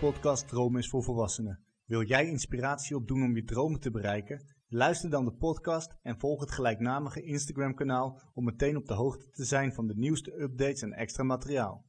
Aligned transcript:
Podcast 0.00 0.48
Droom 0.48 0.76
is 0.76 0.88
voor 0.88 1.02
Volwassenen. 1.02 1.64
Wil 1.84 2.02
jij 2.02 2.26
inspiratie 2.26 2.96
opdoen 2.96 3.22
om 3.22 3.36
je 3.36 3.44
dromen 3.44 3.80
te 3.80 3.90
bereiken? 3.90 4.44
Luister 4.68 5.10
dan 5.10 5.24
de 5.24 5.32
podcast 5.32 5.94
en 6.02 6.18
volg 6.18 6.40
het 6.40 6.50
gelijknamige 6.50 7.22
Instagram-kanaal 7.22 8.20
om 8.34 8.44
meteen 8.44 8.76
op 8.76 8.86
de 8.86 8.94
hoogte 8.94 9.30
te 9.30 9.44
zijn 9.44 9.72
van 9.72 9.86
de 9.86 9.96
nieuwste 9.96 10.40
updates 10.40 10.82
en 10.82 10.92
extra 10.92 11.22
materiaal. 11.22 11.84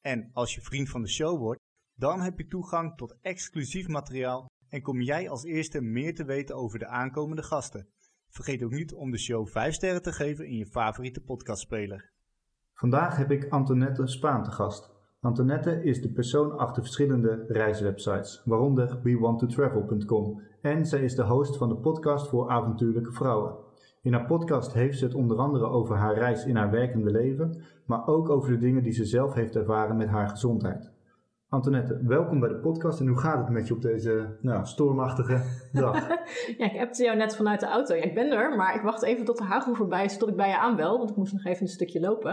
En 0.00 0.30
als 0.32 0.54
je 0.54 0.60
vriend 0.60 0.88
van 0.88 1.02
de 1.02 1.08
show 1.08 1.38
wordt, 1.38 1.60
dan 1.94 2.20
heb 2.20 2.38
je 2.38 2.46
toegang 2.46 2.96
tot 2.96 3.16
exclusief 3.20 3.88
materiaal 3.88 4.46
en 4.68 4.82
kom 4.82 5.00
jij 5.00 5.28
als 5.28 5.44
eerste 5.44 5.80
meer 5.80 6.14
te 6.14 6.24
weten 6.24 6.56
over 6.56 6.78
de 6.78 6.86
aankomende 6.86 7.42
gasten. 7.42 7.88
Vergeet 8.28 8.62
ook 8.62 8.72
niet 8.72 8.92
om 8.92 9.10
de 9.10 9.18
show 9.18 9.48
5 9.48 9.74
sterren 9.74 10.02
te 10.02 10.12
geven 10.12 10.46
in 10.46 10.56
je 10.56 10.66
favoriete 10.66 11.20
podcastspeler. 11.20 12.12
Vandaag 12.74 13.16
heb 13.16 13.30
ik 13.30 13.48
Antoinette 13.48 14.06
Spaan 14.06 14.42
te 14.42 14.50
gast. 14.50 14.95
Antoinette 15.20 15.82
is 15.82 16.02
de 16.02 16.08
persoon 16.08 16.58
achter 16.58 16.82
verschillende 16.82 17.44
reiswebsites, 17.48 18.42
waaronder 18.44 18.98
WeWantToTravel.com. 19.02 20.42
En 20.60 20.86
zij 20.86 21.02
is 21.02 21.14
de 21.14 21.24
host 21.24 21.56
van 21.56 21.68
de 21.68 21.76
podcast 21.76 22.28
voor 22.28 22.50
avontuurlijke 22.50 23.12
vrouwen. 23.12 23.54
In 24.02 24.12
haar 24.12 24.26
podcast 24.26 24.72
heeft 24.72 24.98
ze 24.98 25.04
het 25.04 25.14
onder 25.14 25.36
andere 25.36 25.66
over 25.66 25.96
haar 25.96 26.14
reis 26.14 26.44
in 26.44 26.56
haar 26.56 26.70
werkende 26.70 27.10
leven, 27.10 27.62
maar 27.86 28.06
ook 28.06 28.28
over 28.28 28.50
de 28.50 28.58
dingen 28.58 28.82
die 28.82 28.92
ze 28.92 29.04
zelf 29.04 29.34
heeft 29.34 29.56
ervaren 29.56 29.96
met 29.96 30.08
haar 30.08 30.28
gezondheid. 30.28 30.90
Antoinette, 31.48 32.00
welkom 32.02 32.40
bij 32.40 32.48
de 32.48 32.58
podcast 32.58 33.00
en 33.00 33.06
hoe 33.06 33.18
gaat 33.18 33.38
het 33.38 33.48
met 33.48 33.68
je 33.68 33.74
op 33.74 33.82
deze 33.82 34.36
nou, 34.40 34.66
stormachtige 34.66 35.42
dag? 35.72 36.08
ja, 36.58 36.64
ik 36.64 36.78
heb 36.78 36.94
jou 36.94 37.16
net 37.16 37.36
vanuit 37.36 37.60
de 37.60 37.66
auto. 37.66 37.94
Ja, 37.94 38.02
ik 38.02 38.14
ben 38.14 38.30
er, 38.30 38.56
maar 38.56 38.74
ik 38.74 38.82
wacht 38.82 39.02
even 39.02 39.24
tot 39.24 39.38
de 39.38 39.44
hagel 39.44 39.74
voorbij 39.74 40.04
is, 40.04 40.18
tot 40.18 40.28
ik 40.28 40.36
bij 40.36 40.48
je 40.48 40.58
aanbel, 40.58 40.98
want 40.98 41.10
ik 41.10 41.16
moest 41.16 41.32
nog 41.32 41.44
even 41.44 41.62
een 41.62 41.68
stukje 41.68 42.00
lopen. 42.00 42.32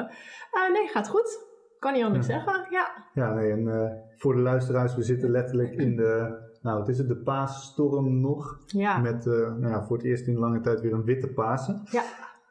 Uh, 0.54 0.74
nee, 0.74 0.88
gaat 0.88 1.10
goed. 1.10 1.53
Kan 1.84 1.94
niet 1.94 2.04
anders 2.04 2.26
zeggen, 2.26 2.66
ja. 2.70 2.88
Ja, 3.14 3.34
nee, 3.34 3.52
en 3.52 3.60
uh, 3.60 3.92
voor 4.16 4.36
de 4.36 4.42
luisteraars, 4.42 4.96
we 4.96 5.04
zitten 5.04 5.30
letterlijk 5.30 5.74
in 5.74 5.96
de, 5.96 6.38
nou 6.62 6.80
wat 6.80 6.90
is 6.90 6.98
het, 6.98 7.08
de 7.08 7.18
paasstorm 7.18 8.22
nog. 8.22 8.60
Ja. 8.66 8.98
Met 8.98 9.26
uh, 9.26 9.34
nou 9.34 9.68
ja, 9.68 9.84
voor 9.84 9.98
het 9.98 10.06
eerst 10.06 10.28
in 10.28 10.38
lange 10.38 10.60
tijd 10.60 10.82
weer 10.82 10.94
een 10.94 11.04
witte 11.04 11.28
Pasen. 11.28 11.82
Ja. 11.92 12.04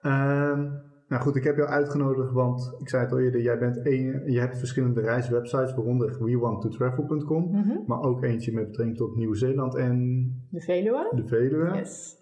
Uh, 0.02 0.64
nou 1.08 1.22
goed, 1.22 1.36
ik 1.36 1.44
heb 1.44 1.56
jou 1.56 1.68
uitgenodigd, 1.68 2.32
want 2.32 2.74
ik 2.78 2.88
zei 2.88 3.02
het 3.02 3.12
al 3.12 3.18
eerder, 3.18 3.40
jij 3.40 3.58
bent 3.58 3.86
een, 3.86 4.22
je 4.26 4.40
hebt 4.40 4.58
verschillende 4.58 5.00
reiswebsites, 5.00 5.74
waaronder 5.74 6.24
wewanttotravel.com, 6.24 7.44
mm 7.44 7.62
-hmm. 7.62 7.82
maar 7.86 8.00
ook 8.00 8.22
eentje 8.22 8.52
met 8.52 8.66
betrekking 8.66 8.96
tot 8.96 9.16
Nieuw-Zeeland 9.16 9.74
en... 9.74 10.26
De 10.50 10.60
Veluwe. 10.60 11.12
De 11.14 11.26
Veluwe. 11.26 11.76
Yes. 11.76 12.16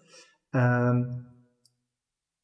Um, 0.51 1.29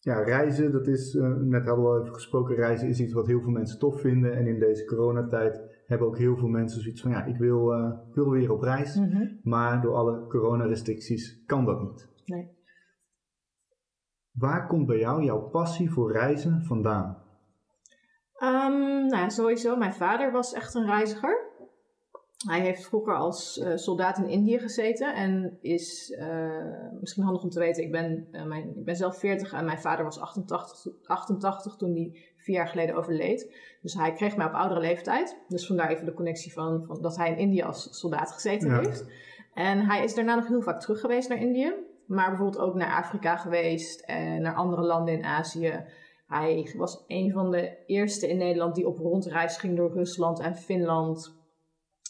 ja, 0.07 0.23
reizen, 0.23 0.71
dat 0.71 0.87
is, 0.87 1.15
uh, 1.15 1.35
net 1.35 1.65
hadden 1.65 1.85
we 1.85 1.91
al 1.91 2.01
even 2.01 2.13
gesproken, 2.13 2.55
reizen 2.55 2.87
is 2.87 2.99
iets 2.99 3.13
wat 3.13 3.27
heel 3.27 3.41
veel 3.41 3.51
mensen 3.51 3.79
tof 3.79 4.01
vinden. 4.01 4.35
En 4.35 4.47
in 4.47 4.59
deze 4.59 4.85
coronatijd 4.85 5.61
hebben 5.85 6.07
ook 6.07 6.17
heel 6.17 6.37
veel 6.37 6.47
mensen 6.47 6.81
zoiets 6.81 7.01
van, 7.01 7.11
ja, 7.11 7.25
ik 7.25 7.37
wil, 7.37 7.73
uh, 7.73 7.91
wil 8.13 8.29
weer 8.29 8.51
op 8.51 8.61
reis. 8.61 8.95
Mm 8.95 9.09
-hmm. 9.09 9.39
Maar 9.43 9.81
door 9.81 9.93
alle 9.95 10.27
coronarestricties 10.27 11.43
kan 11.45 11.65
dat 11.65 11.81
niet. 11.81 12.09
Nee. 12.25 12.47
Waar 14.31 14.67
komt 14.67 14.85
bij 14.85 14.99
jou 14.99 15.23
jouw 15.23 15.49
passie 15.49 15.91
voor 15.91 16.11
reizen 16.11 16.63
vandaan? 16.63 17.17
Um, 18.43 19.05
nou, 19.07 19.29
sowieso, 19.29 19.77
mijn 19.77 19.93
vader 19.93 20.31
was 20.31 20.53
echt 20.53 20.75
een 20.75 20.85
reiziger. 20.85 21.46
Hij 22.45 22.59
heeft 22.59 22.85
vroeger 22.85 23.15
als 23.15 23.57
uh, 23.57 23.75
soldaat 23.75 24.17
in 24.17 24.29
Indië 24.29 24.59
gezeten 24.59 25.15
en 25.15 25.57
is, 25.61 26.15
uh, 26.19 26.99
misschien 26.99 27.23
handig 27.23 27.43
om 27.43 27.49
te 27.49 27.59
weten, 27.59 27.83
ik 27.83 27.91
ben, 27.91 28.27
uh, 28.31 28.43
mijn, 28.43 28.77
ik 28.77 28.85
ben 28.85 28.95
zelf 28.95 29.17
40 29.17 29.53
en 29.53 29.65
mijn 29.65 29.79
vader 29.79 30.05
was 30.05 30.19
88, 30.19 30.91
88 31.03 31.75
toen 31.75 31.93
hij 31.93 32.17
vier 32.35 32.55
jaar 32.55 32.67
geleden 32.67 32.95
overleed. 32.95 33.55
Dus 33.81 33.93
hij 33.93 34.13
kreeg 34.13 34.37
mij 34.37 34.45
op 34.45 34.53
oudere 34.53 34.79
leeftijd. 34.79 35.37
Dus 35.47 35.67
vandaar 35.67 35.89
even 35.89 36.05
de 36.05 36.13
connectie 36.13 36.53
van, 36.53 36.83
van 36.85 37.01
dat 37.01 37.17
hij 37.17 37.29
in 37.29 37.37
Indië 37.37 37.61
als 37.61 37.99
soldaat 37.99 38.31
gezeten 38.31 38.69
Ja. 38.69 38.79
heeft. 38.79 39.05
En 39.53 39.85
hij 39.85 40.03
is 40.03 40.13
daarna 40.15 40.35
nog 40.35 40.47
heel 40.47 40.61
vaak 40.61 40.79
terug 40.81 40.99
geweest 40.99 41.29
naar 41.29 41.41
Indië, 41.41 41.73
maar 42.05 42.29
bijvoorbeeld 42.29 42.63
ook 42.63 42.75
naar 42.75 43.03
Afrika 43.03 43.37
geweest 43.37 43.99
en 43.99 44.41
naar 44.41 44.55
andere 44.55 44.81
landen 44.81 45.13
in 45.13 45.23
Azië. 45.23 45.83
Hij 46.27 46.73
was 46.77 47.03
een 47.07 47.31
van 47.31 47.51
de 47.51 47.77
eerste 47.85 48.29
in 48.29 48.37
Nederland 48.37 48.75
die 48.75 48.87
op 48.87 48.97
rondreis 48.97 49.57
ging 49.57 49.77
door 49.77 49.91
Rusland 49.93 50.39
en 50.39 50.55
Finland. 50.55 51.36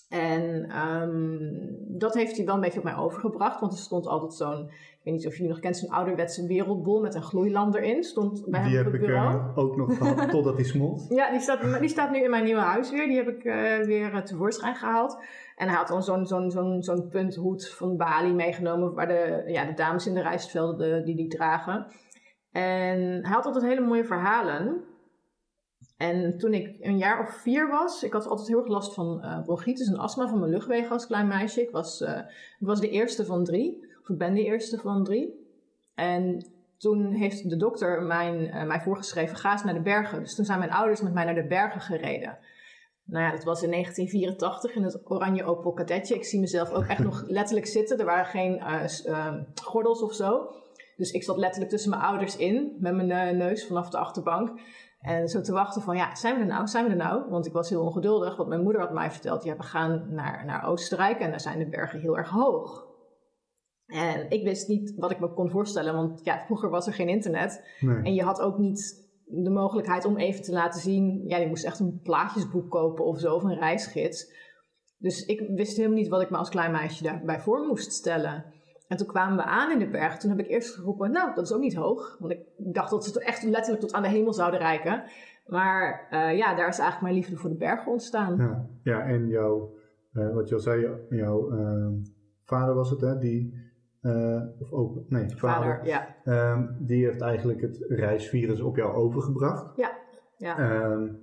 En 0.09 0.78
um, 0.88 1.50
dat 1.88 2.13
heeft 2.13 2.38
hij 2.38 2.45
wel 2.45 2.56
een 2.56 2.62
beetje 2.62 2.78
op 2.78 2.84
mij 2.85 2.95
overgebracht, 2.95 3.59
want 3.59 3.72
er 3.73 3.79
stond 3.79 4.07
altijd 4.07 4.34
zo'n, 4.34 4.66
ik 4.69 5.00
weet 5.03 5.13
niet 5.13 5.28
of 5.28 5.35
je 5.38 5.47
nog 5.47 5.59
kent, 5.59 5.78
zo'n 5.78 5.90
ouderwetse 5.90 6.47
wereldbol 6.47 7.01
met 7.01 7.16
een 7.16 7.22
gloeilamp 7.23 7.75
erin. 7.75 8.03
Stond 8.03 8.45
bij 8.45 8.63
Die 8.63 8.69
hem 8.75 8.78
heb 8.78 8.88
op 8.88 8.94
ik 8.94 9.00
bureau. 9.06 9.35
uh, 9.35 9.57
ook 9.57 9.75
nog 9.78 9.97
gehad, 9.97 10.29
totdat 10.31 10.56
die 10.56 10.66
smolt. 10.66 11.06
Ja, 11.09 11.31
die 11.31 11.40
staat, 11.40 11.79
die 11.79 11.90
staat 11.90 12.12
nu 12.12 12.23
in 12.23 12.29
mijn 12.29 12.44
nieuwe 12.44 12.62
huis 12.62 12.91
weer. 12.91 13.07
Die 13.07 13.16
heb 13.18 13.28
ik 13.28 13.44
uh, 13.44 13.53
weer 13.85 14.13
uh, 14.13 14.18
tevoorschijn 14.18 14.75
gehaald. 14.75 15.18
En 15.56 15.68
hij 15.68 15.78
had 15.78 15.88
dan 15.88 16.03
zo'n 16.03 16.25
zo'n 16.25 16.51
zo'n 16.51 16.84
zo'n 16.84 17.07
punthoed 17.09 17.69
van 17.69 17.97
Bali 17.97 18.34
meegenomen, 18.34 18.94
waar 18.94 19.07
de, 19.07 19.44
ja, 19.45 19.66
de 19.66 19.74
dames 19.74 20.07
in 20.07 20.13
de 20.13 20.22
rijstvelden 20.22 21.06
die 21.06 21.16
die 21.16 21.28
dragen. 21.28 21.85
En 22.51 23.00
hij 23.00 23.31
had 23.34 23.45
altijd 23.45 23.63
hele 23.66 23.81
mooie 23.81 24.06
verhalen. 24.06 24.84
En 25.97 26.37
toen 26.37 26.53
ik 26.53 26.77
een 26.79 26.97
jaar 26.97 27.21
of 27.21 27.29
vier 27.29 27.67
was, 27.67 28.03
ik 28.03 28.13
had 28.13 28.27
altijd 28.27 28.47
heel 28.47 28.59
erg 28.59 28.67
last 28.67 28.93
van 28.93 29.21
uh, 29.23 29.43
bronchitis 29.43 29.87
en 29.87 29.97
astma 29.97 30.27
van 30.27 30.39
mijn 30.39 30.51
luchtwegen 30.51 30.91
als 30.91 31.07
klein 31.07 31.27
meisje. 31.27 31.61
Ik 31.61 31.71
was, 31.71 32.01
uh, 32.01 32.17
ik 32.59 32.67
was 32.67 32.79
de 32.79 32.89
eerste 32.89 33.25
van 33.25 33.43
drie, 33.43 33.85
of 34.01 34.09
ik 34.09 34.17
ben 34.17 34.33
de 34.33 34.43
eerste 34.43 34.77
van 34.77 35.03
drie. 35.03 35.45
En 35.95 36.45
toen 36.77 37.11
heeft 37.11 37.49
de 37.49 37.57
dokter 37.57 38.01
mijn, 38.01 38.43
uh, 38.43 38.63
mij 38.63 38.81
voorgeschreven, 38.81 39.37
ga 39.37 39.51
eens 39.51 39.63
naar 39.63 39.73
de 39.73 39.81
bergen. 39.81 40.19
Dus 40.19 40.35
toen 40.35 40.45
zijn 40.45 40.59
mijn 40.59 40.71
ouders 40.71 41.01
met 41.01 41.13
mij 41.13 41.25
naar 41.25 41.35
de 41.35 41.47
bergen 41.47 41.81
gereden. 41.81 42.37
Nou 43.03 43.23
ja, 43.23 43.31
dat 43.31 43.43
was 43.43 43.63
in 43.63 43.71
1984 43.71 44.75
in 44.75 44.83
het 44.83 45.11
oranje 45.11 45.43
Opel 45.43 45.73
kadetje. 45.73 46.15
Ik 46.15 46.25
zie 46.25 46.39
mezelf 46.39 46.71
ook 46.71 46.85
echt 46.85 47.03
nog 47.09 47.23
letterlijk 47.27 47.67
zitten. 47.67 47.99
Er 47.99 48.05
waren 48.05 48.25
geen 48.25 48.61
uh, 49.05 49.33
gordels 49.63 50.01
of 50.01 50.13
zo. 50.13 50.55
Dus 50.97 51.11
ik 51.11 51.23
zat 51.23 51.37
letterlijk 51.37 51.71
tussen 51.71 51.89
mijn 51.89 52.01
ouders 52.01 52.37
in, 52.37 52.75
met 52.79 52.95
mijn 52.95 53.37
neus 53.37 53.67
vanaf 53.67 53.89
de 53.89 53.97
achterbank. 53.97 54.59
En 54.97 55.27
zo 55.27 55.41
te 55.41 55.51
wachten 55.51 55.81
van, 55.81 55.95
ja, 55.95 56.15
zijn 56.15 56.35
we 56.35 56.41
er 56.41 56.47
nou? 56.47 56.67
Zijn 56.67 56.85
we 56.85 56.89
er 56.89 56.95
nou? 56.95 57.29
Want 57.29 57.45
ik 57.45 57.53
was 57.53 57.69
heel 57.69 57.83
ongeduldig, 57.83 58.35
want 58.35 58.49
mijn 58.49 58.63
moeder 58.63 58.81
had 58.81 58.93
mij 58.93 59.11
verteld, 59.11 59.43
ja, 59.43 59.57
we 59.57 59.63
gaan 59.63 60.13
naar, 60.13 60.45
naar 60.45 60.65
Oostenrijk 60.65 61.19
en 61.19 61.29
daar 61.29 61.41
zijn 61.41 61.59
de 61.59 61.69
bergen 61.69 61.99
heel 61.99 62.17
erg 62.17 62.29
hoog. 62.29 62.85
En 63.85 64.29
ik 64.29 64.43
wist 64.43 64.67
niet 64.67 64.93
wat 64.95 65.11
ik 65.11 65.19
me 65.19 65.33
kon 65.33 65.49
voorstellen, 65.49 65.93
want 65.93 66.23
ja, 66.23 66.43
vroeger 66.45 66.69
was 66.69 66.87
er 66.87 66.93
geen 66.93 67.09
internet. 67.09 67.77
Nee. 67.79 68.03
En 68.03 68.13
je 68.13 68.23
had 68.23 68.41
ook 68.41 68.57
niet 68.57 69.07
de 69.25 69.49
mogelijkheid 69.49 70.05
om 70.05 70.17
even 70.17 70.43
te 70.43 70.51
laten 70.51 70.81
zien, 70.81 71.23
ja, 71.27 71.37
je 71.37 71.47
moest 71.47 71.65
echt 71.65 71.79
een 71.79 71.99
plaatjesboek 72.03 72.69
kopen 72.69 73.05
of 73.05 73.19
zo, 73.19 73.35
of 73.35 73.43
een 73.43 73.59
reisgids. 73.59 74.35
Dus 74.97 75.25
ik 75.25 75.49
wist 75.55 75.77
helemaal 75.77 75.97
niet 75.97 76.07
wat 76.07 76.21
ik 76.21 76.29
me 76.29 76.37
als 76.37 76.49
klein 76.49 76.71
meisje 76.71 77.03
daarbij 77.03 77.39
voor 77.39 77.65
moest 77.67 77.91
stellen. 77.91 78.45
En 78.87 78.97
toen 78.97 79.07
kwamen 79.07 79.37
we 79.37 79.43
aan 79.43 79.71
in 79.71 79.79
de 79.79 79.89
berg. 79.89 80.17
Toen 80.17 80.29
heb 80.29 80.39
ik 80.39 80.47
eerst 80.47 80.75
geroepen, 80.75 81.11
nou, 81.11 81.33
dat 81.33 81.45
is 81.45 81.53
ook 81.53 81.61
niet 81.61 81.75
hoog. 81.75 82.17
Want 82.19 82.31
ik 82.31 82.39
dacht 82.57 82.89
dat 82.89 83.05
ze 83.05 83.23
echt 83.23 83.43
letterlijk 83.43 83.81
tot 83.81 83.93
aan 83.93 84.01
de 84.01 84.09
hemel 84.09 84.33
zouden 84.33 84.59
reiken. 84.59 85.03
Maar 85.45 86.07
uh, 86.11 86.37
ja, 86.37 86.55
daar 86.55 86.67
is 86.67 86.79
eigenlijk 86.79 87.01
mijn 87.01 87.13
liefde 87.13 87.35
voor 87.35 87.49
de 87.49 87.55
bergen 87.55 87.91
ontstaan. 87.91 88.37
Ja, 88.37 88.65
ja 88.83 89.01
en 89.01 89.27
jouw, 89.27 89.73
uh, 90.13 90.33
wat 90.33 90.49
je 90.49 90.55
al 90.55 90.61
zei, 90.61 90.89
jouw 91.09 91.51
uh, 91.51 91.87
vader 92.43 92.75
was 92.75 92.89
het, 92.89 93.01
hè? 93.01 93.17
Die, 93.17 93.65
uh, 94.01 94.43
of 94.59 94.71
open, 94.71 95.05
nee, 95.09 95.29
vader. 95.29 95.75
vader 95.75 95.85
ja. 95.85 96.15
Um, 96.53 96.77
die 96.79 97.05
heeft 97.05 97.21
eigenlijk 97.21 97.61
het 97.61 97.85
reisvirus 97.87 98.61
op 98.61 98.75
jou 98.75 98.93
overgebracht. 98.93 99.77
Ja, 99.77 99.97
ja. 100.37 100.83
Um, 100.91 101.19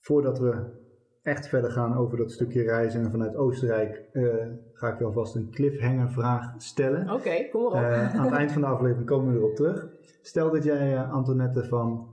voordat 0.00 0.38
we 0.38 0.84
echt 1.26 1.48
verder 1.48 1.70
gaan 1.70 1.96
over 1.96 2.18
dat 2.18 2.30
stukje 2.30 2.62
reizen 2.62 3.04
en 3.04 3.10
vanuit 3.10 3.36
Oostenrijk 3.36 4.02
uh, 4.12 4.34
ga 4.72 4.92
ik 4.92 4.98
je 4.98 5.04
alvast 5.04 5.34
een 5.34 5.50
cliffhanger 5.50 6.10
vraag 6.10 6.54
stellen. 6.56 7.02
Oké, 7.02 7.12
okay, 7.12 7.48
kom 7.48 7.62
maar 7.62 7.72
op. 7.72 7.90
Uh, 7.90 8.14
aan 8.14 8.24
het 8.24 8.34
eind 8.34 8.52
van 8.52 8.60
de 8.60 8.66
aflevering 8.66 9.06
komen 9.06 9.32
we 9.32 9.38
erop 9.38 9.54
terug. 9.54 9.88
Stel 10.22 10.50
dat 10.50 10.64
jij 10.64 10.92
uh, 10.92 11.12
Antoinette 11.12 11.64
van 11.64 12.08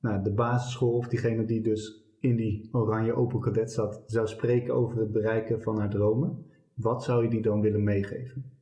nou, 0.00 0.22
de 0.22 0.32
basisschool 0.32 0.92
of 0.92 1.08
diegene 1.08 1.44
die 1.44 1.60
dus 1.60 2.04
in 2.20 2.36
die 2.36 2.68
oranje 2.72 3.14
Opel 3.14 3.38
Cadet 3.38 3.72
zat, 3.72 4.02
zou 4.06 4.26
spreken 4.26 4.74
over 4.74 4.98
het 4.98 5.12
bereiken 5.12 5.62
van 5.62 5.78
haar 5.78 5.90
dromen. 5.90 6.46
Wat 6.74 7.04
zou 7.04 7.22
je 7.22 7.28
die 7.30 7.42
dan 7.42 7.60
willen 7.60 7.84
meegeven? 7.84 8.52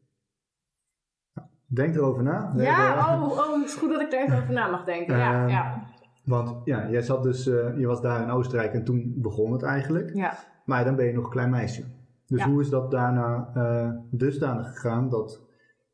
Nou, 1.35 1.49
denk 1.67 1.95
erover 1.95 2.23
na. 2.23 2.53
Ja, 2.57 3.17
oh, 3.17 3.31
oh, 3.31 3.55
het 3.55 3.69
is 3.69 3.75
goed 3.75 3.91
dat 3.91 4.01
ik 4.01 4.13
er 4.13 4.23
even 4.23 4.37
over 4.37 4.53
na 4.53 4.71
mag 4.71 4.85
denken. 4.85 5.17
Ja, 5.17 5.41
Ehm, 5.41 5.49
ja. 5.49 5.94
Want 6.25 6.61
ja, 6.65 6.91
jij 6.91 7.03
zat 7.03 7.23
dus, 7.23 7.47
uh, 7.47 7.79
je 7.79 7.87
was 7.87 8.01
daar 8.01 8.23
in 8.23 8.31
Oostenrijk 8.31 8.73
en 8.73 8.85
toen 8.85 9.13
begon 9.17 9.53
het 9.53 9.63
eigenlijk. 9.63 10.15
ja. 10.15 10.35
Maar 10.65 10.85
dan 10.85 10.97
ben 10.97 11.07
je 11.07 11.13
nog 11.13 11.25
een 11.25 11.31
klein 11.31 11.51
meisje. 11.51 11.85
Dus 12.27 12.41
Ja. 12.41 12.49
hoe 12.49 12.61
is 12.61 12.69
dat 12.71 12.91
daarna 12.91 13.51
uh, 13.57 13.91
dusdanig 14.11 14.67
gegaan 14.67 15.09
dat 15.09 15.41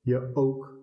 je 0.00 0.30
ook 0.34 0.78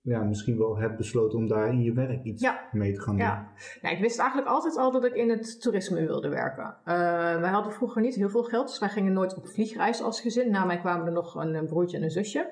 ja, 0.00 0.22
misschien 0.22 0.58
wel 0.58 0.78
hebt 0.78 0.96
besloten 0.96 1.38
om 1.38 1.46
daar 1.48 1.68
in 1.68 1.82
je 1.82 1.92
werk 1.92 2.24
iets 2.24 2.42
Ja. 2.42 2.60
mee 2.72 2.92
te 2.92 3.00
gaan 3.00 3.16
doen? 3.16 3.24
Ja, 3.24 3.48
nou, 3.82 3.94
ik 3.94 4.00
wist 4.00 4.18
eigenlijk 4.18 4.50
altijd 4.50 4.76
al 4.76 4.92
dat 4.92 5.04
ik 5.04 5.14
in 5.14 5.30
het 5.30 5.60
toerisme 5.60 6.06
wilde 6.06 6.28
werken. 6.28 6.64
Uh, 6.64 6.94
wij 7.40 7.50
hadden 7.50 7.72
vroeger 7.72 8.02
niet 8.02 8.14
heel 8.14 8.28
veel 8.28 8.42
geld, 8.42 8.66
dus 8.68 8.78
wij 8.78 8.88
gingen 8.88 9.12
nooit 9.12 9.34
op 9.36 9.48
vliegreis 9.48 10.02
als 10.02 10.20
gezin. 10.20 10.50
Na 10.50 10.64
mij 10.64 10.78
kwamen 10.78 11.06
er 11.06 11.12
nog 11.12 11.34
een, 11.34 11.54
een 11.54 11.66
broertje 11.66 11.96
en 11.96 12.02
een 12.02 12.10
zusje. 12.10 12.50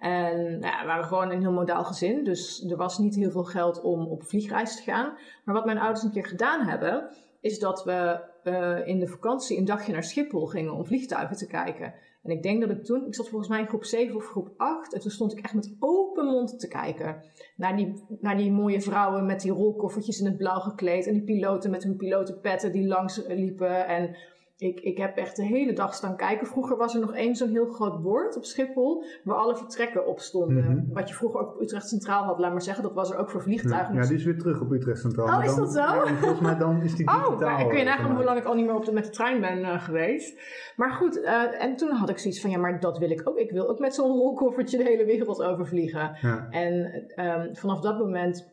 En 0.00 0.36
nou 0.58 0.72
ja, 0.74 0.80
we 0.80 0.86
waren 0.86 1.04
gewoon 1.04 1.30
een 1.30 1.40
heel 1.40 1.52
modaal 1.52 1.84
gezin, 1.84 2.24
dus 2.24 2.64
er 2.70 2.76
was 2.76 2.98
niet 2.98 3.14
heel 3.14 3.30
veel 3.30 3.44
geld 3.44 3.80
om 3.82 4.06
op 4.06 4.24
vliegreis 4.24 4.76
te 4.76 4.82
gaan. 4.82 5.12
Maar 5.44 5.54
wat 5.54 5.64
mijn 5.64 5.78
ouders 5.78 6.02
een 6.02 6.12
keer 6.12 6.26
gedaan 6.26 6.66
hebben, 6.66 7.10
is 7.40 7.58
dat 7.58 7.84
we 7.84 8.20
eh, 8.42 8.86
in 8.86 8.98
de 8.98 9.06
vakantie 9.06 9.58
een 9.58 9.64
dagje 9.64 9.92
naar 9.92 10.04
Schiphol 10.04 10.46
gingen 10.46 10.72
om 10.72 10.86
vliegtuigen 10.86 11.36
te 11.36 11.46
kijken. 11.46 11.94
En 12.22 12.30
ik 12.30 12.42
denk 12.42 12.60
dat 12.60 12.70
ik 12.70 12.84
toen, 12.84 13.06
ik 13.06 13.14
zat 13.14 13.28
volgens 13.28 13.50
mij 13.50 13.60
in 13.60 13.68
groep 13.68 13.84
7 13.84 14.16
of 14.16 14.26
groep 14.26 14.54
8. 14.56 14.94
En 14.94 15.00
toen 15.00 15.10
stond 15.10 15.32
ik 15.32 15.44
echt 15.44 15.54
met 15.54 15.76
open 15.78 16.24
mond 16.24 16.60
te 16.60 16.68
kijken. 16.68 17.22
Naar 17.56 17.76
die, 17.76 18.04
naar 18.20 18.36
die 18.36 18.52
mooie 18.52 18.80
vrouwen 18.80 19.26
met 19.26 19.40
die 19.40 19.52
rolkoffertjes 19.52 20.20
in 20.20 20.26
het 20.26 20.36
blauw 20.36 20.60
gekleed. 20.60 21.06
En 21.06 21.12
die 21.12 21.22
piloten 21.22 21.70
met 21.70 21.82
hun 21.82 21.96
pilotenpetten 21.96 22.72
die 22.72 22.86
langs 22.86 23.26
liepen. 23.26 23.86
En 23.86 24.16
ik, 24.60 24.80
ik 24.80 24.98
heb 24.98 25.16
echt 25.16 25.36
de 25.36 25.44
hele 25.44 25.72
dag 25.72 25.94
staan 25.94 26.16
kijken. 26.16 26.46
Vroeger 26.46 26.76
was 26.76 26.94
er 26.94 27.00
nog 27.00 27.14
één 27.14 27.34
zo'n 27.34 27.48
heel 27.48 27.66
groot 27.66 28.02
bord 28.02 28.36
op 28.36 28.44
Schiphol 28.44 29.04
waar 29.24 29.36
alle 29.36 29.56
vertrekken 29.56 30.06
op 30.06 30.20
stonden. 30.20 30.64
Mhm. 30.64 30.92
Wat 30.92 31.08
je 31.08 31.14
vroeger 31.14 31.40
ook 31.40 31.54
op 31.54 31.60
Utrecht 31.60 31.88
Centraal 31.88 32.24
had, 32.24 32.38
laat 32.38 32.52
maar 32.52 32.62
zeggen. 32.62 32.82
Dat 32.82 32.94
was 32.94 33.10
er 33.10 33.18
ook 33.18 33.30
voor 33.30 33.42
vliegtuigen. 33.42 33.94
Ja, 33.94 34.06
die 34.06 34.16
is 34.16 34.24
weer 34.24 34.38
terug 34.38 34.60
op 34.60 34.70
Utrecht 34.70 35.00
Centraal. 35.00 35.38
Oh, 35.38 35.44
is 35.44 35.54
dat 35.54 35.72
zo? 35.72 35.80
Ja, 35.80 36.04
en 36.04 36.16
volgens 36.16 36.40
mij 36.40 36.56
dan 36.56 36.82
is 36.82 36.94
die 36.94 37.06
digitaal. 37.06 37.32
Oh, 37.32 37.40
maar 37.40 37.66
kun 37.66 37.78
je 37.78 37.84
eh, 37.84 37.96
nagaan 37.96 38.14
hoe 38.14 38.24
lang 38.24 38.38
ik 38.38 38.44
al 38.44 38.54
niet 38.54 38.66
meer 38.66 38.74
op 38.74 38.84
de, 38.84 38.92
met 38.92 39.04
de 39.04 39.10
trein 39.10 39.40
ben 39.40 39.64
eh, 39.64 39.82
geweest. 39.82 40.40
Maar 40.76 40.90
goed, 40.90 41.20
eh, 41.20 41.62
en 41.62 41.76
toen 41.76 41.90
had 41.90 42.08
ik 42.08 42.18
zoiets 42.18 42.40
van, 42.40 42.50
ja, 42.50 42.58
maar 42.58 42.80
dat 42.80 42.98
wil 42.98 43.10
ik 43.10 43.28
ook. 43.28 43.38
Ik 43.38 43.50
wil 43.50 43.68
ook 43.68 43.78
met 43.78 43.94
zo'n 43.94 44.16
rolkoffertje 44.16 44.78
de 44.78 44.84
hele 44.84 45.04
wereld 45.04 45.42
overvliegen. 45.42 46.16
Ja. 46.20 46.48
En 46.50 47.04
ehm, 47.14 47.54
vanaf 47.54 47.80
dat 47.80 47.98
moment 47.98 48.52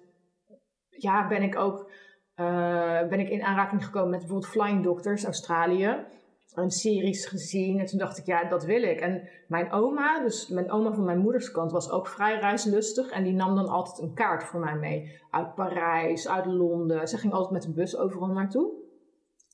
ja, 0.90 1.28
ben 1.28 1.42
ik 1.42 1.58
ook 1.58 1.92
eh, 2.38 3.08
ben 3.08 3.20
ik 3.20 3.30
in 3.30 3.44
aanraking 3.44 3.86
gekomen 3.86 4.10
met 4.10 4.20
bijvoorbeeld 4.20 4.52
Flying 4.52 4.84
Doctors, 4.84 5.24
Australië. 5.24 6.06
Een 6.54 6.72
series 6.72 7.26
gezien 7.26 7.80
en 7.80 7.86
toen 7.86 8.00
dacht 8.00 8.18
ik, 8.18 8.26
ja, 8.26 8.44
dat 8.44 8.66
wil 8.66 8.84
ik. 8.84 9.00
En 9.00 9.30
mijn 9.48 9.72
oma, 9.72 10.24
dus 10.24 10.48
mijn 10.48 10.72
oma 10.72 10.94
van 10.94 11.06
mijn 11.06 11.18
moeders 11.18 11.52
kant, 11.52 11.72
was 11.72 11.92
ook 11.92 12.08
vrij 12.08 12.40
reislustig. 12.40 13.10
En 13.10 13.24
die 13.24 13.34
nam 13.34 13.56
dan 13.56 13.68
altijd 13.68 14.00
een 14.00 14.14
kaart 14.14 14.44
voor 14.44 14.60
mij 14.60 14.76
mee. 14.76 15.20
Uit 15.32 15.56
Parijs, 15.56 16.28
uit 16.28 16.46
Londen. 16.46 17.08
Ze 17.08 17.18
ging 17.18 17.34
altijd 17.34 17.52
met 17.52 17.62
de 17.62 17.82
bus 17.82 17.98
overal 17.98 18.28
naartoe. 18.28 18.72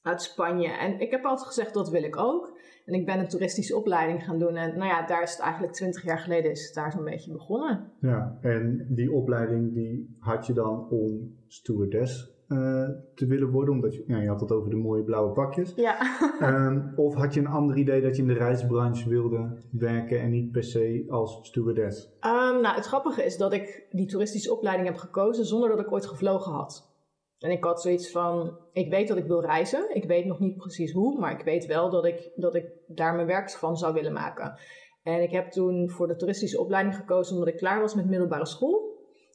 Uit 0.01 0.21
Spanje. 0.21 0.69
En 0.69 1.00
ik 1.00 1.12
heb 1.12 1.25
altijd 1.25 1.47
gezegd, 1.47 1.74
dat 1.74 1.89
wil 1.89 2.03
ik 2.03 2.18
ook. 2.18 2.57
En 2.86 2.94
ik 2.94 3.06
ben 3.06 3.19
een 3.19 3.29
toeristische 3.29 3.77
opleiding 3.77 4.24
gaan 4.24 4.39
doen. 4.39 4.56
En 4.56 4.77
nou 4.77 4.89
ja, 4.89 5.06
daar 5.06 5.24
is 5.24 5.31
het 5.31 5.39
eigenlijk 5.39 5.74
twintig 5.74 6.03
jaar 6.03 6.19
geleden 6.19 6.51
is 6.51 6.65
het 6.65 6.75
daar 6.75 6.91
zo'n 6.91 7.03
beetje 7.03 7.31
begonnen. 7.31 7.91
Ja, 8.00 8.38
en 8.41 8.88
die 8.89 9.12
opleiding 9.12 9.74
die 9.74 10.18
had 10.19 10.45
je 10.45 10.53
dan 10.53 10.89
om 10.89 11.38
stewardess 11.47 12.32
eh, 12.57 12.89
te 13.15 13.25
willen 13.25 13.51
worden, 13.51 13.73
omdat 13.73 13.95
je, 13.95 14.03
ja, 14.07 14.21
je 14.21 14.27
had 14.27 14.41
het 14.41 14.51
over 14.51 14.69
de 14.69 14.75
mooie 14.75 15.03
blauwe 15.03 15.31
pakjes. 15.31 15.73
Ja. 15.75 15.97
Ehm, 16.39 16.81
of 16.95 17.13
had 17.15 17.33
je 17.33 17.39
een 17.39 17.47
ander 17.47 17.77
idee 17.77 18.01
dat 18.01 18.15
je 18.15 18.21
in 18.21 18.27
de 18.27 18.33
reisbranche 18.33 19.09
wilde 19.09 19.57
werken 19.71 20.19
en 20.19 20.29
niet 20.29 20.51
per 20.51 20.63
se 20.63 21.05
als 21.07 21.39
stewardess? 21.41 22.09
Ehm, 22.19 22.61
nou, 22.61 22.75
het 22.75 22.85
grappige 22.85 23.25
is 23.25 23.38
dat 23.38 23.53
ik 23.53 23.88
die 23.89 24.07
toeristische 24.07 24.53
opleiding 24.53 24.88
heb 24.88 24.97
gekozen 24.97 25.45
zonder 25.45 25.69
dat 25.69 25.79
ik 25.79 25.91
ooit 25.91 26.05
gevlogen 26.05 26.51
had. 26.51 26.91
En 27.39 27.51
ik 27.51 27.63
had 27.63 27.81
zoiets 27.81 28.11
van, 28.11 28.57
ik 28.71 28.89
weet 28.89 29.07
dat 29.07 29.17
ik 29.17 29.25
wil 29.25 29.41
reizen. 29.41 29.95
Ik 29.95 30.05
weet 30.05 30.25
nog 30.25 30.39
niet 30.39 30.57
precies 30.57 30.91
hoe, 30.91 31.19
maar 31.19 31.39
ik 31.39 31.45
weet 31.45 31.65
wel 31.65 31.89
dat 31.89 32.05
ik, 32.05 32.31
dat 32.35 32.55
ik 32.55 32.65
daar 32.88 33.15
mijn 33.15 33.27
werk 33.27 33.51
van 33.51 33.77
zou 33.77 33.94
willen 33.94 34.13
maken. 34.13 34.55
En 35.03 35.21
ik 35.21 35.31
heb 35.31 35.51
toen 35.51 35.89
voor 35.89 36.07
de 36.07 36.15
toeristische 36.15 36.59
opleiding 36.59 36.95
gekozen 36.95 37.33
omdat 37.33 37.50
ik 37.50 37.57
klaar 37.57 37.81
was 37.81 37.95
met 37.95 38.09
middelbare 38.09 38.45
school. 38.45 38.92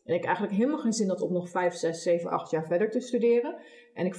En 0.09 0.15
ik 0.15 0.25
eigenlijk 0.25 0.57
helemaal 0.57 0.79
geen 0.79 0.93
zin 0.93 1.09
had 1.09 1.21
om 1.21 1.33
nog 1.33 1.51
5, 1.51 1.75
6, 1.75 2.03
7, 2.03 2.31
8 2.31 2.51
jaar 2.51 2.67
verder 2.67 2.91
te 2.91 3.01
studeren. 3.01 3.57
En 3.95 4.07
ik, 4.07 4.15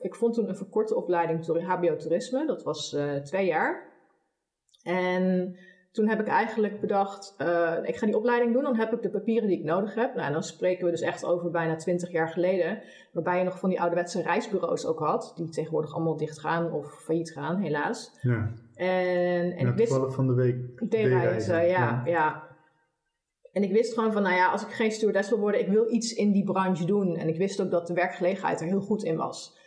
ik 0.00 0.14
vond 0.14 0.34
toen 0.34 0.48
een 0.48 0.56
verkorte 0.56 0.94
opleiding 0.94 1.44
door 1.44 1.60
HBO 1.60 1.96
Toerisme. 1.96 2.46
Dat 2.46 2.62
was 2.62 2.94
eh, 2.94 3.14
twee 3.14 3.46
jaar. 3.46 3.92
En 4.82 5.56
toen 5.92 6.08
heb 6.08 6.20
ik 6.20 6.26
eigenlijk 6.26 6.80
bedacht, 6.80 7.34
eh, 7.38 7.74
ik 7.82 7.96
ga 7.96 8.06
die 8.06 8.16
opleiding 8.16 8.52
doen, 8.52 8.62
dan 8.62 8.76
heb 8.76 8.92
ik 8.92 9.02
de 9.02 9.10
papieren 9.10 9.48
die 9.48 9.58
ik 9.58 9.64
nodig 9.64 9.94
heb. 9.94 10.14
Nou, 10.14 10.26
en 10.26 10.32
dan 10.32 10.42
spreken 10.42 10.84
we 10.84 10.90
dus 10.90 11.00
echt 11.00 11.24
over 11.24 11.50
bijna 11.50 11.76
20 11.76 12.10
jaar 12.10 12.28
geleden, 12.28 12.82
waarbij 13.12 13.38
je 13.38 13.44
nog 13.44 13.58
van 13.58 13.68
die 13.68 13.80
ouderwetse 13.80 14.22
reisbureaus 14.22 14.86
ook 14.86 14.98
had, 14.98 15.32
die 15.36 15.48
tegenwoordig 15.48 15.94
allemaal 15.94 16.16
dicht 16.16 16.38
gaan 16.38 16.72
of 16.72 17.02
failliet 17.02 17.32
gaan, 17.32 17.56
helaas. 17.56 18.18
Ja, 18.22 18.52
En, 18.74 19.52
en 19.52 19.66
ja 19.66 19.68
ik 19.68 19.76
wist, 19.76 19.90
toevallig 19.90 20.14
van 20.14 20.26
de 20.26 20.34
week 20.34 20.88
D-reizen, 20.88 21.66
ja, 21.66 21.68
Ja. 21.68 22.02
ja. 22.04 22.45
En 23.56 23.62
ik 23.62 23.72
wist 23.72 23.94
gewoon 23.94 24.12
van, 24.12 24.22
nou 24.22 24.34
ja, 24.34 24.50
als 24.50 24.62
ik 24.62 24.68
geen 24.68 24.92
stewardess 24.92 25.28
wil 25.28 25.38
worden, 25.38 25.60
ik 25.60 25.68
wil 25.68 25.92
iets 25.92 26.12
in 26.12 26.32
die 26.32 26.44
branche 26.44 26.84
doen. 26.84 27.16
En 27.16 27.28
ik 27.28 27.36
wist 27.36 27.60
ook 27.60 27.70
dat 27.70 27.86
de 27.86 27.94
werkgelegenheid 27.94 28.60
er 28.60 28.66
heel 28.66 28.80
goed 28.80 29.02
in 29.02 29.16
was. 29.16 29.58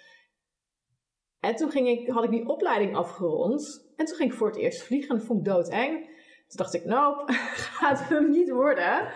En 1.40 1.56
toen 1.56 1.72
ging 1.72 1.88
ik, 1.88 2.10
had 2.10 2.24
ik 2.24 2.30
die 2.30 2.48
opleiding 2.48 2.96
afgerond. 2.96 3.92
En 3.96 4.06
toen 4.06 4.16
ging 4.16 4.32
ik 4.32 4.38
voor 4.38 4.48
het 4.48 4.58
eerst 4.58 4.82
vliegen 4.82 5.10
en 5.10 5.16
dat 5.18 5.26
vond 5.26 5.40
ik 5.40 5.54
doodeng. 5.54 6.06
Toen 6.48 6.58
dacht 6.58 6.74
ik, 6.74 6.86
nope, 6.86 7.34
gaat 7.80 8.10
hem 8.10 8.30
niet 8.30 8.50
worden. 8.50 9.12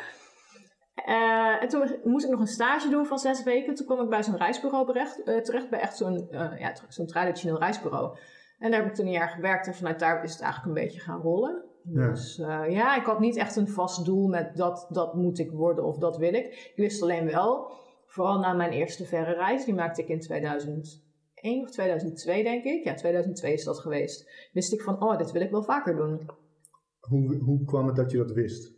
Eh, 0.96 1.62
en 1.62 1.68
toen 1.68 2.00
moest 2.04 2.26
ik 2.26 2.32
nog 2.32 2.40
een 2.40 2.48
stage 2.48 2.90
doen 2.90 3.06
van 3.06 3.20
zes 3.20 3.44
weken. 3.44 3.76
Toen 3.76 3.86
kwam 3.86 4.02
ik 4.02 4.10
bij 4.10 4.24
zo'n 4.24 4.38
reisbureau 4.38 4.86
terecht, 4.86 5.24
eh, 5.24 5.38
terecht 5.38 5.70
bij 5.70 5.80
echt 5.80 5.98
zo'n 5.98 6.28
eh, 6.32 6.60
ja, 6.60 6.76
zo'n 6.88 7.08
traditioneel 7.08 7.60
reisbureau. 7.60 8.18
En 8.60 8.72
daar 8.72 8.80
heb 8.80 8.90
ik 8.90 8.96
toen 8.96 9.06
een 9.06 9.12
jaar 9.12 9.30
gewerkt 9.30 9.68
en 9.68 9.76
vanuit 9.76 10.00
daar 10.00 10.24
is 10.24 10.32
het 10.32 10.42
eigenlijk 10.42 10.78
een 10.78 10.84
beetje 10.84 11.00
gaan 11.00 11.22
rollen. 11.22 11.73
Ja. 11.84 12.10
Dus 12.10 12.40
eh, 12.40 12.64
ja, 12.70 12.98
ik 12.98 13.06
had 13.06 13.20
niet 13.20 13.36
echt 13.36 13.56
een 13.56 13.68
vast 13.68 14.06
doel 14.06 14.28
met 14.28 14.56
dat, 14.56 14.88
dat 14.90 15.14
moet 15.14 15.40
ik 15.40 15.52
worden 15.52 15.86
of 15.86 15.98
dat 15.98 16.18
wil 16.18 16.34
ik. 16.34 16.46
Ik 16.46 16.74
wist 16.76 17.02
alleen 17.02 17.26
wel, 17.26 17.72
vooral 18.08 18.40
na 18.40 18.54
mijn 18.54 18.72
eerste 18.72 19.06
verre 19.06 19.34
reis, 19.34 19.66
die 19.66 19.74
maakte 19.74 20.02
ik 20.02 20.08
in 20.08 20.20
2001 20.20 21.62
of 21.62 21.72
2002 21.72 22.44
denk 22.44 22.64
ik. 22.64 22.84
Ja, 22.84 22.94
2002 22.94 23.54
is 23.54 23.64
dat 23.64 23.80
geweest. 23.80 24.50
Wist 24.54 24.74
ik 24.74 24.82
van, 24.82 25.04
oh, 25.04 25.18
dit 25.18 25.32
wil 25.32 25.42
ik 25.42 25.52
wel 25.52 25.64
vaker 25.64 25.96
doen. 25.96 26.30
Hoe, 27.00 27.36
hoe 27.38 27.66
kwam 27.66 27.88
het 27.88 27.96
dat 27.96 28.12
je 28.12 28.18
dat 28.18 28.32
wist? 28.32 28.74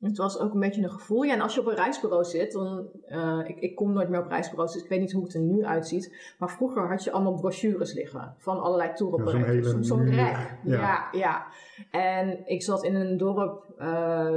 Het 0.00 0.16
was 0.16 0.38
ook 0.38 0.54
een 0.54 0.60
beetje 0.60 0.82
een 0.82 0.90
gevoel. 0.90 1.22
Ja, 1.22 1.32
en 1.34 1.40
als 1.40 1.54
je 1.54 1.60
op 1.60 1.66
een 1.66 1.74
reisbureau 1.74 2.24
zit, 2.24 2.52
dan. 2.52 2.88
eh, 3.06 3.38
ik, 3.46 3.60
ik 3.60 3.74
kom 3.76 3.92
nooit 3.92 4.08
meer 4.08 4.20
op 4.20 4.28
reisbureaus, 4.28 4.72
dus 4.72 4.82
ik 4.82 4.88
weet 4.88 5.00
niet 5.00 5.12
hoe 5.12 5.22
het 5.22 5.34
er 5.34 5.40
nu 5.40 5.64
uitziet. 5.64 6.34
Maar 6.38 6.50
vroeger 6.50 6.88
had 6.88 7.04
je 7.04 7.10
allemaal 7.10 7.34
brochures 7.34 7.92
liggen 7.92 8.34
van 8.38 8.60
allerlei 8.60 8.92
touroperators. 8.92 9.72
Ja, 9.72 9.82
zo'n 9.82 10.04
rek. 10.04 10.16
ja. 10.16 10.48
Ja. 10.62 11.08
ja, 11.12 11.46
En 11.90 12.46
ik 12.46 12.62
zat 12.62 12.84
in 12.84 12.94
een 12.94 13.16
dorp 13.16 13.64
eh, 13.78 13.86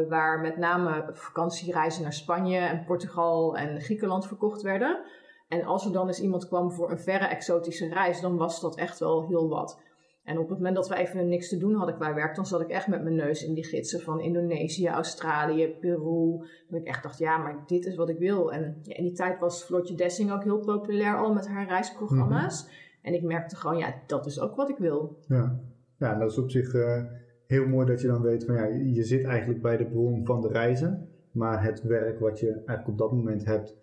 waar 0.10 0.40
met 0.40 0.58
name 0.58 1.10
vakantiereizen 1.14 2.04
naar 2.04 2.14
Spanje 2.14 2.60
en 2.60 2.84
Portugal 2.86 3.58
en 3.58 3.82
Griekenland 3.82 4.28
verkocht 4.28 4.62
werden. 4.62 5.02
En 5.48 5.64
als 5.64 5.86
er 5.86 5.92
dan 5.92 6.08
eens 6.08 6.22
iemand 6.22 6.48
kwam 6.48 6.72
voor 6.72 6.92
een 6.92 7.00
verre 7.00 7.26
exotische 7.26 7.90
reis, 7.90 8.22
dan 8.22 8.38
was 8.38 8.62
dat 8.62 8.76
echt 8.78 9.00
wel 9.00 9.28
heel 9.28 9.50
wat. 9.50 9.80
En 10.24 10.38
op 10.38 10.50
het 10.50 10.58
moment 10.58 10.76
dat 10.76 10.90
we 10.90 10.96
even 10.96 11.30
niks 11.30 11.50
te 11.50 11.58
doen 11.58 11.76
hadden 11.76 11.96
qua 11.96 12.14
werk, 12.14 12.36
dan 12.36 12.46
zat 12.46 12.62
ik 12.62 12.70
echt 12.70 12.88
met 12.88 13.04
mijn 13.04 13.16
neus 13.16 13.44
in 13.44 13.54
die 13.54 13.64
gidsen 13.64 14.02
van 14.02 14.20
Indonesië, 14.20 14.88
Australië, 14.88 15.76
Peru. 15.80 16.38
Dat 16.70 16.80
ik 16.80 16.88
echt 16.88 17.04
dacht, 17.04 17.18
ja, 17.18 17.38
maar 17.38 17.64
dit 17.66 17.86
is 17.86 17.96
wat 17.96 18.10
ik 18.10 18.18
wil. 18.18 18.52
En 18.52 18.80
ja, 18.82 18.96
in 18.96 19.04
die 19.04 19.14
tijd 19.14 19.40
was 19.40 19.64
Floortje 19.64 19.96
Dessing 19.96 20.32
ook 20.32 20.44
heel 20.44 20.60
populair 20.60 21.18
al 21.18 21.34
met 21.34 21.48
haar 21.48 21.68
reisprogramma's. 21.68 22.70
En 23.02 23.14
ik 23.14 23.24
merkte 23.24 23.56
gewoon, 23.56 23.78
ja, 23.78 23.94
dat 24.08 24.26
is 24.26 24.40
ook 24.40 24.56
wat 24.56 24.70
ik 24.70 24.78
wil. 24.78 25.18
Ja, 25.28 25.60
ja 25.98 26.14
en 26.14 26.20
dat 26.20 26.32
is 26.32 26.38
op 26.38 26.52
zich 26.52 26.74
eh, 26.74 27.04
heel 27.48 27.68
mooi 27.68 27.86
dat 27.86 28.02
je 28.02 28.08
dan 28.08 28.22
weet 28.22 28.46
van 28.46 28.56
ja, 28.56 28.66
je 28.66 29.04
zit 29.04 29.24
eigenlijk 29.24 29.62
bij 29.62 29.78
de 29.78 29.86
bron 29.86 30.26
van 30.26 30.42
de 30.42 30.48
reizen. 30.48 31.10
Maar 31.32 31.64
het 31.64 31.82
werk 31.82 32.20
wat 32.20 32.40
je 32.40 32.52
eigenlijk 32.52 32.88
op 32.88 32.98
dat 32.98 33.12
moment 33.12 33.46
hebt, 33.46 33.76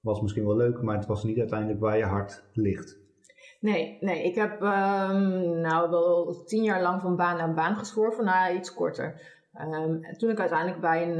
was 0.00 0.20
misschien 0.20 0.46
wel 0.46 0.56
leuk, 0.56 0.82
maar 0.82 0.96
het 0.96 1.06
was 1.06 1.24
niet 1.24 1.38
uiteindelijk 1.38 1.80
waar 1.80 1.98
je 1.98 2.04
hart 2.04 2.44
ligt. 2.52 3.04
Nee, 3.60 3.98
nee, 4.00 4.24
ik 4.24 4.34
heb 4.34 4.62
ehm, 4.62 5.60
nou 5.60 5.90
wel 5.90 6.42
tien 6.44 6.62
jaar 6.62 6.82
lang 6.82 7.00
van 7.00 7.16
baan 7.16 7.36
naar 7.36 7.54
baan 7.54 7.76
gezworven, 7.76 8.24
nou 8.24 8.54
iets 8.54 8.74
korter. 8.74 9.20
Ehm, 9.52 10.02
en 10.02 10.18
toen 10.18 10.30
ik 10.30 10.40
uiteindelijk 10.40 10.80
bij 10.80 11.02
een 11.02 11.18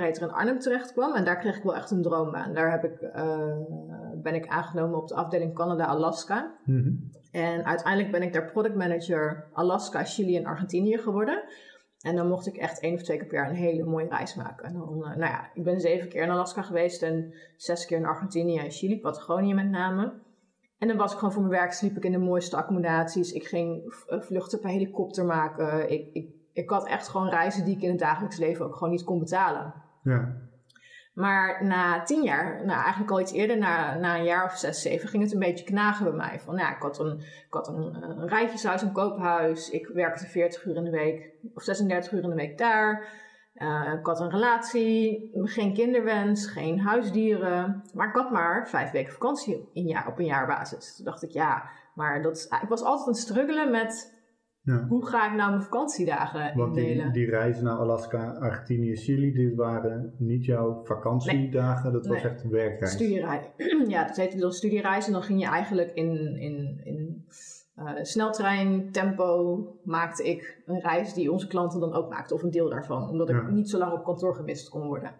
uh, 0.00 0.10
in 0.20 0.32
Arnhem 0.32 0.58
terecht 0.58 0.92
kwam, 0.92 1.14
en 1.14 1.24
daar 1.24 1.38
kreeg 1.38 1.56
ik 1.56 1.62
wel 1.62 1.76
echt 1.76 1.90
een 1.90 2.02
droombaan. 2.02 2.54
Daar 2.54 2.70
heb 2.70 2.84
ik, 2.84 3.00
eh, 3.00 3.56
ben 4.22 4.34
ik 4.34 4.46
aangenomen 4.46 4.98
op 4.98 5.08
de 5.08 5.14
afdeling 5.14 5.54
Canada-Alaska. 5.54 6.54
Mhm. 6.64 6.92
En 7.32 7.64
uiteindelijk 7.64 8.12
ben 8.12 8.22
ik 8.22 8.32
daar 8.32 8.50
product 8.50 8.74
manager 8.74 9.44
Alaska, 9.52 10.04
Chili 10.04 10.36
en 10.36 10.46
Argentinië 10.46 10.98
geworden. 10.98 11.42
En 12.00 12.16
dan 12.16 12.28
mocht 12.28 12.46
ik 12.46 12.56
echt 12.56 12.80
één 12.80 12.94
of 12.94 13.02
twee 13.02 13.16
keer 13.18 13.26
per 13.26 13.36
jaar 13.36 13.50
een 13.50 13.56
hele 13.56 13.84
mooie 13.84 14.08
reis 14.08 14.34
maken. 14.34 14.66
En 14.66 14.72
dan, 14.72 14.98
uh, 14.98 15.04
nou 15.04 15.18
ja, 15.18 15.50
ik 15.54 15.64
ben 15.64 15.80
zeven 15.80 16.08
keer 16.08 16.22
in 16.22 16.30
Alaska 16.30 16.62
geweest 16.62 17.02
en 17.02 17.34
zes 17.56 17.86
keer 17.86 17.98
in 17.98 18.06
Argentinië 18.06 18.58
en 18.58 18.70
Chili, 18.70 19.00
Patagonië 19.00 19.54
met 19.54 19.70
name. 19.70 20.12
En 20.78 20.88
dan 20.88 20.96
was 20.96 21.12
ik 21.12 21.18
gewoon 21.18 21.32
voor 21.32 21.42
mijn 21.42 21.60
werk, 21.60 21.72
sliep 21.72 21.96
ik 21.96 22.04
in 22.04 22.12
de 22.12 22.18
mooiste 22.18 22.56
accommodaties. 22.56 23.32
Ik 23.32 23.46
ging 23.46 23.82
vluchten 24.08 24.60
per 24.60 24.70
helikopter 24.70 25.24
maken. 25.24 25.90
Ik, 25.90 26.12
ik, 26.12 26.28
ik 26.52 26.70
had 26.70 26.86
echt 26.86 27.08
gewoon 27.08 27.28
reizen 27.28 27.64
die 27.64 27.76
ik 27.76 27.82
in 27.82 27.90
het 27.90 27.98
dagelijks 27.98 28.36
leven 28.36 28.64
ook 28.64 28.74
gewoon 28.74 28.92
niet 28.92 29.04
kon 29.04 29.18
betalen. 29.18 29.74
Ja. 30.02 30.42
Maar 31.14 31.64
na 31.64 32.02
tien 32.02 32.22
jaar, 32.22 32.64
nou 32.64 32.80
eigenlijk 32.80 33.10
al 33.10 33.20
iets 33.20 33.32
eerder, 33.32 33.58
na, 33.58 33.98
na 33.98 34.18
een 34.18 34.24
jaar 34.24 34.44
of 34.44 34.56
zes, 34.56 34.82
zeven, 34.82 35.08
ging 35.08 35.22
het 35.22 35.32
een 35.32 35.38
beetje 35.38 35.64
knagen 35.64 36.04
bij 36.04 36.14
mij. 36.14 36.40
Van, 36.40 36.56
ja, 36.56 36.74
ik 36.76 36.82
had 36.82 36.98
een, 36.98 37.18
ik 37.20 37.46
had 37.54 37.68
een, 37.68 37.94
een 38.02 38.28
rijtjeshuis, 38.28 38.82
een 38.82 38.92
koophuis. 38.92 39.70
Ik 39.70 39.86
werkte 39.86 40.26
40 40.26 40.64
uur 40.64 40.76
in 40.76 40.84
de 40.84 40.90
week, 40.90 41.30
of 41.54 41.62
36 41.62 42.12
uur 42.12 42.22
in 42.22 42.28
de 42.28 42.34
week 42.34 42.58
daar. 42.58 43.08
Uh, 43.54 43.92
ik 43.98 44.06
had 44.06 44.20
een 44.20 44.30
relatie, 44.30 45.30
geen 45.32 45.74
kinderwens, 45.74 46.46
geen 46.46 46.80
huisdieren. 46.80 47.82
Maar 47.94 48.08
ik 48.08 48.14
had 48.14 48.30
maar 48.30 48.68
vijf 48.68 48.90
weken 48.90 49.12
vakantie 49.12 49.68
in 49.72 49.86
jaar, 49.86 50.06
op 50.08 50.18
een 50.18 50.24
jaarbasis. 50.24 50.96
Toen 50.96 51.04
dacht 51.04 51.22
ik, 51.22 51.30
ja, 51.30 51.62
maar 51.94 52.22
dat 52.22 52.36
is, 52.36 52.44
ik 52.62 52.68
was 52.68 52.82
altijd 52.82 53.06
aan 53.06 53.12
het 53.12 53.22
struggelen 53.22 53.70
met 53.70 54.12
Ja. 54.62 54.86
hoe 54.88 55.06
ga 55.06 55.30
ik 55.30 55.36
nou 55.36 55.50
mijn 55.50 55.62
vakantiedagen 55.62 56.56
Want 56.56 56.74
die, 56.74 56.88
indelen. 56.88 57.12
die 57.12 57.30
reizen 57.30 57.64
naar 57.64 57.76
Alaska, 57.78 58.30
Argentinië, 58.32 58.96
Chili, 58.96 59.32
dit 59.32 59.54
waren 59.54 60.14
niet 60.18 60.44
jouw 60.44 60.80
vakantiedagen, 60.84 61.92
dat 61.92 62.06
was 62.06 62.22
Nee. 62.22 62.32
echt 62.32 62.48
werkreis. 62.48 62.92
Studiereis. 62.92 63.44
ja, 63.88 64.04
dat 64.06 64.16
heette 64.16 64.36
dan 64.38 64.52
studiereis. 64.52 65.06
En 65.06 65.12
dan 65.12 65.22
ging 65.22 65.40
je 65.40 65.46
eigenlijk 65.46 65.90
in, 65.92 66.36
in, 66.36 66.80
in 66.84 67.24
uh, 67.78 67.90
sneltrein 68.02 68.92
tempo 68.92 69.58
maakte 69.82 70.24
ik 70.24 70.62
een 70.66 70.80
reis 70.80 71.14
die 71.14 71.32
onze 71.32 71.46
klanten 71.46 71.80
dan 71.80 71.92
ook 71.92 72.10
maakten, 72.10 72.36
of 72.36 72.42
een 72.42 72.50
deel 72.50 72.68
daarvan, 72.68 73.08
omdat 73.08 73.28
ik 73.28 73.50
niet 73.50 73.70
zo 73.70 73.78
lang 73.78 73.92
op 73.92 74.04
kantoor 74.04 74.34
gemist 74.34 74.68
kon 74.68 74.86
worden. 74.86 75.14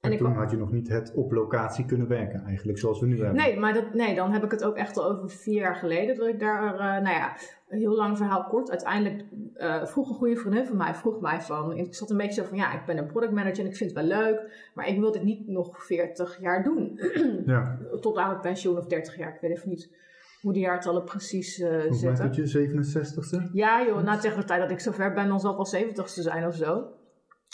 En, 0.00 0.16
toen 0.16 0.32
had 0.32 0.50
je 0.50 0.56
nog 0.56 0.72
niet 0.72 0.88
het 0.88 1.12
op 1.14 1.32
locatie 1.32 1.84
kunnen 1.84 2.08
werken, 2.08 2.44
eigenlijk 2.46 2.78
zoals 2.78 3.00
we 3.00 3.06
nu 3.06 3.18
hebben. 3.18 3.36
Nee, 3.36 3.58
maar 3.58 3.74
dat, 3.74 3.94
nee, 3.94 4.14
dan 4.14 4.32
heb 4.32 4.44
ik 4.44 4.50
het 4.50 4.64
ook 4.64 4.76
echt 4.76 4.96
al 4.96 5.10
over 5.10 5.30
vier 5.30 5.60
jaar 5.60 5.74
geleden 5.74 6.16
dat 6.16 6.28
ik 6.28 6.40
daar, 6.40 6.74
eh, 6.74 7.02
nou 7.02 7.16
ja, 7.16 7.36
een 7.68 7.78
heel 7.78 7.96
lang 7.96 8.16
verhaal 8.16 8.44
kort. 8.44 8.70
Uiteindelijk 8.70 9.24
eh, 9.54 9.84
vroeg 9.84 10.08
een 10.08 10.14
goede 10.14 10.36
vriendin 10.36 10.66
van 10.66 10.76
mij, 10.76 10.94
vroeg 10.94 11.20
mij 11.20 11.40
van, 11.40 11.76
ik 11.76 11.94
zat 11.94 12.10
een 12.10 12.16
beetje 12.16 12.42
zo 12.42 12.48
van, 12.48 12.56
ja, 12.56 12.74
ik 12.74 12.86
ben 12.86 12.98
een 12.98 13.06
product 13.06 13.32
manager 13.32 13.60
en 13.60 13.70
ik 13.70 13.76
vind 13.76 13.90
het 13.90 14.06
wel 14.06 14.18
leuk, 14.18 14.70
maar 14.74 14.88
ik 14.88 14.98
wil 14.98 15.12
dit 15.12 15.22
niet 15.22 15.48
nog 15.48 15.84
40 15.84 16.40
jaar 16.40 16.62
doen. 16.62 17.00
Ja, 17.46 17.78
Tot 18.00 18.16
aan 18.16 18.30
het 18.30 18.40
pensioen 18.40 18.78
of 18.78 18.86
30 18.86 19.16
jaar, 19.16 19.34
ik 19.34 19.40
weet 19.40 19.56
even 19.56 19.68
niet 19.68 19.90
hoe 20.44 20.52
die 20.52 20.62
jaartallen 20.62 21.04
precies 21.04 21.56
volgens 21.56 22.02
mij 22.02 22.16
zitten. 22.16 22.60
je 22.60 22.68
67ste. 22.68 23.52
Ja 23.52 23.86
joh, 23.86 24.02
nou 24.02 24.20
tegen 24.20 24.40
de 24.40 24.44
tijd 24.44 24.60
dat 24.60 24.70
ik 24.70 24.80
zover 24.80 25.12
ben, 25.12 25.28
dan 25.28 25.40
zal 25.40 25.58
het 25.58 25.70
wel 25.70 25.82
70ste 25.82 26.22
zijn 26.22 26.46
of 26.46 26.54
zo. 26.54 26.88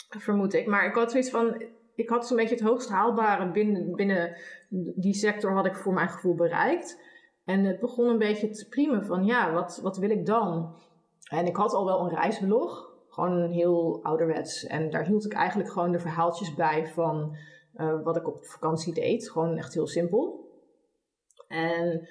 Vermoed 0.09 0.53
ik. 0.53 0.67
Maar 0.67 0.85
ik 0.85 0.95
had 0.95 1.11
zoiets 1.11 1.29
van, 1.29 1.63
ik 1.95 2.09
had 2.09 2.27
zo'n 2.27 2.37
beetje 2.37 2.55
het 2.55 2.63
hoogst 2.63 2.89
haalbare 2.89 3.51
binnen, 3.51 3.95
binnen 3.95 4.35
die 4.95 5.13
sector 5.13 5.53
had 5.53 5.65
ik 5.65 5.75
voor 5.75 5.93
mijn 5.93 6.09
gevoel 6.09 6.35
bereikt. 6.35 6.99
En 7.45 7.63
het 7.63 7.79
begon 7.79 8.07
een 8.07 8.17
beetje 8.17 8.49
te 8.49 8.67
priemen 8.69 9.05
van, 9.05 9.25
ja, 9.25 9.53
wat, 9.53 9.79
wat 9.83 9.97
wil 9.97 10.09
ik 10.09 10.25
dan? 10.25 10.75
En 11.29 11.45
ik 11.45 11.55
had 11.55 11.73
al 11.73 11.85
wel 11.85 11.99
een 11.99 12.15
reisblog, 12.15 12.93
gewoon 13.09 13.49
heel 13.49 13.99
ouderwets. 14.03 14.65
En 14.65 14.89
daar 14.89 15.05
hield 15.05 15.25
ik 15.25 15.33
eigenlijk 15.33 15.69
gewoon 15.69 15.91
de 15.91 15.99
verhaaltjes 15.99 16.53
bij 16.53 16.87
van 16.87 17.35
eh, 17.73 18.03
wat 18.03 18.15
ik 18.15 18.27
op 18.27 18.45
vakantie 18.45 18.93
deed. 18.93 19.29
Gewoon 19.29 19.57
echt 19.57 19.73
heel 19.73 19.87
simpel. 19.87 20.49
En 21.47 22.07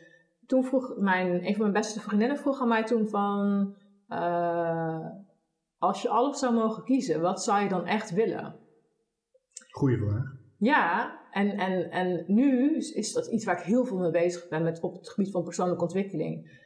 toen 0.51 0.65
vroeg 0.65 0.95
mijn, 0.97 1.47
een 1.47 1.53
van 1.53 1.61
mijn 1.61 1.73
beste 1.73 2.01
vriendinnen 2.01 2.37
vroeg 2.39 2.61
aan 2.61 2.69
mij 2.69 2.85
toen 2.85 3.09
van... 3.09 3.75
eh, 4.09 5.07
als 5.79 6.03
je 6.03 6.09
alles 6.09 6.39
zou 6.39 6.55
mogen 6.55 6.85
kiezen, 6.85 7.21
wat 7.21 7.43
zou 7.43 7.63
je 7.63 7.69
dan 7.69 7.87
echt 7.87 8.11
willen? 8.11 8.55
Goeie 9.71 9.97
vraag. 9.99 10.25
Ja, 10.59 11.19
en, 11.31 11.51
en, 11.51 11.91
en 11.91 12.25
nu 12.27 12.77
is- 12.77 12.93
is 12.93 13.13
dat 13.13 13.27
iets 13.27 13.45
waar 13.45 13.59
ik 13.59 13.65
heel 13.65 13.85
veel 13.85 13.99
mee 13.99 14.11
bezig 14.11 14.49
ben 14.49 14.63
met, 14.63 14.81
op 14.81 14.95
het 14.95 15.09
gebied 15.09 15.31
van 15.33 15.43
persoonlijke 15.45 15.83
ontwikkeling. 15.83 16.59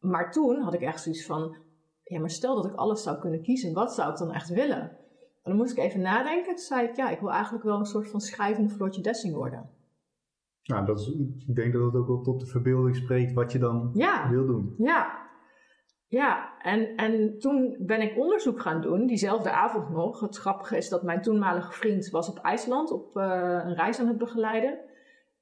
Maar 0.00 0.32
toen 0.32 0.60
had 0.62 0.74
ik 0.74 0.80
echt 0.80 1.02
zoiets 1.02 1.26
van, 1.26 1.56
ja, 2.02 2.20
maar 2.20 2.30
stel 2.30 2.54
dat 2.54 2.64
ik 2.64 2.74
alles 2.74 3.02
zou 3.02 3.18
kunnen 3.18 3.42
kiezen, 3.42 3.72
wat 3.72 3.94
zou 3.94 4.10
ik 4.10 4.18
dan 4.18 4.32
echt 4.32 4.48
willen? 4.48 4.80
En 5.42 5.50
dan 5.50 5.56
moest 5.56 5.72
ik 5.72 5.84
even 5.84 6.00
nadenken. 6.00 6.54
Toen 6.54 6.64
zei 6.64 6.86
ik, 6.88 6.96
ja, 6.96 7.10
ik 7.10 7.20
wil 7.20 7.30
eigenlijk 7.30 7.64
wel 7.64 7.78
een 7.78 7.84
soort 7.84 8.08
van 8.10 8.20
schrijvende 8.20 8.70
Floortje 8.70 9.02
Dessing 9.02 9.34
worden. 9.34 9.70
Nou, 10.64 10.86
dat 10.86 11.00
is, 11.00 11.08
ik 11.46 11.54
denk 11.54 11.72
dat 11.72 11.84
het 11.84 11.94
ook 11.94 12.06
wel 12.06 12.20
tot 12.20 12.40
de 12.40 12.46
verbeelding 12.46 12.96
spreekt 12.96 13.32
wat 13.32 13.52
je 13.52 13.58
dan 13.58 13.90
Ja, 13.92 14.30
wil 14.30 14.46
doen. 14.46 14.74
Ja, 14.78 15.22
ja. 16.06 16.58
En, 16.62 16.96
en 16.96 17.38
toen 17.38 17.76
ben 17.80 18.00
ik 18.00 18.18
onderzoek 18.18 18.60
gaan 18.60 18.80
doen, 18.80 19.06
diezelfde 19.06 19.50
avond 19.50 19.90
nog. 19.90 20.20
Het 20.20 20.36
grappige 20.36 20.76
is 20.76 20.88
dat 20.88 21.02
mijn 21.02 21.22
toenmalige 21.22 21.72
vriend 21.72 22.10
was 22.10 22.28
op 22.28 22.38
IJsland 22.38 22.90
op 22.90 23.16
eh, 23.16 23.24
een 23.64 23.74
reis 23.74 24.00
aan 24.00 24.08
het 24.08 24.18
begeleiden. 24.18 24.78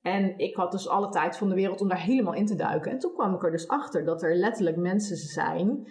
En 0.02 0.38
ik 0.38 0.56
had 0.56 0.72
dus 0.72 0.88
alle 0.88 1.08
tijd 1.08 1.36
van 1.36 1.48
de 1.48 1.54
wereld 1.54 1.80
om 1.80 1.88
daar 1.88 2.00
helemaal 2.00 2.34
in 2.34 2.46
te 2.46 2.56
duiken. 2.56 2.90
En 2.90 2.98
toen 2.98 3.12
kwam 3.12 3.34
ik 3.34 3.44
er 3.44 3.50
dus 3.50 3.68
achter 3.68 4.04
dat 4.04 4.22
er 4.22 4.34
letterlijk 4.34 4.76
mensen 4.76 5.16
zijn, 5.16 5.86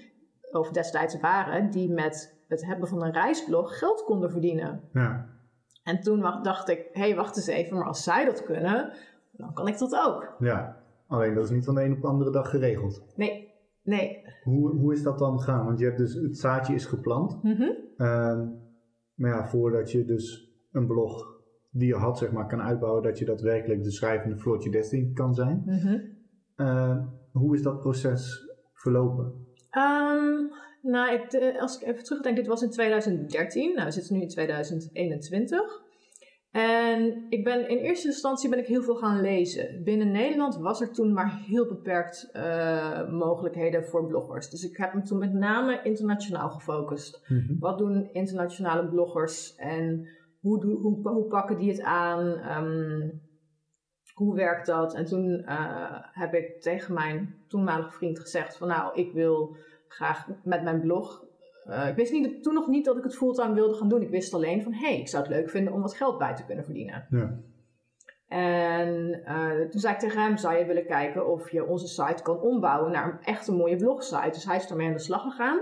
of 0.51 0.69
destijds 0.69 1.19
waren, 1.19 1.69
die 1.69 1.91
met 1.91 2.39
het 2.47 2.65
hebben 2.65 2.87
van 2.87 3.03
een 3.03 3.13
reisblog 3.13 3.77
geld 3.77 4.03
konden 4.03 4.31
verdienen. 4.31 4.89
Ja, 4.93 5.25
En 5.83 6.01
toen 6.01 6.21
dacht 6.41 6.69
ik, 6.69 6.87
hé, 6.91 7.01
hey, 7.01 7.15
wacht 7.15 7.37
eens 7.37 7.47
even, 7.47 7.77
maar 7.77 7.87
als 7.87 8.03
zij 8.03 8.25
dat 8.25 8.43
kunnen, 8.43 8.93
dan 9.41 9.53
kan 9.53 9.67
ik 9.67 9.77
dat 9.77 9.95
ook. 10.05 10.35
ja. 10.39 10.79
Alleen 11.07 11.33
dat 11.33 11.43
is 11.43 11.49
niet 11.49 11.65
van 11.65 11.75
de 11.75 11.83
een 11.83 11.93
op 11.93 12.01
de 12.01 12.07
andere 12.07 12.31
dag 12.31 12.49
geregeld. 12.49 13.03
Nee, 13.15 13.53
nee. 13.83 14.21
Hoe, 14.43 14.69
hoe 14.69 14.93
is 14.93 15.03
dat 15.03 15.19
dan 15.19 15.39
gegaan? 15.39 15.65
Want 15.65 15.79
je 15.79 15.85
hebt 15.85 15.97
dus, 15.97 16.13
het 16.13 16.37
zaadje 16.37 16.73
is 16.73 16.85
geplant. 16.85 17.43
Mhm. 17.43 17.69
Ehm, 17.97 18.47
maar 19.15 19.29
ja, 19.29 19.47
voordat 19.47 19.91
je 19.91 20.05
dus 20.05 20.51
een 20.71 20.87
blog 20.87 21.39
die 21.71 21.87
je 21.87 21.95
had, 21.95 22.17
zeg 22.17 22.31
maar, 22.31 22.47
kan 22.47 22.61
uitbouwen, 22.61 23.03
dat 23.03 23.19
je 23.19 23.25
daadwerkelijk 23.25 23.83
de 23.83 23.91
schrijvende 23.91 24.37
Floortje 24.37 24.71
Desting 24.71 25.15
kan 25.15 25.33
zijn. 25.33 25.63
Mhm. 25.65 25.99
Ehm, 26.55 27.05
hoe 27.31 27.55
is 27.55 27.61
dat 27.61 27.79
proces 27.79 28.49
verlopen? 28.73 29.45
Ehm, 29.69 30.47
nou, 30.81 31.13
ik, 31.13 31.31
eh, 31.33 31.61
als 31.61 31.81
ik 31.81 31.87
even 31.87 32.03
terugdenk, 32.03 32.35
dit 32.35 32.47
was 32.47 32.61
in 32.61 32.69
2013. 32.69 33.73
Nou, 33.73 33.85
we 33.85 33.91
zitten 33.91 34.15
nu 34.15 34.21
in 34.21 34.27
2021. 34.27 35.89
En 36.51 37.25
ik 37.29 37.43
ben 37.43 37.69
in 37.69 37.77
eerste 37.77 38.07
instantie 38.07 38.49
ben 38.49 38.59
ik 38.59 38.67
heel 38.67 38.83
veel 38.83 38.95
gaan 38.95 39.21
lezen. 39.21 39.83
Binnen 39.83 40.11
Nederland 40.11 40.57
was 40.57 40.81
er 40.81 40.93
toen 40.93 41.13
maar 41.13 41.41
heel 41.47 41.67
beperkt 41.67 42.29
eh, 42.31 43.09
mogelijkheden 43.09 43.85
voor 43.85 44.07
bloggers. 44.07 44.49
Dus 44.49 44.63
ik 44.63 44.77
heb 44.77 44.93
me 44.93 45.01
toen 45.01 45.17
met 45.17 45.33
name 45.33 45.79
internationaal 45.83 46.49
gefocust. 46.49 47.25
Wat 47.59 47.77
doen 47.77 48.13
internationale 48.13 48.89
bloggers 48.89 49.55
en 49.55 50.07
hoe, 50.39 50.65
hoe 51.03 51.27
pakken 51.27 51.57
die 51.57 51.71
het 51.71 51.81
aan? 51.81 52.37
Ehm, 52.37 53.09
hoe 54.13 54.35
werkt 54.35 54.65
dat? 54.65 54.93
En 54.93 55.05
toen 55.05 55.43
eh, 55.45 55.99
heb 56.11 56.33
ik 56.33 56.61
tegen 56.61 56.93
mijn 56.93 57.35
toenmalige 57.47 57.91
vriend 57.91 58.19
gezegd 58.19 58.57
van 58.57 58.67
nou, 58.67 58.99
ik 58.99 59.13
wil 59.13 59.55
graag 59.87 60.27
met 60.43 60.63
mijn 60.63 60.81
blog. 60.81 61.25
Eh, 61.63 61.87
ik 61.87 61.95
wist 61.95 62.11
niet, 62.11 62.43
toen 62.43 62.53
nog 62.53 62.67
niet 62.67 62.85
dat 62.85 62.97
ik 62.97 63.03
het 63.03 63.15
fulltime 63.15 63.53
wilde 63.53 63.73
gaan 63.73 63.89
doen. 63.89 64.01
Ik 64.01 64.09
wist 64.09 64.33
alleen 64.33 64.63
van 64.63 64.73
hé, 64.73 64.87
hey, 64.87 64.99
ik 64.99 65.07
zou 65.07 65.23
het 65.23 65.31
leuk 65.31 65.49
vinden 65.49 65.73
om 65.73 65.81
wat 65.81 65.95
geld 65.95 66.17
bij 66.17 66.35
te 66.35 66.45
kunnen 66.45 66.65
verdienen. 66.65 67.05
Ja. 67.09 67.39
En 68.27 69.23
eh, 69.23 69.69
toen 69.69 69.79
zei 69.79 69.93
ik 69.93 69.99
tegen 69.99 70.21
hem, 70.21 70.37
zou 70.37 70.57
je 70.57 70.65
willen 70.65 70.85
kijken 70.85 71.27
of 71.27 71.51
je 71.51 71.65
onze 71.65 71.87
site 71.87 72.23
kan 72.23 72.39
ombouwen 72.39 72.91
naar 72.91 73.05
een 73.05 73.23
echt 73.23 73.47
een 73.47 73.55
mooie 73.55 73.75
blogsite. 73.75 74.29
Dus 74.29 74.45
hij 74.45 74.55
is 74.55 74.67
daarmee 74.67 74.87
aan 74.87 74.93
de 74.93 74.99
slag 74.99 75.21
gegaan. 75.21 75.59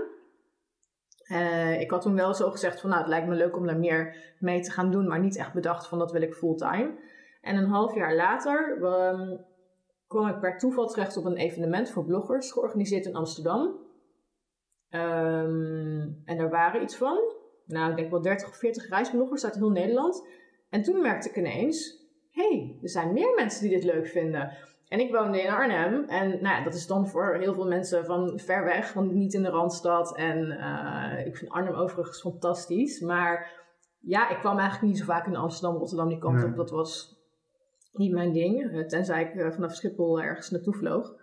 Eh, 1.30 1.80
ik 1.80 1.90
had 1.90 2.02
toen 2.02 2.14
wel 2.14 2.34
zo 2.34 2.50
gezegd 2.50 2.80
van, 2.80 2.90
nou, 2.90 3.02
het 3.02 3.10
lijkt 3.10 3.28
me 3.28 3.34
leuk 3.34 3.56
om 3.56 3.66
daar 3.66 3.78
meer 3.78 4.34
mee 4.38 4.60
te 4.60 4.70
gaan 4.70 4.90
doen, 4.90 5.08
maar 5.08 5.20
niet 5.20 5.36
echt 5.36 5.52
bedacht 5.52 5.86
van, 5.86 5.98
dat 5.98 6.12
wil 6.12 6.22
ik 6.22 6.34
fulltime. 6.34 6.98
En 7.40 7.56
een 7.56 7.68
half 7.68 7.94
jaar 7.94 8.14
later 8.14 8.78
ehm, 8.82 9.36
kwam 10.06 10.28
ik 10.28 10.40
per 10.40 10.58
toeval 10.58 10.86
terecht 10.86 11.16
op 11.16 11.24
een 11.24 11.36
evenement 11.36 11.90
voor 11.90 12.04
bloggers, 12.04 12.52
georganiseerd 12.52 13.06
in 13.06 13.14
Amsterdam. 13.14 13.78
Ehm, 14.90 16.00
en 16.24 16.38
er 16.38 16.50
waren 16.50 16.82
iets 16.82 16.96
van, 16.96 17.18
nou, 17.66 17.90
ik 17.90 17.96
denk 17.96 18.10
wel 18.10 18.22
30 18.22 18.48
of 18.48 18.56
40 18.56 18.88
reisbloggers 18.88 19.44
uit 19.44 19.54
heel 19.54 19.70
Nederland. 19.70 20.26
En 20.70 20.82
toen 20.82 21.00
merkte 21.00 21.28
ik 21.28 21.36
ineens, 21.36 22.04
hé, 22.30 22.48
hey, 22.48 22.78
er 22.82 22.88
zijn 22.88 23.12
meer 23.12 23.34
mensen 23.36 23.62
die 23.68 23.70
dit 23.80 23.84
leuk 23.84 24.06
vinden. 24.06 24.52
En 24.88 25.00
ik 25.00 25.12
woonde 25.12 25.42
in 25.42 25.50
Arnhem. 25.50 26.04
En 26.08 26.28
nou 26.28 26.42
ja, 26.56 26.64
dat 26.64 26.74
is 26.74 26.86
dan 26.86 27.08
voor 27.08 27.34
heel 27.34 27.54
veel 27.54 27.66
mensen 27.66 28.04
van 28.04 28.38
ver 28.38 28.64
weg, 28.64 28.92
want 28.92 29.12
niet 29.12 29.34
in 29.34 29.42
de 29.42 29.48
Randstad. 29.50 30.16
En 30.16 30.50
eh, 30.50 31.26
ik 31.26 31.36
vind 31.36 31.50
Arnhem 31.50 31.74
overigens 31.74 32.20
fantastisch. 32.20 33.00
Maar 33.00 33.52
ja, 34.00 34.30
ik 34.30 34.38
kwam 34.38 34.58
eigenlijk 34.58 34.88
niet 34.92 34.98
zo 34.98 35.04
vaak 35.04 35.26
in 35.26 35.36
Amsterdam, 35.36 35.78
Rotterdam, 35.78 36.08
die 36.08 36.18
kant 36.18 36.36
Nee. 36.36 36.44
op. 36.44 36.56
Dat 36.56 36.70
was 36.70 37.18
niet 37.92 38.12
mijn 38.12 38.32
ding. 38.32 38.72
eh, 38.72 38.86
Tenzij 38.86 39.22
ik 39.22 39.34
eh, 39.34 39.50
vanaf 39.50 39.74
Schiphol 39.74 40.20
ergens 40.20 40.50
naartoe 40.50 40.74
vloog. 40.74 41.14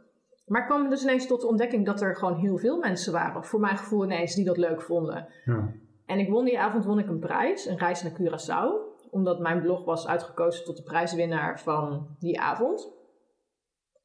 Maar 0.48 0.62
ik 0.62 0.68
kwam 0.68 0.89
dus 0.89 1.04
ineens 1.04 1.27
tot 1.27 1.42
de 1.42 1.48
ontdekking 1.48 1.86
dat 1.86 2.01
er 2.01 2.16
gewoon 2.16 2.36
heel 2.36 2.58
veel 2.58 2.77
mensen 2.77 3.13
waren. 3.13 3.44
Voor 3.44 3.60
mijn 3.60 3.77
gevoel 3.77 4.04
ineens 4.04 4.36
die 4.36 4.46
dat 4.46 4.58
leuk 4.58 4.82
vonden. 4.82 5.27
Ja. 5.46 5.72
En 6.06 6.20
ik 6.20 6.30
won 6.30 6.46
die 6.46 6.60
avond 6.60 6.86
won 6.86 7.00
ik 7.00 7.08
een 7.08 7.20
prijs, 7.20 7.66
een 7.66 7.77
reis 7.77 8.04
naar 8.04 8.12
Curaçao. 8.22 8.96
Omdat 9.10 9.39
mijn 9.39 9.62
blog 9.62 9.86
was 9.86 10.08
uitgekozen 10.08 10.66
tot 10.66 10.77
de 10.77 10.84
prijswinnaar 10.84 11.60
van 11.60 12.08
die 12.20 12.39
avond. 12.39 12.96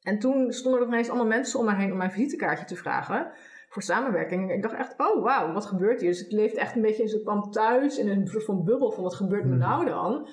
En 0.01 0.19
toen 0.19 0.51
stonden 0.51 0.81
er 0.81 0.87
ineens 0.87 1.09
allemaal 1.09 1.27
mensen 1.27 1.59
om 1.59 1.65
mij 1.65 1.75
heen 1.75 1.91
om 1.91 1.97
mijn 1.97 2.11
visitekaartje 2.11 2.65
te 2.65 2.75
vragen 2.75 3.31
voor 3.69 3.81
samenwerking. 3.81 4.49
En 4.49 4.55
ik 4.55 4.61
dacht 4.61 4.75
echt, 4.75 4.93
oh 4.97 5.23
wauw, 5.23 5.53
wat 5.53 5.65
gebeurt 5.65 6.01
hier? 6.01 6.09
Dus 6.09 6.25
ik 6.25 6.31
leefde 6.31 6.59
echt 6.59 6.75
een 6.75 6.81
beetje, 6.81 7.07
zo 7.07 7.19
kwam 7.19 7.51
thuis 7.51 7.97
in 7.97 8.09
een 8.09 8.27
soort 8.27 8.45
van 8.45 8.63
bubbel 8.63 8.91
van 8.91 9.03
wat 9.03 9.15
gebeurt 9.15 9.43
me 9.45 9.49
Mhm. 9.55 9.59
nou 9.59 9.85
dan? 9.85 10.27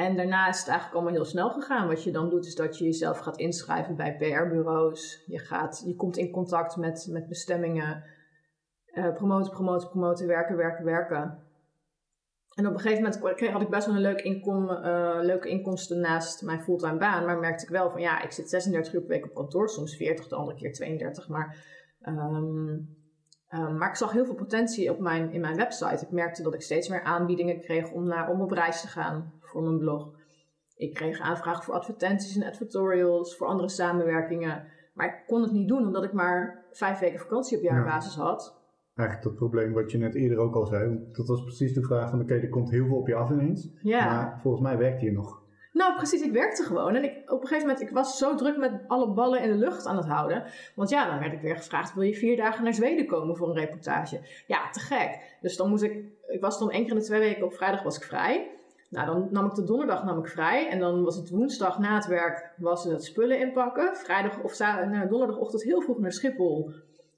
En 0.00 0.16
daarna 0.16 0.48
is 0.48 0.58
het 0.58 0.68
eigenlijk 0.68 0.96
allemaal 0.96 1.14
heel 1.14 1.30
snel 1.30 1.50
gegaan. 1.50 1.88
Wat 1.88 2.04
je 2.04 2.12
dan 2.12 2.30
doet, 2.30 2.46
is 2.46 2.54
dat 2.54 2.78
je 2.78 2.84
jezelf 2.84 3.18
gaat 3.18 3.36
inschrijven 3.36 3.96
bij 3.96 4.16
PR-bureaus. 4.16 5.24
Je, 5.26 5.38
gaat, 5.38 5.82
je 5.86 5.94
komt 5.94 6.16
in 6.16 6.30
contact 6.30 6.76
met, 6.76 7.06
met 7.10 7.28
bestemmingen. 7.28 8.04
Eh, 8.84 9.12
promoten, 9.12 9.52
promoten, 9.52 9.88
promoten, 9.88 10.26
werken, 10.26 10.56
werken, 10.56 10.84
werken. 10.84 11.48
En 12.54 12.66
op 12.66 12.72
een 12.72 12.80
gegeven 12.80 13.02
moment 13.02 13.34
kreeg, 13.34 13.50
had 13.52 13.62
ik 13.62 13.70
best 13.70 13.86
wel 13.86 13.94
een 13.94 14.00
leuk 14.00 14.20
inkom, 14.20 14.70
eh, 14.70 15.18
leuke 15.20 15.48
inkomsten 15.48 16.00
naast 16.00 16.42
mijn 16.42 16.62
fulltime 16.62 16.98
baan. 16.98 17.24
Maar 17.24 17.38
merkte 17.38 17.64
ik 17.64 17.70
wel 17.70 17.90
van 17.90 18.00
ja, 18.00 18.22
ik 18.22 18.32
zit 18.32 18.50
36 18.50 18.94
uur 18.94 19.00
per 19.00 19.08
week 19.08 19.24
op 19.24 19.34
kantoor, 19.34 19.68
soms 19.68 19.96
40, 19.96 20.28
de 20.28 20.34
andere 20.34 20.56
keer 20.56 20.72
32. 20.72 21.28
Maar, 21.28 21.56
maar 23.78 23.88
ik 23.88 23.96
zag 23.96 24.12
heel 24.12 24.24
veel 24.24 24.34
potentie 24.34 24.90
op 24.90 24.98
mijn, 24.98 25.32
in 25.32 25.40
mijn 25.40 25.56
website. 25.56 26.04
Ik 26.04 26.10
merkte 26.10 26.42
dat 26.42 26.54
ik 26.54 26.62
steeds 26.62 26.88
meer 26.88 27.02
aanbiedingen 27.02 27.60
kreeg 27.60 27.90
om, 27.90 28.06
naar, 28.06 28.30
om 28.30 28.40
op 28.40 28.50
reis 28.50 28.80
te 28.80 28.88
gaan 28.88 29.39
voor 29.50 29.62
mijn 29.62 29.78
blog. 29.78 30.10
Ik 30.76 30.94
kreeg 30.94 31.20
aanvragen 31.20 31.62
voor 31.62 31.74
advertenties 31.74 32.36
en 32.36 32.48
advertorials, 32.48 33.36
voor 33.36 33.46
andere 33.46 33.68
samenwerkingen. 33.68 34.64
Maar 34.94 35.06
ik 35.06 35.22
kon 35.26 35.42
het 35.42 35.52
niet 35.52 35.68
doen 35.68 35.86
omdat 35.86 36.04
ik 36.04 36.12
maar 36.12 36.64
vijf 36.72 36.98
weken 36.98 37.18
vakantie 37.18 37.56
op 37.56 37.62
jaarbasis 37.62 38.14
had. 38.14 38.58
Eigenlijk 38.94 39.28
dat 39.28 39.38
probleem 39.38 39.72
wat 39.72 39.90
je 39.90 39.98
net 39.98 40.14
eerder 40.14 40.38
ook 40.38 40.54
al 40.54 40.66
zei. 40.66 40.88
want 40.88 41.16
Dat 41.16 41.28
was 41.28 41.42
precies 41.42 41.74
de 41.74 41.82
vraag 41.82 42.10
van, 42.10 42.20
oké, 42.20 42.34
er 42.34 42.48
komt 42.48 42.70
heel 42.70 42.86
veel 42.86 42.96
op 42.96 43.06
je 43.06 43.14
af 43.14 43.30
ineens. 43.30 43.68
Ja. 43.82 44.04
Maar 44.04 44.38
volgens 44.40 44.62
mij 44.62 44.78
werkt 44.78 45.00
hier 45.00 45.12
nog. 45.12 45.40
Nou, 45.72 45.96
precies, 45.96 46.22
ik 46.22 46.32
werkte 46.32 46.62
gewoon. 46.62 46.94
En 46.94 47.04
ik, 47.04 47.32
op 47.32 47.40
een 47.40 47.46
gegeven 47.46 47.68
moment, 47.68 47.88
ik 47.88 47.94
was 47.94 48.18
zo 48.18 48.34
druk 48.34 48.56
met 48.56 48.84
alle 48.86 49.12
ballen 49.12 49.42
in 49.42 49.50
de 49.50 49.56
lucht 49.56 49.86
aan 49.86 49.96
het 49.96 50.06
houden. 50.06 50.44
Want 50.74 50.90
ja, 50.90 51.10
dan 51.10 51.18
werd 51.18 51.32
ik 51.32 51.40
weer 51.40 51.56
gevraagd, 51.56 51.94
wil 51.94 52.02
je 52.02 52.14
vier 52.14 52.36
dagen 52.36 52.64
naar 52.64 52.74
Zweden 52.74 53.06
komen 53.06 53.36
voor 53.36 53.48
een 53.48 53.54
reportage? 53.54 54.20
Ja, 54.46 54.70
te 54.70 54.80
gek. 54.80 55.38
Dus 55.40 55.56
dan 55.56 55.68
moest 55.68 55.82
ik, 55.82 56.04
ik 56.26 56.40
was 56.40 56.58
dan 56.58 56.70
één 56.70 56.82
keer 56.82 56.92
in 56.92 56.98
de 56.98 57.04
twee 57.04 57.20
weken, 57.20 57.44
op 57.44 57.54
vrijdag 57.54 57.82
was 57.82 57.96
ik 57.96 58.02
vrij. 58.02 58.50
Nou, 58.90 59.06
dan 59.06 59.28
nam 59.30 59.46
ik 59.46 59.54
de 59.54 59.64
donderdag 59.64 60.04
nam 60.04 60.18
ik 60.18 60.26
vrij. 60.26 60.68
En 60.68 60.78
dan 60.78 61.04
was 61.04 61.16
het 61.16 61.30
woensdag 61.30 61.78
na 61.78 61.94
het 61.94 62.06
werk, 62.06 62.52
was 62.56 62.84
het 62.84 63.04
spullen 63.04 63.40
inpakken. 63.40 63.96
Vrijdag 63.96 64.42
of 64.42 64.58
nou, 64.58 65.08
donderdagochtend 65.08 65.62
heel 65.62 65.80
vroeg 65.80 65.98
naar 65.98 66.12
Schiphol. 66.12 66.70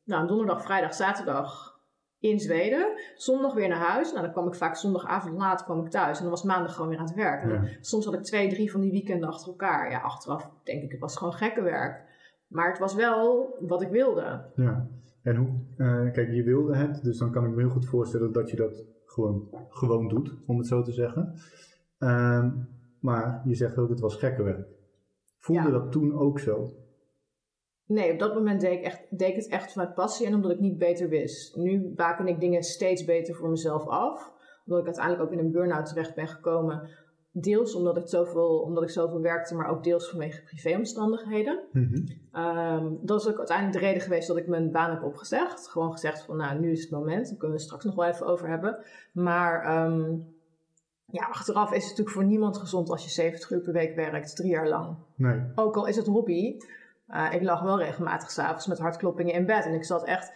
Nou, 0.04 0.26
donderdag, 0.26 0.62
vrijdag, 0.62 0.94
zaterdag 0.94 1.78
in 2.18 2.40
Zweden. 2.40 2.86
Zondag 3.14 3.54
weer 3.54 3.68
naar 3.68 3.88
huis. 3.88 4.10
Nou, 4.10 4.22
dan 4.22 4.32
kwam 4.32 4.46
ik 4.46 4.54
vaak 4.54 4.76
zondagavond 4.76 5.38
laat 5.38 5.64
kwam 5.64 5.84
ik 5.84 5.90
thuis. 5.90 6.16
En 6.16 6.22
dan 6.22 6.30
was 6.30 6.42
maandag 6.42 6.74
gewoon 6.74 6.88
weer 6.90 6.98
aan 6.98 7.04
het 7.04 7.14
werk. 7.14 7.76
Soms 7.80 8.04
had 8.04 8.14
ik 8.14 8.22
twee, 8.22 8.48
drie 8.48 8.70
van 8.70 8.80
die 8.80 8.90
weekenden 8.90 9.28
achter 9.28 9.48
elkaar. 9.48 9.90
Ja, 9.90 10.00
achteraf 10.00 10.50
denk 10.62 10.82
ik, 10.82 10.90
het 10.90 11.00
was 11.00 11.16
gewoon 11.16 11.32
gekke 11.32 11.62
werk. 11.62 12.02
Maar 12.48 12.68
het 12.68 12.78
was 12.78 12.94
wel 12.94 13.54
wat 13.60 13.82
ik 13.82 13.88
wilde. 13.88 14.44
Ja, 14.54 14.86
en 15.22 15.36
hoe, 15.36 15.48
uh, 15.76 16.12
kijk, 16.12 16.30
je 16.30 16.42
wilde 16.42 16.76
het, 16.76 17.02
dus 17.02 17.18
dan 17.18 17.30
kan 17.30 17.44
ik 17.44 17.50
me 17.50 17.60
heel 17.60 17.70
goed 17.70 17.86
voorstellen 17.86 18.32
dat 18.32 18.50
je 18.50 18.56
dat 18.56 18.84
gewoon, 19.12 19.48
gewoon 19.68 20.08
doet, 20.08 20.34
om 20.46 20.58
het 20.58 20.66
zo 20.66 20.82
te 20.82 20.92
zeggen. 20.92 21.34
Uh, 21.98 22.52
maar 23.00 23.42
je 23.44 23.54
zegt 23.54 23.78
ook, 23.78 23.88
het 23.88 24.00
was 24.00 24.16
gekke 24.16 24.42
werk. 24.42 24.68
Voelde 25.38 25.70
dat 25.70 25.92
toen 25.92 26.18
ook 26.18 26.38
zo? 26.38 26.70
Nee, 27.86 28.12
op 28.12 28.18
dat 28.18 28.34
moment 28.34 28.60
deed 28.60 28.78
ik, 28.78 28.84
echt, 28.84 29.06
deed 29.10 29.28
ik 29.28 29.36
het 29.36 29.48
echt 29.48 29.72
vanuit 29.72 29.94
passie 29.94 30.26
en 30.26 30.34
omdat 30.34 30.50
ik 30.50 30.60
niet 30.60 30.78
beter 30.78 31.08
wist. 31.08 31.56
Nu 31.56 31.92
baken 31.94 32.26
ik 32.26 32.40
dingen 32.40 32.62
steeds 32.62 33.04
beter 33.04 33.34
voor 33.34 33.48
mezelf 33.48 33.86
af. 33.86 34.32
Omdat 34.64 34.80
ik 34.80 34.86
uiteindelijk 34.86 35.24
ook 35.24 35.32
in 35.32 35.44
een 35.44 35.52
burn-out 35.52 35.86
terecht 35.86 36.14
ben 36.14 36.28
gekomen. 36.28 36.88
Deels 37.32 37.74
omdat 37.74 37.96
ik 37.96 38.08
zoveel, 38.08 38.58
omdat 38.58 38.82
ik 38.82 38.90
zoveel 38.90 39.20
werkte, 39.20 39.54
maar 39.54 39.68
ook 39.68 39.84
deels 39.84 40.10
vanwege 40.10 40.42
privéomstandigheden. 40.42 41.60
Mm 41.72 42.20
dat 43.00 43.20
is 43.20 43.28
ook 43.28 43.38
uiteindelijk 43.38 43.78
de 43.78 43.84
reden 43.86 44.02
geweest 44.02 44.28
dat 44.28 44.36
ik 44.36 44.46
mijn 44.46 44.70
baan 44.70 44.90
heb 44.90 45.02
opgezegd. 45.02 45.68
Gewoon 45.68 45.92
gezegd 45.92 46.24
van, 46.24 46.36
nou, 46.36 46.58
nu 46.58 46.70
is 46.70 46.82
het 46.82 46.90
moment. 46.90 47.28
Daar 47.28 47.38
kunnen 47.38 47.48
we 47.48 47.52
het 47.52 47.62
straks 47.62 47.84
nog 47.84 47.94
wel 47.94 48.04
even 48.04 48.26
over 48.26 48.48
hebben. 48.48 48.78
Maar 49.12 49.84
um, 49.84 50.34
ja, 51.06 51.26
achteraf 51.26 51.68
is 51.68 51.80
het 51.80 51.90
natuurlijk 51.90 52.16
voor 52.16 52.24
niemand 52.24 52.56
gezond 52.56 52.90
als 52.90 53.04
je 53.04 53.10
70 53.10 53.50
uur 53.50 53.60
per 53.60 53.72
week 53.72 53.94
werkt, 53.94 54.36
drie 54.36 54.50
jaar 54.50 54.68
lang. 54.68 54.96
Nee. 55.14 55.42
Ook 55.54 55.76
al 55.76 55.86
is 55.86 55.96
het 55.96 56.06
hobby. 56.06 56.56
Uh, 57.08 57.32
ik 57.32 57.42
lag 57.42 57.62
wel 57.62 57.78
regelmatig 57.78 58.30
s'avonds 58.30 58.66
met 58.66 58.78
hartkloppingen 58.78 59.34
in 59.34 59.46
bed. 59.46 59.64
En 59.64 59.74
ik 59.74 59.84
zat 59.84 60.04
echt... 60.04 60.32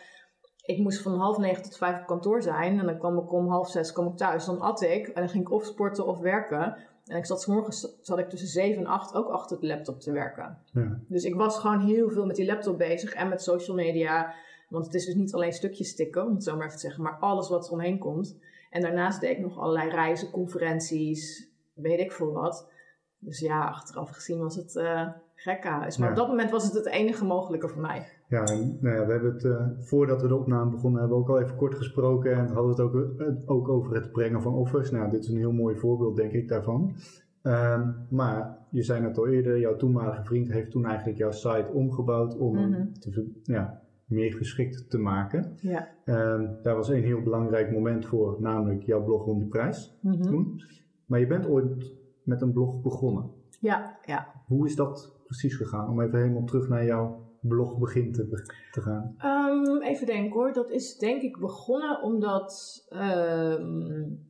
Ik 0.66 0.78
moest 0.78 1.02
van 1.02 1.18
half 1.18 1.38
negen 1.38 1.62
tot 1.62 1.76
vijf 1.76 2.00
op 2.00 2.06
kantoor 2.06 2.42
zijn. 2.42 2.78
En 2.78 2.86
dan 2.86 2.98
kwam 2.98 3.18
ik 3.18 3.32
om 3.32 3.48
half 3.48 3.70
zes 3.70 3.92
kwam 3.92 4.06
ik 4.06 4.16
thuis. 4.16 4.44
Dan 4.44 4.60
at 4.60 4.82
ik. 4.82 5.06
En 5.06 5.20
dan 5.20 5.28
ging 5.28 5.44
ik 5.44 5.52
of 5.52 5.64
sporten 5.64 6.06
of 6.06 6.18
werken. 6.18 6.76
En 7.06 7.16
ik 7.16 7.26
zat 7.26 7.42
s 7.42 7.46
morgens 7.46 7.96
zat 8.00 8.18
ik 8.18 8.28
tussen 8.28 8.48
zeven 8.48 8.78
en 8.78 8.86
acht 8.86 9.14
ook 9.14 9.28
achter 9.28 9.60
de 9.60 9.66
laptop 9.66 10.00
te 10.00 10.12
werken. 10.12 10.58
Ja. 10.72 10.98
Dus 11.08 11.24
ik 11.24 11.34
was 11.34 11.58
gewoon 11.58 11.80
heel 11.80 12.10
veel 12.10 12.26
met 12.26 12.36
die 12.36 12.46
laptop 12.46 12.78
bezig. 12.78 13.12
En 13.12 13.28
met 13.28 13.42
social 13.42 13.76
media. 13.76 14.34
Want 14.68 14.84
het 14.84 14.94
is 14.94 15.04
dus 15.04 15.14
niet 15.14 15.34
alleen 15.34 15.52
stukjes 15.52 15.88
stikken, 15.88 16.26
om 16.26 16.34
het 16.34 16.44
zo 16.44 16.56
maar 16.56 16.66
even 16.66 16.78
te 16.78 16.86
zeggen. 16.86 17.02
Maar 17.02 17.16
alles 17.20 17.48
wat 17.48 17.66
er 17.66 17.72
omheen 17.72 17.98
komt. 17.98 18.38
En 18.70 18.80
daarnaast 18.80 19.20
deed 19.20 19.30
ik 19.30 19.42
nog 19.42 19.58
allerlei 19.58 19.90
reizen, 19.90 20.30
conferenties. 20.30 21.48
Weet 21.74 22.00
ik 22.00 22.12
veel 22.12 22.32
wat. 22.32 22.70
Dus 23.18 23.38
ja, 23.38 23.66
achteraf 23.66 24.10
gezien 24.10 24.38
was 24.38 24.56
het... 24.56 24.74
Uh, 24.74 25.08
gekkenhuis. 25.36 25.98
Maar 25.98 26.10
op 26.10 26.16
dat 26.16 26.28
moment 26.28 26.50
was 26.50 26.64
het 26.64 26.72
het 26.72 26.86
enige 26.86 27.24
mogelijke 27.24 27.68
voor 27.68 27.82
mij. 27.82 28.06
Ja, 28.28 28.44
en, 28.44 28.78
nou 28.80 28.96
ja 28.96 29.06
we 29.06 29.12
hebben 29.12 29.32
het 29.32 29.44
uh, 29.44 29.66
voordat 29.78 30.22
we 30.22 30.28
de 30.28 30.36
opname 30.36 30.70
begonnen, 30.70 31.00
hebben 31.00 31.18
we 31.18 31.24
ook 31.24 31.30
al 31.30 31.40
even 31.40 31.56
kort 31.56 31.74
gesproken 31.74 32.32
en 32.32 32.48
hadden 32.48 32.70
het 32.70 32.80
ook, 32.80 32.94
uh, 32.94 33.28
ook 33.46 33.68
over 33.68 33.94
het 33.94 34.12
brengen 34.12 34.42
van 34.42 34.54
offers. 34.54 34.90
Nou, 34.90 35.10
dit 35.10 35.24
is 35.24 35.28
een 35.28 35.38
heel 35.38 35.52
mooi 35.52 35.76
voorbeeld, 35.76 36.16
denk 36.16 36.32
ik, 36.32 36.48
daarvan. 36.48 36.94
Um, 37.42 37.96
maar 38.10 38.58
je 38.70 38.82
zei 38.82 39.00
net 39.00 39.18
al 39.18 39.28
eerder, 39.28 39.58
jouw 39.58 39.76
toenmalige 39.76 40.24
vriend 40.24 40.52
heeft 40.52 40.70
toen 40.70 40.86
eigenlijk 40.86 41.18
jouw 41.18 41.30
site 41.30 41.70
omgebouwd 41.72 42.36
om 42.38 42.56
mm 42.56 42.72
-hmm. 42.72 42.92
te, 42.92 43.30
ja, 43.42 43.82
meer 44.04 44.32
geschikt 44.32 44.90
te 44.90 44.98
maken. 44.98 45.56
Ja. 45.60 45.88
Um, 46.04 46.56
daar 46.62 46.76
was 46.76 46.88
een 46.88 47.02
heel 47.02 47.22
belangrijk 47.22 47.72
moment 47.72 48.06
voor, 48.06 48.36
namelijk 48.40 48.82
jouw 48.82 49.04
blog 49.04 49.26
om 49.26 49.38
die 49.38 49.48
prijs 49.48 49.98
mm 50.00 50.12
-hmm. 50.12 50.22
toen. 50.22 50.60
Maar 51.06 51.20
je 51.20 51.26
bent 51.26 51.46
ooit 51.46 51.94
met 52.22 52.42
een 52.42 52.52
blog 52.52 52.80
begonnen. 52.82 53.30
Ja, 53.60 53.98
ja. 54.04 54.26
Hoe 54.46 54.66
is 54.66 54.76
dat 54.76 55.15
precies 55.26 55.56
gegaan? 55.56 55.88
Om 55.88 56.00
even 56.00 56.18
helemaal 56.18 56.44
terug 56.44 56.68
naar 56.68 56.84
jouw 56.84 57.24
blog 57.40 57.78
begin 57.78 58.12
te, 58.12 58.48
te 58.70 58.80
gaan. 58.80 59.16
Um, 59.24 59.82
even 59.82 60.06
denken 60.06 60.32
hoor. 60.32 60.52
Dat 60.52 60.70
is 60.70 60.96
denk 60.96 61.22
ik 61.22 61.38
begonnen 61.38 62.02
omdat 62.02 62.82
um, 62.90 64.26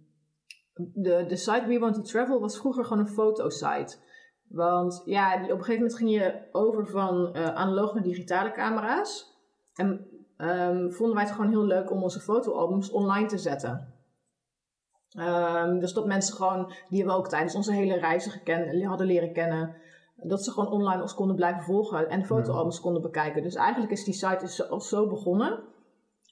de, 0.75 1.25
de 1.29 1.37
site 1.37 1.67
We 1.67 1.79
Want 1.79 1.95
to 1.95 2.01
Travel 2.01 2.41
was 2.41 2.59
vroeger 2.59 2.85
gewoon 2.85 3.07
een 3.07 3.13
fotosite. 3.13 3.97
Want 4.49 5.03
ja, 5.05 5.35
op 5.35 5.41
een 5.43 5.49
gegeven 5.49 5.75
moment 5.75 5.97
ging 5.97 6.11
je 6.11 6.49
over 6.53 6.87
van 6.87 7.37
uh, 7.37 7.55
analoog 7.55 7.95
naar 7.95 8.03
digitale 8.03 8.53
camera's. 8.53 9.35
En 9.75 10.07
um, 10.37 10.93
vonden 10.93 11.15
wij 11.15 11.25
het 11.25 11.35
gewoon 11.35 11.51
heel 11.51 11.65
leuk 11.65 11.91
om 11.91 12.03
onze 12.03 12.21
fotoalbums 12.21 12.91
online 12.91 13.27
te 13.27 13.39
zetten. 13.39 13.95
Dus 15.79 15.93
dat 15.93 16.07
mensen 16.07 16.35
gewoon, 16.35 16.73
die 16.89 17.05
we 17.05 17.11
ook 17.11 17.29
tijdens 17.29 17.55
onze 17.55 17.73
hele 17.73 17.99
reizen 17.99 18.31
geken, 18.31 18.85
hadden 18.85 19.07
leren 19.07 19.33
kennen, 19.33 19.75
dat 20.17 20.45
ze 20.45 20.51
gewoon 20.51 20.71
online 20.71 21.03
ons 21.03 21.15
konden 21.15 21.37
blijven 21.37 21.63
volgen 21.63 22.09
en 22.09 22.21
de 22.21 22.27
fotoalbums 22.27 22.81
konden 22.81 23.03
bekijken. 23.03 23.43
Dus 23.43 23.55
eigenlijk 23.55 23.93
is 23.93 24.05
die 24.05 24.15
site 24.15 24.39
dus 24.41 24.71
al 24.71 24.81
zo 24.81 25.09
begonnen. 25.09 25.63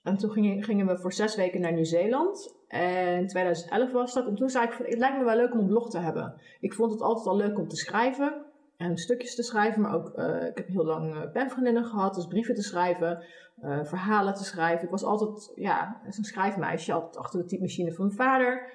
En 0.02 0.16
toen 0.16 0.30
gingen, 0.30 0.62
gingen 0.62 0.86
we 0.86 0.98
voor 0.98 1.12
zes 1.12 1.36
weken 1.36 1.60
naar 1.60 1.72
Nieuw-Zeeland. 1.72 2.54
En 2.68 3.26
2011 3.26 3.92
was 3.92 4.14
dat. 4.14 4.26
En 4.26 4.34
toen 4.34 4.48
zei 4.48 4.66
ik, 4.66 4.72
het 4.72 4.98
lijkt 4.98 5.18
me 5.18 5.24
wel 5.24 5.36
leuk 5.36 5.52
om 5.52 5.58
een 5.58 5.66
blog 5.66 5.90
te 5.90 5.98
hebben. 5.98 6.34
Ik 6.60 6.74
vond 6.74 6.92
het 6.92 7.00
altijd 7.00 7.26
al 7.26 7.36
leuk 7.36 7.58
om 7.58 7.68
te 7.68 7.76
schrijven. 7.76 8.44
En 8.76 8.96
stukjes 8.98 9.34
te 9.34 9.42
schrijven, 9.42 9.82
maar 9.82 9.94
ook, 9.94 10.12
uh, 10.18 10.46
ik 10.46 10.56
heb 10.56 10.68
heel 10.68 10.84
lang 10.84 11.14
uh, 11.14 11.30
penvriendinnen 11.32 11.84
gehad, 11.84 12.14
dus 12.14 12.26
brieven 12.26 12.54
te 12.54 12.62
schrijven, 12.62 13.24
uh, 13.62 13.84
verhalen 13.84 14.34
te 14.34 14.44
schrijven. 14.44 14.84
Ik 14.84 14.90
was 14.90 15.04
altijd, 15.04 15.52
ja, 15.54 16.00
een 16.04 16.24
schrijfmeisje, 16.24 16.92
altijd 16.92 17.16
achter 17.16 17.40
de 17.40 17.46
typemachine 17.46 17.92
van 17.92 18.04
mijn 18.04 18.16
vader. 18.16 18.72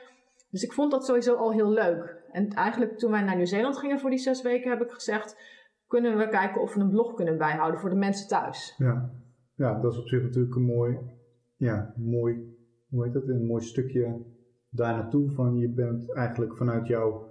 Dus 0.50 0.64
ik 0.64 0.74
vond 0.74 0.92
dat 0.92 1.06
sowieso 1.06 1.36
al 1.36 1.52
heel 1.52 1.70
leuk. 1.70 2.19
En 2.32 2.50
eigenlijk 2.50 2.98
toen 2.98 3.12
wij 3.12 3.22
naar 3.22 3.36
Nieuw-Zeeland 3.36 3.78
gingen 3.78 4.00
voor 4.00 4.10
die 4.10 4.20
zes 4.20 4.42
weken, 4.42 4.70
heb 4.70 4.82
ik 4.82 4.92
gezegd, 4.92 5.38
kunnen 5.88 6.18
we 6.18 6.28
kijken 6.28 6.62
of 6.62 6.74
we 6.74 6.80
een 6.82 6.90
blog 6.90 7.14
kunnen 7.14 7.38
bijhouden 7.38 7.80
voor 7.80 7.90
de 7.90 7.96
mensen 7.96 8.28
thuis. 8.28 8.76
Ja, 8.78 9.12
ja 9.56 9.80
dat 9.80 9.92
is 9.94 10.00
op 10.00 10.08
zich 10.08 10.22
natuurlijk 10.22 10.56
een 10.56 10.66
mooi, 10.66 10.98
ja, 11.56 11.94
mooi, 11.98 12.58
hoe 12.90 13.04
heet 13.04 13.14
dat, 13.14 13.28
een 13.28 13.46
mooi 13.46 13.64
stukje 13.64 14.26
daar 14.70 14.94
naartoe. 14.94 15.32
Van 15.32 15.58
je 15.58 15.70
bent 15.70 16.14
eigenlijk 16.14 16.58
vanuit 16.58 16.88
jouw 16.88 17.28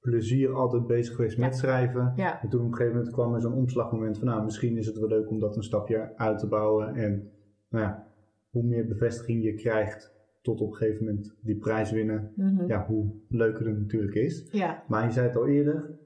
plezier 0.00 0.52
altijd 0.52 0.86
bezig 0.86 1.14
geweest 1.14 1.38
met 1.38 1.52
Ja. 1.52 1.58
schrijven. 1.58 2.12
Ja. 2.16 2.42
En 2.42 2.48
toen 2.48 2.60
op 2.60 2.66
een 2.66 2.74
gegeven 2.74 2.96
moment 2.96 3.14
kwam 3.14 3.34
er 3.34 3.40
zo'n 3.40 3.52
omslagmoment 3.54 4.18
van, 4.18 4.26
nou, 4.26 4.44
misschien 4.44 4.76
is 4.76 4.86
het 4.86 4.98
wel 4.98 5.08
leuk 5.08 5.30
om 5.30 5.38
dat 5.38 5.56
een 5.56 5.62
stapje 5.62 6.16
uit 6.16 6.38
te 6.38 6.48
bouwen. 6.48 6.94
En 6.94 7.30
nou 7.68 7.84
ja, 7.84 8.06
hoe 8.50 8.64
meer 8.64 8.86
bevestiging 8.86 9.42
je 9.42 9.54
krijgt 9.54 10.18
tot 10.42 10.60
op 10.60 10.70
een 10.70 10.76
gegeven 10.76 11.04
moment 11.04 11.36
die 11.42 11.56
prijs 11.58 11.90
winnen, 11.90 12.32
Mhm. 12.36 12.66
ja, 12.66 12.86
hoe 12.86 13.14
leuker 13.28 13.66
het 13.66 13.78
natuurlijk 13.78 14.14
is. 14.14 14.48
ja. 14.52 14.84
Maar 14.88 15.04
je 15.04 15.10
zei 15.12 15.26
het 15.26 15.36
al 15.36 15.46
eerder, 15.46 15.98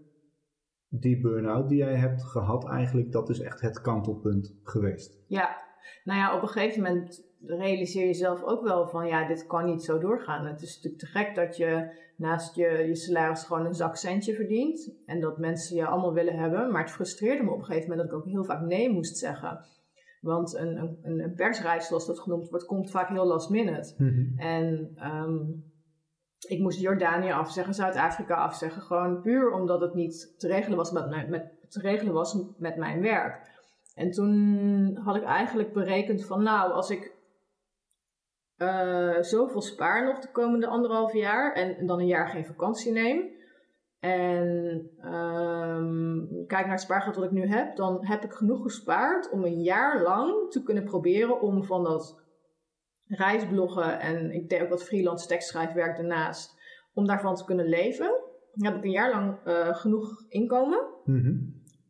die 0.88 1.20
burn-out 1.20 1.68
die 1.68 1.78
jij 1.78 1.94
hebt 1.94 2.22
gehad 2.24 2.68
eigenlijk, 2.68 3.12
dat 3.12 3.28
is 3.28 3.40
echt 3.40 3.60
het 3.60 3.80
kantelpunt 3.80 4.54
geweest. 4.62 5.18
Ja, 5.26 5.56
nou 6.04 6.18
ja, 6.18 6.36
op 6.36 6.42
een 6.42 6.48
gegeven 6.48 6.82
moment 6.82 7.24
realiseer 7.46 8.06
je 8.06 8.14
zelf 8.14 8.42
ook 8.42 8.62
wel 8.62 8.88
van 8.88 9.06
ja, 9.06 9.26
dit 9.28 9.46
kan 9.46 9.64
niet 9.64 9.82
zo 9.82 9.98
doorgaan. 9.98 10.46
Het 10.46 10.62
is 10.62 10.74
natuurlijk 10.74 11.02
te 11.02 11.06
gek 11.06 11.34
dat 11.34 11.56
je 11.56 12.02
naast 12.16 12.54
je, 12.56 12.68
je 12.68 12.94
salaris 12.94 13.42
gewoon 13.44 13.66
een 13.66 13.74
zakcentje 13.74 14.34
verdient 14.34 14.94
en 15.06 15.20
dat 15.20 15.38
mensen 15.38 15.76
je 15.76 15.86
allemaal 15.86 16.12
willen 16.12 16.38
hebben. 16.38 16.72
Maar 16.72 16.82
het 16.82 16.90
frustreerde 16.90 17.42
me 17.42 17.50
op 17.50 17.58
een 17.58 17.64
gegeven 17.64 17.88
moment 17.90 18.08
dat 18.08 18.18
ik 18.18 18.24
ook 18.24 18.32
heel 18.32 18.44
vaak 18.44 18.66
nee 18.66 18.90
moest 18.92 19.16
zeggen. 19.16 19.60
Want 20.24 20.54
een, 20.54 20.98
een, 21.02 21.20
een 21.20 21.34
persreis, 21.34 21.86
zoals 21.86 22.06
dat 22.06 22.18
genoemd 22.20 22.48
wordt, 22.48 22.64
komt 22.66 22.90
vaak 22.90 23.08
heel 23.08 23.26
last 23.26 23.50
minute. 23.50 23.94
En 24.36 24.92
ehm, 24.96 25.38
ik 26.48 26.58
moest 26.60 26.80
Jordanië 26.80 27.30
afzeggen, 27.32 27.74
Zuid-Afrika 27.74 28.34
afzeggen. 28.34 28.82
Gewoon 28.82 29.20
puur 29.20 29.50
omdat 29.52 29.80
het 29.80 29.94
niet 29.94 30.34
te 30.38 30.46
regelen 30.48 30.76
was 30.76 30.90
met, 30.92 31.08
mijn- 31.08 31.30
met, 31.30 31.52
te 31.68 31.80
regelen 31.80 32.12
was 32.12 32.36
met 32.58 32.76
mijn 32.76 33.00
werk. 33.00 33.52
En 33.94 34.10
toen 34.10 34.96
had 35.04 35.16
ik 35.16 35.22
eigenlijk 35.22 35.72
berekend 35.72 36.26
van 36.26 36.42
nou, 36.42 36.72
als 36.72 36.90
ik 36.90 37.12
eh, 38.56 39.20
zoveel 39.20 39.60
spaar 39.62 40.04
nog 40.04 40.18
de 40.18 40.30
komende 40.30 40.66
anderhalf 40.66 41.12
jaar 41.12 41.52
en 41.52 41.86
dan 41.86 41.98
een 41.98 42.06
jaar 42.06 42.28
geen 42.28 42.46
vakantie 42.46 42.92
neem. 42.92 43.22
En 44.04 44.90
ehm, 45.00 46.46
kijk 46.46 46.64
naar 46.64 46.74
het 46.74 46.80
spaargeld 46.80 47.16
wat 47.16 47.24
ik 47.24 47.30
nu 47.30 47.46
heb, 47.46 47.76
dan 47.76 48.06
heb 48.06 48.24
ik 48.24 48.32
genoeg 48.32 48.62
gespaard 48.62 49.30
om 49.30 49.44
een 49.44 49.62
jaar 49.62 50.02
lang 50.02 50.50
te 50.50 50.62
kunnen 50.62 50.84
proberen 50.84 51.40
om 51.40 51.64
van 51.64 51.84
dat 51.84 52.22
reisbloggen 53.06 54.00
en 54.00 54.30
ik 54.30 54.48
deed 54.48 54.62
ook 54.62 54.68
wat 54.68 54.84
freelance 54.84 55.26
tekstschrijfwerk 55.26 55.96
daarnaast, 55.96 56.60
om 56.94 57.06
daarvan 57.06 57.34
te 57.34 57.44
kunnen 57.44 57.68
leven. 57.68 58.20
Dan 58.54 58.72
heb 58.72 58.76
ik 58.76 58.84
een 58.84 58.90
jaar 58.90 59.10
lang 59.10 59.38
eh, 59.44 59.74
genoeg 59.74 60.24
inkomen. 60.28 60.86
Mhm. 61.04 61.34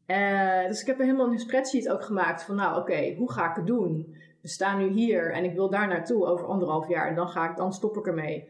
Eh, 0.07 0.67
dus 0.67 0.81
ik 0.81 0.87
heb 0.87 0.99
er 0.99 1.05
helemaal 1.05 1.31
een 1.31 1.39
spreadsheet 1.39 1.91
ook 1.91 2.03
gemaakt 2.03 2.43
van, 2.43 2.57
nou 2.57 2.81
oké, 2.81 3.15
hoe 3.15 3.33
ga 3.33 3.51
ik 3.51 3.57
het 3.57 3.67
doen? 3.67 4.17
We 4.43 4.49
staan 4.49 4.79
nu 4.79 4.89
hier 4.89 5.33
en 5.33 5.45
ik 5.45 5.55
wil 5.55 5.71
daar 5.71 5.89
naartoe 5.89 6.27
over 6.27 6.47
anderhalf 6.47 6.89
jaar 6.89 7.09
en 7.09 7.15
dan, 7.15 7.29
ga 7.29 7.51
ik, 7.51 7.57
dan 7.57 7.73
stop 7.73 7.97
ik 7.97 8.07
ermee. 8.07 8.49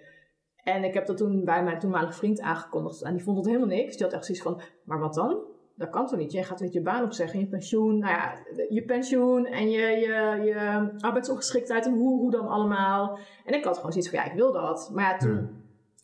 En 0.65 0.85
ik 0.85 0.95
heb 0.95 1.07
dat 1.07 1.17
toen 1.17 1.45
bij 1.45 1.65
mijn 1.65 1.79
toenmalige 1.79 2.13
vriend 2.13 2.41
aangekondigd. 2.41 3.03
En 3.03 3.13
die 3.15 3.23
vond 3.23 3.37
het 3.37 3.47
helemaal 3.47 3.69
niks. 3.69 3.97
Die 3.97 4.05
had 4.05 4.15
echt 4.15 4.25
zoiets 4.25 4.45
van, 4.45 4.61
maar 4.85 4.99
wat 4.99 5.15
dan? 5.15 5.39
Dat 5.77 5.91
kan 5.91 6.07
toch 6.07 6.19
niet? 6.19 6.33
Jij 6.33 6.45
gaat 6.45 6.61
met 6.61 6.73
je 6.73 6.83
baan 6.83 7.05
opzeggen, 7.05 7.39
je 7.41 7.47
pensioen. 7.47 7.99
Nou 7.99 8.13
ja, 8.13 8.35
je 8.69 8.85
pensioen 8.85 9.47
en 9.47 9.71
je, 9.71 9.81
je, 9.81 10.41
je 10.45 10.91
arbeidsongeschiktheid 10.99 11.87
en 11.87 11.93
hoe, 11.95 12.19
hoe 12.21 12.31
dan 12.31 12.49
allemaal. 12.49 13.19
En 13.45 13.55
ik 13.55 13.65
had 13.65 13.77
gewoon 13.77 13.93
zoiets 13.93 14.11
van, 14.11 14.19
ja, 14.19 14.25
ik 14.25 14.37
wil 14.37 14.53
dat. 14.53 14.91
Maar 14.95 15.05
ja, 15.05 15.17
toen, 15.17 15.35
Ja. 15.35 15.49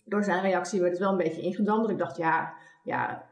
door 0.05 0.25
zijn 0.25 0.41
reactie 0.43 0.81
werd 0.81 0.93
het 0.93 1.01
wel 1.01 1.11
een 1.11 1.17
beetje 1.17 1.43
ingedamd. 1.43 1.91
Ik 1.91 1.99
dacht, 1.99 2.17
ja, 2.17 2.55
ja, 2.83 3.30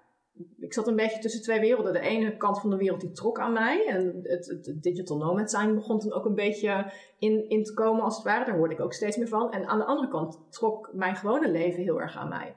ik 0.59 0.73
zat 0.73 0.87
een 0.89 0.97
beetje 0.97 1.19
tussen 1.21 1.43
twee 1.43 1.61
werelden. 1.61 1.93
De 1.93 2.01
ene 2.01 2.37
kant 2.37 2.61
van 2.61 2.71
de 2.71 2.77
wereld 2.77 3.01
die 3.01 3.13
trok 3.13 3.39
aan 3.39 3.53
mij. 3.53 3.87
En 3.87 4.21
het, 4.23 4.47
het, 4.47 4.83
digital 4.83 5.17
nomad 5.17 5.51
zijn 5.51 5.75
begon 5.75 5.99
toen 5.99 6.13
ook 6.13 6.25
een 6.25 6.35
beetje 6.35 6.93
in, 7.19 7.49
in 7.49 7.65
te 7.65 7.75
komen 7.75 8.03
als 8.03 8.17
het 8.17 8.25
ware. 8.25 8.45
Daar 8.45 8.57
hoorde 8.57 8.75
ik 8.75 8.81
ook 8.81 8.93
steeds 8.93 9.17
meer 9.17 9.29
van. 9.29 9.53
En 9.53 9.67
aan 9.67 9.79
de 9.79 9.85
andere 9.85 10.09
kant 10.09 10.39
trok 10.51 10.91
mijn 10.93 11.17
gewone 11.17 11.51
leven 11.51 11.83
heel 11.83 12.01
erg 12.01 12.17
aan 12.17 12.29
mij. 12.29 12.55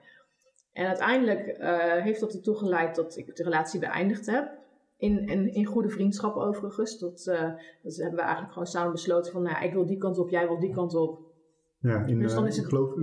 En 0.73 0.87
uiteindelijk 0.87 1.47
eh, 1.47 1.77
heeft 2.03 2.19
dat 2.19 2.33
ertoe 2.33 2.55
geleid 2.55 2.95
dat 2.95 3.17
ik 3.17 3.35
de 3.35 3.43
relatie 3.43 3.79
beëindigd 3.79 4.25
heb. 4.25 4.51
In, 4.97 5.27
in, 5.27 5.53
in 5.53 5.65
goede 5.65 5.89
vriendschap 5.89 6.35
overigens. 6.35 6.99
Dat, 6.99 7.27
eh, 7.27 7.51
dat 7.83 7.95
hebben 7.95 8.15
we 8.15 8.21
eigenlijk 8.21 8.51
gewoon 8.53 8.67
samen 8.67 8.91
besloten 8.91 9.31
van... 9.31 9.41
Nou, 9.43 9.65
ik 9.65 9.73
wil 9.73 9.85
die 9.85 9.97
kant 9.97 10.17
op, 10.17 10.29
jij 10.29 10.47
wil 10.47 10.59
die 10.59 10.73
kant 10.73 10.95
op. 10.95 11.19
Ja, 11.79 12.05
in, 12.05 12.19
Dus 12.19 12.33
dan 12.33 12.43
eh, 12.43 12.49
is 12.49 12.57
het- 12.57 12.65
geloof 12.65 12.93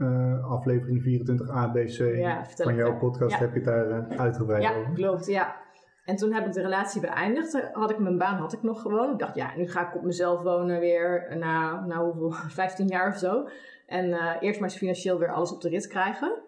uh, 0.00 0.50
aflevering 0.50 1.02
24 1.02 1.48
ABC 1.50 1.98
Ja, 2.16 2.44
van 2.44 2.74
jouw 2.74 2.96
podcast 2.98 3.32
Ja. 3.32 3.38
heb 3.38 3.54
je 3.54 3.60
daar 3.60 3.90
eh, 3.90 4.20
uitgebreid 4.20 4.62
Ja, 4.62 4.74
over. 4.74 4.92
klopt, 4.92 5.26
ja. 5.26 5.56
En 6.04 6.16
toen 6.16 6.32
heb 6.32 6.46
ik 6.46 6.52
de 6.52 6.62
relatie 6.62 7.00
beëindigd. 7.00 7.54
Eh, 7.54 7.64
Had 7.72 7.90
ik 7.90 7.98
mijn 7.98 8.18
baan 8.18 8.38
had 8.38 8.52
ik 8.52 8.62
nog 8.62 8.82
gewoon. 8.82 9.12
Ik 9.12 9.18
dacht, 9.18 9.34
ja, 9.34 9.52
nu 9.56 9.68
ga 9.68 9.88
ik 9.88 9.96
op 9.96 10.02
mezelf 10.02 10.42
wonen 10.42 10.80
weer 10.80 11.36
na, 11.38 11.84
na 11.86 12.04
hoeveel, 12.04 12.30
15 12.62 12.86
jaar 12.86 13.08
of 13.08 13.16
zo. 13.16 13.48
En 13.86 14.12
eh, 14.12 14.36
eerst 14.40 14.60
maar 14.60 14.68
eens 14.68 14.78
financieel 14.78 15.18
weer 15.18 15.32
alles 15.32 15.52
op 15.52 15.60
de 15.60 15.68
rit 15.68 15.86
krijgen. 15.86 16.42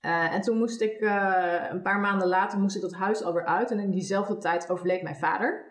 Eh, 0.00 0.34
en 0.34 0.40
toen 0.40 0.58
moest 0.58 0.80
ik, 0.80 0.92
eh, 1.00 1.54
een 1.70 1.82
paar 1.82 2.00
maanden 2.00 2.28
later, 2.28 2.58
moest 2.58 2.76
ik 2.76 2.82
dat 2.82 2.94
huis 2.94 3.22
alweer 3.22 3.44
uit. 3.44 3.70
En 3.70 3.78
in 3.78 3.90
diezelfde 3.90 4.38
tijd 4.38 4.70
overleed 4.70 5.02
mijn 5.02 5.16
vader. 5.16 5.64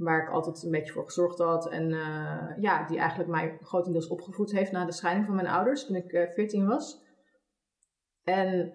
Waar 0.00 0.22
ik 0.22 0.30
altijd 0.30 0.62
een 0.62 0.70
beetje 0.70 0.92
voor 0.92 1.04
gezorgd 1.04 1.38
had. 1.38 1.68
En 1.68 1.92
eh, 1.92 2.62
ja, 2.62 2.86
die 2.86 2.98
eigenlijk 2.98 3.30
mij 3.30 3.58
grotendeels 3.62 4.08
opgevoed 4.08 4.52
heeft 4.52 4.72
na 4.72 4.84
de 4.84 4.92
scheiding 4.92 5.26
van 5.26 5.34
mijn 5.34 5.46
ouders. 5.46 5.86
Toen 5.86 5.96
ik 5.96 6.12
eh, 6.12 6.30
14 6.30 6.66
was. 6.66 7.02
En 8.24 8.72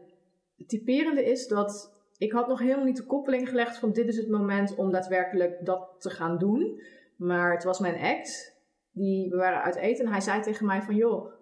het 0.56 0.70
typerende 0.70 1.26
is 1.26 1.48
dat 1.48 1.94
ik 2.18 2.32
had 2.32 2.48
nog 2.48 2.60
helemaal 2.60 2.86
niet 2.86 2.98
de 2.98 3.06
koppeling 3.06 3.50
gelegd 3.50 3.78
van 3.78 3.92
dit 3.92 4.08
is 4.08 4.18
het 4.18 4.30
moment 4.30 4.76
om 4.76 4.92
daadwerkelijk 4.92 5.66
dat 5.66 5.96
te 6.00 6.10
gaan 6.10 6.38
doen. 6.38 6.82
Maar 7.18 7.52
het 7.52 7.64
was 7.64 7.80
mijn 7.80 7.96
ex, 7.96 8.52
die, 8.92 9.30
we 9.30 9.36
waren 9.36 9.62
uit 9.62 9.76
eten 9.76 10.06
en 10.06 10.12
hij 10.12 10.22
zei 10.22 10.42
tegen 10.42 10.66
mij 10.66 10.82
van 10.82 10.96
joh, 10.96 11.34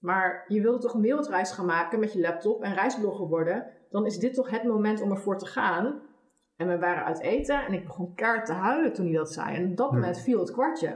maar 0.00 0.44
je 0.48 0.60
wilde 0.60 0.78
toch 0.78 0.94
een 0.94 1.00
wereldreis 1.00 1.52
gaan 1.52 1.66
maken 1.66 2.00
met 2.00 2.12
je 2.12 2.20
laptop 2.20 2.62
en 2.62 2.74
reisblogger 2.74 3.26
worden. 3.26 3.66
Dan 3.90 4.06
is 4.06 4.18
dit 4.18 4.34
toch 4.34 4.50
het 4.50 4.64
moment 4.64 5.00
om 5.00 5.10
ervoor 5.10 5.38
te 5.38 5.46
gaan. 5.46 6.02
En 6.60 6.68
we 6.68 6.78
waren 6.78 7.04
uit 7.04 7.20
eten 7.20 7.66
en 7.66 7.72
ik 7.72 7.84
begon 7.84 8.14
kaart 8.14 8.46
te 8.46 8.52
huilen 8.52 8.92
toen 8.92 9.06
hij 9.06 9.14
dat 9.14 9.32
zei. 9.32 9.56
En 9.56 9.70
op 9.70 9.76
dat 9.76 9.88
Hmm. 9.90 9.98
moment 9.98 10.18
viel 10.20 10.40
het 10.40 10.52
kwartje. 10.52 10.94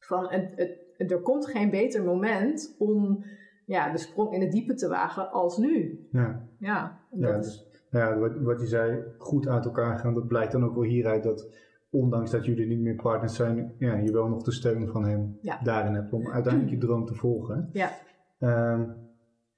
Van 0.00 0.28
het, 0.28 0.52
het, 0.56 0.78
het- 0.96 1.10
er 1.10 1.20
komt 1.20 1.46
geen 1.46 1.70
beter 1.70 2.04
moment 2.04 2.74
om 2.78 3.24
ja, 3.66 3.92
de 3.92 3.98
sprong 3.98 4.32
in 4.34 4.40
het 4.40 4.52
diepe 4.52 4.74
te 4.74 4.88
wagen 4.88 5.30
als 5.30 5.56
nu. 5.58 6.06
Ja, 6.12 6.46
Ja, 6.58 6.98
ja, 7.10 7.32
dat 7.32 7.44
is- 7.44 7.66
dus, 7.70 7.82
ja 7.90 8.18
wat, 8.18 8.32
wat 8.40 8.60
je 8.60 8.66
zei, 8.66 9.02
goed 9.18 9.48
uit 9.48 9.64
elkaar 9.64 9.98
gaan, 9.98 10.14
dat 10.14 10.26
blijkt 10.26 10.52
dan 10.52 10.64
ook 10.64 10.74
wel 10.74 10.82
hieruit 10.84 11.22
dat 11.22 11.48
ondanks 11.90 12.30
dat 12.30 12.44
jullie 12.44 12.66
niet 12.66 12.80
meer 12.80 12.94
partners 12.94 13.34
zijn, 13.36 13.74
ja, 13.78 13.94
je 13.94 14.12
wel 14.12 14.28
nog 14.28 14.42
de 14.42 14.52
steun 14.52 14.88
van 14.88 15.04
hem 15.04 15.38
Ja. 15.40 15.60
daarin 15.62 15.94
hebt 15.94 16.12
om 16.12 16.30
uiteindelijk 16.30 16.72
je 16.72 16.78
droom 16.86 17.06
te 17.06 17.14
volgen. 17.14 17.68
ja, 17.72 17.90
Ehm, 18.38 18.82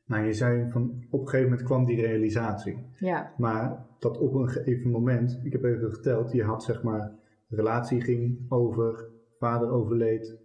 nou, 0.05 0.25
je 0.25 0.33
zei 0.33 0.71
van 0.71 1.05
op 1.11 1.21
een 1.21 1.29
gegeven 1.29 1.51
moment 1.51 1.67
kwam 1.69 1.85
die 1.85 2.01
realisatie. 2.01 2.79
ja, 2.99 3.33
Maar 3.37 3.86
dat 3.99 4.19
op 4.19 4.35
een 4.35 4.49
gegeven 4.49 4.91
moment, 4.91 5.41
ik 5.43 5.53
heb 5.53 5.65
even 5.65 5.93
geteld, 5.93 6.33
je 6.33 6.43
had 6.45 6.63
zeg 6.65 6.83
maar, 6.83 7.13
relatie 7.49 8.01
ging 8.01 8.47
over, 8.49 9.09
vader 9.39 9.71
overleed 9.71 10.37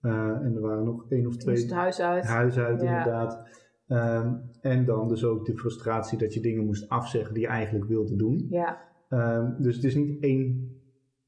eh, 0.00 0.12
en 0.42 0.54
er 0.54 0.60
waren 0.60 0.84
nog 0.84 1.04
één 1.08 1.26
of 1.26 1.36
twee 1.36 1.56
het 1.56 1.70
huis 1.72 2.00
uit. 2.00 2.24
huis 2.24 2.58
uit 2.58 2.80
Ja. 2.80 2.88
inderdaad. 2.88 3.60
Ehm, 3.86 4.34
en 4.60 4.84
dan 4.84 5.08
dus 5.08 5.24
ook 5.24 5.44
de 5.46 5.56
frustratie 5.56 6.18
dat 6.18 6.34
je 6.34 6.40
dingen 6.40 6.64
moest 6.64 6.88
afzeggen 6.88 7.34
die 7.34 7.42
je 7.42 7.48
eigenlijk 7.48 7.84
wilde 7.84 8.16
doen. 8.16 8.46
Ja, 8.50 8.90
Ehm, 9.08 9.62
dus 9.62 9.74
het 9.74 9.84
is 9.84 9.94
niet 9.94 10.22
één, 10.22 10.76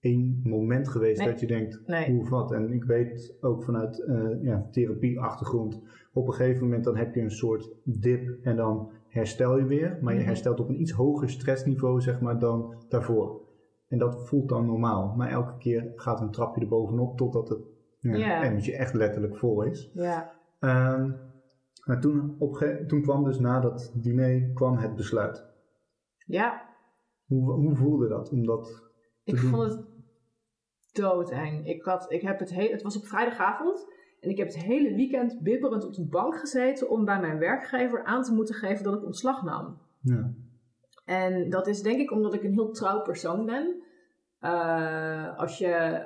één 0.01 0.41
moment 0.45 0.89
geweest 0.89 1.19
Nee. 1.19 1.29
dat 1.29 1.41
je 1.41 1.47
denkt, 1.47 1.83
nee. 1.87 2.13
hoe 2.13 2.29
wat. 2.29 2.53
En 2.53 2.73
ik 2.73 2.85
weet 2.85 3.37
ook 3.41 3.65
vanuit 3.65 3.99
eh 4.05 4.43
ja, 4.43 4.69
therapieachtergrond, 4.71 5.81
op 6.13 6.27
een 6.27 6.33
gegeven 6.35 6.63
moment 6.63 6.85
dan 6.85 6.97
heb 6.97 7.15
je 7.15 7.21
een 7.21 7.31
soort 7.31 7.71
dip 7.85 8.39
en 8.43 8.57
dan 8.57 8.91
herstel 9.14 9.57
je 9.59 9.64
weer. 9.64 9.98
Maar 10.00 10.12
je 10.12 10.18
Mhm. 10.18 10.29
herstelt 10.29 10.61
op 10.61 10.68
een 10.68 10.81
iets 10.81 10.92
hoger 10.92 11.31
stressniveau 11.31 12.00
zeg 12.00 12.20
maar 12.20 12.38
dan 12.38 12.85
daarvoor. 12.88 13.42
En 13.88 13.98
dat 13.98 14.29
voelt 14.29 14.48
dan 14.48 14.66
normaal. 14.66 15.14
Maar 15.16 15.29
elke 15.31 15.57
keer 15.59 15.92
gaat 15.96 16.20
een 16.20 16.31
trapje 16.31 16.61
erbovenop 16.61 17.16
totdat 17.16 17.48
het 17.48 17.59
ja, 17.98 18.16
Ja. 18.16 18.42
emmertje 18.42 18.77
echt 18.77 18.94
letterlijk 18.94 19.37
vol 19.37 19.62
is. 19.62 19.90
Ja, 19.94 20.33
Ehm, 20.59 21.11
maar 21.85 22.00
toen, 22.00 22.37
op 22.38 22.57
toen 22.87 23.03
kwam 23.03 23.24
dus 23.24 23.38
na 23.38 23.61
dat 23.61 23.92
diner 23.96 24.50
kwam 24.55 24.77
het 24.77 24.94
besluit. 24.94 25.44
ja. 26.27 26.72
Hoe, 27.24 27.53
hoe 27.53 27.77
voelde 27.77 28.09
dat 28.09 28.31
om 28.31 28.46
dat 28.46 28.64
te 28.64 29.35
Ik 29.35 29.40
doen? 29.40 29.50
vond 29.50 29.62
het 29.72 29.85
doodeng. 30.92 31.66
Ik, 31.66 31.83
had, 31.85 32.12
ik 32.12 32.22
heb 32.22 32.38
het, 32.38 32.50
heel, 32.55 32.70
het 32.70 32.83
was 32.83 32.96
op 32.96 33.07
vrijdagavond 33.07 33.87
en 34.25 34.31
ik 34.31 34.37
heb 34.37 34.47
het 34.47 34.63
hele 34.63 34.95
weekend 34.95 35.43
bibberend 35.43 35.87
op 35.87 35.95
de 35.95 36.05
bank 36.05 36.39
gezeten 36.39 36.91
om 36.91 37.05
bij 37.05 37.21
mijn 37.21 37.39
werkgever 37.39 38.05
aan 38.05 38.23
te 38.23 38.35
moeten 38.35 38.55
geven 38.55 38.85
dat 38.85 38.95
ik 38.95 39.05
ontslag 39.05 39.43
nam. 39.43 39.79
Ja. 40.01 40.33
En 41.05 41.51
dat 41.51 41.67
is 41.67 41.83
denk 41.83 42.01
ik 42.01 42.11
omdat 42.11 42.35
ik 42.35 42.43
een 42.43 42.53
heel 42.53 42.71
trouw 42.71 43.03
persoon 43.03 43.47
ben. 43.47 43.83
Eh, 44.39 45.39
als 45.39 45.59
je 45.59 46.03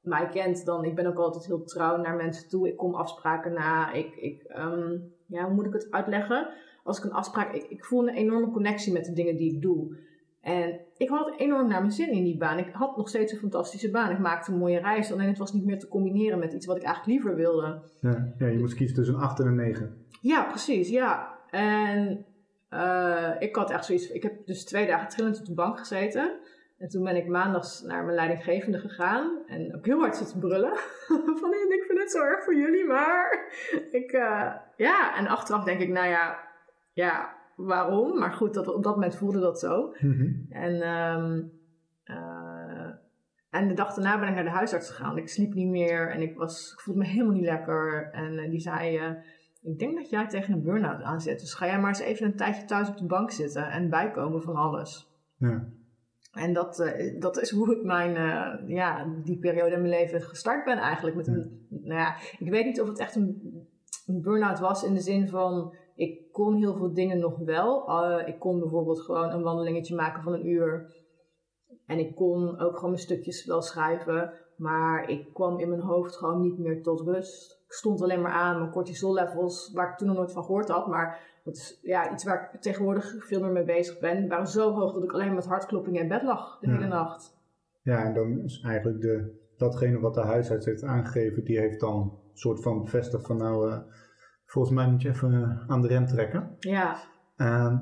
mij 0.00 0.28
kent, 0.28 0.64
dan 0.64 0.84
ik 0.84 0.94
ben 0.94 1.06
ook 1.06 1.18
altijd 1.18 1.46
heel 1.46 1.64
trouw 1.64 1.96
naar 1.96 2.16
mensen 2.16 2.48
toe. 2.48 2.68
Ik 2.68 2.76
kom 2.76 2.94
afspraken 2.94 3.52
na. 3.52 3.92
Ik, 3.92 4.16
ik, 4.16 4.42
ehm, 4.42 4.98
ja, 5.26 5.44
hoe 5.44 5.54
moet 5.54 5.66
ik 5.66 5.72
het 5.72 5.90
uitleggen? 5.90 6.48
Als 6.84 6.98
ik 6.98 7.04
een 7.04 7.12
afspraak, 7.12 7.54
ik, 7.54 7.62
ik 7.62 7.84
voel 7.84 8.08
een 8.08 8.14
enorme 8.14 8.50
connectie 8.50 8.92
met 8.92 9.04
de 9.04 9.12
dingen 9.12 9.36
die 9.36 9.54
ik 9.54 9.62
doe. 9.62 9.96
En 10.40 10.80
ik 10.98 11.08
had 11.08 11.32
enorm 11.36 11.68
naar 11.68 11.80
mijn 11.80 11.92
zin 11.92 12.10
in 12.10 12.24
die 12.24 12.36
baan. 12.36 12.58
Ik 12.58 12.70
had 12.72 12.96
nog 12.96 13.08
steeds 13.08 13.32
een 13.32 13.38
fantastische 13.38 13.90
baan. 13.90 14.10
Ik 14.10 14.18
maakte 14.18 14.52
een 14.52 14.58
mooie 14.58 14.80
reis. 14.80 15.12
Alleen 15.12 15.28
het 15.28 15.38
was 15.38 15.52
niet 15.52 15.64
meer 15.64 15.78
te 15.78 15.88
combineren 15.88 16.38
met 16.38 16.52
iets 16.52 16.66
wat 16.66 16.76
ik 16.76 16.82
eigenlijk 16.82 17.14
liever 17.14 17.36
wilde. 17.36 17.82
Ja, 18.00 18.32
ja, 18.38 18.46
je 18.46 18.58
moest 18.58 18.74
kiezen 18.74 18.96
tussen 18.96 19.14
een 19.14 19.20
8 19.20 19.40
en 19.40 19.46
een 19.46 19.54
9. 19.54 20.06
Ja, 20.20 20.44
precies, 20.44 20.88
ja. 20.88 21.38
En 21.50 22.26
eh, 22.68 23.30
ik 23.38 23.56
had 23.56 23.70
echt 23.70 23.84
zoiets. 23.84 24.10
Ik 24.10 24.22
heb 24.22 24.46
dus 24.46 24.64
twee 24.64 24.86
dagen 24.86 25.08
trillend 25.08 25.38
op 25.38 25.46
de 25.46 25.54
bank 25.54 25.78
gezeten. 25.78 26.38
En 26.78 26.88
toen 26.88 27.04
ben 27.04 27.16
ik 27.16 27.26
maandags 27.26 27.82
naar 27.82 28.04
mijn 28.04 28.16
leidinggevende 28.16 28.78
gegaan. 28.78 29.42
En 29.46 29.76
ook 29.76 29.86
heel 29.86 29.98
hard 29.98 30.16
zitten 30.16 30.38
brullen. 30.38 30.76
Van 31.40 31.52
ik 31.52 31.84
vind 31.86 31.98
het 31.98 32.10
zo 32.10 32.22
erg 32.22 32.44
voor 32.44 32.56
jullie, 32.56 32.84
maar. 32.84 33.50
Ik, 33.90 34.12
eh, 34.12 34.52
ja, 34.76 35.16
en 35.16 35.26
achteraf 35.26 35.64
denk 35.64 35.80
ik, 35.80 35.88
nou 35.88 36.08
ja, 36.08 36.38
ja, 36.92 37.37
waarom? 37.58 38.18
Maar 38.18 38.32
goed, 38.32 38.54
dat, 38.54 38.74
op 38.74 38.82
dat 38.82 38.94
moment 38.94 39.16
voelde 39.16 39.40
dat 39.40 39.58
zo. 39.58 39.92
En, 40.48 40.80
ehm, 40.80 41.42
eh, 42.04 42.90
en 43.50 43.68
de 43.68 43.74
dag 43.74 43.94
daarna 43.94 44.18
ben 44.18 44.28
ik 44.28 44.34
naar 44.34 44.44
de 44.44 44.50
huisarts 44.50 44.90
gegaan. 44.90 45.18
Ik 45.18 45.28
sliep 45.28 45.54
niet 45.54 45.68
meer 45.68 46.10
en 46.10 46.20
ik, 46.20 46.36
was, 46.36 46.72
ik 46.72 46.80
voelde 46.80 47.00
me 47.00 47.06
helemaal 47.06 47.32
niet 47.32 47.44
lekker. 47.44 48.10
En 48.12 48.38
eh, 48.38 48.50
die 48.50 48.60
zei, 48.60 48.96
eh, 48.96 49.10
ik 49.62 49.78
denk 49.78 49.96
dat 49.96 50.10
jij 50.10 50.28
tegen 50.28 50.54
een 50.54 50.62
burn-out 50.62 51.02
aan 51.02 51.20
zit. 51.20 51.40
Dus 51.40 51.54
ga 51.54 51.66
jij 51.66 51.80
maar 51.80 51.88
eens 51.88 52.00
even 52.00 52.26
een 52.26 52.36
tijdje 52.36 52.64
thuis 52.64 52.88
op 52.88 52.96
de 52.96 53.06
bank 53.06 53.30
zitten 53.30 53.70
en 53.70 53.90
bijkomen 53.90 54.42
van 54.42 54.54
alles. 54.54 55.12
Ja. 55.36 55.68
En 56.32 56.52
dat, 56.52 56.92
dat 57.18 57.40
is 57.40 57.50
hoe 57.50 57.76
ik 57.76 57.82
mijn, 57.84 58.12
ja, 58.66 59.06
die 59.24 59.38
periode 59.38 59.74
in 59.74 59.80
mijn 59.80 59.92
leven 59.92 60.20
gestart 60.20 60.64
ben 60.64 60.78
eigenlijk. 60.78 61.16
Met 61.16 61.26
een, 61.26 61.66
nou 61.68 62.00
ja, 62.00 62.16
ik 62.38 62.50
weet 62.50 62.64
niet 62.64 62.80
of 62.80 62.88
het 62.88 62.98
echt 62.98 63.14
een, 63.14 63.52
een 64.06 64.22
burn-out 64.22 64.58
was 64.58 64.84
in 64.84 64.94
de 64.94 65.00
zin 65.00 65.28
van... 65.28 65.74
Ik 65.98 66.32
kon 66.32 66.54
heel 66.54 66.74
veel 66.76 66.94
dingen 66.94 67.18
nog 67.18 67.38
wel. 67.38 67.88
Eh, 67.88 68.28
ik 68.28 68.38
kon 68.38 68.58
bijvoorbeeld 68.58 69.00
gewoon 69.00 69.30
een 69.30 69.42
wandelingetje 69.42 69.94
maken 69.94 70.22
van 70.22 70.32
een 70.32 70.48
uur. 70.48 70.96
En 71.86 71.98
ik 71.98 72.14
kon 72.14 72.58
ook 72.60 72.74
gewoon 72.74 72.90
mijn 72.90 73.02
stukjes 73.02 73.44
wel 73.46 73.62
schrijven. 73.62 74.32
Maar 74.56 75.08
ik 75.10 75.32
kwam 75.34 75.58
in 75.58 75.68
mijn 75.68 75.80
hoofd 75.80 76.16
gewoon 76.16 76.40
niet 76.40 76.58
meer 76.58 76.82
tot 76.82 77.00
rust. 77.00 77.60
Ik 77.66 77.72
stond 77.72 78.02
alleen 78.02 78.20
maar 78.20 78.32
aan. 78.32 78.58
Mijn 78.58 78.70
cortisol 78.70 79.12
levels, 79.14 79.72
waar 79.74 79.90
ik 79.90 79.96
toen 79.96 80.06
nog 80.08 80.16
nooit 80.16 80.32
van 80.32 80.44
gehoord 80.44 80.68
had. 80.68 80.86
Maar 80.86 81.20
dat 81.44 81.56
is 81.56 81.78
ja, 81.82 82.12
iets 82.12 82.24
waar 82.24 82.50
ik 82.52 82.60
tegenwoordig 82.60 83.14
veel 83.26 83.40
meer 83.40 83.52
mee 83.52 83.64
bezig 83.64 83.98
ben. 83.98 84.28
waren 84.28 84.46
zo 84.46 84.72
hoog 84.72 84.92
dat 84.92 85.02
ik 85.02 85.12
alleen 85.12 85.34
met 85.34 85.46
hartkloppingen 85.46 86.02
in 86.02 86.08
bed 86.08 86.22
lag 86.22 86.58
de 86.60 86.66
Ja. 86.66 86.72
hele 86.74 86.86
nacht. 86.86 87.36
ja, 87.82 88.04
en 88.04 88.14
dan 88.14 88.40
is 88.44 88.60
eigenlijk 88.64 89.00
de, 89.00 89.36
datgene 89.56 89.98
wat 90.00 90.14
de 90.14 90.20
huisarts 90.20 90.66
heeft 90.66 90.82
aangegeven, 90.82 91.44
die 91.44 91.58
heeft 91.58 91.80
dan 91.80 91.96
een 92.00 92.38
soort 92.38 92.62
van 92.62 92.82
bevestigd 92.82 93.26
van 93.26 93.36
nou, 93.36 93.70
eh, 93.70 93.78
volgens 94.48 94.74
mij 94.74 94.90
moet 94.90 95.02
je 95.02 95.08
even 95.08 95.34
eh, 95.34 95.70
aan 95.70 95.82
de 95.82 95.88
rem 95.88 96.06
trekken. 96.06 96.56
Ja, 96.58 96.96
Ehm, 97.36 97.78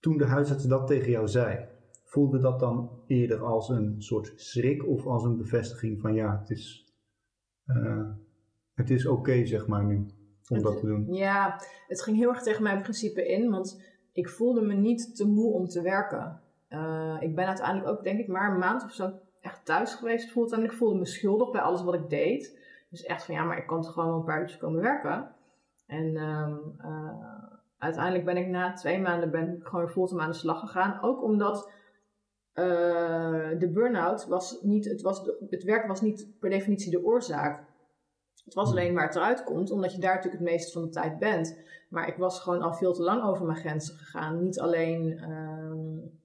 toen 0.00 0.16
de 0.16 0.24
huisarts 0.24 0.64
dat 0.64 0.86
tegen 0.86 1.10
jou 1.10 1.28
zei, 1.28 1.66
voelde 2.04 2.38
dat 2.38 2.60
dan 2.60 2.90
eerder 3.06 3.44
als 3.44 3.68
een 3.68 4.02
soort 4.02 4.32
schrik 4.36 4.86
of 4.86 5.06
als 5.06 5.24
een 5.24 5.36
bevestiging 5.36 6.00
van 6.00 6.14
ja, 6.14 6.38
het 6.38 6.50
is, 6.50 6.94
eh, 7.64 8.08
het 8.74 8.90
is 8.90 9.06
oké 9.06 9.46
zeg 9.46 9.66
maar 9.66 9.84
nu? 9.84 10.06
om 10.50 10.62
dat 10.62 10.78
te 10.78 10.86
doen? 10.86 11.14
Ja, 11.14 11.60
het 11.88 12.02
ging 12.02 12.16
heel 12.16 12.28
erg 12.28 12.42
tegen 12.42 12.62
mijn 12.62 12.82
principe 12.82 13.28
in, 13.28 13.50
want 13.50 13.82
ik 14.12 14.28
voelde 14.28 14.60
me 14.60 14.74
niet 14.74 15.16
te 15.16 15.26
moe 15.26 15.52
om 15.52 15.68
te 15.68 15.82
werken. 15.82 16.40
Uh, 16.68 17.16
ik 17.20 17.34
ben 17.34 17.46
uiteindelijk 17.46 17.88
ook, 17.88 18.04
denk 18.04 18.18
ik, 18.18 18.28
maar 18.28 18.52
een 18.52 18.58
maand 18.58 18.84
of 18.84 18.92
zo 18.92 19.12
echt 19.40 19.64
thuis 19.64 19.94
geweest. 19.94 20.36
En 20.52 20.64
ik 20.64 20.72
voelde 20.72 20.98
me 20.98 21.06
schuldig 21.06 21.50
bij 21.50 21.60
alles 21.60 21.82
wat 21.82 21.94
ik 21.94 22.10
deed. 22.10 22.58
Dus 22.90 23.02
echt 23.02 23.24
van 23.24 23.34
ja, 23.34 23.44
maar 23.44 23.58
ik 23.58 23.66
kan 23.66 23.82
toch 23.82 23.92
gewoon 23.92 24.08
wel 24.08 24.18
een 24.18 24.24
paar 24.24 24.40
uurtjes 24.40 24.58
komen 24.58 24.80
werken. 24.80 25.34
En 25.86 26.16
um, 26.16 26.74
uh, 26.78 27.46
uiteindelijk 27.78 28.24
ben 28.24 28.36
ik 28.36 28.48
na 28.48 28.72
twee 28.72 29.00
maanden 29.00 29.30
ben 29.30 29.56
ik 29.56 29.66
gewoon 29.66 29.88
fulltime 29.88 30.20
aan 30.20 30.30
de 30.30 30.36
slag 30.36 30.60
gegaan. 30.60 31.02
Ook 31.02 31.22
omdat 31.22 31.70
uh, 32.54 33.58
de 33.58 33.70
burn-out 33.72 34.26
was 34.26 34.58
niet, 34.62 34.84
het, 34.84 35.02
was 35.02 35.30
het 35.50 35.62
werk 35.62 35.86
was 35.86 36.00
niet 36.00 36.28
per 36.40 36.50
definitie 36.50 36.90
de 36.90 37.04
oorzaak. 37.04 37.68
Het 38.44 38.54
was 38.54 38.70
alleen 38.70 38.94
waar 38.94 39.06
het 39.06 39.16
eruit 39.16 39.44
komt, 39.44 39.70
omdat 39.70 39.94
je 39.94 40.00
daar 40.00 40.14
natuurlijk 40.14 40.42
het 40.42 40.52
meeste 40.52 40.72
van 40.72 40.82
de 40.82 40.88
tijd 40.88 41.18
bent. 41.18 41.58
Maar 41.88 42.08
ik 42.08 42.16
was 42.16 42.40
gewoon 42.40 42.62
al 42.62 42.74
veel 42.74 42.92
te 42.92 43.02
lang 43.02 43.22
over 43.22 43.46
mijn 43.46 43.58
grenzen 43.58 43.94
gegaan. 43.94 44.42
Niet 44.42 44.60
alleen, 44.60 45.06
uh, 45.28 45.72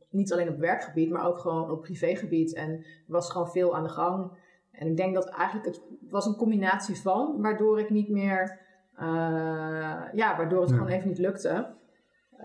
niet 0.10 0.34
alleen 0.34 0.50
op 0.50 0.58
werkgebied, 0.58 1.10
maar 1.10 1.26
ook 1.26 1.40
gewoon 1.40 1.72
op 1.72 1.82
privégebied. 1.82 2.54
En 2.54 2.86
was 3.08 3.32
gewoon 3.32 3.52
veel 3.52 3.76
aan 3.76 3.84
de 3.84 3.90
gang. 3.90 4.32
En 4.78 4.88
ik 4.88 4.98
denk 4.98 5.14
dat 5.14 5.30
eigenlijk 5.30 5.66
het 5.66 5.82
was 6.10 6.26
een 6.26 6.36
combinatie 6.36 7.02
van, 7.02 7.42
waardoor 7.42 7.80
ik 7.80 7.90
niet 7.90 8.10
meer, 8.10 8.60
uh, 9.00 10.04
ja, 10.14 10.38
waardoor 10.38 10.62
het 10.62 10.72
gewoon 10.72 10.88
even 10.88 11.08
niet 11.08 11.18
lukte. 11.18 11.74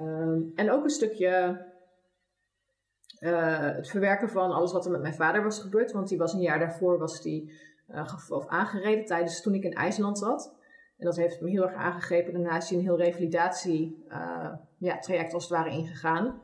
Um, 0.00 0.52
en 0.54 0.70
ook 0.70 0.84
een 0.84 0.90
stukje 0.90 1.64
uh, 3.20 3.60
het 3.60 3.88
verwerken 3.88 4.28
van 4.28 4.50
alles 4.50 4.72
wat 4.72 4.84
er 4.84 4.90
met 4.90 5.02
mijn 5.02 5.14
vader 5.14 5.42
was 5.42 5.60
gebeurd. 5.60 5.92
Want 5.92 6.08
die 6.08 6.18
was 6.18 6.32
een 6.32 6.40
jaar 6.40 6.58
daarvoor 6.58 6.98
was 6.98 7.22
die, 7.22 7.52
uh, 7.88 8.14
of 8.28 8.46
aangereden 8.46 9.04
tijdens 9.04 9.42
toen 9.42 9.54
ik 9.54 9.64
in 9.64 9.72
IJsland 9.72 10.18
zat. 10.18 10.54
En 10.98 11.06
dat 11.06 11.16
heeft 11.16 11.40
me 11.40 11.50
heel 11.50 11.62
erg 11.62 11.74
aangegrepen. 11.74 12.32
Daarna 12.32 12.56
is 12.56 12.68
hij 12.68 12.78
een 12.78 12.84
heel 12.84 12.98
revalidatie 12.98 14.04
ja, 14.78 14.98
traject 14.98 15.34
als 15.34 15.48
het 15.48 15.52
ware 15.52 15.70
ingegaan. 15.70 16.42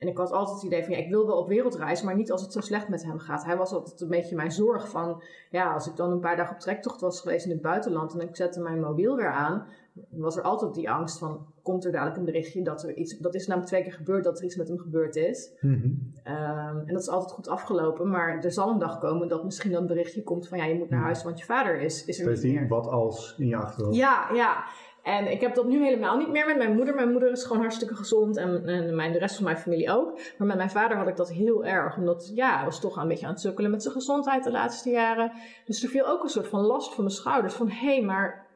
En 0.00 0.08
ik 0.08 0.16
had 0.16 0.32
altijd 0.32 0.56
het 0.56 0.66
idee 0.66 0.84
van, 0.84 0.92
ja, 0.92 0.98
ik 0.98 1.10
wil 1.10 1.26
wel 1.26 1.36
op 1.36 1.48
wereldreis, 1.48 2.02
maar 2.02 2.16
niet 2.16 2.32
als 2.32 2.42
het 2.42 2.52
zo 2.52 2.60
slecht 2.60 2.88
met 2.88 3.04
hem 3.04 3.18
gaat. 3.18 3.44
Hij 3.44 3.56
was 3.56 3.72
altijd 3.72 4.00
een 4.00 4.08
beetje 4.08 4.36
mijn 4.36 4.52
zorg 4.52 4.88
van, 4.88 5.22
ja, 5.50 5.72
als 5.72 5.86
ik 5.86 5.96
dan 5.96 6.10
een 6.10 6.20
paar 6.20 6.36
dagen 6.36 6.54
op 6.54 6.60
trektocht 6.60 7.00
was 7.00 7.20
geweest 7.20 7.44
in 7.44 7.50
het 7.50 7.60
buitenland 7.60 8.14
en 8.14 8.28
ik 8.28 8.36
zette 8.36 8.60
mijn 8.60 8.80
mobiel 8.80 9.16
weer 9.16 9.30
aan, 9.30 9.66
was 10.10 10.36
er 10.36 10.42
altijd 10.42 10.74
die 10.74 10.90
angst 10.90 11.18
van, 11.18 11.46
komt 11.62 11.84
er 11.84 11.92
dadelijk 11.92 12.16
een 12.16 12.24
berichtje 12.24 12.62
dat 12.62 12.82
er 12.82 12.94
iets, 12.94 13.18
dat 13.18 13.34
is 13.34 13.46
namelijk 13.46 13.72
twee 13.72 13.82
keer 13.82 13.92
gebeurd, 13.92 14.24
dat 14.24 14.38
er 14.38 14.44
iets 14.44 14.56
met 14.56 14.68
hem 14.68 14.78
gebeurd 14.78 15.16
is. 15.16 15.50
Mm 15.60 15.80
-hmm. 15.80 16.12
um, 16.34 16.78
en 16.86 16.92
dat 16.92 17.02
is 17.02 17.08
altijd 17.08 17.32
goed 17.32 17.48
afgelopen, 17.48 18.10
maar 18.10 18.44
er 18.44 18.52
zal 18.52 18.70
een 18.70 18.78
dag 18.78 18.98
komen 18.98 19.28
dat 19.28 19.44
misschien 19.44 19.70
dan 19.70 19.80
een 19.80 19.86
berichtje 19.86 20.22
komt 20.22 20.48
van, 20.48 20.58
ja, 20.58 20.64
je 20.64 20.74
moet 20.74 20.90
naar 20.90 21.02
huis, 21.02 21.22
want 21.22 21.38
je 21.38 21.44
vader 21.44 21.80
is, 21.80 22.04
is 22.04 22.20
er 22.20 22.30
niet 22.30 22.42
meer. 22.42 22.68
wat 22.68 22.86
als 22.86 23.34
in 23.38 23.46
je 23.46 23.56
achterhoofd. 23.56 23.96
Ja, 23.96 24.28
ja. 24.34 24.64
En 25.02 25.30
ik 25.30 25.40
heb 25.40 25.54
dat 25.54 25.66
nu 25.66 25.84
helemaal 25.84 26.16
niet 26.16 26.30
meer 26.30 26.46
met 26.46 26.56
mijn 26.56 26.74
moeder. 26.74 26.94
Mijn 26.94 27.10
moeder 27.10 27.30
is 27.30 27.44
gewoon 27.44 27.60
hartstikke 27.60 27.94
gezond 27.94 28.36
en, 28.36 28.66
en 28.66 28.94
mijn, 28.94 29.12
de 29.12 29.18
rest 29.18 29.34
van 29.34 29.44
mijn 29.44 29.56
familie 29.56 29.90
ook. 29.90 30.20
Maar 30.38 30.46
met 30.46 30.56
mijn 30.56 30.70
vader 30.70 30.96
had 30.96 31.08
ik 31.08 31.16
dat 31.16 31.30
heel 31.30 31.64
erg. 31.64 31.96
Omdat 31.96 32.32
ja, 32.34 32.56
hij 32.56 32.64
was 32.64 32.80
toch 32.80 32.96
een 32.96 33.08
beetje 33.08 33.26
aan 33.26 33.32
het 33.32 33.40
sukkelen 33.40 33.70
met 33.70 33.82
zijn 33.82 33.94
gezondheid 33.94 34.44
de 34.44 34.50
laatste 34.50 34.90
jaren. 34.90 35.32
Dus 35.64 35.82
er 35.82 35.88
viel 35.88 36.06
ook 36.06 36.22
een 36.22 36.28
soort 36.28 36.48
van 36.48 36.60
last 36.60 36.94
van 36.94 37.04
mijn 37.04 37.16
schouders. 37.16 37.54
Van 37.54 37.68
hé, 37.68 37.94
hey, 37.94 38.02
maar 38.02 38.46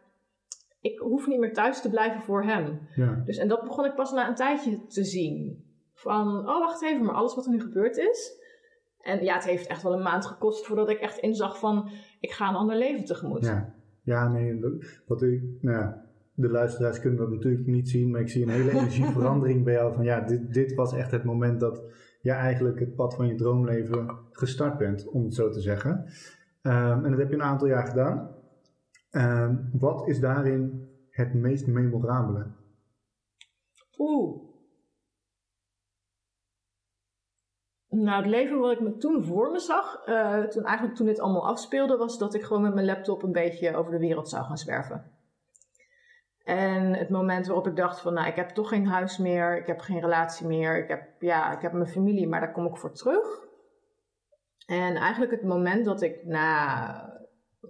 ik 0.80 0.98
hoef 0.98 1.26
niet 1.26 1.38
meer 1.38 1.52
thuis 1.52 1.80
te 1.80 1.90
blijven 1.90 2.20
voor 2.20 2.42
hem. 2.42 2.88
Ja. 2.94 3.22
Dus, 3.24 3.37
en 3.37 3.48
dat 3.48 3.62
begon 3.62 3.85
ik 3.85 3.94
pas 3.94 4.12
na 4.12 4.28
een 4.28 4.35
tijdje 4.35 4.87
te 4.87 5.04
zien. 5.04 5.64
Van, 5.94 6.38
oh 6.38 6.59
wacht 6.59 6.83
even, 6.83 7.04
maar 7.04 7.14
alles 7.14 7.35
wat 7.35 7.44
er 7.44 7.50
nu 7.50 7.61
gebeurd 7.61 7.96
is. 7.96 8.42
En 9.00 9.24
ja, 9.24 9.35
het 9.35 9.44
heeft 9.44 9.66
echt 9.66 9.83
wel 9.83 9.92
een 9.92 10.02
maand 10.02 10.26
gekost 10.26 10.66
voordat 10.66 10.88
ik 10.88 10.98
echt 10.98 11.18
inzag 11.18 11.59
van, 11.59 11.90
ik 12.20 12.30
ga 12.30 12.48
een 12.48 12.54
ander 12.54 12.76
leven 12.76 13.04
tegemoet. 13.04 13.44
Ja, 13.44 13.74
ja 14.02 14.28
nee, 14.28 14.61
wat 15.07 15.22
ik, 15.22 15.42
nou 15.61 15.78
ja, 15.78 16.04
de 16.35 16.49
luisteraars 16.49 17.01
kunnen 17.01 17.18
dat 17.18 17.31
natuurlijk 17.31 17.66
niet 17.66 17.88
zien, 17.88 18.11
maar 18.11 18.20
ik 18.20 18.29
zie 18.29 18.42
een 18.42 18.49
hele 18.49 18.70
energieverandering 18.79 19.64
bij 19.64 19.73
jou. 19.73 19.94
Van 19.94 20.05
ja, 20.05 20.20
dit, 20.20 20.55
dit 20.55 20.75
was 20.75 20.94
echt 20.94 21.11
het 21.11 21.25
moment 21.25 21.61
dat 21.61 21.83
je 22.20 22.31
eigenlijk 22.31 22.79
het 22.79 22.94
pad 22.94 23.14
van 23.14 23.27
je 23.27 23.35
droomleven 23.35 24.18
gestart 24.31 24.79
bent, 24.79 25.09
om 25.09 25.25
het 25.25 25.35
zo 25.35 25.51
te 25.51 25.61
zeggen. 25.61 25.90
Um, 26.62 27.05
en 27.05 27.11
dat 27.11 27.18
heb 27.18 27.29
je 27.29 27.35
een 27.35 27.42
aantal 27.42 27.68
jaar 27.68 27.87
gedaan. 27.87 28.31
Um, 29.11 29.70
wat 29.73 30.09
is 30.09 30.20
daarin 30.20 30.88
het 31.11 31.35
meest 31.35 31.66
memorabele? 31.66 32.47
Oeh. 33.99 34.42
Nou, 37.88 38.23
het 38.23 38.31
leven 38.31 38.59
wat 38.59 38.73
ik 38.73 38.81
me 38.81 38.97
toen 38.97 39.25
voor 39.25 39.51
me 39.51 39.59
zag, 39.59 40.07
uh, 40.07 40.44
toen 40.44 40.64
eigenlijk 40.64 40.97
toen 40.97 41.07
dit 41.07 41.20
allemaal 41.20 41.47
afspeelde, 41.47 41.97
was 41.97 42.18
dat 42.18 42.35
ik 42.35 42.42
gewoon 42.42 42.62
met 42.62 42.75
mijn 42.75 42.87
laptop 42.87 43.23
een 43.23 43.33
beetje 43.33 43.77
over 43.77 43.92
de 43.92 43.99
wereld 43.99 44.29
zou 44.29 44.44
gaan 44.44 44.59
zwerven. 44.59 45.13
En 46.44 46.94
het 46.94 47.09
moment 47.09 47.46
waarop 47.46 47.66
ik 47.66 47.76
dacht 47.76 48.00
van, 48.00 48.14
nou, 48.14 48.28
ik 48.28 48.37
heb 48.37 48.48
toch 48.48 48.68
geen 48.68 48.87
huis 48.87 49.18
meer, 49.18 49.57
ik 49.57 49.66
heb 49.66 49.80
geen 49.80 50.00
relatie 50.00 50.46
meer, 50.46 50.83
ik 50.83 50.88
heb, 50.88 51.02
ja, 51.18 51.52
ik 51.52 51.62
heb 51.62 51.72
mijn 51.72 51.88
familie, 51.88 52.28
maar 52.28 52.40
daar 52.40 52.52
kom 52.52 52.66
ik 52.66 52.76
voor 52.76 52.92
terug. 52.92 53.42
En 54.66 54.96
eigenlijk 54.96 55.30
het 55.30 55.44
moment 55.44 55.85
dat 55.85 56.02
ik 56.02 56.24
na, 56.24 57.14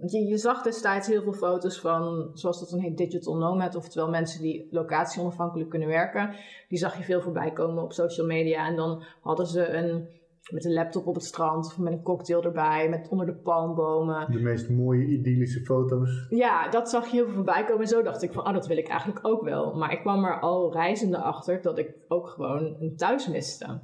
je, 0.05 0.25
je 0.25 0.37
zag 0.37 0.61
destijds 0.61 1.07
heel 1.07 1.21
veel 1.21 1.33
foto's 1.33 1.79
van, 1.79 2.29
zoals 2.33 2.59
dat 2.59 2.69
dan 2.69 2.79
heet, 2.79 2.97
digital 2.97 3.37
nomad, 3.37 3.75
oftewel 3.75 4.09
mensen 4.09 4.41
die 4.41 4.67
locatie 4.71 5.21
onafhankelijk 5.21 5.69
kunnen 5.69 5.87
werken. 5.87 6.35
Die 6.67 6.77
zag 6.77 6.97
je 6.97 7.03
veel 7.03 7.21
voorbij 7.21 7.51
komen 7.51 7.83
op 7.83 7.93
social 7.93 8.27
media 8.27 8.67
en 8.67 8.75
dan 8.75 9.03
hadden 9.21 9.47
ze 9.47 9.67
een 9.67 10.09
met 10.51 10.65
een 10.65 10.73
laptop 10.73 11.07
op 11.07 11.15
het 11.15 11.23
strand 11.23 11.65
of 11.65 11.77
met 11.77 11.93
een 11.93 12.01
cocktail 12.01 12.43
erbij, 12.43 12.89
met 12.89 13.07
onder 13.09 13.25
de 13.25 13.35
palmbomen. 13.35 14.31
De 14.31 14.39
meest 14.39 14.69
mooie 14.69 15.05
idyllische 15.05 15.59
foto's. 15.59 16.25
Ja, 16.29 16.69
dat 16.69 16.89
zag 16.89 17.05
je 17.05 17.15
heel 17.15 17.25
veel 17.25 17.33
voorbij 17.33 17.65
komen. 17.65 17.81
En 17.81 17.87
zo 17.87 18.01
dacht 18.01 18.21
ik 18.21 18.33
van, 18.33 18.47
oh, 18.47 18.53
dat 18.53 18.67
wil 18.67 18.77
ik 18.77 18.87
eigenlijk 18.87 19.27
ook 19.27 19.43
wel. 19.43 19.75
Maar 19.75 19.91
ik 19.91 19.99
kwam 19.99 20.25
er 20.25 20.39
al 20.39 20.73
reizende 20.73 21.17
achter 21.17 21.61
dat 21.61 21.77
ik 21.77 21.95
ook 22.07 22.27
gewoon 22.27 22.75
een 22.79 22.95
thuis 22.95 23.27
miste. 23.27 23.81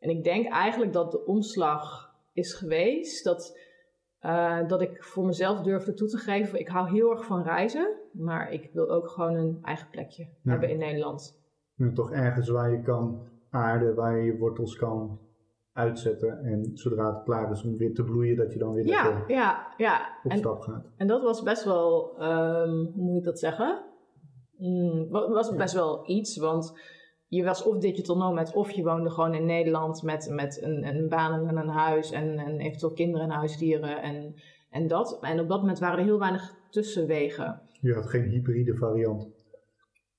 En 0.00 0.10
ik 0.10 0.24
denk 0.24 0.46
eigenlijk 0.46 0.92
dat 0.92 1.10
de 1.10 1.24
omslag 1.24 2.14
is 2.32 2.54
geweest 2.54 3.24
dat, 3.24 3.58
uh, 4.20 4.68
dat 4.68 4.80
ik 4.80 5.04
voor 5.04 5.26
mezelf 5.26 5.60
durfde 5.60 5.94
toe 5.94 6.08
te 6.08 6.18
geven. 6.18 6.60
Ik 6.60 6.68
hou 6.68 6.90
heel 6.90 7.10
erg 7.10 7.24
van 7.24 7.42
reizen, 7.42 7.96
maar 8.12 8.52
ik 8.52 8.70
wil 8.72 8.90
ook 8.90 9.08
gewoon 9.08 9.34
een 9.34 9.58
eigen 9.62 9.90
plekje 9.90 10.22
ja. 10.22 10.50
hebben 10.50 10.70
in 10.70 10.78
Nederland. 10.78 11.44
Ja, 11.74 11.92
toch 11.92 12.12
ergens 12.12 12.48
waar 12.48 12.70
je 12.70 12.82
kan 12.82 13.28
aarden, 13.50 13.94
waar 13.94 14.18
je 14.18 14.24
je 14.24 14.38
wortels 14.38 14.76
kan 14.76 15.18
uitzetten. 15.76 16.38
En 16.44 16.70
zodra 16.74 17.14
het 17.14 17.22
klaar 17.22 17.50
is 17.50 17.64
om 17.64 17.76
weer 17.76 17.94
te 17.94 18.04
bloeien, 18.04 18.36
dat 18.36 18.52
je 18.52 18.58
dan 18.58 18.72
weer 18.72 18.86
ja, 18.86 19.24
ja, 19.26 19.74
ja. 19.76 20.18
op 20.24 20.30
en, 20.30 20.38
stap 20.38 20.60
gaat. 20.60 20.90
En 20.96 21.06
dat 21.06 21.22
was 21.22 21.42
best 21.42 21.64
wel, 21.64 22.22
um, 22.22 22.90
hoe 22.94 23.04
moet 23.04 23.18
ik 23.18 23.24
dat 23.24 23.38
zeggen? 23.38 23.84
Mm, 24.56 25.08
was 25.10 25.54
best 25.54 25.74
wel 25.74 26.10
iets, 26.10 26.36
want 26.36 26.78
je 27.28 27.44
was 27.44 27.62
of 27.62 27.78
digital 27.78 28.16
nomad 28.16 28.54
of 28.54 28.70
je 28.70 28.82
woonde 28.82 29.10
gewoon 29.10 29.34
in 29.34 29.46
Nederland 29.46 30.02
met, 30.02 30.28
met 30.30 30.62
een, 30.62 30.86
een 30.86 31.08
baan 31.08 31.48
en 31.48 31.56
een 31.56 31.68
huis 31.68 32.10
en, 32.10 32.38
en 32.38 32.60
eventueel 32.60 32.92
kinderen 32.92 33.26
en 33.26 33.36
huisdieren 33.36 34.02
en, 34.02 34.34
en 34.70 34.86
dat. 34.86 35.18
En 35.20 35.40
op 35.40 35.48
dat 35.48 35.60
moment 35.60 35.78
waren 35.78 35.98
er 35.98 36.04
heel 36.04 36.18
weinig 36.18 36.54
tussenwegen. 36.70 37.60
Je 37.80 37.94
had 37.94 38.06
geen 38.06 38.28
hybride 38.28 38.76
variant 38.76 39.35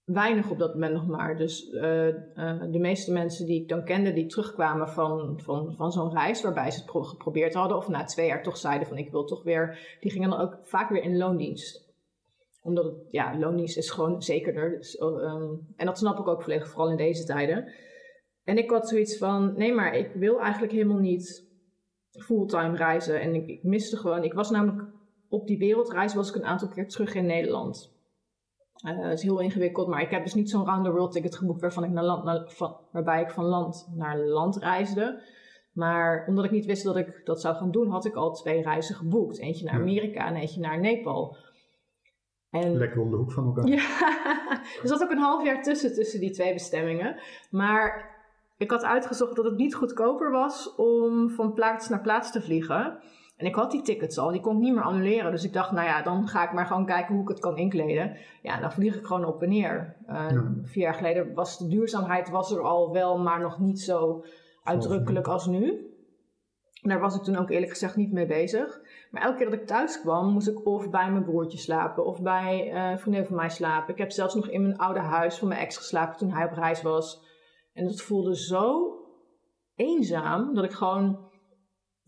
weinig 0.07 0.49
op 0.49 0.59
dat 0.59 0.73
moment 0.73 0.93
nog 0.93 1.07
maar. 1.07 1.37
Dus 1.37 1.71
uh, 1.71 2.07
uh, 2.07 2.61
de 2.71 2.79
meeste 2.79 3.11
mensen 3.11 3.45
die 3.45 3.61
ik 3.61 3.69
dan 3.69 3.83
kende, 3.83 4.13
die 4.13 4.25
terugkwamen 4.25 4.89
van, 4.89 5.39
van, 5.41 5.73
van 5.75 5.91
zo'n 5.91 6.13
reis 6.13 6.41
waarbij 6.41 6.71
ze 6.71 6.77
het 6.77 6.85
pro 6.85 7.01
geprobeerd 7.01 7.53
hadden, 7.53 7.77
of 7.77 7.87
na 7.87 8.03
twee 8.03 8.27
jaar 8.27 8.43
toch 8.43 8.57
zeiden 8.57 8.87
van 8.87 8.97
ik 8.97 9.11
wil 9.11 9.25
toch 9.25 9.43
weer, 9.43 9.97
die 9.99 10.11
gingen 10.11 10.29
dan 10.29 10.39
ook 10.39 10.57
vaak 10.63 10.89
weer 10.89 11.03
in 11.03 11.17
loondienst. 11.17 11.85
Omdat 12.61 12.93
ja, 13.09 13.37
loondienst 13.37 13.77
is 13.77 13.89
gewoon 13.89 14.21
zekerder. 14.21 14.77
Dus, 14.77 15.01
um, 15.01 15.73
en 15.75 15.85
dat 15.85 15.97
snap 15.97 16.19
ik 16.19 16.27
ook 16.27 16.41
volledig, 16.41 16.69
vooral 16.69 16.89
in 16.89 16.97
deze 16.97 17.25
tijden. 17.25 17.71
En 18.43 18.57
ik 18.57 18.69
had 18.69 18.89
zoiets 18.89 19.17
van, 19.17 19.53
nee 19.57 19.73
maar 19.73 19.95
ik 19.95 20.11
wil 20.13 20.41
eigenlijk 20.41 20.73
helemaal 20.73 20.97
niet 20.97 21.47
fulltime 22.11 22.75
reizen. 22.75 23.21
En 23.21 23.35
ik, 23.35 23.47
ik 23.47 23.63
miste 23.63 23.97
gewoon, 23.97 24.23
ik 24.23 24.33
was 24.33 24.49
namelijk 24.49 24.87
op 25.29 25.47
die 25.47 25.57
wereldreis 25.57 26.13
was 26.13 26.29
ik 26.29 26.35
een 26.35 26.45
aantal 26.45 26.67
keer 26.67 26.87
terug 26.87 27.15
in 27.15 27.25
Nederland. 27.25 27.96
Uh, 28.85 29.01
dat 29.01 29.11
is 29.11 29.21
heel 29.21 29.39
ingewikkeld, 29.39 29.87
maar 29.87 30.01
ik 30.01 30.09
heb 30.09 30.23
dus 30.23 30.33
niet 30.33 30.49
zo'n 30.49 30.65
round 30.65 30.85
the 30.85 30.91
world 30.91 31.11
ticket 31.11 31.35
geboekt 31.35 31.61
waarvan 31.61 31.83
ik 31.83 31.91
naar 31.91 32.03
land, 32.03 32.23
naar, 32.23 32.43
van, 32.47 32.77
waarbij 32.91 33.21
ik 33.21 33.29
van 33.29 33.45
land 33.45 33.89
naar 33.95 34.17
land 34.17 34.57
reisde. 34.57 35.21
Maar 35.73 36.25
omdat 36.27 36.45
ik 36.45 36.51
niet 36.51 36.65
wist 36.65 36.83
dat 36.83 36.97
ik 36.97 37.21
dat 37.23 37.41
zou 37.41 37.55
gaan 37.55 37.71
doen, 37.71 37.89
had 37.89 38.05
ik 38.05 38.15
al 38.15 38.33
twee 38.33 38.61
reizen 38.61 38.95
geboekt. 38.95 39.39
Eentje 39.39 39.65
naar 39.65 39.73
Amerika 39.73 40.27
en 40.27 40.35
eentje 40.35 40.59
naar 40.59 40.79
Nepal. 40.79 41.37
En, 42.49 42.77
Lekker 42.77 43.01
om 43.01 43.09
de 43.09 43.15
hoek 43.15 43.31
van 43.31 43.45
elkaar. 43.45 43.67
Ja, 43.67 43.83
er 44.81 44.87
zat 44.87 45.03
ook 45.03 45.11
een 45.11 45.17
half 45.17 45.43
jaar 45.43 45.63
tussen, 45.63 45.93
tussen 45.93 46.19
die 46.19 46.31
twee 46.31 46.53
bestemmingen. 46.53 47.19
Maar 47.51 48.15
ik 48.57 48.71
had 48.71 48.83
uitgezocht 48.83 49.35
dat 49.35 49.45
het 49.45 49.57
niet 49.57 49.75
goedkoper 49.75 50.31
was 50.31 50.75
om 50.75 51.29
van 51.29 51.53
plaats 51.53 51.89
naar 51.89 52.01
plaats 52.01 52.31
te 52.31 52.41
vliegen. 52.41 52.99
En 53.38 53.45
ik 53.45 53.56
had 53.56 53.71
die 53.71 53.82
tickets 53.82 54.17
al, 54.17 54.32
die 54.32 54.41
kon 54.41 54.56
ik 54.56 54.62
niet 54.62 54.73
meer 54.73 54.84
annuleren. 54.84 55.32
Dus 55.32 55.43
ik 55.43 55.54
dacht, 55.54 55.71
nou 55.71 55.88
ja, 55.88 56.02
dan 56.02 56.28
ga 56.28 56.43
ik 56.43 56.54
maar 56.54 56.65
gewoon 56.65 56.86
kijken 56.86 57.13
hoe 57.13 57.23
ik 57.23 57.30
het 57.30 57.39
kan 57.39 57.58
inkleden. 57.58 58.17
Ja, 58.41 58.60
dan 58.60 58.71
vlieg 58.71 58.95
ik 58.95 59.06
gewoon 59.06 59.26
op 59.26 59.41
en 59.41 59.50
neer. 59.50 59.95
Uh, 60.10 60.30
ja. 60.30 60.54
Vier 60.63 60.84
jaar 60.84 60.93
geleden 60.93 61.34
was 61.34 61.58
de 61.58 61.67
duurzaamheid 61.67 62.30
was 62.30 62.52
er 62.52 62.62
al 62.62 62.91
wel, 62.93 63.17
maar 63.17 63.39
nog 63.39 63.60
niet 63.60 63.80
zo 63.80 64.23
uitdrukkelijk 64.63 65.28
als 65.28 65.45
nu. 65.45 65.91
Daar 66.82 67.00
was 67.00 67.15
ik 67.15 67.21
toen 67.21 67.36
ook 67.36 67.50
eerlijk 67.50 67.71
gezegd 67.71 67.95
niet 67.95 68.12
mee 68.12 68.26
bezig. 68.26 68.82
Maar 69.12 69.21
elke 69.21 69.38
keer 69.38 69.50
dat 69.50 69.60
ik 69.60 69.67
thuis 69.67 70.02
kwam, 70.02 70.32
moest 70.32 70.47
ik 70.47 70.65
of 70.65 70.89
bij 70.89 71.12
mijn 71.12 71.23
broertje 71.23 71.58
slapen 71.58 72.06
of 72.06 72.21
bij 72.21 72.73
uh, 72.73 72.89
een 72.89 73.00
vriendin 73.00 73.26
van 73.26 73.36
mij 73.36 73.50
slapen. 73.50 73.93
Ik 73.93 74.00
heb 74.00 74.12
zelfs 74.12 74.36
nog 74.36 74.47
in 74.47 74.62
mijn 74.62 74.78
oude 74.78 75.00
huis 75.00 75.38
van 75.38 75.47
mijn 75.47 75.60
ex 75.60 75.78
geslapen 75.78 76.17
toen 76.17 76.32
hij 76.32 76.45
op 76.45 76.54
reis 76.54 76.82
was. 76.82 77.26
En 77.73 77.86
dat 77.86 78.02
voelde 78.02 78.36
zo 78.36 78.95
eenzaam 79.76 80.54
dat 80.54 80.63
ik 80.63 80.71
gewoon, 80.71 81.26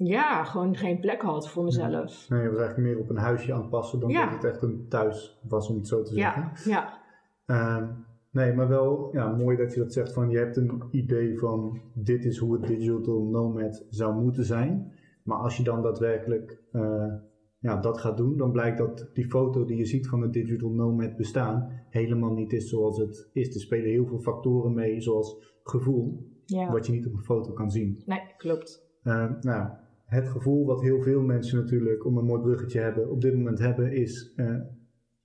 ja, 0.07 0.43
gewoon 0.43 0.75
geen 0.75 0.99
plek 0.99 1.21
had 1.21 1.49
voor 1.49 1.63
mezelf. 1.63 2.29
Nee, 2.29 2.41
je 2.41 2.49
was 2.49 2.59
eigenlijk 2.59 2.89
meer 2.89 2.99
op 2.99 3.09
een 3.09 3.17
huisje 3.17 3.53
aan 3.53 3.61
het 3.61 3.69
passen 3.69 3.99
dan 3.99 4.13
dat 4.13 4.29
het 4.29 4.43
echt 4.43 4.61
een 4.61 4.85
thuis 4.89 5.39
was, 5.47 5.69
om 5.69 5.75
het 5.75 5.87
zo 5.87 6.01
te 6.03 6.13
zeggen. 6.13 6.51
Ja, 6.71 6.99
ja. 7.45 7.77
Um, 7.77 8.07
Nee, 8.31 8.53
maar 8.53 8.67
wel 8.67 9.09
ja, 9.11 9.35
mooi 9.35 9.57
dat 9.57 9.73
je 9.73 9.79
dat 9.79 9.93
zegt 9.93 10.13
van 10.13 10.29
je 10.29 10.37
hebt 10.37 10.57
een 10.57 10.83
idee 10.91 11.39
van 11.39 11.81
dit 11.93 12.25
is 12.25 12.37
hoe 12.37 12.53
het 12.53 12.67
digital 12.67 13.23
nomad 13.23 13.85
zou 13.89 14.21
moeten 14.21 14.45
zijn. 14.45 14.93
Maar 15.23 15.37
als 15.37 15.57
je 15.57 15.63
dan 15.63 15.81
daadwerkelijk 15.81 16.63
uh, 16.71 17.13
ja, 17.59 17.77
dat 17.77 17.97
gaat 17.97 18.17
doen, 18.17 18.37
dan 18.37 18.51
blijkt 18.51 18.77
dat 18.77 19.09
die 19.13 19.29
foto 19.29 19.65
die 19.65 19.77
je 19.77 19.85
ziet 19.85 20.07
van 20.07 20.21
het 20.21 20.33
digital 20.33 20.69
nomad 20.69 21.15
bestaan 21.15 21.69
helemaal 21.89 22.33
niet 22.33 22.53
is 22.53 22.69
zoals 22.69 22.97
het 22.97 23.29
is. 23.33 23.55
Er 23.55 23.61
spelen 23.61 23.89
heel 23.89 24.05
veel 24.05 24.19
factoren 24.19 24.73
mee, 24.73 25.01
zoals 25.01 25.57
gevoel, 25.63 26.27
wat 26.71 26.85
je 26.85 26.91
niet 26.91 27.07
op 27.07 27.13
een 27.13 27.23
foto 27.23 27.53
kan 27.53 27.71
zien. 27.71 28.01
Nee, 28.05 28.21
klopt. 28.37 28.87
Uh, 29.03 29.31
nou, 29.41 29.69
het 30.09 30.27
gevoel 30.27 30.65
wat 30.65 30.81
heel 30.81 31.01
veel 31.01 31.21
mensen 31.21 31.57
natuurlijk, 31.57 32.05
om 32.05 32.17
een 32.17 32.25
mooi 32.25 32.41
bruggetje 32.41 32.79
hebben, 32.79 33.09
op 33.09 33.21
dit 33.21 33.35
moment 33.35 33.59
hebben, 33.59 33.91
is 33.91 34.33
uh, 34.35 34.55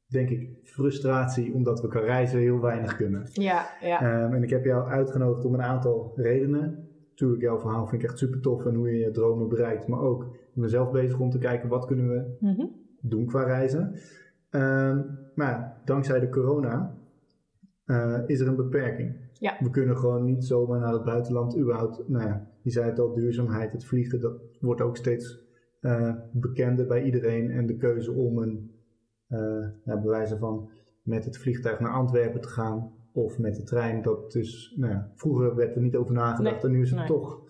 denk 0.07 0.29
ik, 0.29 0.49
frustratie 0.63 1.55
omdat 1.55 1.81
we 1.81 1.89
kan 1.89 2.03
reizen 2.03 2.39
heel 2.39 2.61
weinig 2.61 2.97
kunnen. 2.97 3.29
Ja, 3.33 3.67
ja. 3.81 4.25
Um, 4.25 4.33
en 4.33 4.43
ik 4.43 4.51
heb 4.51 4.65
jou 4.65 4.89
uitgenodigd 4.89 5.45
om 5.45 5.55
een 5.55 5.63
aantal 5.63 6.13
redenen. 6.17 6.89
Natuurlijk, 7.11 7.43
jouw 7.43 7.59
verhaal 7.59 7.87
vind 7.87 8.03
ik 8.03 8.09
echt 8.09 8.19
super 8.19 8.41
tof 8.41 8.67
en 8.67 8.75
hoe 8.75 8.91
je 8.91 8.99
je 8.99 9.11
dromen 9.11 9.49
bereikt. 9.49 9.87
Maar 9.87 10.01
ook, 10.01 10.23
ik 10.25 10.61
ben 10.61 10.71
zelf 10.71 10.91
bezig 10.91 11.19
om 11.19 11.31
te 11.31 11.39
kijken 11.39 11.69
wat 11.69 11.87
kunnen 11.87 12.09
we 12.09 12.37
mm 12.41 12.83
doen 13.07 13.27
qua 13.27 13.43
reizen. 13.43 13.95
Um, 14.51 15.19
maar 15.35 15.81
dankzij 15.85 16.21
de 16.21 16.29
corona 16.29 16.97
uh, 17.87 18.19
is 18.27 18.41
er 18.41 18.49
een 18.49 18.57
beperking. 18.57 19.17
Ja. 19.33 19.57
We 19.59 19.71
kunnen 19.71 19.97
gewoon 19.97 20.25
niet 20.25 20.45
zomaar 20.45 20.81
naar 20.81 20.93
het 20.93 21.05
buitenland. 21.05 21.59
Überhaupt, 21.59 22.09
nou 22.09 22.27
ja, 22.27 22.47
je 22.63 22.71
zei 22.71 22.87
het 22.87 22.99
al, 22.99 23.13
duurzaamheid, 23.13 23.73
het 23.73 23.85
vliegen, 23.85 24.21
dat 24.21 24.41
wordt 24.61 24.81
ook 24.81 24.97
steeds 24.97 25.43
uh, 25.81 26.15
bekender 26.33 26.87
bij 26.87 27.03
iedereen. 27.03 27.51
En 27.51 27.67
de 27.67 27.77
keuze 27.77 28.13
om 28.13 28.39
een 28.39 28.75
uh, 29.29 29.69
ja, 29.85 30.01
bewijzen 30.01 30.39
van 30.39 30.69
met 31.03 31.25
het 31.25 31.39
vliegtuig 31.39 31.81
naar 31.81 31.93
Antwerpen 31.93 32.41
te 32.41 32.49
gaan 32.49 32.93
of 33.13 33.39
met 33.39 33.57
de 33.57 33.63
trein. 33.63 34.03
Dat 34.03 34.33
dus, 34.33 34.75
nou 34.77 34.93
ja, 34.93 35.11
vroeger 35.15 35.55
werd 35.55 35.75
er 35.75 35.83
niet 35.83 35.97
over 35.97 36.15
nagedacht 36.15 36.65
en 36.65 36.71
nu 36.71 36.83
is 36.83 36.91
het 36.91 37.07
toch 37.07 37.41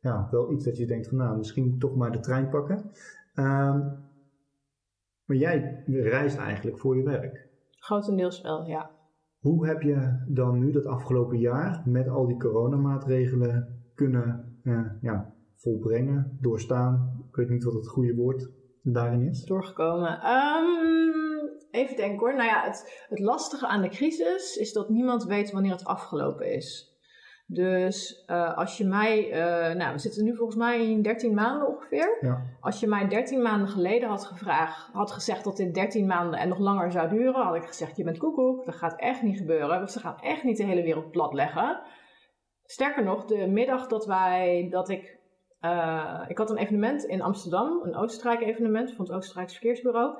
ja, 0.00 0.28
wel 0.30 0.52
iets 0.52 0.64
dat 0.64 0.76
je 0.76 0.86
denkt 0.86 1.08
van 1.08 1.16
nou, 1.16 1.36
misschien 1.36 1.78
toch 1.78 1.96
maar 1.96 2.12
de 2.12 2.20
trein 2.20 2.48
pakken. 2.48 2.76
Um, 3.34 4.10
maar 5.24 5.36
jij 5.36 5.84
reist 5.86 6.36
eigenlijk 6.36 6.78
voor 6.78 6.96
je 6.96 7.02
werk. 7.02 7.48
Grotendeels 7.70 8.42
wel, 8.42 8.66
ja. 8.66 8.90
Hoe 9.42 9.66
heb 9.66 9.82
je 9.82 10.24
dan 10.28 10.58
nu 10.58 10.70
dat 10.70 10.86
afgelopen 10.86 11.38
jaar 11.38 11.82
met 11.84 12.08
al 12.08 12.26
die 12.26 12.36
coronamaatregelen 12.36 13.82
kunnen 13.94 14.58
uh, 14.62 14.90
ja, 15.00 15.34
volbrengen, 15.56 16.38
doorstaan? 16.40 17.24
Ik 17.28 17.36
weet 17.36 17.48
niet 17.48 17.64
wat 17.64 17.74
het 17.74 17.88
goede 17.88 18.14
woord 18.14 18.50
daarin 18.82 19.28
is. 19.28 19.44
Doorgekomen. 19.44 20.30
Um, 20.30 21.50
Even 21.70 21.96
denken 21.96 22.18
hoor. 22.18 22.34
Nou 22.34 22.48
ja, 22.48 22.64
het, 22.64 23.06
het 23.08 23.18
lastige 23.18 23.66
aan 23.66 23.82
de 23.82 23.88
crisis 23.88 24.56
is 24.56 24.72
dat 24.72 24.88
niemand 24.88 25.24
weet 25.24 25.50
wanneer 25.50 25.72
het 25.72 25.84
afgelopen 25.84 26.52
is. 26.52 26.91
Dus 27.46 28.24
uh, 28.26 28.56
als 28.56 28.78
je 28.78 28.84
mij, 28.84 29.28
uh, 29.28 29.74
nou 29.74 29.92
we 29.92 29.98
zitten 29.98 30.24
nu 30.24 30.36
volgens 30.36 30.58
mij 30.58 30.90
in 30.90 31.02
13 31.02 31.34
maanden 31.34 31.68
ongeveer. 31.68 32.18
Ja. 32.20 32.42
Als 32.60 32.80
je 32.80 32.86
mij 32.86 33.08
13 33.08 33.42
maanden 33.42 33.68
geleden 33.68 34.08
had 34.08 34.24
gevraagd, 34.24 34.88
had 34.92 35.12
gezegd 35.12 35.44
dat 35.44 35.56
dit 35.56 35.74
13 35.74 36.06
maanden 36.06 36.40
en 36.40 36.48
nog 36.48 36.58
langer 36.58 36.92
zou 36.92 37.08
duren, 37.08 37.44
had 37.44 37.54
ik 37.54 37.64
gezegd: 37.64 37.96
Je 37.96 38.04
bent 38.04 38.18
koekoek, 38.18 38.64
dat 38.64 38.74
gaat 38.74 39.00
echt 39.00 39.22
niet 39.22 39.38
gebeuren. 39.38 39.68
Want 39.68 39.90
ze 39.90 40.00
gaan 40.00 40.20
echt 40.20 40.44
niet 40.44 40.56
de 40.56 40.64
hele 40.64 40.82
wereld 40.82 41.10
platleggen. 41.10 41.80
Sterker 42.64 43.04
nog, 43.04 43.24
de 43.24 43.46
middag 43.46 43.86
dat 43.86 44.06
wij, 44.06 44.66
dat 44.70 44.88
ik, 44.88 45.18
uh, 45.60 46.24
ik 46.28 46.38
had 46.38 46.50
een 46.50 46.56
evenement 46.56 47.04
in 47.04 47.22
Amsterdam, 47.22 47.80
een 47.82 47.96
Oostenrijk 47.96 48.40
evenement 48.40 48.92
van 48.92 49.04
het 49.04 49.14
Oostenrijks 49.14 49.52
Verkeersbureau. 49.52 50.18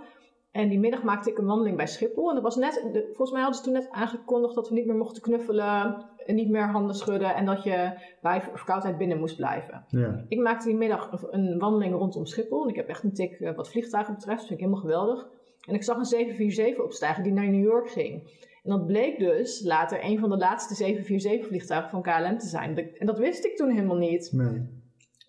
En 0.52 0.68
die 0.68 0.78
middag 0.78 1.02
maakte 1.02 1.30
ik 1.30 1.38
een 1.38 1.46
wandeling 1.46 1.76
bij 1.76 1.86
Schiphol. 1.86 2.28
En 2.28 2.34
dat 2.34 2.42
was 2.42 2.56
net, 2.56 2.88
de, 2.92 3.04
volgens 3.06 3.30
mij 3.30 3.40
hadden 3.40 3.58
ze 3.58 3.64
toen 3.64 3.72
net 3.72 3.90
aangekondigd 3.90 4.54
dat 4.54 4.68
we 4.68 4.74
niet 4.74 4.86
meer 4.86 4.96
mochten 4.96 5.22
knuffelen, 5.22 6.04
niet 6.26 6.48
meer 6.48 6.66
handen 6.66 6.94
schudden 6.94 7.34
en 7.34 7.46
dat 7.46 7.62
je 7.62 7.92
bij 8.22 8.42
verkoudheid 8.42 8.98
binnen 8.98 9.18
moest 9.18 9.36
blijven. 9.36 9.84
Ja. 9.88 10.24
Ik 10.28 10.38
maakte 10.38 10.66
die 10.66 10.76
middag 10.76 11.30
een 11.30 11.58
wandeling 11.58 11.94
rondom 11.94 12.26
Schiphol. 12.26 12.62
En 12.62 12.68
ik 12.68 12.76
heb 12.76 12.88
echt 12.88 13.02
een 13.02 13.12
tik 13.12 13.40
uh, 13.40 13.54
wat 13.54 13.70
vliegtuigen 13.70 14.14
betreft, 14.14 14.38
dat 14.38 14.46
vind 14.46 14.60
ik 14.60 14.64
helemaal 14.64 14.84
geweldig. 14.84 15.28
En 15.68 15.74
ik 15.74 15.82
zag 15.82 15.96
een 15.96 16.04
747 16.04 16.84
opstijgen 16.84 17.22
die 17.22 17.32
naar 17.32 17.48
New 17.48 17.64
York 17.64 17.90
ging. 17.90 18.40
En 18.62 18.70
dat 18.70 18.86
bleek 18.86 19.18
dus 19.18 19.62
later 19.64 20.04
een 20.04 20.18
van 20.18 20.30
de 20.30 20.36
laatste 20.36 20.74
747 20.74 21.46
vliegtuigen 21.46 21.90
van 21.90 22.02
KLM 22.02 22.38
te 22.38 22.46
zijn. 22.46 22.90
En 22.98 23.06
dat 23.06 23.18
wist 23.18 23.44
ik 23.44 23.56
toen 23.56 23.70
helemaal 23.70 23.96
niet. 23.96 24.32
Nee. 24.32 24.80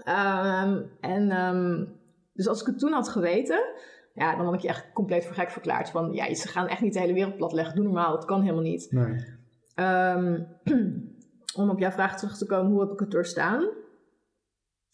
Um, 0.08 0.90
en 1.00 1.32
um, 1.46 1.88
dus 2.34 2.48
als 2.48 2.62
ik 2.62 2.68
het 2.68 2.80
toen 2.80 2.92
had 2.92 3.10
geweten, 3.10 3.66
ja, 4.14 4.36
dan 4.36 4.46
had 4.46 4.54
ik 4.54 4.60
je 4.60 4.68
echt 4.68 4.92
compleet 4.94 5.26
voor 5.26 5.36
gek 5.36 5.52
verklaard. 5.52 5.90
Van 5.90 6.12
ja, 6.12 6.34
ze 6.34 6.48
gaan 6.48 6.68
echt 6.68 6.82
niet 6.82 6.94
de 6.94 7.00
hele 7.00 7.14
wereld 7.14 7.38
platleggen. 7.38 7.76
Doe 7.76 7.84
normaal, 7.84 8.12
dat 8.12 8.26
kan 8.26 8.42
helemaal 8.42 8.64
niet. 8.64 8.92
Nee. 8.92 9.26
Um, 9.76 10.48
om 11.60 11.70
op 11.70 11.80
jouw 11.80 11.92
vraag 11.92 12.18
terug 12.18 12.38
te 12.38 12.46
komen, 12.46 12.72
hoe 12.72 12.82
heb 12.82 12.92
ik 12.92 13.00
het 13.00 13.12
doorstaan? 13.12 13.70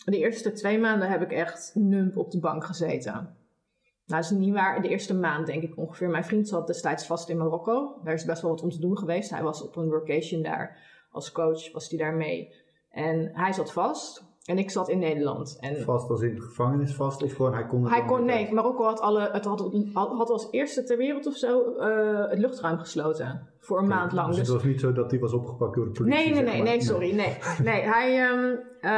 De 0.06 0.18
eerste 0.18 0.52
twee 0.52 0.80
maanden 0.80 1.10
heb 1.10 1.22
ik 1.22 1.32
echt 1.32 1.72
nump 1.76 2.18
op 2.18 2.32
de 2.32 2.40
bank 2.40 2.66
gezeten. 2.66 3.14
Nou, 3.14 4.22
dat 4.22 4.32
is 4.32 4.38
niet 4.38 4.54
waar. 4.54 4.82
De 4.82 4.88
eerste 4.88 5.16
maand 5.16 5.46
denk 5.46 5.64
ik 5.64 5.78
ongeveer. 5.78 6.10
Mijn 6.10 6.24
vriend 6.24 6.48
zat 6.48 6.68
destijds 6.68 7.06
vast 7.06 7.30
in 7.30 7.38
Marokko. 7.38 8.02
Daar 8.04 8.14
is 8.14 8.26
best 8.26 8.42
wel 8.42 8.52
wat 8.52 8.62
om 8.62 8.70
te 8.70 8.80
doen 8.80 8.98
geweest. 8.98 9.30
Hij 9.30 9.44
was 9.44 9.64
op 9.64 9.76
een 9.76 9.90
workation 9.90 10.44
daar. 10.44 10.78
Als 11.12 11.32
coach 11.32 11.72
was 11.72 11.90
hij 11.90 12.00
daar 12.00 12.14
mee. 12.14 12.56
En 12.90 13.30
hij 13.34 13.54
zat 13.54 13.72
vast. 13.72 14.24
En 14.50 14.58
ik 14.58 14.70
zat 14.70 14.90
in 14.90 15.00
Nederland. 15.00 15.58
En 15.60 15.82
vast 15.82 16.10
als 16.10 16.22
in 16.22 16.36
de 16.36 16.42
gevangenis 16.42 16.94
vast? 16.94 17.24
Of 17.24 17.34
gewoon 17.34 17.54
hij 17.54 17.66
kon 17.66 17.88
Hij 17.88 18.06
kon, 18.06 18.26
nee, 18.26 18.54
Marokko 18.54 18.84
had, 18.84 19.00
alle, 19.00 19.30
het 19.32 19.46
had, 19.46 19.72
had 19.94 20.30
als 20.30 20.48
eerste 20.52 20.84
ter 20.84 20.98
wereld 20.98 21.28
of 21.28 21.36
zo 21.36 21.76
uh, 21.78 22.30
het 22.30 22.40
luchtruim 22.40 22.78
gesloten. 22.80 23.48
Voor 23.60 23.78
een 23.78 23.86
okay, 23.86 23.98
maand 23.98 24.12
lang. 24.12 24.28
Dus, 24.28 24.38
dus, 24.38 24.48
het 24.48 24.56
was 24.56 24.66
niet 24.66 24.80
zo 24.80 24.92
dat 24.92 25.12
hij 25.12 25.20
was 25.20 25.34
opgepakt 25.34 25.76
door 25.76 25.86
de 25.86 25.92
politie? 25.92 26.24
Nee, 26.24 26.34
nee, 26.34 26.44
nee, 26.44 26.54
nee, 26.54 26.62
nee, 26.62 26.82
sorry. 26.82 27.16
Nee, 27.16 27.38
nee 27.64 27.82
hij, 27.82 28.30
um, 28.30 28.60
uh, 28.82 28.92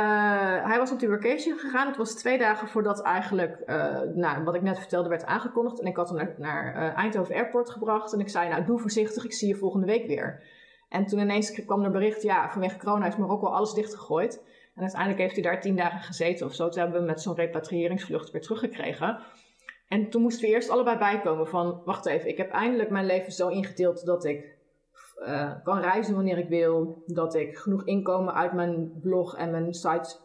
hij 0.68 0.78
was 0.78 0.92
op 0.92 1.00
die 1.00 1.10
vacation 1.10 1.58
gegaan. 1.58 1.88
Het 1.88 1.98
was 1.98 2.14
twee 2.14 2.38
dagen 2.38 2.68
voordat 2.68 3.02
eigenlijk, 3.02 3.64
uh, 3.66 4.00
nou, 4.16 4.44
wat 4.44 4.56
ik 4.56 4.62
net 4.62 4.80
vertelde, 4.80 5.10
werd 5.10 5.26
aangekondigd. 5.26 5.82
En 5.82 5.88
ik 5.88 5.96
had 5.96 6.10
hem 6.10 6.18
naar, 6.18 6.36
naar 6.38 6.94
Eindhoven 6.96 7.36
Airport 7.36 7.70
gebracht. 7.70 8.14
En 8.14 8.20
ik 8.20 8.30
zei, 8.30 8.50
nou, 8.50 8.66
doe 8.66 8.80
voorzichtig, 8.80 9.26
ik 9.26 9.34
zie 9.34 9.48
je 9.48 9.56
volgende 9.56 9.86
week 9.86 10.08
weer. 10.08 10.44
En 10.90 11.06
toen 11.06 11.20
ineens 11.20 11.66
kwam 11.66 11.84
er 11.84 11.92
bericht, 11.92 12.22
ja, 12.22 12.50
vanwege 12.50 12.78
corona 12.78 13.08
is 13.08 13.18
Marokko 13.18 13.48
alles 13.48 13.74
dichtgegooid. 13.74 14.42
En 14.76 14.82
uiteindelijk 14.82 15.22
heeft 15.22 15.34
hij 15.34 15.44
daar 15.44 15.62
tien 15.62 15.76
dagen 15.76 16.00
gezeten 16.00 16.46
of 16.46 16.54
zo. 16.54 16.70
Toen 16.70 16.82
hebben 16.82 17.00
we 17.00 17.08
met 17.08 17.22
zo'n 17.22 17.36
repatriëringsvlucht 17.36 18.32
weer 18.32 18.42
teruggekregen. 18.42 19.20
En 19.88 20.10
toen 20.10 20.22
moesten 20.22 20.48
we 20.48 20.54
eerst 20.54 20.70
allebei 20.70 20.98
bijkomen 20.98 21.48
van... 21.48 21.82
Wacht 21.86 22.06
even, 22.06 22.30
ik 22.30 22.38
heb 22.38 22.52
eindelijk 22.52 22.90
mijn 22.90 23.06
leven 23.06 23.32
zo 23.32 23.48
ingedeeld 23.48 24.06
dat 24.06 24.26
ik 24.26 24.58
uh, 25.26 25.52
kan 25.64 25.80
reizen 25.80 26.16
wanneer 26.16 26.38
ik 26.38 26.50
wil. 26.50 27.04
Dat 27.06 27.36
ik 27.36 27.58
genoeg 27.58 27.86
inkomen 27.86 28.34
uit 28.34 28.54
mijn 28.54 29.00
blog 29.02 29.36
en 29.36 29.52
mijn 29.52 29.74
site... 29.74 30.16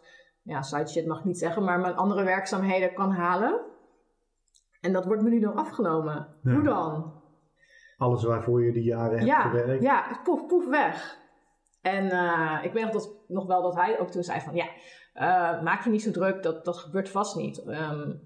Ja, 0.43 0.63
site 0.63 0.93
shit 0.93 1.07
mag 1.07 1.19
ik 1.19 1.25
niet 1.25 1.39
zeggen, 1.39 1.65
maar 1.65 1.81
mijn 1.81 1.97
andere 1.97 2.25
werkzaamheden 2.25 2.95
kan 2.95 3.11
halen. 3.11 3.61
En 4.81 4.93
dat 4.93 5.05
wordt 5.05 5.23
me 5.23 5.29
nu 5.29 5.41
dan 5.41 5.55
afgenomen. 5.55 6.37
Ja. 6.43 6.53
Hoe 6.53 6.63
dan? 6.63 7.23
Alles 7.97 8.25
waarvoor 8.25 8.65
je 8.65 8.73
die 8.73 8.85
jaren 8.85 9.19
hebt 9.19 9.31
ja, 9.31 9.41
gewerkt. 9.41 9.83
Ja, 9.83 10.21
poef, 10.25 10.47
poef 10.47 10.69
weg. 10.69 11.19
En 11.87 12.05
uh, 12.05 12.59
ik 12.63 12.73
weet 12.73 12.83
nog, 12.83 12.93
dat, 12.93 13.11
nog 13.29 13.47
wel 13.47 13.63
dat 13.63 13.75
hij 13.75 13.99
ook 14.01 14.11
toen 14.11 14.23
zei 14.23 14.41
van... 14.41 14.55
Ja, 14.55 14.67
uh, 15.15 15.63
maak 15.63 15.85
je 15.85 15.91
niet 15.91 16.03
zo 16.03 16.11
druk, 16.11 16.43
dat, 16.43 16.65
dat 16.65 16.77
gebeurt 16.77 17.09
vast 17.09 17.37
niet. 17.37 17.67
Um, 17.67 18.21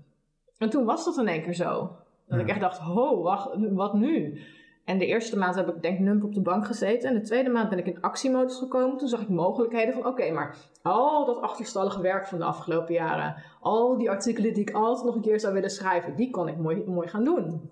en 0.58 0.70
toen 0.70 0.84
was 0.84 1.04
dat 1.04 1.16
in 1.18 1.28
één 1.28 1.42
keer 1.42 1.54
zo. 1.54 1.96
Dat 2.26 2.38
ja. 2.38 2.44
ik 2.44 2.48
echt 2.48 2.60
dacht, 2.60 2.78
ho, 2.78 3.22
wacht, 3.22 3.50
wat 3.70 3.94
nu? 3.94 4.40
En 4.84 4.98
de 4.98 5.06
eerste 5.06 5.38
maand 5.38 5.54
heb 5.54 5.68
ik 5.68 5.82
denk 5.82 5.98
nump 5.98 6.24
op 6.24 6.34
de 6.34 6.40
bank 6.40 6.66
gezeten. 6.66 7.08
En 7.08 7.14
de 7.14 7.20
tweede 7.20 7.50
maand 7.50 7.68
ben 7.68 7.78
ik 7.78 7.86
in 7.86 8.00
actiemodus 8.00 8.58
gekomen. 8.58 8.96
Toen 8.96 9.08
zag 9.08 9.20
ik 9.20 9.28
mogelijkheden 9.28 9.94
van, 9.94 10.02
oké, 10.02 10.10
okay, 10.10 10.32
maar 10.32 10.56
al 10.82 11.24
dat 11.24 11.40
achterstallige 11.40 12.02
werk 12.02 12.26
van 12.26 12.38
de 12.38 12.44
afgelopen 12.44 12.94
jaren... 12.94 13.34
al 13.60 13.98
die 13.98 14.10
artikelen 14.10 14.54
die 14.54 14.62
ik 14.62 14.74
altijd 14.74 15.06
nog 15.06 15.14
een 15.14 15.20
keer 15.20 15.40
zou 15.40 15.54
willen 15.54 15.70
schrijven... 15.70 16.16
die 16.16 16.30
kon 16.30 16.48
ik 16.48 16.56
mooi, 16.56 16.84
mooi 16.86 17.08
gaan 17.08 17.24
doen. 17.24 17.70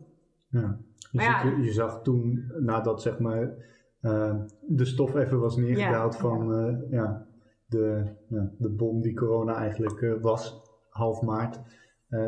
Ja, 0.51 0.79
dus 1.13 1.25
ja, 1.25 1.43
je, 1.43 1.63
je 1.63 1.73
zag 1.73 2.03
toen, 2.03 2.53
nadat 2.59 3.03
zeg 3.03 3.19
maar 3.19 3.67
de 4.61 4.85
stof 4.85 5.15
even 5.15 5.41
was 5.41 5.57
neergedaald 5.57 6.15
ja. 6.15 6.21
van 6.21 6.53
uh, 6.53 6.91
ja, 6.91 7.27
de, 7.67 8.05
de 8.59 8.69
bom 8.69 9.01
die 9.01 9.15
corona 9.15 9.55
eigenlijk 9.57 10.01
uh, 10.01 10.23
was, 10.23 10.63
half 10.89 11.23
maart. 11.23 11.61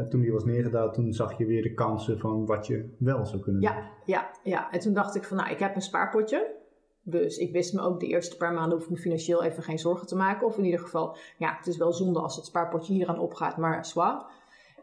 toen 0.08 0.20
die 0.20 0.32
was 0.32 0.44
neergedaald, 0.44 0.94
toen 0.94 1.12
zag 1.12 1.38
je 1.38 1.46
weer 1.46 1.62
de 1.62 1.74
kansen 1.74 2.18
van 2.18 2.46
wat 2.46 2.66
je 2.66 2.94
wel 2.98 3.26
zou 3.26 3.42
kunnen 3.42 3.62
ja, 3.62 3.74
doen. 3.74 3.84
Ja, 4.04 4.30
ja. 4.42 4.70
En 4.70 4.80
toen 4.80 4.94
dacht 4.94 5.14
ik 5.14 5.24
van, 5.24 5.36
nou, 5.36 5.50
ik 5.50 5.58
heb 5.58 5.74
een 5.74 5.82
spaarpotje. 5.82 6.58
Dus 7.02 7.36
ik 7.36 7.52
wist 7.52 7.74
me 7.74 7.80
ook 7.80 8.00
de 8.00 8.06
eerste 8.06 8.36
paar 8.36 8.52
maanden 8.52 8.78
hoef 8.78 8.84
ik 8.84 8.90
me 8.90 8.96
financieel 8.96 9.44
even 9.44 9.62
geen 9.62 9.78
zorgen 9.78 10.06
te 10.06 10.16
maken. 10.16 10.46
Of 10.46 10.58
in 10.58 10.64
ieder 10.64 10.80
geval, 10.80 11.16
ja, 11.38 11.56
het 11.56 11.66
is 11.66 11.76
wel 11.76 11.92
zonde 11.92 12.20
als 12.20 12.36
het 12.36 12.44
spaarpotje 12.44 12.92
hieraan 12.92 13.18
opgaat, 13.18 13.56
maar 13.56 13.86
zwaar. 13.86 14.24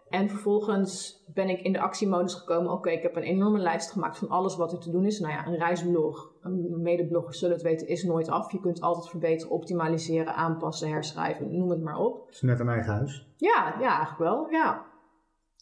En 0.10 0.30
vervolgens 0.30 1.24
ben 1.34 1.50
ik 1.50 1.62
in 1.62 1.74
de 1.74 1.80
actiemodus 1.80 2.34
gekomen. 2.34 2.72
Oké, 2.72 2.90
ik 2.90 3.02
heb 3.02 3.16
een 3.16 3.24
enorme 3.24 3.60
lijst 3.60 3.92
gemaakt 3.92 4.18
van 4.18 4.30
alles 4.30 4.56
wat 4.56 4.72
er 4.72 4.80
te 4.80 4.92
doen 4.92 5.06
is. 5.06 5.20
Nou 5.20 5.34
ja, 5.34 5.48
een 5.48 5.58
reisblog, 5.58 6.34
een 6.42 6.82
medebloggers 6.82 7.40
zullen 7.40 7.56
het 7.56 7.64
weten, 7.64 7.88
is 7.88 8.04
nooit 8.04 8.30
af. 8.30 8.52
Je 8.52 8.60
kunt 8.60 8.82
altijd 8.82 9.10
verbeteren, 9.10 9.52
optimaliseren, 9.52 10.36
aanpassen, 10.36 10.90
herschrijven, 10.90 11.58
noem 11.58 11.70
het 11.70 11.82
maar 11.82 11.98
op. 11.98 12.26
Het 12.26 12.36
is 12.36 12.42
net 12.42 12.60
een 12.60 12.70
eigen 12.70 12.94
huis. 12.94 13.28
Ja, 13.38 13.76
ja 13.80 13.96
eigenlijk 13.96 14.20
wel, 14.20 14.50
ja. 14.50 14.86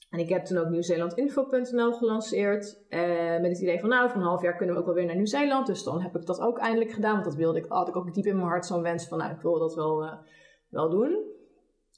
En 0.09 0.19
ik 0.19 0.29
heb 0.29 0.45
toen 0.45 0.57
ook 0.57 0.69
nieuwzeelandinfo.nl 0.69 1.93
gelanceerd. 1.93 2.85
Eh, 2.89 3.39
met 3.41 3.51
het 3.51 3.61
idee 3.61 3.79
van 3.79 3.89
nou, 3.89 4.09
voor 4.09 4.21
een 4.21 4.27
half 4.27 4.41
jaar 4.41 4.55
kunnen 4.55 4.75
we 4.75 4.81
ook 4.81 4.87
wel 4.87 4.95
weer 4.95 5.05
naar 5.05 5.15
Nieuw-Zeeland. 5.15 5.67
Dus 5.67 5.83
dan 5.83 6.01
heb 6.01 6.15
ik 6.15 6.25
dat 6.25 6.39
ook 6.39 6.57
eindelijk 6.57 6.91
gedaan. 6.91 7.13
Want 7.13 7.25
dat 7.25 7.35
wilde 7.35 7.59
ik, 7.59 7.65
had 7.67 7.87
ik 7.87 7.95
ook 7.95 8.13
diep 8.13 8.25
in 8.25 8.35
mijn 8.35 8.47
hart 8.47 8.65
zo'n 8.65 8.81
wens 8.81 9.07
van 9.07 9.17
nou, 9.17 9.31
ik 9.31 9.41
wil 9.41 9.59
dat 9.59 9.75
wel, 9.75 10.03
uh, 10.03 10.13
wel 10.69 10.89
doen. 10.89 11.33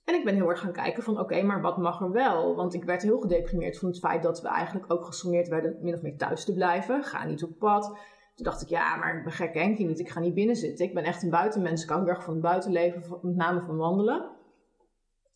En 0.07 0.15
ik 0.15 0.23
ben 0.23 0.35
heel 0.35 0.49
erg 0.49 0.59
gaan 0.59 0.71
kijken 0.71 1.03
van 1.03 1.19
oké, 1.19 1.41
maar 1.41 1.61
wat 1.61 1.77
mag 1.77 2.01
er 2.01 2.11
wel? 2.11 2.55
Want 2.55 2.73
ik 2.73 2.83
werd 2.83 3.01
heel 3.01 3.19
gedeprimeerd 3.19 3.79
van 3.79 3.89
het 3.89 3.99
feit 3.99 4.23
dat 4.23 4.41
we 4.41 4.47
eigenlijk 4.47 4.93
ook 4.93 5.05
gesommeerd 5.05 5.47
werden 5.47 5.77
min 5.81 5.93
of 5.93 6.01
meer 6.01 6.17
thuis 6.17 6.45
te 6.45 6.53
blijven. 6.53 7.03
Ga 7.03 7.25
niet 7.25 7.43
op 7.43 7.57
pad. 7.57 7.83
Toen 8.35 8.45
dacht 8.45 8.61
ik, 8.61 8.67
ja, 8.67 8.95
maar 8.95 9.17
ik 9.17 9.23
ben 9.23 9.33
gek 9.33 9.53
Henkie 9.53 9.85
niet. 9.85 9.99
Ik 9.99 10.09
ga 10.09 10.19
niet 10.19 10.33
binnen 10.33 10.55
zitten. 10.55 10.85
Ik 10.85 10.93
ben 10.93 11.03
echt 11.03 11.23
een 11.23 11.29
buitenmens. 11.29 11.83
Ik 11.83 11.89
hou 11.89 12.01
heel 12.01 12.09
erg 12.09 12.23
van 12.23 12.33
het 12.33 12.41
buitenleven, 12.41 13.19
met 13.21 13.35
name 13.35 13.61
van 13.61 13.77
wandelen. 13.77 14.29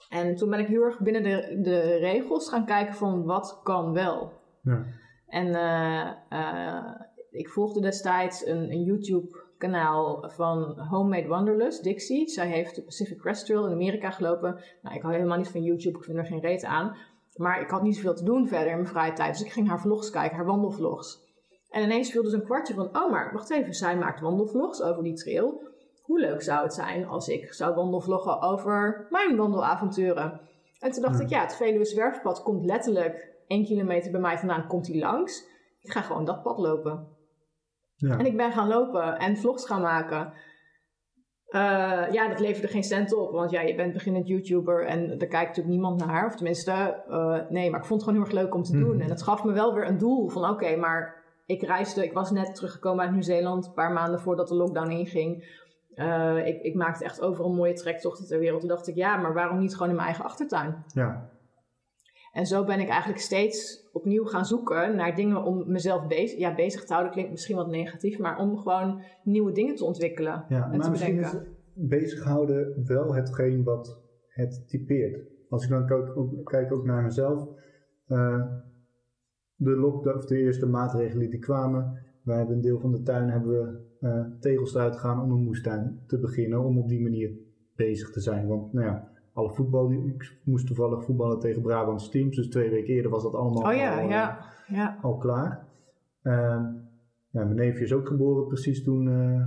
En 0.10 0.36
toen 0.36 0.50
ben 0.50 0.60
ik 0.60 0.68
heel 0.68 0.84
erg 0.84 1.00
binnen 1.00 1.24
de, 1.24 1.60
de 1.62 1.98
regels 1.98 2.50
gaan 2.50 2.66
kijken 2.66 2.94
van 2.94 3.24
wat 3.24 3.60
kan 3.64 3.94
wel. 3.94 4.34
Ja. 4.62 4.86
En 5.28 5.48
uh, 5.48 6.12
uh, 6.40 6.92
ik 7.30 7.50
volgde 7.50 7.82
destijds 7.82 8.46
een, 8.46 8.72
een 8.72 8.84
YouTube 8.84 9.41
kanaal 9.62 10.30
van 10.30 10.80
Homemade 10.80 11.28
Wanderlust, 11.28 11.84
Dixie. 11.84 12.30
Zij 12.30 12.48
heeft 12.48 12.76
de 12.76 12.84
Pacific 12.84 13.18
Crest 13.18 13.46
Trail 13.46 13.66
in 13.66 13.72
Amerika 13.72 14.12
gelopen. 14.12 14.60
Nou, 14.82 14.96
ik 14.96 15.02
hou 15.02 15.14
helemaal 15.14 15.38
niet 15.38 15.50
van 15.50 15.64
YouTube, 15.64 15.98
ik 15.98 16.04
vind 16.04 16.18
er 16.18 16.26
geen 16.26 16.40
reet 16.40 16.64
aan. 16.64 16.96
Maar 17.36 17.62
ik 17.62 17.70
had 17.70 17.82
niet 17.82 17.96
zoveel 17.96 18.16
te 18.16 18.24
doen 18.24 18.48
verder 18.48 18.68
in 18.68 18.76
mijn 18.76 18.88
vrije 18.88 19.14
tijd. 19.14 19.38
Dus 19.38 19.46
ik 19.46 19.52
ging 19.52 19.68
haar 19.68 19.82
vlogs 19.82 20.10
kijken, 20.10 20.36
haar 20.38 20.46
wandelvlogs. 20.46 21.30
En 21.70 21.84
ineens 21.84 22.12
viel 22.12 22.24
dus 22.24 22.34
een 22.34 22.44
kwartje 22.44 22.74
van, 22.74 22.98
oh 22.98 23.12
maar 23.12 23.34
wacht 23.34 23.50
even, 23.50 23.74
zij 23.74 23.98
maakt 23.98 24.20
wandelvlogs 24.20 24.82
over 24.82 25.04
die 25.04 25.14
trail. 25.14 25.62
Hoe 26.02 26.20
leuk 26.20 26.42
zou 26.42 26.64
het 26.64 26.74
zijn 26.74 27.08
als 27.08 27.28
ik 27.28 27.54
zou 27.54 27.76
wandelvloggen 27.76 28.42
over 28.42 29.08
mijn 29.10 29.36
wandelavonturen? 29.36 30.42
En 30.80 30.92
toen 30.92 31.02
dacht 31.02 31.20
ik, 31.20 31.30
ja, 31.30 31.42
het 31.42 31.56
Veluwe 31.56 31.86
Zwerfpad 31.86 32.44
komt 32.44 32.66
letterlijk 32.66 33.30
één 33.48 33.66
kilometer 33.66 34.12
bij 34.12 34.22
mij 34.22 34.38
vandaan, 34.38 34.68
komt 34.68 34.88
hij 34.88 35.00
langs. 35.00 35.48
Ik 35.82 35.92
ga 35.92 36.02
gewoon 36.02 36.26
dat 36.26 36.44
pad 36.44 36.58
lopen. 36.58 37.08
Ja. 38.02 38.18
En 38.18 38.26
ik 38.26 38.38
ben 38.38 38.52
gaan 38.52 38.68
lopen 38.68 39.18
en 39.18 39.38
vlogs 39.38 39.66
gaan 39.66 39.82
maken. 39.82 40.34
Uh, 41.50 41.62
ja, 42.12 42.28
dat 42.28 42.40
leverde 42.40 42.68
geen 42.68 42.84
cent 42.84 43.14
op, 43.14 43.32
want 43.32 43.52
ja, 43.52 43.62
je 43.62 43.76
bent 43.76 43.94
beginnend 43.94 44.28
YouTuber 44.28 44.86
en 44.86 45.08
daar 45.08 45.28
kijkt 45.28 45.48
natuurlijk 45.48 45.68
niemand 45.68 46.06
naar. 46.06 46.26
Of 46.26 46.36
tenminste, 46.36 47.04
uh, 47.10 47.50
nee, 47.50 47.70
maar 47.70 47.80
ik 47.80 47.86
vond 47.86 48.02
het 48.02 48.10
gewoon 48.10 48.24
heel 48.24 48.32
erg 48.32 48.44
leuk 48.44 48.56
om 48.56 48.64
te 48.64 48.72
doen. 48.72 48.96
Mhm. 48.96 49.02
En 49.02 49.10
het 49.10 49.24
gaf 49.24 49.44
me 49.44 49.52
wel 49.52 49.74
weer 49.74 49.88
een 49.88 49.98
doel 49.98 50.30
van 50.30 50.50
oké, 50.50 50.76
maar 50.76 51.24
ik 51.46 51.62
reisde, 51.62 52.04
ik 52.04 52.14
was 52.14 52.32
net 52.32 52.56
teruggekomen 52.56 53.04
uit 53.04 53.12
Nieuw-Zeeland, 53.12 53.66
een 53.66 53.74
paar 53.74 53.92
maanden 53.92 54.20
voordat 54.20 54.48
de 54.48 54.56
lockdown 54.56 54.90
inging. 54.90 55.60
Uh, 55.96 56.48
ik, 56.48 56.62
ik 56.62 56.76
maakte 56.76 57.04
echt 57.04 57.22
overal 57.22 57.54
mooie 57.54 57.74
trektochten 57.74 58.28
ter 58.28 58.40
wereld. 58.40 58.60
Toen 58.60 58.70
dacht 58.70 58.88
ik, 58.88 58.96
ja, 58.96 59.18
maar 59.18 59.34
waarom 59.34 59.60
niet 59.60 59.74
gewoon 59.74 59.90
in 59.90 59.96
mijn 59.96 60.08
eigen 60.08 60.26
achtertuin? 60.26 60.84
Ja. 60.88 61.30
En 62.32 62.46
zo 62.46 62.64
ben 62.66 62.80
ik 62.80 62.88
eigenlijk 62.88 63.22
steeds 63.22 63.90
opnieuw 63.92 64.24
gaan 64.24 64.46
zoeken 64.46 64.96
naar 64.96 65.16
dingen 65.16 65.44
om 65.44 65.72
mezelf 65.72 66.08
bezig, 66.08 66.40
ja, 66.40 66.56
bezig 66.56 66.86
te 66.86 66.94
houden. 66.94 67.14
Klinkt 67.14 67.32
misschien 67.32 67.56
wat 67.56 67.68
negatief, 67.68 68.20
maar 68.20 68.40
om 68.40 68.58
gewoon 68.58 69.02
nieuwe 69.24 69.52
dingen 69.52 69.76
te 69.76 69.86
ontwikkelen. 69.86 70.46
Ja, 70.48 70.64
en 70.64 70.70
maar 70.70 70.80
te 70.80 70.90
misschien 70.90 71.20
is 71.20 71.32
bedenken. 71.32 71.56
bezighouden 71.74 72.84
wel 72.86 73.16
hetgeen 73.16 73.64
wat 73.64 74.02
het 74.28 74.64
typeert. 74.68 75.30
Als 75.50 75.64
ik 75.64 75.70
dan 75.70 75.86
kijk 75.86 76.18
ook, 76.18 76.46
kijk 76.46 76.74
ook 76.74 76.86
naar 76.86 77.04
mezelf. 77.04 77.48
eh, 78.08 78.46
de, 79.56 79.70
lockdown, 79.70 80.18
of 80.18 80.26
de 80.26 80.38
eerste 80.38 80.66
maatregelen 80.66 81.30
die 81.30 81.40
kwamen. 81.40 82.00
Wij 82.24 82.38
hebben 82.38 82.56
een 82.56 82.62
deel 82.62 82.80
van 82.80 82.92
de 82.92 83.02
tuin 83.02 83.30
hebben 83.30 83.52
we 83.52 83.90
eh, 84.08 84.26
tegels 84.40 84.74
eruit 84.74 84.94
gegaan 84.96 85.22
om 85.22 85.32
een 85.32 85.44
moestuin 85.44 86.04
te 86.08 86.20
beginnen. 86.20 86.64
Om 86.64 86.78
op 86.78 86.88
die 86.88 87.02
manier 87.02 87.32
bezig 87.76 88.12
te 88.12 88.20
zijn. 88.20 88.48
Want 88.48 88.74
nou 88.74 88.86
ja, 88.86 89.11
alle 89.34 89.50
voetbal, 89.50 89.92
ik 89.92 90.38
moest 90.44 90.68
toevallig 90.68 91.04
voetballen 91.04 91.40
tegen 91.40 91.62
Brabantse 91.62 92.10
teams. 92.10 92.36
Dus 92.36 92.50
twee 92.50 92.70
weken 92.70 92.94
eerder 92.94 93.12
was 93.12 93.24
dat 93.24 93.34
allemaal 93.34 93.72
Oh 93.72 93.78
ja, 93.78 93.96
al, 93.96 94.04
eh, 94.04 94.10
ja, 94.10 94.40
ja. 94.68 94.98
al 95.02 95.18
klaar. 95.18 95.68
Ehm, 96.22 96.64
ja, 97.30 97.44
mijn 97.44 97.56
neefje 97.56 97.84
is 97.84 97.94
ook 97.94 98.08
geboren 98.08 98.48
precies 98.48 98.84
toen 98.84 99.08
eh, 99.08 99.46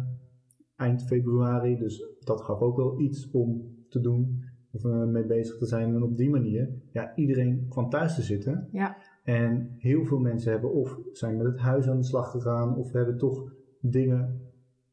eind 0.77 1.03
februari. 1.03 1.79
Dus 1.79 2.05
dat 2.21 2.41
gaf 2.41 2.61
ook 2.61 2.77
wel 2.77 3.01
iets 3.01 3.31
om 3.31 3.75
te 3.89 4.01
doen 4.01 4.45
of 4.71 4.85
eh, 4.85 5.05
mee 5.05 5.27
bezig 5.27 5.59
te 5.59 5.67
zijn. 5.67 5.95
En 5.95 6.03
op 6.03 6.17
die 6.17 6.31
manier, 6.31 6.71
ja, 6.93 7.15
iedereen 7.17 7.67
kwam 7.69 7.91
thuis 7.91 8.15
te 8.15 8.23
zitten. 8.23 8.69
Ja. 8.73 8.97
En 9.25 9.75
heel 9.79 10.05
veel 10.05 10.19
mensen 10.19 10.53
hebben 10.53 10.73
of 10.73 10.99
zijn 11.13 11.37
met 11.37 11.47
het 11.47 11.59
huis 11.59 11.89
aan 11.89 11.99
de 11.99 12.05
slag 12.05 12.31
gegaan 12.31 12.77
of 12.77 12.93
hebben 12.93 13.19
toch 13.19 13.53
dingen 13.81 14.41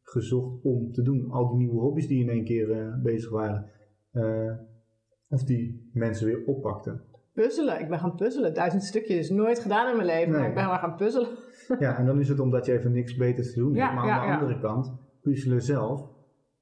gezocht 0.01 0.63
om 0.63 0.91
te 0.91 1.01
doen. 1.01 1.31
Al 1.31 1.49
die 1.49 1.57
nieuwe 1.57 1.79
hobby's 1.79 2.07
die 2.07 2.23
in 2.23 2.29
één 2.29 2.43
keer 2.43 2.71
eh, 2.71 3.01
bezig 3.01 3.29
waren. 3.29 3.65
Eh, 5.31 5.37
of 5.39 5.43
die 5.43 5.89
mensen 5.93 6.25
weer 6.25 6.43
oppakten. 6.45 7.01
Puzzelen. 7.33 7.79
Ik 7.79 7.89
ben 7.89 7.99
gaan 7.99 8.15
puzzelen. 8.15 8.53
Duizend 8.53 8.83
stukjes. 8.83 9.29
Nooit 9.29 9.59
gedaan 9.59 9.89
in 9.89 9.95
mijn 9.95 10.07
leven, 10.07 10.31
maar 10.31 10.47
ik 10.47 10.53
ben 10.55 10.65
maar 10.65 10.79
gaan 10.79 10.95
puzzelen. 10.95 11.29
Ja, 11.79 11.97
en 11.97 12.05
dan 12.05 12.19
is 12.19 12.29
het 12.29 12.39
omdat 12.39 12.65
je 12.65 12.71
even 12.73 12.91
niks 12.91 13.15
beters 13.15 13.53
te 13.53 13.59
doen 13.59 13.73
Ja, 13.73 13.83
hebt. 13.83 13.93
Maar 13.95 14.03
aan 14.03 14.09
ja, 14.09 14.21
de 14.21 14.27
ja. 14.27 14.33
andere 14.33 14.59
kant, 14.59 14.93
puzzelen 15.21 15.61
zelf. 15.61 16.09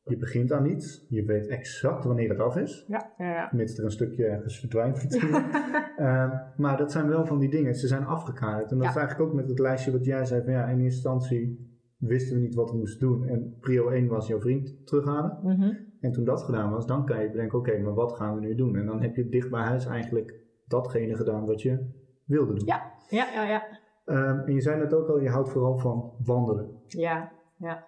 Je 0.04 0.18
begint 0.18 0.52
aan 0.52 0.66
iets. 0.66 1.06
Je 1.10 1.24
weet 1.26 1.48
exact 1.48 2.04
wanneer 2.06 2.30
het 2.30 2.40
af 2.40 2.56
is. 2.58 2.86
Ja, 2.88 3.12
ja, 3.18 3.26
ja. 3.32 3.50
Mits 3.52 3.78
er 3.78 3.84
een 3.84 3.92
stukje 3.92 4.26
ergens 4.26 4.60
verdwijnt 4.60 5.04
natuurlijk. 5.04 5.46
Ehm, 5.98 6.30
maar 6.58 6.78
dat 6.78 6.92
zijn 6.92 7.08
wel 7.08 7.26
van 7.26 7.40
die 7.40 7.50
dingen. 7.50 7.76
Ze 7.76 7.88
zijn 7.88 8.06
afgekaderd. 8.06 8.72
En 8.72 8.78
dat 8.78 8.86
Ja. 8.86 8.92
is 8.92 8.98
eigenlijk 8.98 9.30
ook 9.30 9.36
met 9.36 9.50
het 9.50 9.60
lijstje 9.60 9.92
wat 9.92 10.06
jij 10.06 10.26
zei. 10.26 10.44
Van 10.44 10.54
ja, 10.54 10.64
in 10.66 10.70
eerste 10.80 10.84
instantie 11.10 11.68
wisten 11.98 12.36
we 12.36 12.42
niet 12.42 12.56
wat 12.56 12.72
we 12.72 12.78
moesten 12.78 13.08
doen. 13.08 13.28
En 13.28 13.56
prio 13.60 13.90
1 13.90 14.08
was 14.08 14.28
jouw 14.28 14.40
vriend 14.40 14.88
terughalen. 14.88 15.40
Mhm. 15.44 15.74
En 16.02 16.12
toen 16.12 16.24
dat 16.24 16.44
gedaan 16.44 16.72
was, 16.72 16.86
dan 16.86 17.06
kan 17.06 17.22
je 17.22 17.30
bedenken, 17.30 17.58
oké, 17.58 17.78
maar 17.78 17.94
wat 17.94 18.14
gaan 18.14 18.36
we 18.36 18.42
nu 18.42 18.56
doen? 18.56 18.76
En 18.76 18.86
dan 18.86 19.02
heb 19.02 19.16
je 19.16 19.30
dicht 19.30 19.50
bij 19.50 19.62
huis 19.62 19.86
eigenlijk 19.86 20.34
datgene 20.68 21.16
gedaan 21.16 21.46
wat 21.46 21.62
je 21.62 21.86
wilde 22.26 22.54
doen. 22.54 22.66
Ja, 22.66 22.92
ja, 23.10 23.28
ja, 23.34 23.44
ja. 23.44 23.64
Ehm, 24.06 24.40
en 24.40 24.54
je 24.54 24.62
zei 24.62 24.80
net 24.80 24.94
ook 24.94 25.08
al, 25.08 25.20
je 25.20 25.30
houdt 25.30 25.50
vooral 25.50 25.78
van 25.78 26.12
wandelen. 26.26 26.82
Ja, 26.88 27.32
ja. 27.58 27.86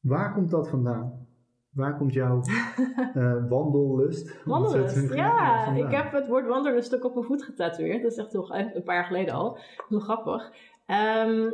Waar 0.00 0.32
komt 0.32 0.50
dat 0.50 0.68
vandaan? 0.68 1.26
Waar 1.70 1.96
komt 1.96 2.12
jouw 2.12 2.40
eh, 3.14 3.48
wandellust? 3.48 4.44
Wandelust, 4.44 5.14
ja. 5.14 5.64
vandaan? 5.64 5.86
Ik 5.86 5.90
heb 5.90 6.12
het 6.12 6.28
woord 6.28 6.46
wandelust 6.46 6.94
ook 6.94 7.04
op 7.04 7.14
mijn 7.14 7.26
voet 7.26 7.42
getatoeëerd. 7.42 8.02
Dat 8.02 8.10
is 8.10 8.18
echt 8.18 8.32
heel, 8.32 8.54
een 8.54 8.82
paar 8.82 8.94
jaar 8.94 9.04
geleden 9.04 9.34
al. 9.34 9.58
Heel 9.88 10.00
grappig. 10.00 10.52
Ehm, 10.86 11.50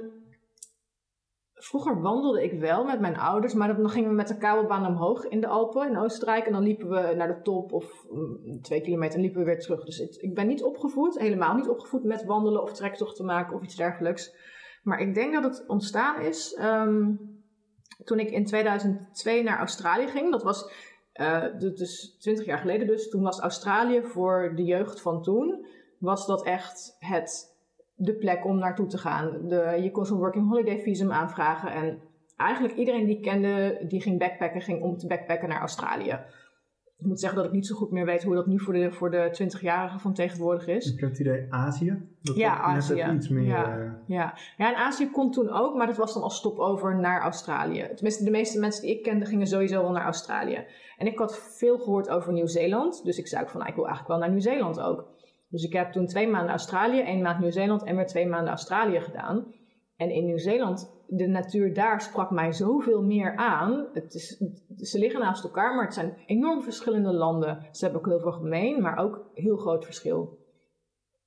vroeger 1.65 2.01
wandelde 2.01 2.43
ik 2.43 2.61
wel 2.61 2.85
met 2.85 3.01
mijn 3.01 3.19
ouders, 3.19 3.55
maar 3.55 3.77
dan 3.77 3.91
gingen 3.91 4.09
we 4.09 4.15
met 4.15 4.29
de 4.29 4.39
kabelbaan 4.39 4.87
omhoog 4.87 5.25
in 5.25 5.41
de 5.41 5.47
Alpen 5.47 5.89
in 5.89 5.99
Oostenrijk. 5.99 6.47
En 6.47 6.53
dan 6.53 6.63
liepen 6.63 6.89
we 6.89 7.15
naar 7.17 7.29
de 7.29 7.43
top 7.43 7.73
of 7.73 8.07
mm, 8.11 8.61
twee 8.63 8.81
kilometer 8.81 9.15
en 9.15 9.21
liepen 9.21 9.41
we 9.41 9.47
weer 9.47 9.61
terug. 9.61 9.85
Dus 9.85 10.01
ik 10.01 10.35
ben 10.35 10.47
niet 10.47 10.63
opgevoed, 10.63 11.19
helemaal 11.19 11.55
niet 11.55 11.69
opgevoed 11.69 12.05
met 12.05 12.25
wandelen 12.25 12.63
of 12.63 12.73
trektochten 12.73 13.25
maken 13.25 13.57
of 13.57 13.63
iets 13.63 13.77
dergelijks. 13.77 14.35
Maar 14.83 15.01
ik 15.01 15.15
denk 15.15 15.33
dat 15.33 15.45
het 15.45 15.65
ontstaan 15.67 16.21
is 16.21 16.55
ehm, 16.55 17.15
toen 18.05 18.19
ik 18.19 18.31
in 18.31 18.45
2002 18.45 19.43
naar 19.43 19.59
Australië 19.59 20.07
ging. 20.07 20.31
Dat 20.31 20.43
was 20.43 20.71
eh, 21.13 21.45
dus 21.59 22.17
20 22.19 22.45
jaar 22.45 22.59
geleden 22.59 22.87
dus. 22.87 23.09
Toen 23.09 23.23
was 23.23 23.41
Australië 23.41 24.03
voor 24.03 24.53
de 24.55 24.65
jeugd 24.65 25.01
van 25.01 25.23
toen, 25.23 25.67
was 25.99 26.27
dat 26.27 26.45
echt 26.45 26.97
het, 26.99 27.52
de 27.95 28.15
plek 28.15 28.45
om 28.45 28.59
naartoe 28.59 28.87
te 28.87 28.99
gaan. 28.99 29.49
De, 29.49 29.79
je 29.83 29.91
kon 29.91 30.07
zo'n 30.07 30.19
working 30.19 30.49
holiday 30.49 30.79
visum 30.79 31.13
aanvragen 31.13 31.73
en 31.73 31.99
eigenlijk 32.37 32.75
iedereen 32.75 33.07
die 33.07 33.17
ik 33.17 33.23
kende, 33.23 33.85
die 33.89 34.01
ging 34.01 34.19
backpacken, 34.19 34.61
ging 34.61 34.83
om 34.83 34.97
te 34.97 35.07
backpacken 35.07 35.49
naar 35.49 35.61
Australië. 35.61 36.19
Ik 37.03 37.09
moet 37.09 37.21
zeggen 37.21 37.39
dat 37.39 37.49
ik 37.49 37.55
niet 37.55 37.67
zo 37.67 37.75
goed 37.75 37.91
meer 37.91 38.05
weet 38.05 38.23
hoe 38.23 38.35
dat 38.35 38.47
nu 38.47 38.61
voor 38.61 38.73
de, 38.73 38.93
voor 38.93 39.11
de 39.11 39.31
20-jarigen 39.43 40.01
van 40.01 40.15
tegenwoordig 40.15 40.67
is. 40.67 40.93
Ik 40.93 41.01
heb 41.01 41.09
het 41.09 41.19
idee 41.19 41.47
Azië. 41.51 42.03
Dat 42.21 42.37
Ja, 42.37 42.57
Azië. 42.59 43.11
iets 43.15 43.29
meer... 43.29 43.45
Ja. 43.45 43.79
eh, 43.79 43.91
Ja. 44.07 44.35
ja, 44.57 44.69
en 44.69 44.77
Azië 44.77 45.11
kon 45.11 45.31
toen 45.31 45.51
ook, 45.51 45.75
maar 45.77 45.87
dat 45.87 45.97
was 45.97 46.15
dan 46.15 46.23
als 46.23 46.37
stopover 46.37 46.97
naar 46.97 47.21
Australië. 47.21 47.89
Tenminste, 47.95 48.25
de 48.25 48.31
meeste 48.31 48.59
mensen 48.59 48.83
die 48.83 48.97
ik 48.97 49.03
kende 49.03 49.25
gingen 49.25 49.47
sowieso 49.47 49.83
wel 49.83 49.91
naar 49.91 50.05
Australië. 50.05 50.65
En 50.97 51.07
ik 51.07 51.19
had 51.19 51.39
veel 51.39 51.79
gehoord 51.79 52.09
over 52.09 52.33
Nieuw-Zeeland, 52.33 53.05
dus 53.05 53.19
ik 53.19 53.27
zei 53.27 53.43
ook 53.43 53.49
van, 53.51 53.59
nou, 53.59 53.71
ik 53.71 53.77
wil 53.77 53.87
eigenlijk 53.87 54.15
wel 54.15 54.23
naar 54.23 54.37
Nieuw-Zeeland 54.37 54.81
ook. 54.81 55.09
Dus 55.53 55.65
ik 55.65 55.73
heb 55.73 55.93
toen 55.93 56.07
twee 56.07 56.29
maanden 56.29 56.51
Australië, 56.51 57.01
één 57.01 57.23
maand 57.23 57.41
Nieuw-Zeeland 57.41 57.85
en 57.85 57.97
weer 57.97 58.07
twee 58.07 58.27
maanden 58.27 58.49
Australië 58.49 59.01
gedaan. 59.01 59.55
En 59.97 60.11
in 60.11 60.25
Nieuw-Zeeland, 60.25 61.03
de 61.07 61.27
natuur 61.27 61.75
daar 61.75 62.01
sprak 62.01 62.31
mij 62.31 62.53
zoveel 62.53 63.03
meer 63.03 63.37
aan. 63.37 63.89
Het 63.93 64.15
is, 64.15 64.43
ze 64.77 64.99
liggen 64.99 65.21
naast 65.21 65.45
elkaar, 65.45 65.75
maar 65.75 65.85
het 65.85 65.95
zijn 65.95 66.17
enorm 66.27 66.63
verschillende 66.63 67.13
landen. 67.13 67.69
Ze 67.71 67.85
hebben 67.85 68.01
ook 68.01 68.09
heel 68.09 68.21
veel 68.21 68.33
gemeen, 68.33 68.83
maar 68.83 68.99
ook 68.99 69.31
heel 69.35 69.57
groot 69.57 69.85
verschil. 69.85 70.39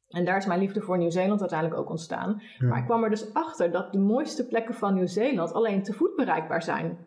En 0.07 0.25
daar 0.25 0.37
is 0.37 0.45
mijn 0.45 0.59
liefde 0.59 0.81
voor 0.81 0.97
Nieuw-Zeeland 0.97 1.39
uiteindelijk 1.39 1.79
ook 1.79 1.89
ontstaan. 1.89 2.41
Ja. 2.57 2.67
Maar 2.67 2.77
ik 2.77 2.85
kwam 2.85 3.03
er 3.03 3.09
dus 3.09 3.33
achter 3.33 3.71
dat 3.71 3.91
de 3.91 3.99
mooiste 3.99 4.47
plekken 4.47 4.75
van 4.75 4.93
Nieuw-Zeeland 4.93 5.53
alleen 5.53 5.83
te 5.83 5.93
voet 5.93 6.15
bereikbaar 6.15 6.63
zijn. 6.63 6.97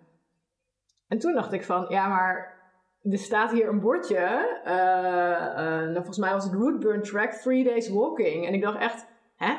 En 1.08 1.18
toen 1.18 1.34
dacht 1.34 1.52
ik 1.52 1.64
van, 1.64 1.86
ja, 1.88 2.08
maar 2.08 2.57
er 3.10 3.18
staat 3.18 3.52
hier 3.52 3.68
een 3.68 3.80
bordje. 3.80 4.58
nou, 5.84 5.94
volgens 5.94 6.18
mij 6.18 6.32
was 6.32 6.44
het 6.44 6.54
Rootburn 6.54 7.02
Track, 7.02 7.32
three 7.32 7.64
days 7.64 7.88
walking. 7.88 8.46
En 8.46 8.54
ik 8.54 8.62
dacht 8.62 8.78
echt, 8.78 9.06
hè? 9.36 9.54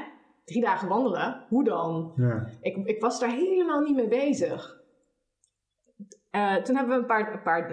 Drie 0.46 0.62
dagen 0.62 0.88
wandelen? 0.88 1.46
Hoe 1.50 1.64
dan? 1.64 2.14
Ja. 2.16 2.48
Ik, 2.62 2.88
ik 2.88 3.02
was 3.02 3.20
daar 3.20 3.30
helemaal 3.30 3.82
niet 3.82 3.96
mee 3.96 4.08
bezig. 4.08 4.78
Eh, 6.30 6.56
toen 6.56 6.76
hebben 6.76 6.96
we 6.96 7.02
een 7.02 7.08
paar, 7.08 7.34
een, 7.34 7.42
paar, 7.42 7.72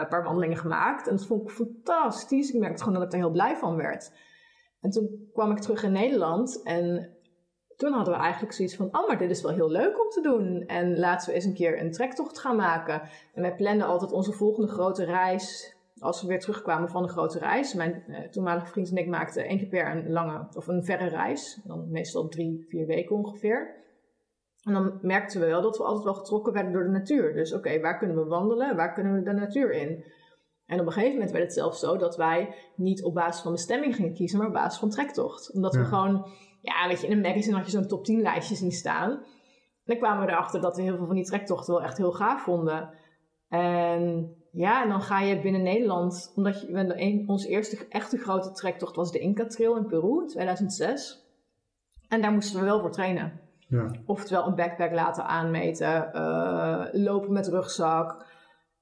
een 0.00 0.08
paar 0.08 0.24
wandelingen 0.24 0.56
gemaakt. 0.56 1.06
En 1.06 1.16
dat 1.16 1.26
vond 1.26 1.42
ik 1.42 1.50
fantastisch. 1.50 2.50
Ik 2.50 2.60
merkte 2.60 2.82
gewoon 2.82 2.98
dat 2.98 3.06
ik 3.06 3.12
er 3.12 3.18
heel 3.18 3.30
blij 3.30 3.56
van 3.56 3.76
werd. 3.76 4.12
En 4.80 4.90
toen 4.90 5.30
kwam 5.32 5.50
ik 5.50 5.58
terug 5.58 5.82
in 5.82 5.92
Nederland. 5.92 6.62
En 6.62 7.15
toen 7.76 7.92
hadden 7.92 8.14
we 8.14 8.20
eigenlijk 8.20 8.52
zoiets 8.52 8.76
van... 8.76 8.86
Oh, 8.86 9.06
maar 9.06 9.18
dit 9.18 9.30
is 9.30 9.42
wel 9.42 9.52
heel 9.52 9.70
leuk 9.70 10.04
om 10.04 10.10
te 10.10 10.20
doen. 10.20 10.64
En 10.66 10.98
laten 10.98 11.28
we 11.28 11.34
eens 11.34 11.44
een 11.44 11.54
keer 11.54 11.80
een 11.80 11.92
trektocht 11.92 12.38
gaan 12.38 12.56
maken. 12.56 13.02
En 13.34 13.42
wij 13.42 13.54
planden 13.54 13.86
altijd 13.86 14.12
onze 14.12 14.32
volgende 14.32 14.68
grote 14.68 15.04
reis... 15.04 15.74
Als 15.98 16.22
we 16.22 16.28
weer 16.28 16.40
terugkwamen 16.40 16.88
van 16.88 17.02
een 17.02 17.08
grote 17.08 17.38
reis. 17.38 17.74
Mijn 17.74 18.04
eh, 18.06 18.28
toenmalige 18.28 18.66
vriend 18.66 18.90
en 18.90 18.96
ik 18.96 19.08
maakten 19.08 19.44
één 19.44 19.58
keer 19.58 19.68
per 19.68 19.90
een 19.90 20.12
lange 20.12 20.48
of 20.54 20.66
een 20.66 20.84
verre 20.84 21.08
reis. 21.08 21.60
Dan 21.64 21.90
meestal 21.90 22.28
drie, 22.28 22.66
vier 22.68 22.86
weken 22.86 23.16
ongeveer. 23.16 23.74
En 24.62 24.72
dan 24.72 24.98
merkten 25.02 25.40
we 25.40 25.46
wel 25.46 25.62
dat 25.62 25.76
we 25.76 25.84
altijd 25.84 26.04
wel 26.04 26.14
getrokken 26.14 26.52
werden 26.52 26.72
door 26.72 26.82
de 26.82 26.90
natuur. 26.90 27.32
Dus 27.34 27.52
oké, 27.52 27.80
waar 27.80 27.98
kunnen 27.98 28.16
we 28.16 28.24
wandelen? 28.24 28.76
Waar 28.76 28.92
kunnen 28.92 29.14
we 29.14 29.22
de 29.22 29.32
natuur 29.32 29.72
in? 29.72 30.04
En 30.66 30.80
op 30.80 30.86
een 30.86 30.92
gegeven 30.92 31.14
moment 31.14 31.30
werd 31.30 31.44
het 31.44 31.54
zelfs 31.54 31.80
zo 31.80 31.96
dat 31.96 32.16
wij 32.16 32.54
niet 32.76 33.04
op 33.04 33.14
basis 33.14 33.42
van 33.42 33.52
bestemming 33.52 33.94
gingen 33.94 34.14
kiezen, 34.14 34.38
maar 34.38 34.46
op 34.46 34.52
basis 34.52 34.78
van 34.78 34.90
trektocht. 34.90 35.52
Omdat 35.52 35.74
we 35.74 35.84
gewoon, 35.84 36.26
ja, 36.66 36.88
weet 36.88 37.00
je, 37.00 37.06
in 37.06 37.12
een 37.12 37.20
magazine 37.20 37.56
had 37.56 37.64
je 37.64 37.70
zo'n 37.70 37.86
top 37.86 38.04
10 38.04 38.20
lijstje 38.20 38.54
zien 38.54 38.72
staan. 38.72 39.10
En 39.10 39.22
dan 39.84 39.96
kwamen 39.96 40.26
we 40.26 40.32
erachter 40.32 40.60
dat 40.60 40.76
we 40.76 40.82
heel 40.82 40.96
veel 40.96 41.06
van 41.06 41.14
die 41.14 41.24
trektochten 41.24 41.74
wel 41.74 41.82
echt 41.82 41.96
heel 41.96 42.12
gaaf 42.12 42.42
vonden. 42.42 42.90
En 43.48 44.34
ja, 44.52 44.82
en 44.82 44.88
dan 44.88 45.02
ga 45.02 45.20
je 45.20 45.40
binnen 45.40 45.62
Nederland, 45.62 46.32
omdat 46.36 46.60
je, 46.60 46.72
een, 46.72 47.24
onze 47.28 47.48
eerste 47.48 47.86
echte 47.88 48.18
grote 48.18 48.52
trektocht 48.52 48.96
was 48.96 49.12
de 49.12 49.18
Inca 49.18 49.46
Trail 49.46 49.76
in 49.76 49.86
Peru 49.86 50.20
in 50.20 50.28
2006. 50.28 51.24
En 52.08 52.22
daar 52.22 52.32
moesten 52.32 52.60
we 52.60 52.64
wel 52.64 52.80
voor 52.80 52.90
trainen. 52.90 53.40
Ja. 53.68 53.90
Oftewel 54.06 54.46
een 54.46 54.54
backpack 54.54 54.92
laten 54.92 55.26
aanmeten, 55.26 56.12
eh, 56.12 56.84
lopen 56.92 57.32
met 57.32 57.48
rugzak. 57.48 58.26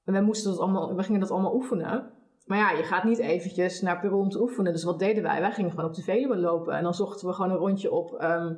En 0.05 0.13
we, 0.13 0.21
moesten 0.21 0.51
dat 0.51 0.59
allemaal, 0.59 0.95
we 0.95 1.03
gingen 1.03 1.19
dat 1.19 1.31
allemaal 1.31 1.55
oefenen. 1.55 2.11
Maar 2.45 2.57
ja, 2.57 2.71
je 2.71 2.83
gaat 2.83 3.03
niet 3.03 3.19
eventjes 3.19 3.81
naar 3.81 3.99
Peru 3.99 4.13
om 4.15 4.29
te 4.29 4.41
oefenen. 4.41 4.71
Dus 4.71 4.83
wat 4.83 4.99
deden 4.99 5.23
wij? 5.23 5.39
Wij 5.41 5.51
gingen 5.51 5.69
gewoon 5.71 5.85
op 5.85 5.93
de 5.95 6.01
Veluwe 6.01 6.37
lopen. 6.37 6.73
En 6.73 6.83
dan 6.83 6.93
zochten 6.93 7.27
we 7.27 7.33
gewoon 7.33 7.51
een 7.51 7.57
rondje 7.57 7.91
op 7.91 8.13
ehm, 8.13 8.53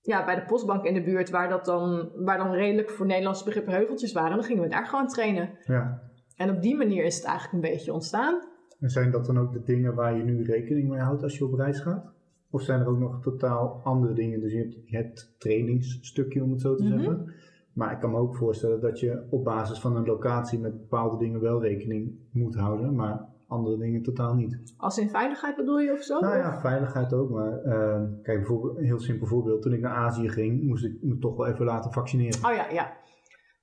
ja, 0.00 0.24
bij 0.24 0.34
de 0.34 0.44
postbank 0.44 0.84
in 0.84 0.94
de 0.94 1.02
buurt... 1.02 1.30
Waar, 1.30 1.48
dat 1.48 1.64
dan, 1.64 2.10
waar 2.14 2.38
dan 2.38 2.52
redelijk 2.52 2.90
voor 2.90 3.06
Nederlandse 3.06 3.44
begrippen 3.44 3.72
heuveltjes 3.72 4.12
waren. 4.12 4.30
En 4.30 4.36
dan 4.36 4.46
gingen 4.46 4.62
we 4.62 4.68
daar 4.68 4.86
gewoon 4.86 5.06
trainen. 5.08 5.50
ja. 5.66 6.10
En 6.36 6.50
op 6.50 6.62
die 6.62 6.76
manier 6.76 7.04
is 7.04 7.16
het 7.16 7.24
eigenlijk 7.24 7.54
een 7.64 7.70
beetje 7.72 7.92
ontstaan. 7.92 8.40
En 8.80 8.88
zijn 8.90 9.10
dat 9.10 9.26
dan 9.26 9.38
ook 9.38 9.52
de 9.52 9.62
dingen 9.62 9.94
waar 9.94 10.16
je 10.16 10.22
nu 10.22 10.42
rekening 10.44 10.88
mee 10.88 11.00
houdt 11.00 11.22
als 11.22 11.38
je 11.38 11.44
op 11.44 11.54
reis 11.54 11.80
gaat? 11.80 12.12
Of 12.50 12.62
zijn 12.62 12.80
er 12.80 12.86
ook 12.86 12.98
nog 12.98 13.22
totaal 13.22 13.80
andere 13.84 14.12
dingen? 14.14 14.40
Dus 14.40 14.52
je 14.52 14.58
hebt 14.58 15.20
het 15.20 15.34
trainingsstukje, 15.38 16.42
om 16.42 16.50
het 16.50 16.60
zo 16.60 16.74
te 16.74 16.82
Mhm. 16.84 16.92
zeggen. 16.98 17.32
Maar 17.74 17.92
ik 17.92 17.98
kan 18.00 18.10
me 18.10 18.18
ook 18.18 18.36
voorstellen 18.36 18.80
dat 18.80 19.00
je 19.00 19.26
op 19.30 19.44
basis 19.44 19.80
van 19.80 19.96
een 19.96 20.06
locatie 20.06 20.58
met 20.58 20.80
bepaalde 20.80 21.16
dingen 21.16 21.40
wel 21.40 21.62
rekening 21.62 22.18
moet 22.32 22.54
houden, 22.56 22.94
maar 22.94 23.28
andere 23.46 23.78
dingen 23.78 24.02
totaal 24.02 24.34
niet. 24.34 24.74
Als 24.76 24.98
in 24.98 25.08
veiligheid 25.10 25.56
bedoel 25.56 25.78
je 25.80 25.92
of 25.92 26.02
zo? 26.02 26.20
Nou 26.20 26.36
ja, 26.36 26.60
veiligheid 26.60 27.12
ook, 27.12 27.30
maar 27.30 27.58
eh, 27.62 28.02
kijk, 28.22 28.38
bijvoorbeeld, 28.38 28.76
een 28.76 28.84
heel 28.84 28.98
simpel 29.00 29.26
voorbeeld. 29.26 29.62
Toen 29.62 29.72
ik 29.72 29.80
naar 29.80 29.94
Azië 29.94 30.28
ging, 30.28 30.62
moest 30.62 30.84
ik 30.84 30.96
me 31.00 31.18
toch 31.18 31.36
wel 31.36 31.46
even 31.46 31.64
laten 31.64 31.92
vaccineren. 31.92 32.44
Oh 32.44 32.54
ja, 32.54 32.68
ja. 32.70 32.92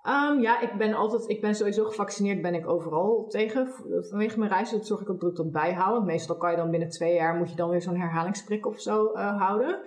Ehm, 0.02 0.40
ja, 0.42 0.62
ik 0.62 0.78
ben 0.78 0.94
altijd, 0.94 1.30
ik 1.30 1.42
ben 1.42 1.56
sowieso 1.56 1.86
gevaccineerd, 1.86 2.42
ben 2.42 2.54
ik 2.54 2.68
overal 2.68 3.26
tegen. 3.28 3.68
Vanwege 4.10 4.40
mijn 4.40 4.52
reizen 4.52 4.84
zorg 4.86 5.02
ik 5.02 5.10
ook 5.10 5.20
dat 5.20 5.30
ik 5.30 5.36
dat 5.36 5.52
bijhoud. 5.52 5.94
Want 5.94 6.06
meestal 6.06 6.38
kan 6.38 6.52
je 6.52 6.58
dan 6.58 6.72
binnen 6.72 6.90
twee 6.90 7.14
jaar, 7.14 7.36
moet 7.36 7.50
je 7.50 7.56
dan 7.56 7.70
weer 7.70 7.82
zo'n 7.82 7.96
herhalingsprik 8.00 8.66
of 8.68 8.80
zo 8.80 9.06
eh, 9.12 9.38
houden. 9.42 9.80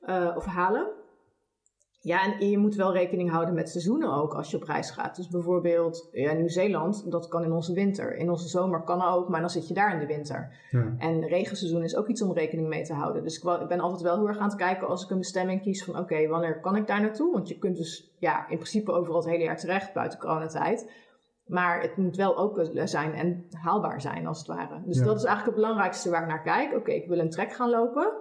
eh, 0.00 0.32
of 0.36 0.44
halen. 0.44 0.98
Ja, 2.02 2.34
en 2.40 2.50
je 2.50 2.58
moet 2.58 2.74
wel 2.74 2.92
rekening 2.92 3.30
houden 3.30 3.54
met 3.54 3.68
seizoenen 3.68 4.12
ook 4.14 4.34
als 4.34 4.50
je 4.50 4.56
op 4.56 4.62
reis 4.62 4.90
gaat. 4.90 5.16
Dus 5.16 5.28
bijvoorbeeld 5.28 6.08
ja, 6.12 6.32
Nieuw-Zeeland, 6.32 7.10
dat 7.10 7.28
kan 7.28 7.44
in 7.44 7.52
onze 7.52 7.72
winter. 7.72 8.16
In 8.16 8.30
onze 8.30 8.48
zomer 8.48 8.82
kan 8.82 9.02
ook, 9.02 9.28
maar 9.28 9.40
dan 9.40 9.50
zit 9.50 9.68
je 9.68 9.74
daar 9.74 9.92
in 9.92 9.98
de 9.98 10.06
winter. 10.06 10.52
Ja. 10.70 10.94
En 10.98 11.26
regenseizoen 11.26 11.82
is 11.82 11.96
ook 11.96 12.08
iets 12.08 12.22
om 12.22 12.32
rekening 12.32 12.68
mee 12.68 12.82
te 12.84 12.94
houden. 12.94 13.22
Dus 13.22 13.36
ik 13.38 13.68
ben 13.68 13.80
altijd 13.80 14.02
wel 14.02 14.16
heel 14.16 14.28
erg 14.28 14.38
aan 14.38 14.48
het 14.48 14.56
kijken 14.56 14.86
als 14.88 15.04
ik 15.04 15.10
een 15.10 15.18
bestemming 15.18 15.62
kies 15.62 15.84
van 15.84 15.98
oké, 15.98 16.26
wanneer 16.28 16.60
kan 16.60 16.76
ik 16.76 16.86
daar 16.86 17.00
naartoe? 17.00 17.32
Want 17.32 17.48
je 17.48 17.58
kunt 17.58 17.76
dus 17.76 18.12
ja, 18.18 18.48
in 18.48 18.56
principe 18.56 18.92
overal 18.92 19.20
het 19.20 19.30
hele 19.30 19.44
jaar 19.44 19.58
terecht 19.58 19.92
buiten 19.92 20.18
coronatijd. 20.18 20.90
Maar 21.46 21.80
het 21.80 21.96
moet 21.96 22.16
wel 22.16 22.36
open 22.38 22.88
zijn 22.88 23.14
en 23.14 23.46
haalbaar 23.50 24.00
zijn 24.00 24.26
als 24.26 24.38
het 24.38 24.46
ware. 24.46 24.82
Dus 24.84 24.98
Ja. 24.98 25.04
dat 25.04 25.16
is 25.16 25.24
eigenlijk 25.24 25.56
het 25.56 25.64
belangrijkste 25.64 26.10
waar 26.10 26.22
ik 26.22 26.28
naar 26.28 26.42
kijk. 26.42 26.74
Oké, 26.76 26.90
ik 26.90 27.08
wil 27.08 27.18
een 27.18 27.30
trek 27.30 27.52
gaan 27.52 27.70
lopen. 27.70 28.12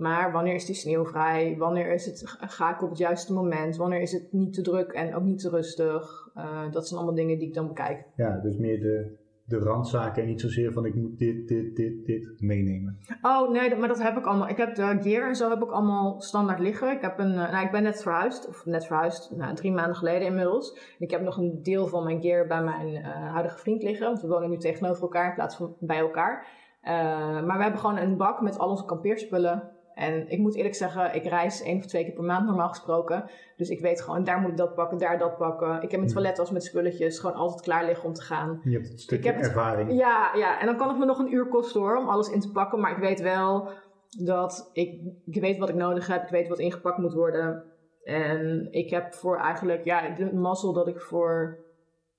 Maar 0.00 0.32
wanneer 0.32 0.54
is 0.54 0.66
die 0.66 0.74
sneeuwvrij? 0.74 1.54
Wanneer 1.58 1.92
is 1.92 2.06
het, 2.06 2.22
ga 2.40 2.74
ik 2.74 2.82
op 2.82 2.88
het 2.88 2.98
juiste 2.98 3.32
moment? 3.32 3.76
Wanneer 3.76 4.00
is 4.00 4.12
het 4.12 4.32
niet 4.32 4.52
te 4.52 4.62
druk 4.62 4.92
en 4.92 5.14
ook 5.14 5.22
niet 5.22 5.38
te 5.40 5.50
rustig? 5.50 6.28
Eh, 6.34 6.70
dat 6.70 6.86
zijn 6.86 7.00
allemaal 7.00 7.16
dingen 7.18 7.38
die 7.38 7.48
ik 7.48 7.54
dan 7.54 7.68
bekijk. 7.68 8.04
Ja, 8.16 8.38
dus 8.38 8.56
meer 8.56 8.80
de, 8.80 9.16
de 9.44 9.58
randzaken 9.58 10.22
en 10.22 10.28
niet 10.28 10.40
zozeer 10.40 10.72
van 10.72 10.84
ik 10.84 10.94
moet 10.94 11.18
dit, 11.18 11.48
dit, 11.48 11.76
dit, 11.76 12.06
dit 12.06 12.34
meenemen. 12.38 12.98
Oh 13.22 13.50
nee, 13.50 13.76
maar 13.76 13.88
dat 13.88 14.02
heb 14.02 14.16
ik 14.16 14.24
allemaal. 14.24 14.48
Ik 14.48 14.56
heb 14.56 14.74
de 14.74 14.98
gear 15.00 15.28
en 15.28 15.36
zo 15.36 15.50
heb 15.50 15.62
ik 15.62 15.70
allemaal 15.70 16.20
standaard 16.20 16.60
liggen. 16.60 16.92
Ik, 16.92 17.00
heb 17.00 17.18
een, 17.18 17.32
eh, 17.32 17.52
nou, 17.52 17.64
ik 17.64 17.70
ben 17.70 17.82
net 17.82 18.02
verhuisd, 18.02 18.48
of 18.48 18.66
net 18.66 18.86
verhuisd, 18.86 19.36
nou, 19.36 19.54
drie 19.54 19.72
maanden 19.72 19.96
geleden 19.96 20.26
inmiddels. 20.26 20.78
Ik 20.98 21.10
heb 21.10 21.20
nog 21.20 21.36
een 21.36 21.62
deel 21.62 21.86
van 21.86 22.04
mijn 22.04 22.20
gear 22.20 22.46
bij 22.46 22.62
mijn 22.62 22.94
eh, 22.96 23.32
huidige 23.32 23.58
vriend 23.58 23.82
liggen. 23.82 24.06
Want 24.06 24.20
we 24.20 24.28
wonen 24.28 24.50
nu 24.50 24.56
tegenover 24.56 25.02
elkaar 25.02 25.28
in 25.28 25.34
plaats 25.34 25.56
van 25.56 25.76
bij 25.80 25.98
elkaar. 25.98 26.46
Maar 27.46 27.56
we 27.56 27.62
hebben 27.62 27.80
gewoon 27.80 27.98
een 27.98 28.16
bak 28.16 28.40
met 28.40 28.58
al 28.58 28.68
onze 28.68 28.84
kampeerspullen. 28.84 29.78
En 30.00 30.28
ik 30.28 30.38
moet 30.38 30.54
eerlijk 30.54 30.74
zeggen, 30.74 31.14
ik 31.14 31.24
reis 31.24 31.62
één 31.62 31.76
of 31.78 31.86
twee 31.86 32.04
keer 32.04 32.12
per 32.14 32.24
maand 32.24 32.46
normaal 32.46 32.68
gesproken. 32.68 33.30
Dus 33.56 33.68
ik 33.68 33.80
weet 33.80 34.00
gewoon, 34.02 34.24
daar 34.24 34.40
moet 34.40 34.50
ik 34.50 34.56
dat 34.56 34.74
pakken, 34.74 34.98
daar 34.98 35.18
dat 35.18 35.36
pakken. 35.36 35.82
Ik 35.82 35.90
heb 35.90 36.00
een 36.00 36.06
toilettas 36.06 36.50
met 36.50 36.64
spulletjes 36.64 37.18
gewoon 37.18 37.36
altijd 37.36 37.60
klaar 37.62 37.84
liggen 37.84 38.04
om 38.08 38.12
te 38.14 38.22
gaan. 38.22 38.60
Je 38.64 38.70
hebt 38.76 38.88
het 38.88 39.00
stukje 39.00 39.26
heb 39.30 39.36
het- 39.36 39.46
ervaring. 39.46 39.92
Ja, 39.92 40.30
ja, 40.34 40.60
en 40.60 40.66
dan 40.66 40.76
kan 40.76 40.88
het 40.88 40.98
me 40.98 41.04
nog 41.04 41.18
een 41.18 41.32
uur 41.34 41.46
kosten 41.48 41.80
hoor, 41.80 41.96
om 41.96 42.08
alles 42.08 42.28
in 42.30 42.40
te 42.40 42.50
pakken. 42.52 42.80
Maar 42.80 42.90
ik 42.92 42.98
weet 42.98 43.20
wel 43.20 43.68
dat 44.24 44.70
ik, 44.72 45.00
ik 45.24 45.40
weet 45.40 45.58
wat 45.58 45.68
ik 45.68 45.74
nodig 45.74 46.06
heb. 46.06 46.22
Ik 46.22 46.28
weet 46.30 46.48
wat 46.48 46.58
ingepakt 46.58 46.98
moet 46.98 47.14
worden. 47.14 47.64
En 48.04 48.68
ik 48.70 48.90
heb 48.90 49.14
voor 49.14 49.38
eigenlijk, 49.38 49.84
ja, 49.84 50.14
de 50.14 50.34
mazzel 50.34 50.72
dat 50.72 50.88
ik 50.88 51.00
voor 51.00 51.58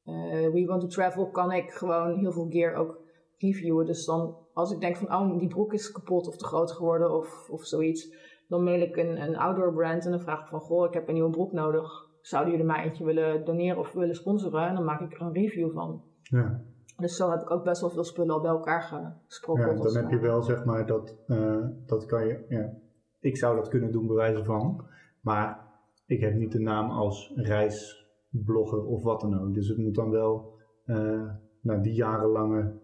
eh, 0.03 0.13
We 0.51 0.63
Want 0.67 0.81
to 0.81 0.87
Travel 0.87 1.29
kan 1.29 1.51
ik 1.51 1.71
gewoon 1.71 2.17
heel 2.19 2.31
veel 2.31 2.47
gear 2.49 2.73
ook 2.73 2.99
reviewen. 3.37 3.85
Dus 3.85 4.05
dan, 4.05 4.35
als 4.53 4.71
ik 4.71 4.79
denk 4.79 4.97
van, 4.97 5.13
oh, 5.13 5.39
die 5.39 5.47
broek 5.47 5.73
is 5.73 5.91
kapot 5.91 6.27
of 6.27 6.37
te 6.37 6.45
groot 6.45 6.71
geworden 6.71 7.17
of, 7.17 7.49
of 7.49 7.65
zoiets. 7.65 8.13
Dan 8.47 8.63
mail 8.63 8.81
ik 8.81 8.97
een, 8.97 9.21
een 9.21 9.37
outdoor 9.37 9.73
brand 9.73 10.05
en 10.05 10.11
dan 10.11 10.19
vraag 10.19 10.41
ik 10.41 10.47
van, 10.47 10.59
goh, 10.59 10.87
ik 10.87 10.93
heb 10.93 11.07
een 11.07 11.13
nieuwe 11.13 11.29
broek 11.29 11.51
nodig. 11.51 12.09
Zouden 12.21 12.51
jullie 12.51 12.67
mij 12.67 12.83
eentje 12.83 13.05
willen 13.05 13.45
doneren 13.45 13.77
of 13.77 13.91
willen 13.91 14.15
sponsoren? 14.15 14.67
En 14.67 14.75
dan 14.75 14.83
maak 14.83 15.01
ik 15.01 15.13
er 15.13 15.21
een 15.21 15.33
review 15.33 15.71
van. 15.73 16.03
Ja. 16.21 16.61
Dus 16.97 17.15
zo 17.15 17.29
heb 17.29 17.41
ik 17.41 17.51
ook 17.51 17.63
best 17.63 17.81
wel 17.81 17.89
veel 17.89 18.03
spullen 18.03 18.33
al 18.33 18.41
bij 18.41 18.51
elkaar 18.51 18.81
gesproken. 19.27 19.75
Ja, 19.75 19.83
dan 19.83 19.95
heb 19.95 20.09
je 20.09 20.19
wel 20.19 20.41
zeg 20.41 20.65
maar 20.65 20.85
dat, 20.85 21.17
eh, 21.27 21.65
dat 21.85 22.05
kan 22.05 22.27
je, 22.27 22.45
ja, 22.49 22.73
ik 23.19 23.37
zou 23.37 23.55
dat 23.55 23.67
kunnen 23.67 23.91
doen 23.91 24.07
bij 24.07 24.15
wijze 24.15 24.43
van, 24.43 24.85
maar 25.21 25.67
ik 26.05 26.21
heb 26.21 26.33
niet 26.33 26.51
de 26.51 26.59
naam 26.59 26.89
als 26.89 27.31
reisblogger 27.35 28.85
of 28.85 29.03
wat 29.03 29.21
dan 29.21 29.39
ook. 29.41 29.53
Dus 29.53 29.67
het 29.67 29.77
moet 29.77 29.95
dan 29.95 30.09
wel, 30.09 30.53
nou, 31.61 31.81
die 31.81 31.93
jarenlange 31.93 32.80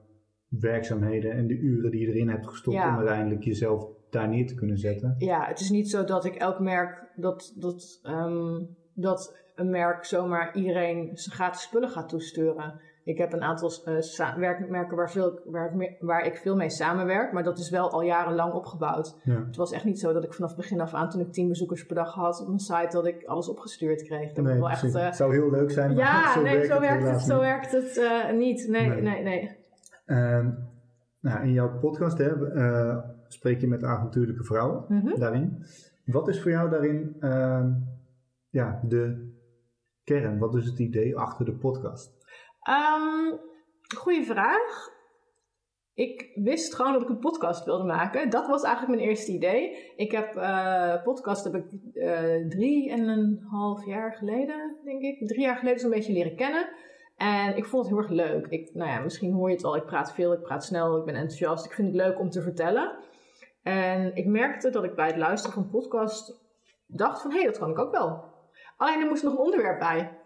werkzaamheden 0.60 1.32
en 1.32 1.48
de 1.48 1.58
uren 1.58 1.92
die 1.92 2.00
je 2.02 2.08
erin 2.14 2.30
hebt 2.30 2.48
gestopt 2.48 2.78
Ja. 2.78 2.90
om 2.90 2.98
uiteindelijk 2.98 3.44
jezelf 3.44 3.88
daar 4.10 4.28
neer 4.30 4.48
te 4.48 4.56
kunnen 4.56 4.78
zetten. 4.78 5.16
Ja, 5.18 5.46
het 5.46 5.60
is 5.60 5.70
niet 5.70 5.90
zo 5.90 6.04
dat 6.04 6.26
ik 6.26 6.36
elk 6.36 6.60
merk, 6.60 7.04
dat, 7.16 7.54
dat, 7.56 8.00
ehm, 8.04 8.60
dat 8.94 9.38
een 9.56 9.70
merk 9.70 10.06
zomaar 10.06 10.56
iedereen 10.56 11.10
zijn 11.14 11.36
gratis 11.36 11.62
spullen 11.62 11.90
gaat 11.90 12.10
toesturen. 12.10 12.80
Ik 13.04 13.18
heb 13.18 13.34
een 13.34 13.42
aantal 13.42 13.72
eh, 13.86 14.36
werkmerken 14.38 14.98
waar, 14.98 15.12
veel, 15.12 15.40
waar, 15.46 15.76
me- 15.76 15.96
waar 16.00 16.26
ik 16.26 16.38
veel 16.38 16.56
mee 16.56 16.70
samenwerk, 16.70 17.32
maar 17.32 17.44
dat 17.44 17.58
is 17.58 17.70
wel 17.70 17.90
al 17.92 18.02
jarenlang 18.02 18.54
opgebouwd. 18.54 19.16
Ja. 19.24 19.44
Het 19.46 19.56
was 19.56 19.72
echt 19.72 19.84
niet 19.84 20.00
zo 20.00 20.14
dat 20.14 20.24
ik 20.24 20.34
vanaf 20.34 20.50
het 20.50 20.60
begin 20.60 20.82
af 20.82 20.94
aan, 20.94 21.10
toen 21.10 21.22
ik 21.22 21.32
10 21.32 21.48
bezoekers 21.48 21.86
per 21.86 21.96
dag 21.96 22.14
had 22.14 22.42
op 22.42 22.48
mijn 22.48 22.60
site, 22.60 22.88
dat 22.92 23.06
ik 23.06 23.24
alles 23.26 23.50
opgestuurd 23.50 24.04
kreeg. 24.04 24.34
Nee, 24.36 24.58
wel 24.60 24.70
echt, 24.70 24.80
precies. 24.80 24.98
eh, 25.00 25.06
het 25.06 25.16
zou 25.16 25.34
heel 25.34 25.50
leuk 25.52 25.72
zijn, 25.72 25.88
maar 25.96 25.98
ja, 25.98 26.32
zo 26.34 26.42
nee, 26.42 26.52
werkt 26.54 26.68
zo 26.68 26.74
het 26.74 26.82
werkt 26.82 27.04
het, 27.12 27.22
zo 27.22 27.34
niet. 27.34 27.42
werkt 27.44 27.72
het 27.72 28.36
niet. 28.38 28.68
Nee, 28.68 28.88
Nee. 28.90 29.02
nee, 29.02 29.24
nee. 29.24 29.57
Ehm, 30.08 30.50
nou, 31.20 31.42
in 31.44 31.52
jouw 31.54 31.80
podcast 31.80 32.18
hè, 32.18 32.52
eh, 32.54 32.98
spreek 33.28 33.62
je 33.62 33.68
met 33.68 33.84
avontuurlijke 33.84 34.44
vrouwen 34.44 34.86
Mhm. 34.88 35.20
daarin. 35.20 35.66
Wat 36.06 36.28
is 36.28 36.42
voor 36.42 36.52
jou 36.52 36.70
daarin 36.70 37.16
ehm, 37.20 37.72
ja, 38.50 38.80
de 38.84 39.32
kern? 40.04 40.38
Wat 40.40 40.56
is 40.56 40.66
het 40.66 40.80
idee 40.80 41.18
achter 41.18 41.46
de 41.46 41.54
podcast? 41.56 42.12
Ehm 42.62 43.36
goeie 43.96 44.26
vraag. 44.26 44.96
ik 45.94 46.32
wist 46.36 46.76
gewoon 46.76 46.94
dat 46.94 47.02
ik 47.02 47.10
een 47.10 47.20
podcast 47.20 47.66
wilde 47.66 47.84
maken. 47.84 48.30
Dat 48.30 48.48
was 48.48 48.64
eigenlijk 48.64 48.96
mijn 48.96 49.10
eerste 49.10 49.32
idee. 49.32 49.94
Ik 49.96 50.12
heb 50.12 50.36
uh, 50.36 51.04
podcast 51.04 51.44
heb 51.44 51.56
ik 51.56 51.66
uh, 51.94 52.48
drie 52.50 52.92
en 52.92 53.08
een 53.08 53.40
half 53.50 53.86
jaar 53.86 54.14
geleden, 54.14 54.76
denk 54.84 55.02
ik. 55.02 55.28
Drie 55.28 55.42
jaar 55.42 55.56
geleden 55.58 55.80
zo'n 55.80 55.90
beetje 55.90 56.14
leren 56.14 56.36
kennen. 56.36 56.70
En 57.18 57.58
ik 57.58 57.66
vond 57.66 57.84
het 57.86 57.94
heel 57.94 58.04
erg 58.04 58.12
leuk. 58.12 58.48
Ik, 58.48 58.70
nou 58.74 58.90
ja, 58.90 59.00
misschien 59.00 59.34
hoor 59.34 59.50
je 59.50 59.56
het 59.56 59.64
al. 59.64 59.76
Ik 59.76 59.86
praat 59.86 60.14
veel, 60.14 60.34
ik 60.34 60.42
praat 60.42 60.66
snel, 60.66 60.98
ik 60.98 61.06
ben 61.06 61.16
enthousiast. 61.16 61.66
Ik 61.66 61.74
vind 61.74 61.88
het 61.88 61.96
leuk 61.96 62.20
om 62.20 62.30
te 62.30 62.42
vertellen. 62.42 62.98
En 63.64 64.16
ik 64.16 64.26
merkte 64.26 64.70
dat 64.70 64.84
ik 64.84 64.96
bij 64.96 65.08
het 65.08 65.18
luisteren 65.18 65.56
van 65.56 65.70
podcast 65.70 66.42
dacht 66.86 67.22
van... 67.22 67.32
hé, 67.32 67.38
hey, 67.38 67.46
dat 67.46 67.58
kan 67.58 67.70
ik 67.70 67.80
ook 67.80 67.92
wel. 67.92 68.24
Alleen 68.78 69.02
er 69.02 69.08
moest 69.08 69.24
nog 69.24 69.34
een 69.34 69.40
onderwerp 69.40 69.80
bij. 69.80 70.18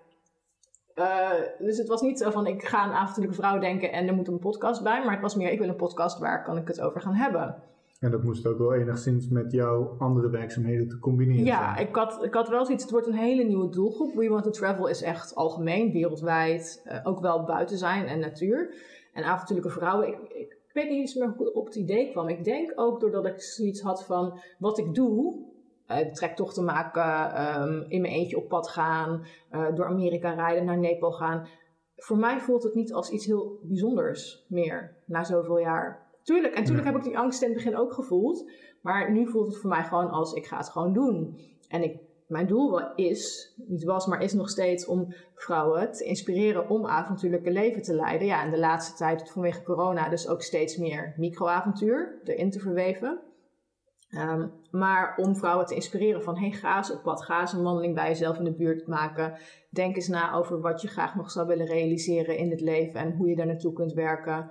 Uh, 0.95 1.31
dus 1.59 1.77
het 1.77 1.87
was 1.87 2.01
niet 2.01 2.19
zo 2.19 2.31
van 2.31 2.47
ik 2.47 2.63
ga 2.63 2.83
een 2.83 2.93
avontuurlijke 2.93 3.41
vrouw 3.41 3.59
denken 3.59 3.91
en 3.91 4.07
er 4.07 4.13
moet 4.13 4.27
een 4.27 4.39
podcast 4.39 4.83
bij. 4.83 5.03
Maar 5.03 5.11
het 5.11 5.21
was 5.21 5.35
meer 5.35 5.51
ik 5.51 5.59
wil 5.59 5.69
een 5.69 5.75
podcast 5.75 6.19
waar 6.19 6.43
kan 6.43 6.57
ik 6.57 6.67
het 6.67 6.81
over 6.81 7.01
gaan 7.01 7.15
hebben. 7.15 7.63
En 8.01 8.11
dat 8.11 8.23
moest 8.23 8.47
ook 8.47 8.57
wel 8.57 8.73
enigszins 8.73 9.27
met 9.27 9.51
jouw 9.51 9.95
andere 9.97 10.29
werkzaamheden 10.29 10.87
te 10.87 10.99
combineren 10.99 11.45
ja, 11.45 11.77
ik 11.77 11.95
had, 11.95 12.23
ik 12.23 12.33
had 12.33 12.49
wel 12.49 12.65
zoiets, 12.65 12.83
het 12.83 12.91
wordt 12.91 13.07
een 13.07 13.13
hele 13.13 13.43
nieuwe 13.43 13.69
doelgroep. 13.69 14.13
We 14.13 14.29
Want 14.29 14.43
to 14.43 14.49
Travel 14.49 14.87
is 14.87 15.01
echt 15.01 15.35
algemeen, 15.35 15.91
wereldwijd, 15.91 16.81
uh, 16.85 16.99
ook 17.03 17.19
wel 17.19 17.43
buiten 17.43 17.77
zijn 17.77 18.07
en 18.07 18.19
natuur. 18.19 18.73
En 19.13 19.23
avontuurlijke 19.23 19.71
vrouwen, 19.71 20.07
ik, 20.07 20.17
ik, 20.19 20.57
ik 20.67 20.73
weet 20.73 20.89
niet 20.89 20.99
eens 20.99 21.15
meer 21.15 21.33
hoe 21.37 21.53
op 21.53 21.65
het 21.65 21.75
idee 21.75 22.11
kwam. 22.11 22.27
Ik 22.27 22.43
denk 22.43 22.71
ook 22.75 22.99
doordat 22.99 23.25
ik 23.25 23.41
zoiets 23.41 23.81
had 23.81 24.05
van 24.05 24.39
wat 24.59 24.77
ik 24.77 24.93
doe, 24.93 25.35
uh, 25.87 25.97
trektochten 25.97 26.63
maken, 26.63 27.41
um, 27.61 27.85
in 27.87 28.01
mijn 28.01 28.13
eentje 28.13 28.37
op 28.37 28.47
pad 28.47 28.69
gaan, 28.69 29.25
uh, 29.51 29.75
door 29.75 29.85
Amerika 29.85 30.33
rijden, 30.33 30.65
naar 30.65 30.79
Nepal 30.79 31.11
gaan. 31.11 31.47
Voor 31.95 32.17
mij 32.17 32.39
voelt 32.39 32.63
het 32.63 32.75
niet 32.75 32.93
als 32.93 33.09
iets 33.09 33.25
heel 33.25 33.59
bijzonders 33.63 34.45
meer 34.49 34.95
na 35.05 35.23
zoveel 35.23 35.59
jaar. 35.59 36.09
Tuurlijk, 36.23 36.53
en 36.53 36.63
tuurlijk 36.63 36.87
heb 36.87 36.95
ik 36.95 37.03
die 37.03 37.17
angst 37.17 37.41
in 37.41 37.47
het 37.47 37.57
begin 37.57 37.77
ook 37.77 37.93
gevoeld. 37.93 38.49
Maar 38.81 39.11
nu 39.11 39.27
voelt 39.27 39.47
het 39.47 39.57
voor 39.57 39.69
mij 39.69 39.83
gewoon 39.83 40.09
als 40.09 40.33
ik 40.33 40.45
ga 40.45 40.57
het 40.57 40.69
gewoon 40.69 40.93
doen. 40.93 41.39
En 41.67 41.83
ik, 41.83 41.99
mijn 42.27 42.47
doel 42.47 42.95
is, 42.95 43.53
niet 43.67 43.83
was, 43.83 44.05
maar 44.05 44.21
is 44.21 44.33
nog 44.33 44.49
steeds 44.49 44.85
om 44.85 45.13
vrouwen 45.35 45.91
te 45.91 46.03
inspireren 46.03 46.69
om 46.69 46.85
avontuurlijke 46.85 47.51
leven 47.51 47.81
te 47.81 47.95
leiden. 47.95 48.27
Ja, 48.27 48.43
en 48.43 48.51
de 48.51 48.59
laatste 48.59 48.97
tijd 48.97 49.29
vanwege 49.29 49.63
corona 49.63 50.09
dus 50.09 50.27
ook 50.27 50.41
steeds 50.41 50.77
meer 50.77 51.13
microavontuur 51.17 52.21
erin 52.23 52.51
te 52.51 52.59
verweven. 52.59 53.19
Um, 54.17 54.51
maar 54.71 55.13
om 55.17 55.35
vrouwen 55.35 55.65
te 55.65 55.75
inspireren 55.75 56.23
van, 56.23 56.37
hey, 56.37 56.51
ga 56.51 56.77
eens 56.77 56.91
op 56.91 57.03
pad, 57.03 57.23
ga 57.23 57.41
eens 57.41 57.53
een 57.53 57.63
wandeling 57.63 57.95
bij 57.95 58.07
jezelf 58.07 58.37
in 58.37 58.43
de 58.43 58.53
buurt 58.53 58.87
maken. 58.87 59.37
Denk 59.69 59.95
eens 59.95 60.07
na 60.07 60.33
over 60.33 60.61
wat 60.61 60.81
je 60.81 60.87
graag 60.87 61.15
nog 61.15 61.31
zou 61.31 61.47
willen 61.47 61.65
realiseren 61.65 62.37
in 62.37 62.49
het 62.49 62.61
leven 62.61 62.99
en 62.99 63.15
hoe 63.15 63.29
je 63.29 63.35
daar 63.35 63.45
naartoe 63.45 63.73
kunt 63.73 63.93
werken. 63.93 64.49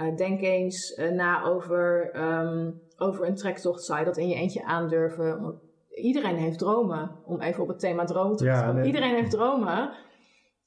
Uh, 0.00 0.16
denk 0.16 0.40
eens 0.40 0.98
uh, 0.98 1.10
na 1.10 1.44
over, 1.44 2.10
um, 2.16 2.80
over 2.96 3.26
een 3.26 3.34
trektocht, 3.34 3.82
zou 3.82 3.98
je 3.98 4.04
dat 4.04 4.16
in 4.16 4.28
je 4.28 4.34
eentje 4.34 4.64
aandurven? 4.64 5.40
Want 5.42 5.60
iedereen 5.94 6.36
heeft 6.36 6.58
dromen, 6.58 7.10
om 7.24 7.40
even 7.40 7.62
op 7.62 7.68
het 7.68 7.78
thema 7.78 8.04
dromen 8.04 8.36
te 8.36 8.44
komen. 8.44 8.74
Nee. 8.74 8.86
Iedereen 8.86 9.14
heeft 9.14 9.30
dromen. 9.30 9.92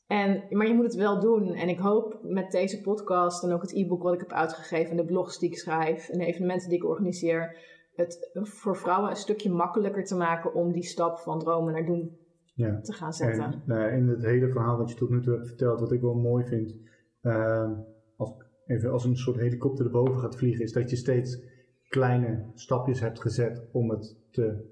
En, 0.08 0.44
maar 0.50 0.68
je 0.68 0.74
moet 0.74 0.86
het 0.86 0.96
wel 0.96 1.20
doen. 1.20 1.54
En 1.54 1.70
ik 1.70 1.80
hoop 1.80 2.20
met 2.22 2.52
deze 2.52 2.82
podcast 2.82 3.44
en 3.44 3.52
ook 3.52 3.62
het 3.62 3.74
e-book 3.74 4.04
wat 4.04 4.14
ik 4.14 4.20
heb 4.20 4.32
uitgegeven 4.32 4.92
en 4.92 4.98
de 4.98 5.06
blogs 5.06 5.40
die 5.40 5.50
ik 5.50 5.58
schrijf 5.58 6.10
en 6.10 6.18
de 6.18 6.26
evenementen 6.26 6.70
die 6.70 6.78
ik 6.78 6.86
organiseer 6.86 7.58
het 7.96 8.32
voor 8.34 8.78
vrouwen 8.78 9.10
een 9.10 9.16
stukje 9.16 9.52
makkelijker 9.52 10.04
te 10.04 10.16
maken 10.16 10.54
om 10.54 10.72
die 10.72 10.84
stap 10.84 11.20
van 11.20 11.40
dromen 11.40 11.74
naar 11.74 11.86
doen 11.86 12.18
ja. 12.54 12.80
te 12.82 12.94
gaan 12.94 13.14
zetten. 13.14 13.44
En, 13.44 13.64
nou, 13.66 13.92
in 13.92 14.08
het 14.08 14.24
hele 14.24 14.50
verhaal 14.50 14.78
wat 14.78 14.90
je 14.90 14.96
tot 14.96 15.10
nu 15.10 15.22
toe 15.22 15.34
hebt 15.34 15.48
verteld, 15.48 15.80
wat 15.80 15.92
ik 15.92 16.02
wel 16.02 16.16
mooi 16.16 16.46
vind, 16.46 16.76
uh, 17.22 17.72
als, 18.18 18.32
even 18.66 18.92
als 18.92 19.06
een 19.06 19.18
soort 19.18 19.38
helikopter 19.38 19.86
erboven 19.86 20.20
gaat 20.20 20.38
vliegen, 20.38 20.64
is 20.64 20.72
dat 20.72 20.90
je 20.90 20.96
steeds 20.96 21.44
kleine 21.88 22.52
stapjes 22.54 23.00
hebt 23.00 23.22
gezet 23.22 23.68
om 23.72 23.90
het 23.90 24.18
te 24.32 24.72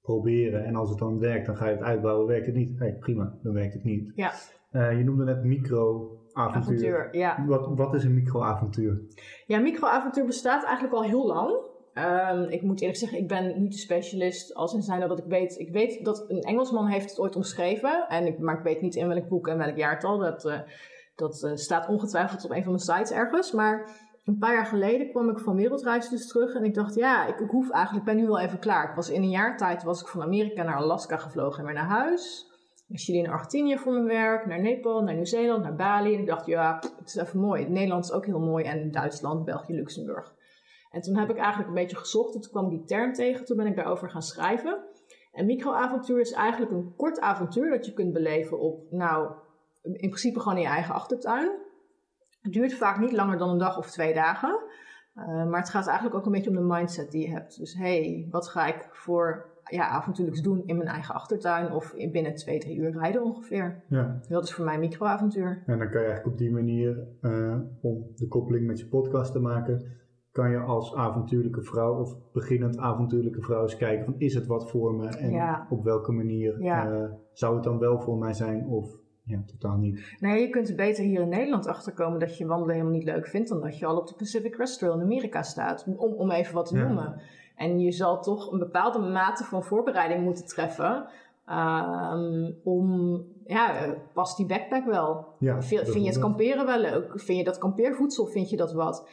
proberen. 0.00 0.64
En 0.64 0.74
als 0.74 0.90
het 0.90 0.98
dan 0.98 1.18
werkt, 1.18 1.46
dan 1.46 1.56
ga 1.56 1.66
je 1.66 1.74
het 1.74 1.82
uitbouwen. 1.82 2.26
Werkt 2.26 2.46
het 2.46 2.54
niet? 2.54 2.78
Hey, 2.78 2.96
prima, 2.98 3.38
dan 3.42 3.52
werkt 3.52 3.74
het 3.74 3.84
niet. 3.84 4.12
Ja. 4.14 4.32
Uh, 4.72 4.98
je 4.98 5.04
noemde 5.04 5.24
net 5.24 5.44
micro-avontuur. 5.44 6.96
Avontuur, 6.96 7.16
ja. 7.16 7.44
Wat, 7.46 7.68
wat 7.76 7.94
is 7.94 8.04
een 8.04 8.14
micro-avontuur? 8.14 9.02
Ja, 9.46 9.58
micro-avontuur 9.58 10.26
bestaat 10.26 10.64
eigenlijk 10.64 10.94
al 10.94 11.04
heel 11.04 11.26
lang. 11.26 11.68
Um, 11.94 12.48
ik 12.48 12.62
moet 12.62 12.80
eerlijk 12.80 12.98
zeggen, 12.98 13.18
ik 13.18 13.28
ben 13.28 13.60
niet 13.60 13.72
de 13.72 13.78
specialist 13.78 14.54
als 14.54 14.74
in 14.74 14.82
zijn 14.82 15.08
dat 15.08 15.18
ik 15.18 15.24
weet. 15.24 15.58
Ik 15.58 15.72
weet 15.72 16.04
dat 16.04 16.24
een 16.28 16.40
Engelsman 16.40 16.86
heeft 16.86 17.10
het 17.10 17.20
ooit 17.20 17.36
omschreven. 17.36 18.08
En 18.08 18.26
ik, 18.26 18.38
maar 18.38 18.56
ik 18.58 18.64
weet 18.64 18.80
niet 18.80 18.94
in 18.94 19.08
welk 19.08 19.28
boek 19.28 19.48
en 19.48 19.58
welk 19.58 19.76
jaartal. 19.76 20.18
Dat, 20.18 20.44
uh, 20.44 20.60
dat 21.20 21.42
uh, 21.42 21.54
staat 21.54 21.88
ongetwijfeld 21.88 22.44
op 22.44 22.50
een 22.50 22.62
van 22.62 22.72
mijn 22.72 22.84
sites 22.84 23.10
ergens. 23.10 23.52
Maar 23.52 23.90
een 24.24 24.38
paar 24.38 24.54
jaar 24.54 24.66
geleden 24.66 25.10
kwam 25.10 25.30
ik 25.30 25.38
van 25.38 25.56
wereldreis 25.56 26.08
dus 26.08 26.28
terug. 26.28 26.54
En 26.54 26.64
ik 26.64 26.74
dacht, 26.74 26.94
ja, 26.94 27.26
ik, 27.26 27.38
ik 27.38 27.50
hoef 27.50 27.70
eigenlijk, 27.70 28.06
ik 28.06 28.12
ben 28.12 28.22
nu 28.22 28.28
wel 28.28 28.40
even 28.40 28.58
klaar. 28.58 28.88
Ik 28.88 28.96
was 28.96 29.10
in 29.10 29.22
een 29.22 29.30
jaar 29.30 29.56
tijd 29.56 29.82
was 29.82 30.00
ik 30.00 30.06
van 30.06 30.22
Amerika 30.22 30.62
naar 30.62 30.76
Alaska 30.76 31.16
gevlogen 31.16 31.58
en 31.58 31.64
weer 31.64 31.74
naar 31.74 31.88
huis. 31.88 32.48
Naar 32.86 32.98
Chili 32.98 33.22
en 33.24 33.30
Argentinië 33.30 33.78
voor 33.78 33.92
mijn 33.92 34.06
werk. 34.06 34.46
Naar 34.46 34.60
Nepal, 34.60 35.02
naar 35.02 35.14
Nieuw-Zeeland, 35.14 35.62
naar 35.62 35.76
Bali. 35.76 36.14
En 36.14 36.20
ik 36.20 36.26
dacht, 36.26 36.46
ja, 36.46 36.82
het 36.98 37.08
is 37.08 37.16
even 37.16 37.40
mooi. 37.40 37.68
Nederland 37.68 38.04
is 38.04 38.12
ook 38.12 38.26
heel 38.26 38.40
mooi. 38.40 38.64
En 38.64 38.90
Duitsland, 38.90 39.44
België, 39.44 39.74
Luxemburg. 39.74 40.34
En 40.90 41.00
toen 41.00 41.16
heb 41.16 41.30
ik 41.30 41.36
eigenlijk 41.36 41.68
een 41.68 41.74
beetje 41.74 41.96
gezocht 41.96 42.34
en 42.34 42.40
toen 42.40 42.50
kwam 42.50 42.68
die 42.68 42.84
term 42.84 43.12
tegen. 43.12 43.44
Toen 43.44 43.56
ben 43.56 43.66
ik 43.66 43.76
daarover 43.76 44.10
gaan 44.10 44.22
schrijven. 44.22 44.78
En 45.32 45.46
microavontuur 45.46 46.20
is 46.20 46.32
eigenlijk 46.32 46.72
een 46.72 46.94
kort 46.96 47.20
avontuur 47.20 47.70
dat 47.70 47.86
je 47.86 47.92
kunt 47.92 48.12
beleven 48.12 48.60
op, 48.60 48.90
nou, 48.90 49.32
in 49.82 49.92
principe 49.98 50.40
gewoon 50.40 50.56
in 50.56 50.62
je 50.62 50.68
eigen 50.68 50.94
achtertuin. 50.94 51.50
Het 52.40 52.52
duurt 52.52 52.74
vaak 52.74 52.98
niet 52.98 53.12
langer 53.12 53.38
dan 53.38 53.48
een 53.48 53.58
dag 53.58 53.78
of 53.78 53.90
twee 53.90 54.14
dagen. 54.14 54.58
Uh, 55.14 55.46
maar 55.48 55.60
het 55.60 55.70
gaat 55.70 55.86
eigenlijk 55.86 56.16
ook 56.16 56.26
een 56.26 56.32
beetje 56.32 56.50
om 56.50 56.56
de 56.56 56.74
mindset 56.74 57.10
die 57.10 57.26
je 57.26 57.32
hebt. 57.32 57.58
Dus 57.58 57.74
hey, 57.74 58.26
wat 58.30 58.48
ga 58.48 58.66
ik 58.66 58.88
voor 58.92 59.48
ja, 59.64 59.88
avontuurlijks 59.88 60.42
doen 60.42 60.62
in 60.66 60.76
mijn 60.76 60.88
eigen 60.88 61.14
achtertuin 61.14 61.72
of 61.72 61.92
in 61.92 62.12
binnen 62.12 62.34
twee, 62.34 62.58
drie 62.58 62.76
uur 62.76 62.90
rijden 62.90 63.22
ongeveer. 63.22 63.82
Ja. 63.88 64.20
Dat 64.28 64.44
is 64.44 64.54
voor 64.54 64.64
mij 64.64 64.78
microavontuur. 64.78 65.62
En 65.66 65.78
dan 65.78 65.90
kan 65.90 66.00
je 66.00 66.06
eigenlijk 66.06 66.26
op 66.26 66.38
die 66.38 66.50
manier, 66.50 67.06
uh, 67.20 67.56
om 67.80 68.06
de 68.14 68.28
koppeling 68.28 68.66
met 68.66 68.78
je 68.78 68.86
podcast 68.86 69.32
te 69.32 69.40
maken, 69.40 69.84
kan 70.32 70.50
je 70.50 70.58
als 70.58 70.94
avontuurlijke 70.94 71.62
vrouw 71.62 72.00
of 72.00 72.16
beginnend 72.32 72.78
avontuurlijke 72.78 73.42
vrouw 73.42 73.62
eens 73.62 73.76
kijken 73.76 74.04
van 74.04 74.14
is 74.18 74.34
het 74.34 74.46
wat 74.46 74.70
voor 74.70 74.94
me 74.94 75.08
en 75.08 75.66
op 75.70 75.84
welke 75.84 76.12
manier 76.12 76.60
uh, 76.60 77.04
zou 77.32 77.54
het 77.54 77.64
dan 77.64 77.78
wel 77.78 78.00
voor 78.00 78.18
mij 78.18 78.32
zijn 78.32 78.66
of 78.66 78.99
ja, 79.30 79.42
totaal 79.46 79.76
niet. 79.76 80.16
Nou 80.18 80.38
je 80.38 80.48
kunt 80.48 80.68
er 80.68 80.74
beter 80.74 81.04
hier 81.04 81.20
in 81.20 81.28
Nederland 81.28 81.66
achterkomen 81.66 82.18
dat 82.18 82.38
je 82.38 82.46
wandelen 82.46 82.74
helemaal 82.74 82.96
niet 82.96 83.04
leuk 83.04 83.26
vindt 83.26 83.48
dan 83.48 83.60
dat 83.60 83.78
je 83.78 83.86
al 83.86 83.96
op 83.96 84.06
de 84.06 84.14
Pacific 84.14 84.52
Crest 84.52 84.78
Trail 84.78 84.94
in 84.94 85.00
Amerika 85.00 85.42
staat, 85.42 85.84
om, 85.96 86.12
om 86.12 86.30
even 86.30 86.54
wat 86.54 86.66
te 86.66 86.76
ja. 86.76 86.84
noemen. 86.84 87.20
En 87.56 87.80
je 87.80 87.92
zal 87.92 88.22
toch 88.22 88.52
een 88.52 88.58
bepaalde 88.58 88.98
mate 88.98 89.44
van 89.44 89.64
voorbereiding 89.64 90.22
moeten 90.22 90.46
treffen 90.46 91.06
um, 91.48 92.56
om, 92.64 93.22
ja, 93.46 93.94
past 94.12 94.36
die 94.36 94.46
backpack 94.46 94.84
wel? 94.84 95.26
Ja, 95.38 95.62
vind, 95.62 95.88
vind 95.88 96.04
je 96.04 96.10
het 96.10 96.18
kamperen 96.18 96.66
wel 96.66 96.80
leuk? 96.80 97.20
Vind 97.20 97.38
je 97.38 97.44
dat 97.44 97.58
kampeervoedsel, 97.58 98.26
vind 98.26 98.50
je 98.50 98.56
dat 98.56 98.72
wat? 98.72 99.08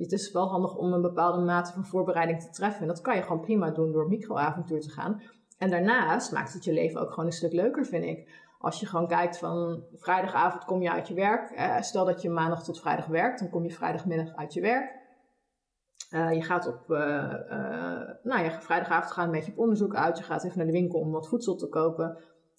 het 0.00 0.12
is 0.12 0.32
wel 0.32 0.48
handig 0.48 0.76
om 0.76 0.92
een 0.92 1.02
bepaalde 1.02 1.44
mate 1.44 1.72
van 1.72 1.84
voorbereiding 1.84 2.40
te 2.40 2.50
treffen. 2.50 2.80
En 2.80 2.86
dat 2.86 3.00
kan 3.00 3.16
je 3.16 3.22
gewoon 3.22 3.40
prima 3.40 3.70
doen 3.70 3.92
door 3.92 4.08
microavontuur 4.08 4.80
te 4.80 4.90
gaan. 4.90 5.22
En 5.58 5.70
daarnaast 5.70 6.32
maakt 6.32 6.52
het 6.52 6.64
je 6.64 6.72
leven 6.72 7.00
ook 7.00 7.10
gewoon 7.10 7.26
een 7.26 7.32
stuk 7.32 7.52
leuker, 7.52 7.86
vind 7.86 8.04
ik. 8.04 8.28
Als 8.66 8.80
je 8.80 8.86
gewoon 8.86 9.06
kijkt 9.06 9.38
van 9.38 9.84
vrijdagavond 9.94 10.64
kom 10.64 10.82
je 10.82 10.90
uit 10.90 11.08
je 11.08 11.14
werk. 11.14 11.50
Eh, 11.50 11.80
stel 11.80 12.04
dat 12.04 12.22
je 12.22 12.30
maandag 12.30 12.64
tot 12.64 12.80
vrijdag 12.80 13.06
werkt, 13.06 13.40
dan 13.40 13.50
kom 13.50 13.64
je 13.64 13.72
vrijdagmiddag 13.72 14.36
uit 14.36 14.52
je 14.52 14.60
werk. 14.60 15.04
Uh, 16.10 16.32
je 16.32 16.42
gaat 16.42 16.66
op, 16.66 16.90
uh, 16.90 16.98
uh, 16.98 18.08
nou 18.22 18.44
ja, 18.44 18.60
vrijdagavond 18.60 19.12
ga 19.12 19.24
een 19.24 19.30
beetje 19.30 19.52
op 19.52 19.58
onderzoek 19.58 19.94
uit. 19.94 20.18
Je 20.18 20.24
gaat 20.24 20.44
even 20.44 20.56
naar 20.56 20.66
de 20.66 20.72
winkel 20.72 20.98
om 20.98 21.10
wat 21.10 21.28
voedsel 21.28 21.56
te 21.56 21.68
kopen. 21.68 22.18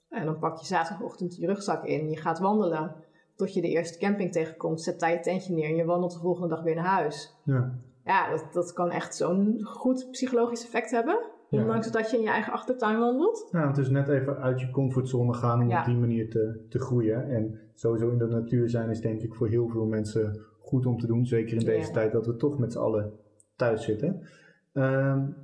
En 0.10 0.26
dan 0.26 0.40
pak 0.40 0.58
je 0.58 0.66
zaterdagochtend 0.66 1.36
je 1.36 1.48
rugzak 1.48 1.84
in. 1.84 2.10
Je 2.10 2.18
gaat 2.18 2.40
wandelen 2.40 2.96
tot 3.36 3.54
je 3.54 3.62
de 3.62 3.70
eerste 3.70 4.00
camping 4.00 4.32
tegenkomt, 4.32 4.82
zet 4.82 5.00
daar 5.00 5.12
je 5.12 5.20
tentje 5.20 5.54
neer 5.54 5.70
en 5.70 5.76
je 5.76 5.86
wandelt 5.86 6.14
de 6.14 6.20
volgende 6.20 6.56
dag 6.56 6.64
weer 6.64 6.76
naar 6.76 6.86
huis. 6.86 7.36
Ja, 7.44 7.74
ja 8.04 8.30
dat, 8.30 8.54
dat 8.54 8.74
kan 8.74 8.92
echt 8.92 9.16
zo'n 9.16 9.60
goed 9.64 10.08
psychologisch 10.12 10.64
effect 10.64 10.92
hebben. 10.92 11.36
Ondanks 11.50 11.92
dat 11.92 12.12
je 12.12 12.18
in 12.18 12.24
je 12.24 12.30
eigen 12.30 12.54
achtertuin 12.54 13.00
wandelt. 13.00 13.48
Ja, 13.52 13.68
het 13.68 13.78
is 13.78 13.90
net 13.90 14.08
even 14.08 14.38
uit 14.38 14.60
je 14.60 14.72
comfortzone 14.72 15.34
gaan 15.34 15.62
om 15.62 15.70
ja. 15.70 15.80
op 15.80 15.86
die 15.86 15.96
manier 15.96 16.30
te, 16.30 16.66
te 16.70 16.80
groeien. 16.80 17.30
En 17.30 17.60
sowieso 17.74 18.10
in 18.10 18.18
de 18.18 18.28
natuur 18.28 18.70
zijn 18.70 18.90
is 18.90 19.02
denk 19.02 19.22
ik 19.22 19.36
voor 19.36 19.48
heel 19.48 19.68
veel 19.68 19.86
mensen 19.86 20.42
goed 20.60 20.86
om 20.86 20.98
te 20.98 21.08
doen. 21.08 21.26
Zeker 21.26 21.58
in 21.58 21.66
deze 21.66 21.88
ja. 21.88 21.94
tijd 21.94 22.12
dat 22.12 22.26
we 22.26 22.36
toch 22.36 22.58
met 22.58 22.72
z'n 22.72 22.80
allen 22.80 23.12
thuis 23.56 23.84
zitten. 23.84 24.22
Um, 24.74 25.36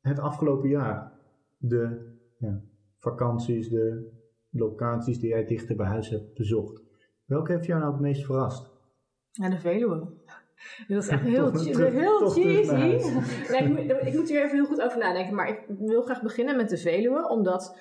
het 0.00 0.18
afgelopen 0.18 0.68
jaar, 0.68 1.12
de 1.58 2.14
ja, 2.38 2.60
vakanties, 2.98 3.68
de 3.68 4.10
locaties 4.50 5.18
die 5.18 5.28
jij 5.28 5.44
dichter 5.44 5.76
bij 5.76 5.86
huis 5.86 6.08
hebt 6.08 6.34
bezocht. 6.34 6.82
Welke 7.24 7.52
heeft 7.52 7.66
jou 7.66 7.80
nou 7.80 7.92
het 7.92 8.00
meest 8.00 8.24
verrast? 8.24 8.70
Ja, 9.30 9.50
de 9.50 9.58
Veluwe. 9.58 10.06
Dat 10.88 11.02
is 11.02 11.08
echt 11.08 11.22
heel, 11.36 11.50
terug, 11.52 11.92
heel 11.92 12.30
cheesy. 12.30 13.08
Ik, 13.58 13.68
moet, 13.68 14.06
ik 14.06 14.14
moet 14.14 14.28
hier 14.28 14.44
even 14.44 14.56
heel 14.56 14.66
goed 14.66 14.82
over 14.82 14.98
nadenken. 14.98 15.34
Maar 15.34 15.48
ik 15.48 15.60
wil 15.78 16.02
graag 16.02 16.22
beginnen 16.22 16.56
met 16.56 16.68
de 16.68 16.78
Veluwe. 16.78 17.28
Omdat 17.28 17.74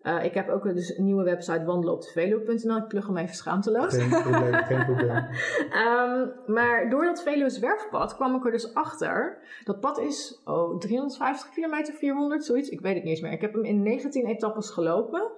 Eh, 0.00 0.24
ik 0.24 0.34
heb 0.34 0.48
ook 0.48 0.62
dus 0.62 0.98
een 0.98 1.04
nieuwe 1.04 1.22
website 1.22 1.64
wandelenopdeveluwe.nl. 1.64 2.76
Ik 2.76 2.88
plug 2.88 3.06
hem 3.06 3.16
even 3.16 3.34
schaamteloos. 3.34 3.96
Geen 3.96 4.22
probleem, 4.22 4.54
geen 4.54 4.84
probleem. 4.84 5.26
Ehm, 5.70 6.28
maar 6.46 6.90
door 6.90 7.04
dat 7.04 7.22
Veluwe 7.22 7.50
zwerfpad 7.50 8.14
kwam 8.14 8.36
ik 8.36 8.44
er 8.44 8.50
dus 8.50 8.74
achter. 8.74 9.38
Dat 9.64 9.80
pad 9.80 9.98
is 9.98 10.40
oh, 10.44 10.78
350 10.78 11.50
kilometer, 11.50 11.94
400, 11.94 12.44
zoiets. 12.44 12.68
Ik 12.68 12.80
weet 12.80 12.94
het 12.94 13.02
niet 13.02 13.12
eens 13.12 13.20
meer. 13.20 13.32
Ik 13.32 13.40
heb 13.40 13.52
hem 13.52 13.64
in 13.64 13.82
19 13.82 14.26
etappes 14.26 14.70
gelopen. 14.70 15.30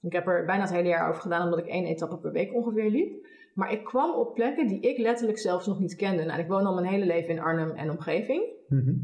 Ik 0.00 0.12
heb 0.12 0.26
er 0.26 0.44
bijna 0.44 0.62
het 0.62 0.72
hele 0.72 0.88
jaar 0.88 1.08
over 1.08 1.20
gedaan, 1.20 1.42
omdat 1.42 1.58
ik 1.58 1.66
één 1.66 1.84
etappe 1.84 2.18
per 2.18 2.32
week 2.32 2.54
ongeveer 2.54 2.90
liep. 2.90 3.25
Maar 3.56 3.72
ik 3.72 3.84
kwam 3.84 4.14
op 4.14 4.34
plekken 4.34 4.66
die 4.66 4.80
ik 4.80 4.98
letterlijk 4.98 5.38
zelfs 5.38 5.66
nog 5.66 5.80
niet 5.80 5.96
kende. 5.96 6.24
Nou, 6.24 6.40
ik 6.40 6.48
woon 6.48 6.66
al 6.66 6.74
mijn 6.74 6.86
hele 6.86 7.06
leven 7.06 7.30
in 7.30 7.40
Arnhem 7.40 7.70
en 7.70 7.90
omgeving. 7.90 8.44
Mhm. 8.68 8.94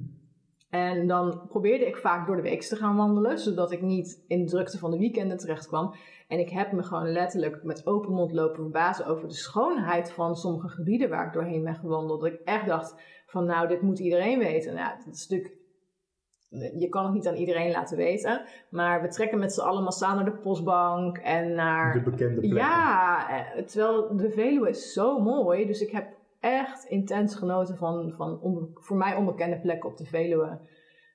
En 0.71 1.07
dan 1.07 1.47
probeerde 1.49 1.87
ik 1.87 1.97
vaak 1.97 2.27
door 2.27 2.37
de 2.37 2.43
week 2.43 2.63
te 2.63 2.77
gaan 2.77 2.97
wandelen, 2.97 3.39
zodat 3.39 3.73
ik 3.73 3.83
niet 3.83 4.25
in 4.27 4.45
de 4.45 4.51
drukte 4.51 4.79
van 4.79 4.91
de 4.91 4.99
weekenden 4.99 5.37
terecht 5.37 5.67
kwam. 5.67 5.95
En 6.29 6.39
ik 6.39 6.49
heb 6.49 6.73
me 6.73 6.83
gewoon 6.83 7.13
letterlijk 7.13 7.63
met 7.63 7.87
open 7.87 8.13
mond 8.13 8.33
lopen 8.33 8.63
verbazen 8.63 9.07
over 9.07 9.29
de 9.29 9.35
schoonheid 9.35 10.13
van 10.13 10.37
sommige 10.37 10.69
gebieden 10.69 11.09
waar 11.09 11.27
ik 11.27 11.33
doorheen 11.33 11.65
ben 11.65 11.75
gewandeld. 11.75 12.21
Dat 12.21 12.33
ik 12.33 12.41
echt 12.45 12.67
dacht 12.67 12.95
van 13.27 13.45
nou, 13.45 13.69
dit 13.69 13.83
moet 13.83 13.99
iedereen 13.99 14.39
weten. 14.39 14.75
Nou, 14.75 14.97
dat 15.05 15.15
is 15.15 15.29
natuurlijk 15.29 15.57
je 16.79 16.89
kan 16.89 17.05
het 17.05 17.13
niet 17.15 17.29
aan 17.29 17.35
iedereen 17.35 17.71
laten 17.71 17.97
weten. 17.97 18.43
Maar 18.71 19.03
we 19.03 19.09
trekken 19.09 19.39
met 19.39 19.53
z'n 19.53 19.61
allen 19.61 19.83
massaal 19.83 20.15
naar 20.15 20.25
de 20.25 20.37
postbank 20.37 21.19
en 21.19 21.55
naar... 21.55 21.93
De 21.93 22.11
bekende 22.11 22.41
plekken. 22.41 22.59
Ja, 22.59 23.27
eh, 23.31 23.63
terwijl 23.65 24.17
de 24.17 24.31
Veluwe 24.31 24.69
is 24.69 24.93
zo 24.93 25.21
mooi. 25.21 25.67
Dus 25.67 25.81
ik 25.81 25.91
heb 25.91 26.07
echt 26.41 26.85
intens 26.85 27.35
genoten 27.35 27.77
van, 27.77 28.13
van 28.17 28.41
onbe- 28.41 28.69
voor 28.75 28.97
mij 28.97 29.17
onbekende 29.17 29.61
plekken 29.61 29.91
op 29.91 29.97
de 29.97 30.05
Veluwe. 30.05 30.59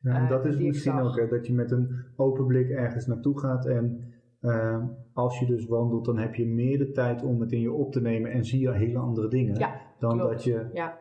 Ja, 0.02 0.16
en 0.16 0.24
eh, 0.24 0.30
dat 0.30 0.46
is 0.46 0.58
misschien 0.58 1.00
ook, 1.00 1.16
hè, 1.20 1.28
dat 1.28 1.48
je 1.48 1.54
met 1.54 1.72
een 1.72 2.06
open 2.16 2.46
blik 2.46 2.70
ergens 2.70 3.06
naartoe 3.06 3.40
gaat. 3.40 3.66
En 3.66 4.14
eh, 4.40 4.84
als 5.14 5.40
je 5.40 5.46
dus 5.46 5.66
wandelt, 5.68 6.06
dan 6.06 6.18
heb 6.18 6.36
je 6.36 6.46
meer 6.46 6.78
de 6.78 6.92
tijd 6.92 7.24
om 7.24 7.42
het 7.42 7.52
in 7.52 7.62
je 7.62 7.72
op 7.72 7.92
te 7.92 8.02
nemen 8.02 8.32
en 8.32 8.46
zie 8.46 8.60
je 8.60 8.72
hele 8.72 8.98
andere 9.00 9.28
dingen. 9.28 9.56
Ja, 9.60 9.82
dan 10.00 10.18
klopt. 10.18 10.32
dat 10.32 10.44
je, 10.44 10.70
Ja. 10.74 10.98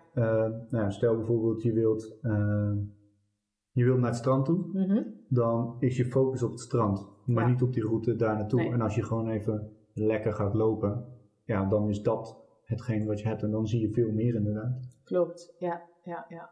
nou, 0.70 0.90
stel 0.90 1.16
bijvoorbeeld 1.16 1.62
je 1.62 1.72
wilt, 1.72 2.18
je 3.76 3.84
wilt 3.84 3.98
naar 3.98 4.08
het 4.08 4.16
strand 4.18 4.44
toe, 4.44 4.66
Mhm. 4.72 5.02
dan 5.28 5.76
is 5.78 5.96
je 5.96 6.04
focus 6.04 6.42
op 6.42 6.50
het 6.50 6.60
strand, 6.60 7.08
maar 7.26 7.44
Ja. 7.44 7.50
niet 7.50 7.62
op 7.62 7.72
die 7.72 7.82
route 7.86 8.16
daar 8.16 8.36
naartoe. 8.36 8.60
Nee. 8.60 8.72
En 8.72 8.80
als 8.80 8.94
je 8.94 9.02
gewoon 9.02 9.28
even 9.28 9.70
lekker 9.92 10.32
gaat 10.32 10.54
lopen, 10.54 11.04
ja, 11.44 11.64
dan 11.64 11.88
is 11.88 12.02
dat 12.02 12.36
hetgeen 12.64 13.06
wat 13.06 13.20
je 13.20 13.28
hebt 13.28 13.42
en 13.42 13.50
dan 13.50 13.66
zie 13.66 13.80
je 13.80 13.90
veel 13.92 14.12
meer 14.12 14.34
inderdaad. 14.34 14.88
Klopt, 15.04 15.54
ja, 15.58 15.82
ja, 16.02 16.26
ja. 16.28 16.50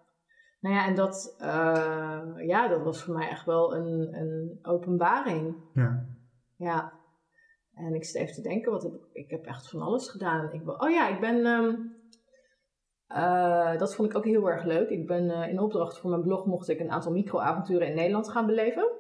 Nou 0.61 0.75
ja, 0.75 0.87
en 0.87 0.95
dat, 0.95 1.37
eh, 1.39 2.47
ja, 2.47 2.69
dat 2.69 2.83
was 2.83 3.03
voor 3.03 3.15
mij 3.15 3.29
echt 3.29 3.47
wel 3.47 3.77
een, 3.77 4.15
een 4.21 4.59
openbaring. 4.63 5.55
Ja. 5.75 6.07
Ja. 6.57 6.93
En 7.75 7.95
ik 7.95 8.05
zit 8.05 8.23
even 8.23 8.35
te 8.35 8.43
denken, 8.49 8.73
wat 8.73 8.83
heb 8.83 8.93
ik, 8.93 9.05
ik 9.13 9.31
heb 9.31 9.45
echt 9.45 9.71
van 9.71 9.81
alles 9.81 10.09
gedaan. 10.09 10.53
Ik, 10.53 10.83
oh 10.83 10.91
ja, 10.91 11.09
ik 11.09 11.21
ben, 11.21 11.45
ehm, 11.47 11.75
eh, 13.15 13.79
dat 13.79 13.95
vond 13.95 14.11
ik 14.11 14.17
ook 14.17 14.25
heel 14.25 14.51
erg 14.51 14.65
leuk. 14.65 14.89
Ik 14.89 15.07
ben 15.07 15.31
eh, 15.31 15.49
in 15.49 15.61
opdracht 15.61 15.99
voor 15.99 16.11
mijn 16.11 16.23
blog 16.23 16.47
mocht 16.47 16.69
ik 16.69 16.81
een 16.81 16.91
aantal 16.91 17.13
microavonturen 17.13 17.89
in 17.89 17.95
Nederland 17.95 18.31
gaan 18.31 18.47
beleven. 18.47 18.91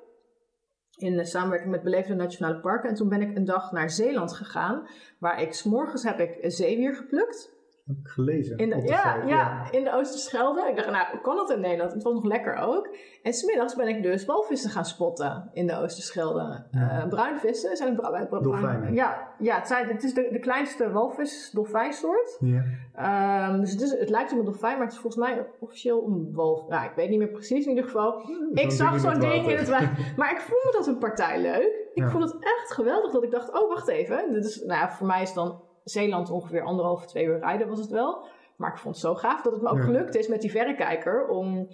In 0.96 1.18
eh, 1.18 1.24
samenwerking 1.24 1.70
met 1.70 1.82
Beleefde 1.82 2.14
Nationale 2.14 2.60
Parken. 2.60 2.88
En 2.88 2.94
toen 2.94 3.08
ben 3.08 3.20
ik 3.20 3.36
een 3.36 3.44
dag 3.44 3.72
naar 3.72 3.90
Zeeland 3.90 4.32
gegaan. 4.32 4.88
Waar 5.18 5.40
ik, 5.40 5.52
s'morgens 5.52 6.02
heb 6.02 6.18
ik 6.18 6.38
zeewier 6.40 6.94
geplukt. 6.94 7.53
Heb 7.84 7.96
ik 7.96 8.08
gelezen. 8.08 8.56
In 8.56 8.70
de, 8.70 8.82
ja, 8.82 9.22
ja, 9.26 9.70
in 9.70 9.84
de 9.84 9.92
Oosterschelde. 9.92 10.68
Ik 10.68 10.76
dacht, 10.76 10.90
nou, 10.90 11.06
hoe 11.10 11.20
kan 11.20 11.36
dat 11.36 11.50
in 11.50 11.60
Nederland? 11.60 11.92
Het 11.92 12.02
was 12.02 12.12
nog 12.12 12.24
lekker 12.24 12.54
ook. 12.56 12.96
En 13.22 13.32
smiddags 13.32 13.74
ben 13.74 13.88
ik 13.88 14.02
dus 14.02 14.24
walvissen 14.24 14.70
gaan 14.70 14.84
spotten 14.84 15.50
in 15.52 15.66
de 15.66 15.76
Oosterschelde. 15.76 16.64
Ja. 16.70 16.90
Eh, 16.90 17.08
bruinvissen 17.08 17.76
zijn 17.76 17.88
het 17.88 18.00
bra- 18.00 18.10
bra- 18.10 18.24
bruin- 18.24 18.42
Dolfijnen. 18.42 18.94
Ja, 18.94 19.28
ja 19.38 19.56
het, 19.56 19.66
zijn, 19.66 19.88
het 19.88 20.02
is 20.02 20.14
de, 20.14 20.28
de 20.32 20.38
kleinste 20.38 20.90
walvis 20.90 21.50
dolfijnsoort. 21.50 22.36
Ja. 22.40 22.62
Ehm, 22.94 23.60
dus 23.60 23.70
het, 23.70 23.80
is, 23.80 23.98
het 23.98 24.10
lijkt 24.10 24.32
op 24.32 24.38
een 24.38 24.44
dolfijn, 24.44 24.76
maar 24.76 24.84
het 24.86 24.94
is 24.94 25.00
volgens 25.00 25.26
mij 25.26 25.46
officieel 25.60 26.06
een 26.06 26.28
walv. 26.32 26.68
Ja, 26.68 26.84
ik 26.84 26.92
weet 26.96 27.08
niet 27.08 27.18
meer 27.18 27.28
precies 27.32 27.64
in 27.64 27.70
ieder 27.70 27.84
geval. 27.84 28.20
Ik 28.52 28.70
zag 28.70 29.00
zo'n 29.00 29.18
ding 29.20 29.48
in 29.48 29.56
het 29.56 29.68
water. 29.68 30.12
Maar 30.16 30.30
ik 30.32 30.40
vond 30.40 30.72
dat 30.72 30.86
een 30.86 30.98
partij 30.98 31.40
leuk. 31.40 31.82
Ik 31.94 32.08
vond 32.08 32.24
het 32.24 32.34
echt 32.40 32.72
geweldig 32.72 33.12
dat 33.12 33.22
ik 33.22 33.30
dacht, 33.30 33.52
oh 33.62 33.68
wacht 33.68 33.88
even. 33.88 34.32
Dit 34.32 34.44
is, 34.44 34.62
nou 34.66 34.80
ja, 34.80 34.90
voor 34.90 35.06
mij 35.06 35.22
is 35.22 35.32
dan 35.32 35.62
Zeeland 35.84 36.30
ongeveer 36.30 36.62
anderhalf, 36.62 37.06
twee 37.06 37.24
uur 37.24 37.38
rijden 37.38 37.68
was 37.68 37.78
het 37.78 37.90
wel. 37.90 38.26
Maar 38.56 38.70
ik 38.70 38.78
vond 38.78 38.94
het 38.94 39.04
zo 39.04 39.14
gaaf 39.14 39.42
dat 39.42 39.52
het 39.52 39.62
me 39.62 39.68
ook 39.68 39.76
Ja. 39.76 39.82
gelukt 39.84 40.14
is 40.16 40.28
met 40.28 40.40
die 40.40 40.50
verrekijker 40.50 41.26
om, 41.26 41.68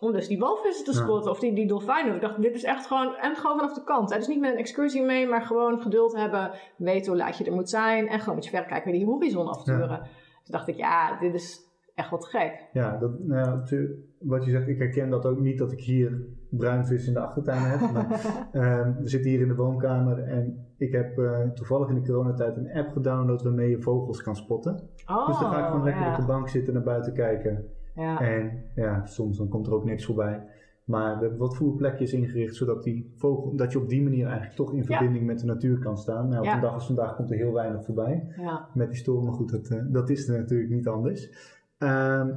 om 0.00 0.12
dus 0.12 0.28
die 0.28 0.38
walvissen 0.38 0.84
te 0.84 0.92
Ja. 0.92 0.96
spotten 1.04 1.30
of 1.30 1.38
die, 1.38 1.54
die 1.54 1.66
dolfijnen. 1.66 2.14
Ik 2.14 2.20
dacht, 2.20 2.42
dit 2.42 2.54
is 2.54 2.64
echt 2.64 2.86
gewoon, 2.86 3.14
en 3.16 3.36
gewoon 3.36 3.56
vanaf 3.56 3.74
de 3.74 3.84
kant. 3.84 4.10
hè. 4.10 4.16
Dus 4.16 4.26
niet 4.26 4.40
met 4.40 4.52
een 4.52 4.58
excursie 4.58 5.02
mee, 5.02 5.26
maar 5.26 5.42
gewoon 5.42 5.80
geduld 5.80 6.16
hebben, 6.16 6.54
weten 6.76 7.12
hoe 7.12 7.20
laat 7.20 7.38
je 7.38 7.44
er 7.44 7.52
moet 7.52 7.70
zijn 7.70 8.08
en 8.08 8.18
gewoon 8.20 8.34
met 8.34 8.44
je 8.44 8.50
verrekijker 8.50 8.92
die 8.92 9.06
horizon 9.06 9.46
afturen. 9.48 9.98
Toen 10.42 10.52
dacht 10.54 10.68
ik, 10.68 10.76
ja, 10.76 11.18
dit 11.18 11.34
is 11.34 11.60
echt 11.94 12.10
wat 12.10 12.26
gek. 12.26 12.68
Ja, 12.72 12.96
dat, 12.96 13.18
nou 13.18 13.40
ja, 13.70 13.78
wat 14.18 14.44
je 14.44 14.50
zegt, 14.50 14.68
ik 14.68 14.78
herken 14.78 15.10
dat 15.10 15.26
ook 15.26 15.38
niet 15.38 15.58
dat 15.58 15.72
ik 15.72 15.80
hier 15.80 16.26
bruinvis 16.56 17.06
in 17.06 17.12
de 17.12 17.20
achtertuin 17.20 17.62
heb. 17.62 17.92
Maar, 17.92 18.10
ehm, 18.52 18.92
we 19.02 19.08
zitten 19.08 19.30
hier 19.30 19.40
in 19.40 19.48
de 19.48 19.54
woonkamer 19.54 20.18
en 20.18 20.66
ik 20.76 20.92
heb 20.92 21.18
eh, 21.18 21.40
toevallig 21.54 21.88
in 21.88 21.94
de 21.94 22.02
coronatijd 22.02 22.56
een 22.56 22.72
app 22.72 22.92
gedownload 22.92 23.42
waarmee 23.42 23.70
je 23.70 23.80
vogels 23.80 24.22
kan 24.22 24.36
spotten. 24.36 24.80
Oh, 25.06 25.26
dus 25.26 25.38
dan 25.38 25.50
ga 25.50 25.58
ik 25.58 25.66
gewoon 25.66 25.84
lekker 25.84 26.02
ja. 26.02 26.10
op 26.10 26.20
de 26.20 26.26
bank 26.26 26.48
zitten, 26.48 26.74
naar 26.74 26.82
buiten 26.82 27.12
kijken. 27.12 27.64
Ja. 27.94 28.20
En 28.20 28.62
ja, 28.74 29.06
soms 29.06 29.36
dan 29.36 29.48
komt 29.48 29.66
er 29.66 29.74
ook 29.74 29.84
niks 29.84 30.04
voorbij. 30.04 30.42
Maar 30.84 31.14
we 31.14 31.20
hebben 31.20 31.38
wat 31.38 31.56
voerplekjes 31.56 32.12
ingericht 32.12 32.54
zodat 32.54 32.82
die 32.82 33.12
vogel, 33.16 33.56
dat 33.56 33.72
je 33.72 33.78
op 33.78 33.88
die 33.88 34.02
manier 34.02 34.26
eigenlijk 34.26 34.56
toch 34.56 34.72
in 34.72 34.84
verbinding 34.84 35.26
met 35.26 35.38
de 35.38 35.46
natuur 35.46 35.78
kan 35.78 35.98
staan. 35.98 36.28
Nou, 36.28 36.46
op 36.46 36.54
een 36.54 36.60
dag 36.60 36.74
als 36.74 36.86
vandaag 36.86 37.16
komt 37.16 37.30
er 37.30 37.36
heel 37.36 37.52
weinig 37.52 37.84
voorbij 37.84 38.26
ja. 38.36 38.68
met 38.74 38.88
die 38.88 38.98
storm. 38.98 39.24
Maar 39.24 39.34
goed, 39.34 39.50
dat, 39.50 39.68
eh, 39.68 39.82
dat 39.88 40.10
is 40.10 40.28
er 40.28 40.38
natuurlijk 40.38 40.70
niet 40.70 40.88
anders. 40.88 41.30
Ehm, 41.78 42.30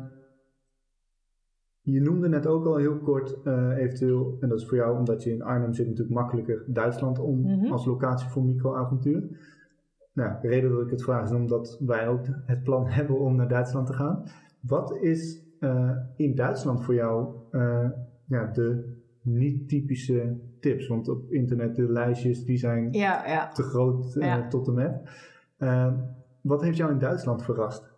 je 1.94 2.02
noemde 2.02 2.30
net 2.30 2.48
ook 2.48 2.66
al 2.66 2.76
heel 2.76 2.98
kort 2.98 3.42
eh, 3.44 3.78
eventueel, 3.78 4.38
en 4.40 4.50
dat 4.50 4.60
is 4.60 4.68
voor 4.68 4.78
jou 4.78 4.98
omdat 4.98 5.24
je 5.24 5.32
in 5.32 5.42
Arnhem 5.44 5.74
zit 5.74 5.88
natuurlijk 5.88 6.16
makkelijker 6.16 6.64
Duitsland 6.68 7.20
om 7.20 7.42
Mhm. 7.42 7.72
als 7.72 7.86
locatie 7.86 8.30
voor 8.30 8.44
microavontuur. 8.44 9.24
Nou, 10.14 10.42
de 10.42 10.48
reden 10.48 10.72
dat 10.72 10.82
ik 10.82 10.90
het 10.90 11.04
vraag 11.04 11.24
is 11.24 11.32
omdat 11.32 11.78
wij 11.86 12.08
ook 12.08 12.26
het 12.46 12.64
plan 12.64 12.86
hebben 12.98 13.20
om 13.20 13.36
naar 13.36 13.48
Duitsland 13.48 13.88
te 13.88 13.94
gaan. 13.94 14.24
Wat 14.60 14.96
is 15.02 15.44
eh, 15.60 15.92
in 16.16 16.36
Duitsland 16.36 16.84
voor 16.84 16.94
jou 16.94 17.28
eh, 17.52 17.90
ja, 18.28 18.46
de 18.46 18.94
niet-typische 19.22 20.38
tips? 20.60 20.88
Want 20.88 21.10
op 21.10 21.32
internet 21.32 21.76
de 21.76 21.92
lijstjes 21.92 22.46
die 22.46 22.58
zijn 22.58 22.88
Ja, 22.92 23.28
ja. 23.28 23.52
te 23.52 23.64
groot 23.64 24.14
Ja. 24.14 24.48
tot 24.48 24.68
en 24.68 24.74
met. 24.74 25.02
Wat 26.42 26.62
heeft 26.62 26.78
jou 26.78 26.92
in 26.92 26.98
Duitsland 27.00 27.44
verrast? 27.44 27.94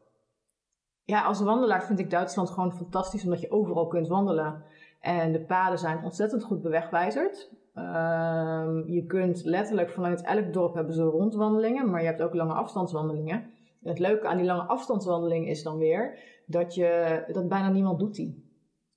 Ja, 1.07 1.23
als 1.23 1.41
wandelaar 1.41 1.83
vind 1.85 1.99
ik 1.99 2.09
Duitsland 2.09 2.49
gewoon 2.49 2.73
fantastisch, 2.73 3.23
omdat 3.23 3.41
je 3.41 3.51
overal 3.51 3.87
kunt 3.87 4.07
wandelen. 4.07 4.63
En 4.99 5.31
de 5.31 5.41
paden 5.41 5.79
zijn 5.79 6.03
ontzettend 6.03 6.43
goed 6.43 6.61
bewegwijzerd. 6.61 7.51
Ehm, 7.73 8.91
je 8.91 9.05
kunt 9.05 9.43
letterlijk 9.43 9.89
vanuit 9.89 10.21
elk 10.21 10.53
dorp 10.53 10.73
hebben 10.73 10.93
ze 10.93 11.03
rondwandelingen, 11.03 11.89
maar 11.89 12.01
je 12.01 12.07
hebt 12.07 12.21
ook 12.21 12.33
lange 12.33 12.53
afstandswandelingen. 12.53 13.35
En 13.83 13.89
het 13.89 13.99
leuke 13.99 14.27
aan 14.27 14.37
die 14.37 14.45
lange 14.45 14.61
afstandswandeling 14.61 15.47
is 15.47 15.63
dan 15.63 15.77
weer 15.77 16.19
dat, 16.45 16.75
je, 16.75 17.23
dat 17.31 17.47
bijna 17.47 17.69
niemand 17.69 17.99
doet 17.99 18.15
die. 18.15 18.45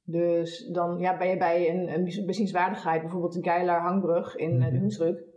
Dus 0.05 0.67
dan 0.67 0.99
ja, 0.99 1.17
ben 1.17 1.29
je 1.29 1.37
bij 1.37 1.71
een, 1.71 1.95
een 1.95 2.27
bezienswaardigheid, 2.27 3.01
bijvoorbeeld 3.01 3.33
de 3.33 3.43
Geiler 3.43 3.81
Hangbrug 3.81 4.37
in 4.37 4.63
eh, 4.63 4.71
de 4.71 4.79
Mhm. 4.79 4.81
Hunsrück. 4.81 5.30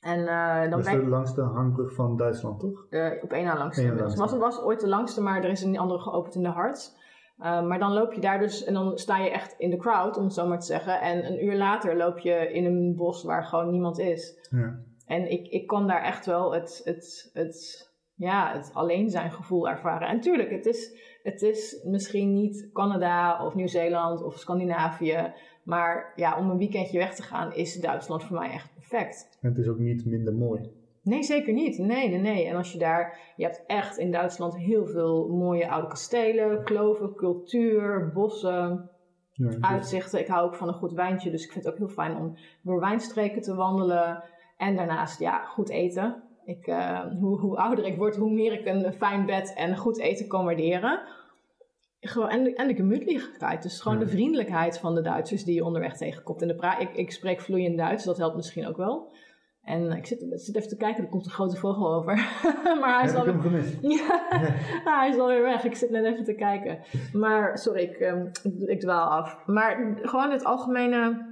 En 0.00 0.26
eh, 0.26 0.60
dan 0.60 0.70
Dat 0.70 0.78
is 0.78 0.84
ben 0.84 1.04
de 1.04 1.08
langste 1.08 1.40
hangbrug 1.40 1.94
van 1.94 2.16
Duitsland, 2.16 2.60
toch? 2.60 2.86
Eh, 2.90 3.10
op 3.22 3.32
één 3.32 3.44
na 3.44 3.58
langste. 3.58 3.82
Eén 3.82 3.96
langste. 3.96 4.20
Was, 4.20 4.36
was 4.36 4.60
ooit 4.60 4.80
de 4.80 4.88
langste, 4.88 5.22
maar 5.22 5.44
er 5.44 5.50
is 5.50 5.62
een 5.62 5.78
andere 5.78 6.00
geopend 6.00 6.34
in 6.34 6.42
de 6.42 6.48
Harts. 6.48 6.96
Eh, 7.38 7.62
maar 7.62 7.78
dan 7.78 7.92
loop 7.92 8.12
je 8.12 8.20
daar 8.20 8.38
dus 8.38 8.64
en 8.64 8.74
dan 8.74 8.98
sta 8.98 9.18
je 9.18 9.30
echt 9.30 9.54
in 9.58 9.70
de 9.70 9.76
crowd, 9.76 10.16
om 10.16 10.24
het 10.24 10.34
zo 10.34 10.46
maar 10.46 10.58
te 10.58 10.66
zeggen. 10.66 11.00
En 11.00 11.26
een 11.26 11.44
uur 11.44 11.56
later 11.56 11.96
loop 11.96 12.18
je 12.18 12.52
in 12.52 12.64
een 12.64 12.96
bos 12.96 13.24
waar 13.24 13.44
gewoon 13.44 13.70
niemand 13.70 13.98
is. 13.98 14.48
Ja. 14.50 14.78
En 15.06 15.30
ik, 15.30 15.46
ik 15.46 15.66
kan 15.66 15.86
daar 15.86 16.02
echt 16.02 16.26
wel 16.26 16.52
het, 16.52 16.80
het, 16.84 17.30
het, 17.32 17.88
ja, 18.14 18.52
het 18.52 18.70
alleen 18.74 19.10
zijn 19.10 19.30
gevoel 19.30 19.68
ervaren. 19.68 20.08
En 20.08 20.20
tuurlijk, 20.20 20.50
het 20.50 20.66
is, 20.66 21.00
het 21.22 21.42
is 21.42 21.82
misschien 21.84 22.32
niet 22.32 22.70
Canada 22.72 23.44
of 23.44 23.54
Nieuw-Zeeland 23.54 24.22
of 24.22 24.38
Scandinavië. 24.38 25.32
Maar 25.64 26.12
ja, 26.16 26.38
om 26.38 26.50
een 26.50 26.58
weekendje 26.58 26.98
weg 26.98 27.14
te 27.14 27.22
gaan 27.22 27.54
is 27.54 27.80
Duitsland 27.80 28.24
voor 28.24 28.38
mij 28.38 28.50
echt 28.50 28.77
perfect. 28.88 29.38
En 29.40 29.48
het 29.48 29.58
is 29.58 29.68
ook 29.68 29.78
niet 29.78 30.04
minder 30.04 30.34
mooi. 30.34 30.70
Nee, 31.02 31.22
zeker 31.22 31.52
niet. 31.52 31.78
Nee, 31.78 32.08
nee, 32.08 32.18
nee. 32.18 32.46
En 32.46 32.56
als 32.56 32.72
je 32.72 32.78
daar, 32.78 33.32
je 33.36 33.44
hebt 33.44 33.64
echt 33.66 33.98
in 33.98 34.10
Duitsland 34.10 34.56
heel 34.56 34.86
veel 34.86 35.28
mooie 35.28 35.68
oude 35.68 35.88
kastelen, 35.88 36.64
kloven, 36.64 37.14
cultuur, 37.14 38.10
bossen, 38.14 38.90
Ja, 39.32 39.46
dus- 39.46 39.60
uitzichten. 39.60 40.20
Ik 40.20 40.26
hou 40.26 40.46
ook 40.46 40.54
van 40.54 40.68
een 40.68 40.74
goed 40.74 40.92
wijntje, 40.92 41.30
dus 41.30 41.44
ik 41.44 41.52
vind 41.52 41.64
het 41.64 41.72
ook 41.72 41.78
heel 41.78 41.88
fijn 41.88 42.16
om 42.16 42.36
door 42.62 42.80
wijnstreken 42.80 43.42
te 43.42 43.54
wandelen. 43.54 44.24
En 44.56 44.76
daarnaast, 44.76 45.20
ja, 45.20 45.44
goed 45.44 45.68
eten. 45.68 46.22
Ik, 46.44 46.66
eh, 46.66 47.00
hoe, 47.20 47.38
hoe 47.38 47.56
ouder 47.56 47.84
ik 47.84 47.96
word, 47.96 48.16
hoe 48.16 48.32
meer 48.32 48.52
ik 48.52 48.66
een 48.66 48.92
fijn 48.92 49.26
bed 49.26 49.54
en 49.56 49.76
goed 49.76 49.98
eten 49.98 50.28
kan 50.28 50.44
waarderen. 50.44 51.00
Gewoon, 52.00 52.28
en, 52.28 52.44
de, 52.44 52.54
en 52.54 52.68
de 52.68 52.74
gemütlichkeit, 52.74 53.62
dus 53.62 53.80
gewoon 53.80 53.98
Ja. 53.98 54.04
de 54.04 54.10
vriendelijkheid 54.10 54.78
van 54.78 54.94
de 54.94 55.00
Duitsers 55.00 55.44
die 55.44 55.54
je 55.54 55.64
onderweg 55.64 55.96
tegenkomt. 55.96 56.42
En 56.42 56.48
de 56.48 56.54
pra 56.54 56.78
ik, 56.78 56.94
ik 56.94 57.10
spreek 57.12 57.40
vloeiend 57.40 57.76
Duits, 57.78 58.04
dat 58.04 58.16
helpt 58.18 58.36
misschien 58.36 58.66
ook 58.66 58.76
wel. 58.76 59.12
En 59.62 59.90
ik 59.92 60.06
zit, 60.06 60.24
zit 60.30 60.56
even 60.56 60.68
te 60.68 60.76
kijken, 60.76 61.02
er 61.04 61.08
komt 61.10 61.24
een 61.24 61.30
grote 61.32 61.56
vogel 61.56 61.94
over. 61.94 62.14
maar 62.80 62.94
hij 62.98 63.04
is 63.04 63.12
ik 63.12 63.18
alweer... 63.18 63.32
hem 63.32 63.42
gemist? 63.42 63.76
Ja, 64.84 64.98
hij 64.98 65.08
is 65.08 65.18
alweer 65.18 65.42
weg. 65.42 65.64
Ik 65.64 65.74
zit 65.74 65.90
net 65.90 66.04
even 66.04 66.24
te 66.24 66.34
kijken. 66.34 66.78
Maar, 67.12 67.58
sorry, 67.58 67.82
ik, 67.82 67.96
ehm, 67.96 68.26
ik, 68.42 68.54
ik 68.68 68.80
dwaal 68.80 69.08
af. 69.08 69.46
Maar 69.46 69.98
gewoon 70.02 70.30
het 70.30 70.44
algemene... 70.44 71.26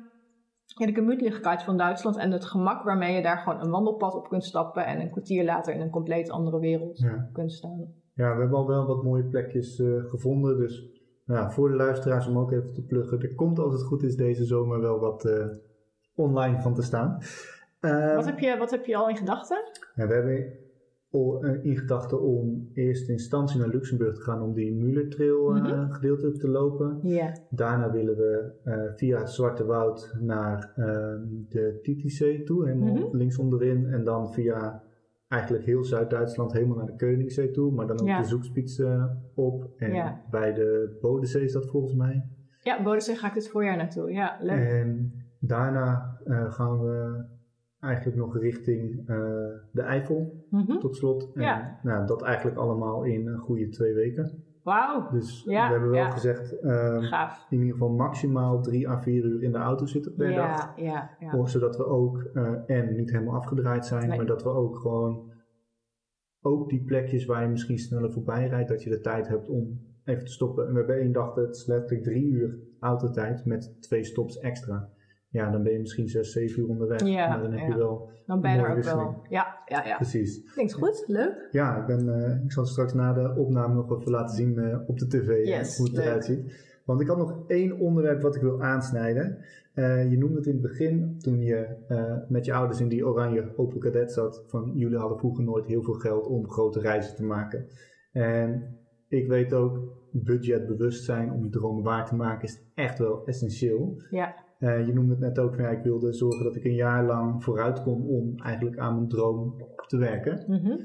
Ja, 0.79 0.87
de 0.87 0.95
gemütlichkeit 0.95 1.63
van 1.63 1.77
Duitsland 1.77 2.17
en 2.17 2.31
het 2.31 2.45
gemak 2.45 2.83
waarmee 2.83 3.15
je 3.15 3.23
daar 3.23 3.39
gewoon 3.39 3.61
een 3.61 3.71
wandelpad 3.71 4.15
op 4.15 4.29
kunt 4.29 4.45
stappen 4.45 4.87
en 4.87 5.01
een 5.01 5.11
kwartier 5.11 5.45
later 5.45 5.75
in 5.75 5.81
een 5.81 5.91
compleet 5.91 6.31
andere 6.31 6.59
wereld 6.59 6.99
Ja. 6.99 7.29
kunt 7.33 7.53
staan. 7.53 7.95
Ja, 8.17 8.35
we 8.35 8.41
hebben 8.41 8.59
al 8.59 8.67
wel 8.67 8.87
wat 8.87 9.03
mooie 9.03 9.25
plekjes 9.25 9.79
eh, 9.81 10.05
gevonden. 10.05 10.59
Dus 10.59 10.89
nou 11.25 11.53
voor 11.53 11.69
de 11.69 11.77
luisteraars 11.77 12.27
om 12.27 12.39
ook 12.39 12.53
even 12.53 12.73
te 12.73 12.85
pluggen. 12.85 13.21
Er 13.23 13.35
komt 13.35 13.59
als 13.59 13.73
het 13.73 13.83
goed 13.83 14.03
is 14.03 14.17
deze 14.17 14.45
zomer 14.45 14.81
wel 14.81 14.99
wat 14.99 15.25
eh, 15.25 15.47
online 16.15 16.61
van 16.61 16.75
te 16.75 16.83
staan. 16.83 17.19
Eh, 17.81 18.15
Wat 18.15 18.25
heb, 18.27 18.39
je, 18.39 18.57
wat 18.59 18.71
heb 18.71 18.85
je 18.87 18.97
al 18.97 19.09
in 19.09 19.17
gedachten? 19.17 19.57
ja, 19.95 20.07
we 20.07 20.15
hebben 20.15 20.53
eh, 21.11 21.65
in 21.65 21.77
gedachten 21.77 22.21
om 22.23 22.69
in 22.73 22.85
eerste 22.85 23.13
instantie 23.13 23.59
naar 23.59 23.69
Luxemburg 23.69 24.15
te 24.15 24.21
gaan 24.23 24.43
om 24.43 24.53
die 24.55 24.75
Muller-trail 24.75 25.51
Mhm. 25.53 25.91
gedeelte 25.93 26.33
te 26.33 26.49
lopen. 26.49 26.99
Daarna 27.51 27.91
willen 27.91 28.17
we 28.17 28.53
via 28.97 29.19
het 29.19 29.31
Zwarte 29.31 29.65
Woud 29.65 30.15
naar 30.21 30.73
ehm, 30.77 31.21
de 31.49 31.79
Titisee 31.83 32.43
toe, 32.43 32.67
helemaal 32.67 32.95
Mhm. 32.95 33.17
links 33.17 33.39
onderin. 33.39 33.87
En 33.87 34.05
dan 34.05 34.33
via 34.33 34.83
eigenlijk 35.29 35.65
heel 35.65 35.85
Zuid-Duitsland 35.85 36.53
helemaal 36.53 36.77
naar 36.77 36.87
de 36.87 36.97
Koningszee 36.97 37.51
toe, 37.51 37.73
maar 37.73 37.87
dan 37.87 38.01
ook 38.01 38.07
Ja. 38.07 38.21
de 38.21 38.27
Zoekspits 38.27 38.79
eh, 38.79 39.05
op. 39.35 39.71
En 39.77 39.93
Ja. 39.95 40.21
bij 40.31 40.53
de 40.53 40.99
Bodensee 41.01 41.45
is 41.45 41.53
dat 41.53 41.67
volgens 41.67 41.95
mij. 41.95 42.25
Ja, 42.63 42.83
Bodensee 42.83 43.17
ga 43.17 43.29
ik 43.29 43.35
dit 43.35 43.49
voorjaar 43.49 43.77
naartoe. 43.77 44.13
Ja, 44.13 44.37
leuk. 44.41 44.69
En 44.69 45.13
daarna 45.41 46.19
eh, 46.25 46.53
gaan 46.53 46.81
we 46.85 47.25
eigenlijk 47.81 48.17
nog 48.17 48.39
richting 48.39 48.99
eh, 49.09 49.17
de 49.73 49.83
Eifel 49.83 50.45
Mhm. 50.51 50.79
tot 50.79 50.97
slot. 50.97 51.31
En 51.35 51.43
Ja. 51.43 51.79
nou, 51.83 52.07
dat 52.07 52.23
eigenlijk 52.23 52.57
allemaal 52.57 53.05
in 53.05 53.27
een 53.27 53.39
goede 53.39 53.69
twee 53.69 53.95
weken. 53.95 54.45
Wauw, 54.67 55.11
Dus 55.11 55.43
Ja, 55.45 55.67
we 55.67 55.73
hebben 55.73 55.91
wel 55.91 56.01
ja. 56.01 56.11
gezegd, 56.11 56.55
gaaf. 57.09 57.47
in 57.51 57.59
ieder 57.59 57.73
geval 57.73 57.89
maximaal 57.91 58.63
drie 58.63 58.89
à 58.89 59.01
vier 59.01 59.25
uur 59.25 59.43
in 59.43 59.53
de 59.53 59.59
auto 59.59 59.87
zitten 59.87 60.15
per 60.15 60.35
dag. 60.35 60.77
Ja, 60.81 61.11
ja, 61.21 61.47
zodat 61.47 61.77
we 61.77 61.87
ook, 61.87 62.23
eh, 62.35 62.53
en 62.67 62.95
niet 62.97 63.11
helemaal 63.11 63.35
afgedraaid 63.35 63.87
zijn, 63.87 64.09
Nee. 64.09 64.17
maar 64.17 64.27
dat 64.27 64.43
we 64.43 64.49
ook 64.49 64.77
gewoon, 64.77 65.33
ook 66.41 66.69
die 66.69 66.85
plekjes 66.85 67.25
waar 67.25 67.43
je 67.43 67.49
misschien 67.49 67.79
sneller 67.79 68.13
voorbij 68.13 68.49
rijdt, 68.49 68.69
dat 68.69 68.83
je 68.83 68.91
de 68.91 69.01
tijd 69.01 69.29
hebt 69.29 69.49
om 69.49 69.81
even 70.05 70.25
te 70.25 70.33
stoppen. 70.33 70.67
En 70.67 70.73
we 70.73 70.79
hebben 70.79 70.99
één 71.01 71.13
dag, 71.13 71.35
het 71.35 71.57
is 71.57 71.67
letterlijk 71.67 72.03
drie 72.05 72.25
uur 72.27 72.59
autotijd 72.81 73.45
met 73.45 73.77
twee 73.83 74.05
stops 74.05 74.39
extra. 74.39 74.89
Ja, 75.37 75.51
dan 75.51 75.63
ben 75.63 75.73
je 75.73 75.79
misschien 75.79 76.09
zes, 76.09 76.33
zeven 76.33 76.63
uur 76.63 76.69
onderweg. 76.69 77.05
Ja, 77.05 77.29
maar 77.29 77.43
dan 77.43 77.53
heb 77.53 77.61
ja. 77.61 77.67
je 77.67 77.77
wel, 77.77 78.09
Dan 78.27 78.41
ben 78.41 78.53
je 78.53 78.57
er 78.57 78.63
ook 78.63 78.67
wel. 78.67 78.77
wisseling. 78.77 79.17
Ja, 79.29 79.59
ja, 79.67 79.85
ja. 79.85 79.97
precies. 79.97 80.53
Klinkt 80.53 80.73
goed, 80.73 81.05
leuk. 81.07 81.49
Ja, 81.51 81.77
ik, 81.81 81.87
ben, 81.87 82.25
eh, 82.25 82.45
ik 82.45 82.53
zal 82.53 82.67
straks 82.67 82.93
na 82.95 83.13
de 83.13 83.35
opname 83.37 83.75
nog 83.75 83.99
even 83.99 84.11
laten 84.11 84.37
zien 84.37 84.59
eh, 84.59 84.79
op 84.87 84.99
de 84.99 85.07
tv 85.07 85.29
eh, 85.29 85.47
Yes, 85.47 85.77
hoe 85.77 85.87
het 85.89 85.99
eruit 85.99 86.25
ziet. 86.25 86.65
Want 86.85 87.01
ik 87.01 87.07
had 87.07 87.17
nog 87.17 87.39
één 87.47 87.79
onderwerp 87.79 88.23
wat 88.23 88.37
ik 88.37 88.43
wil 88.43 88.63
aansnijden. 88.63 89.39
Je 90.11 90.17
noemde 90.19 90.37
het 90.37 90.47
in 90.47 90.53
het 90.53 90.63
begin, 90.63 91.19
toen 91.19 91.43
je 91.43 91.67
met 92.29 92.45
je 92.45 92.53
ouders 92.53 92.81
in 92.81 92.89
die 92.89 93.07
oranje 93.07 93.53
Opel 93.57 93.79
Kadett 93.79 94.13
zat, 94.13 94.45
van 94.47 94.73
jullie 94.75 94.99
hadden 94.99 95.19
vroeger 95.19 95.45
nooit 95.45 95.67
heel 95.67 95.83
veel 95.83 95.95
geld 95.95 96.27
om 96.27 96.51
grote 96.51 96.81
reizen 96.81 97.15
te 97.15 97.25
maken. 97.25 97.67
En 98.13 98.79
ik 99.09 99.29
weet 99.29 99.55
ook, 99.55 99.79
budgetbewustzijn 100.11 101.33
om 101.33 101.45
je 101.45 101.51
dromen 101.51 101.83
waar 101.83 102.07
te 102.07 102.15
maken 102.15 102.49
is 102.49 102.63
echt 102.75 102.99
wel 102.99 103.27
essentieel. 103.27 104.03
Ja. 104.11 104.35
Eh, 104.67 104.87
je 104.87 104.93
noemde 104.93 105.11
het 105.11 105.21
net 105.21 105.39
ook, 105.39 105.55
van, 105.55 105.65
ja, 105.65 105.71
ik 105.71 105.83
wilde 105.83 106.13
zorgen 106.13 106.45
dat 106.45 106.57
ik 106.57 106.65
een 106.65 106.75
jaar 106.75 107.05
lang 107.05 107.45
vooruit 107.45 107.83
kon 107.83 108.07
om 108.07 108.39
eigenlijk 108.39 108.79
aan 108.79 108.95
mijn 108.95 109.09
droom 109.09 109.55
te 109.87 109.97
werken. 109.97 110.45
Mhm. 110.47 110.79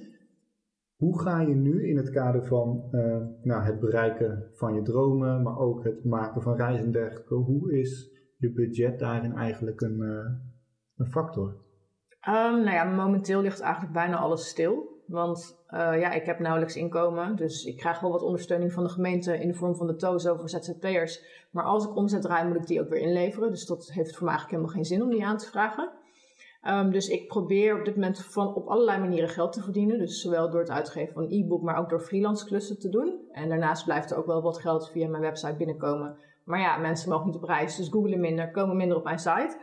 Hoe 0.95 1.19
ga 1.19 1.41
je 1.41 1.55
nu 1.55 1.87
in 1.87 1.97
het 1.97 2.09
kader 2.09 2.45
van 2.45 2.87
eh, 2.91 3.17
nou, 3.43 3.63
het 3.63 3.79
bereiken 3.79 4.49
van 4.53 4.73
je 4.73 4.81
dromen, 4.81 5.41
maar 5.41 5.57
ook 5.57 5.83
het 5.83 6.05
maken 6.05 6.41
van 6.41 6.55
reizen 6.55 6.85
en 6.85 6.91
dergelijke, 6.91 7.33
hoe 7.33 7.79
is 7.79 8.11
je 8.37 8.51
budget 8.51 8.99
daarin 8.99 9.33
eigenlijk 9.33 9.81
een, 9.81 10.01
eh, 10.01 10.31
een 10.95 11.11
factor? 11.11 11.55
Ehm, 12.19 12.53
nou 12.53 12.71
ja, 12.71 12.83
momenteel 12.83 13.41
ligt 13.41 13.61
eigenlijk 13.61 13.93
bijna 13.93 14.17
alles 14.17 14.47
stil. 14.47 14.90
Want 15.11 15.63
eh, 15.67 15.99
ja, 15.99 16.11
ik 16.11 16.25
heb 16.25 16.39
nauwelijks 16.39 16.75
inkomen. 16.75 17.35
Dus 17.35 17.65
ik 17.65 17.77
krijg 17.77 17.99
wel 17.99 18.11
wat 18.11 18.21
ondersteuning 18.21 18.73
van 18.73 18.83
de 18.83 18.89
gemeente 18.89 19.39
in 19.39 19.47
de 19.47 19.53
vorm 19.53 19.75
van 19.75 19.87
de 19.87 19.95
TOZO 19.95 20.35
voor 20.35 20.49
ZZP'ers. 20.49 21.23
Maar 21.51 21.63
als 21.63 21.85
ik 21.85 21.95
omzet 21.95 22.21
draai, 22.21 22.47
moet 22.47 22.57
ik 22.57 22.67
die 22.67 22.81
ook 22.81 22.89
weer 22.89 23.01
inleveren. 23.01 23.49
Dus 23.49 23.65
dat 23.65 23.91
heeft 23.91 24.15
voor 24.15 24.25
mij 24.25 24.35
eigenlijk 24.35 24.49
helemaal 24.49 24.75
geen 24.75 24.97
zin 24.97 25.03
om 25.03 25.09
die 25.09 25.25
aan 25.25 25.37
te 25.37 25.49
vragen. 25.49 25.89
Ehm, 26.61 26.91
dus 26.91 27.07
ik 27.07 27.27
probeer 27.27 27.79
op 27.79 27.85
dit 27.85 27.95
moment 27.95 28.25
van, 28.25 28.53
op 28.55 28.67
allerlei 28.67 28.99
manieren 28.99 29.29
geld 29.29 29.53
te 29.53 29.61
verdienen. 29.61 29.97
Dus 29.97 30.21
zowel 30.21 30.49
door 30.49 30.59
het 30.59 30.69
uitgeven 30.69 31.13
van 31.13 31.27
e-book, 31.29 31.61
maar 31.61 31.77
ook 31.77 31.89
door 31.89 32.01
freelance 32.01 32.45
klussen 32.45 32.79
te 32.79 32.89
doen. 32.89 33.19
En 33.31 33.49
daarnaast 33.49 33.85
blijft 33.85 34.11
er 34.11 34.17
ook 34.17 34.25
wel 34.25 34.41
wat 34.41 34.57
geld 34.57 34.89
via 34.89 35.07
mijn 35.07 35.23
website 35.23 35.55
binnenkomen. 35.55 36.17
Maar 36.43 36.59
ja, 36.59 36.77
mensen 36.77 37.09
mogen 37.09 37.25
niet 37.25 37.35
op 37.35 37.43
reis, 37.43 37.75
dus 37.75 37.87
googelen 37.89 38.19
minder, 38.19 38.51
komen 38.51 38.77
minder 38.77 38.97
op 38.97 39.03
mijn 39.03 39.19
site. 39.19 39.57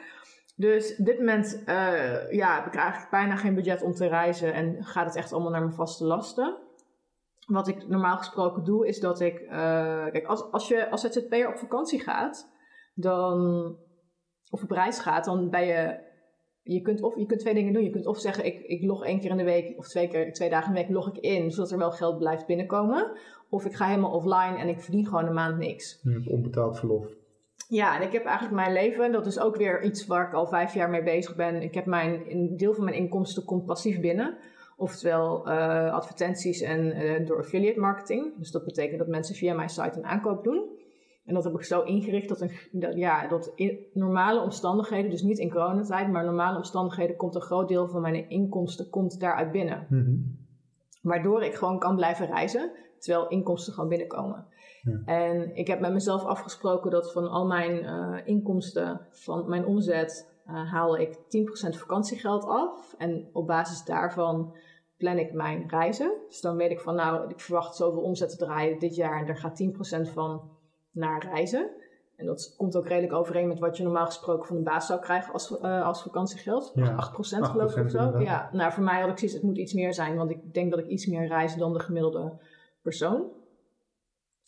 Dus 0.59 0.96
dit 0.96 1.18
moment 1.18 1.62
eh, 1.64 2.30
ja, 2.30 2.54
heb 2.54 2.66
ik 2.66 2.74
eigenlijk 2.74 3.11
bijna 3.11 3.36
geen 3.36 3.54
budget 3.54 3.82
om 3.82 3.92
te 3.92 4.06
reizen 4.06 4.52
en 4.52 4.84
gaat 4.84 5.06
het 5.06 5.16
echt 5.16 5.32
allemaal 5.32 5.50
naar 5.50 5.61
mijn 5.61 5.74
vaste 5.74 6.04
lasten. 6.04 6.56
Wat 7.46 7.68
ik 7.68 7.88
normaal 7.88 8.16
gesproken 8.16 8.64
doe, 8.64 8.86
is 8.86 9.00
dat 9.00 9.20
ik. 9.20 9.40
eh, 9.40 10.06
kijk, 10.06 10.26
als, 10.26 10.52
als 10.52 10.68
je 10.68 10.90
als 10.90 11.00
ZZP'er 11.00 11.48
op 11.48 11.59
vakantie 11.59 12.00
gaat, 12.00 12.50
dan. 12.94 13.38
of 14.50 14.62
op 14.62 14.70
reis 14.70 14.98
gaat, 14.98 15.24
dan 15.24 15.50
ben 15.50 15.66
je. 15.66 16.06
Je 16.62 16.80
kunt, 16.80 17.02
of, 17.02 17.16
je 17.16 17.26
kunt 17.26 17.40
twee 17.40 17.54
dingen 17.54 17.72
doen. 17.72 17.84
Je 17.84 17.90
kunt 17.90 18.06
of 18.06 18.18
zeggen, 18.18 18.44
ik, 18.44 18.61
ik 18.61 18.82
log 18.82 19.04
één 19.04 19.20
keer 19.20 19.30
in 19.30 19.36
de 19.36 19.44
week 19.44 19.78
of 19.78 19.88
twee, 19.88 20.09
keer, 20.09 20.32
twee 20.32 20.50
dagen 20.50 20.68
in 20.68 20.74
de 20.74 20.80
week 20.80 20.90
log 20.90 21.09
ik 21.09 21.16
in, 21.16 21.50
zodat 21.50 21.70
er 21.70 21.78
wel 21.78 21.90
geld 21.90 22.18
blijft 22.18 22.46
binnenkomen. 22.46 23.12
Of 23.50 23.64
ik 23.64 23.74
ga 23.74 23.86
helemaal 23.86 24.12
offline 24.12 24.59
en 24.59 24.68
ik 24.68 24.80
verdien 24.80 25.06
gewoon 25.06 25.26
een 25.26 25.34
maand 25.34 25.59
niks. 25.59 26.02
Onbetaald 26.26 26.78
verlof. 26.78 27.17
Ja, 27.68 27.96
en 27.96 28.06
ik 28.06 28.12
heb 28.12 28.24
eigenlijk 28.24 28.56
mijn 28.56 28.72
leven, 28.72 29.12
dat 29.12 29.26
is 29.26 29.40
ook 29.40 29.56
weer 29.56 29.82
iets 29.82 30.06
waar 30.06 30.26
ik 30.26 30.34
al 30.34 30.46
vijf 30.46 30.74
jaar 30.74 30.90
mee 30.90 31.02
bezig 31.02 31.36
ben. 31.36 31.62
Ik 31.62 31.74
heb 31.74 31.86
mijn, 31.86 32.22
een 32.30 32.56
deel 32.56 32.74
van 32.74 32.84
mijn 32.84 32.96
inkomsten 32.96 33.44
komt 33.44 33.64
passief 33.64 34.00
binnen. 34.00 34.36
Oftewel 34.76 35.48
eh, 35.48 35.92
advertenties 35.92 36.60
en 36.60 36.92
eh, 36.92 37.26
door 37.26 37.38
affiliate 37.38 37.80
marketing. 37.80 38.38
Dus 38.38 38.50
dat 38.50 38.64
betekent 38.64 38.98
dat 38.98 39.08
mensen 39.08 39.34
via 39.34 39.54
mijn 39.54 39.68
site 39.68 39.98
een 39.98 40.04
aankoop 40.04 40.44
doen. 40.44 40.76
En 41.24 41.34
dat 41.34 41.44
heb 41.44 41.54
ik 41.54 41.64
zo 41.64 41.82
ingericht 41.82 42.28
dat, 42.28 42.40
een, 42.40 42.50
dat, 42.70 42.96
ja, 42.96 43.28
dat 43.28 43.52
in 43.54 43.78
normale 43.92 44.40
omstandigheden, 44.40 45.10
dus 45.10 45.22
niet 45.22 45.38
in 45.38 45.50
coronatijd, 45.50 46.08
maar 46.08 46.24
normale 46.24 46.56
omstandigheden, 46.56 47.16
komt 47.16 47.34
een 47.34 47.40
groot 47.40 47.68
deel 47.68 47.88
van 47.88 48.00
mijn 48.00 48.30
inkomsten 48.30 48.90
komt 48.90 49.20
daaruit 49.20 49.52
binnen. 49.52 49.86
Mhm. 49.88 50.16
Waardoor 51.02 51.42
ik 51.42 51.54
gewoon 51.54 51.78
kan 51.78 51.96
blijven 51.96 52.26
reizen, 52.26 52.70
terwijl 52.98 53.28
inkomsten 53.28 53.72
gewoon 53.72 53.88
binnenkomen. 53.88 54.46
Ja. 54.89 55.12
En 55.12 55.57
ik 55.57 55.66
heb 55.66 55.80
met 55.80 55.93
mezelf 55.93 56.24
afgesproken 56.24 56.91
dat 56.91 57.12
van 57.12 57.28
al 57.28 57.47
mijn 57.47 57.84
eh, 57.84 58.16
inkomsten, 58.24 59.01
van 59.11 59.49
mijn 59.49 59.66
omzet, 59.66 60.36
eh, 60.47 60.72
haal 60.72 60.99
ik 60.99 61.18
10% 61.28 61.76
vakantiegeld 61.76 62.45
af. 62.45 62.95
En 62.99 63.28
op 63.32 63.47
basis 63.47 63.84
daarvan 63.84 64.57
plan 64.97 65.18
ik 65.18 65.32
mijn 65.32 65.68
reizen. 65.68 66.12
Dus 66.28 66.41
dan 66.41 66.57
weet 66.57 66.70
ik 66.70 66.80
van, 66.80 66.95
nou, 66.95 67.30
ik 67.30 67.41
verwacht 67.41 67.76
zoveel 67.76 68.03
omzet 68.03 68.30
te 68.30 68.36
draaien 68.36 68.78
dit 68.78 68.95
jaar 68.95 69.20
en 69.20 69.26
daar 69.26 69.36
gaat 69.36 69.57
10% 69.57 70.09
van 70.09 70.51
naar 70.91 71.26
reizen. 71.32 71.70
En 72.16 72.26
dat 72.26 72.55
komt 72.57 72.76
ook 72.76 72.86
redelijk 72.86 73.12
overeen 73.12 73.49
met 73.49 73.59
wat 73.59 73.76
je 73.76 73.82
normaal 73.82 74.07
gesproken 74.07 74.47
van 74.47 74.57
de 74.57 74.62
baas 74.62 74.86
zou 74.86 75.01
krijgen 75.01 75.32
als, 75.32 75.59
eh, 75.61 75.86
als 75.86 76.03
vakantiegeld. 76.03 76.72
Ja, 76.74 76.95
8% 76.97 77.47
geloof 77.47 77.76
ik 77.76 77.84
of 77.84 77.91
zo. 77.91 77.99
inderdaad. 77.99 78.22
Ja, 78.22 78.49
nou 78.53 78.72
voor 78.72 78.82
mij 78.82 79.01
had 79.01 79.11
ik 79.11 79.18
zoiets, 79.18 79.36
het 79.36 79.47
moet 79.47 79.57
iets 79.57 79.72
meer 79.72 79.95
zijn, 79.95 80.16
want 80.16 80.30
ik 80.30 80.55
denk 80.55 80.70
dat 80.70 80.80
ik 80.80 80.86
iets 80.86 81.07
meer 81.07 81.26
reis 81.26 81.57
dan 81.57 81.72
de 81.72 81.80
gemiddelde 81.80 82.32
persoon. 82.82 83.30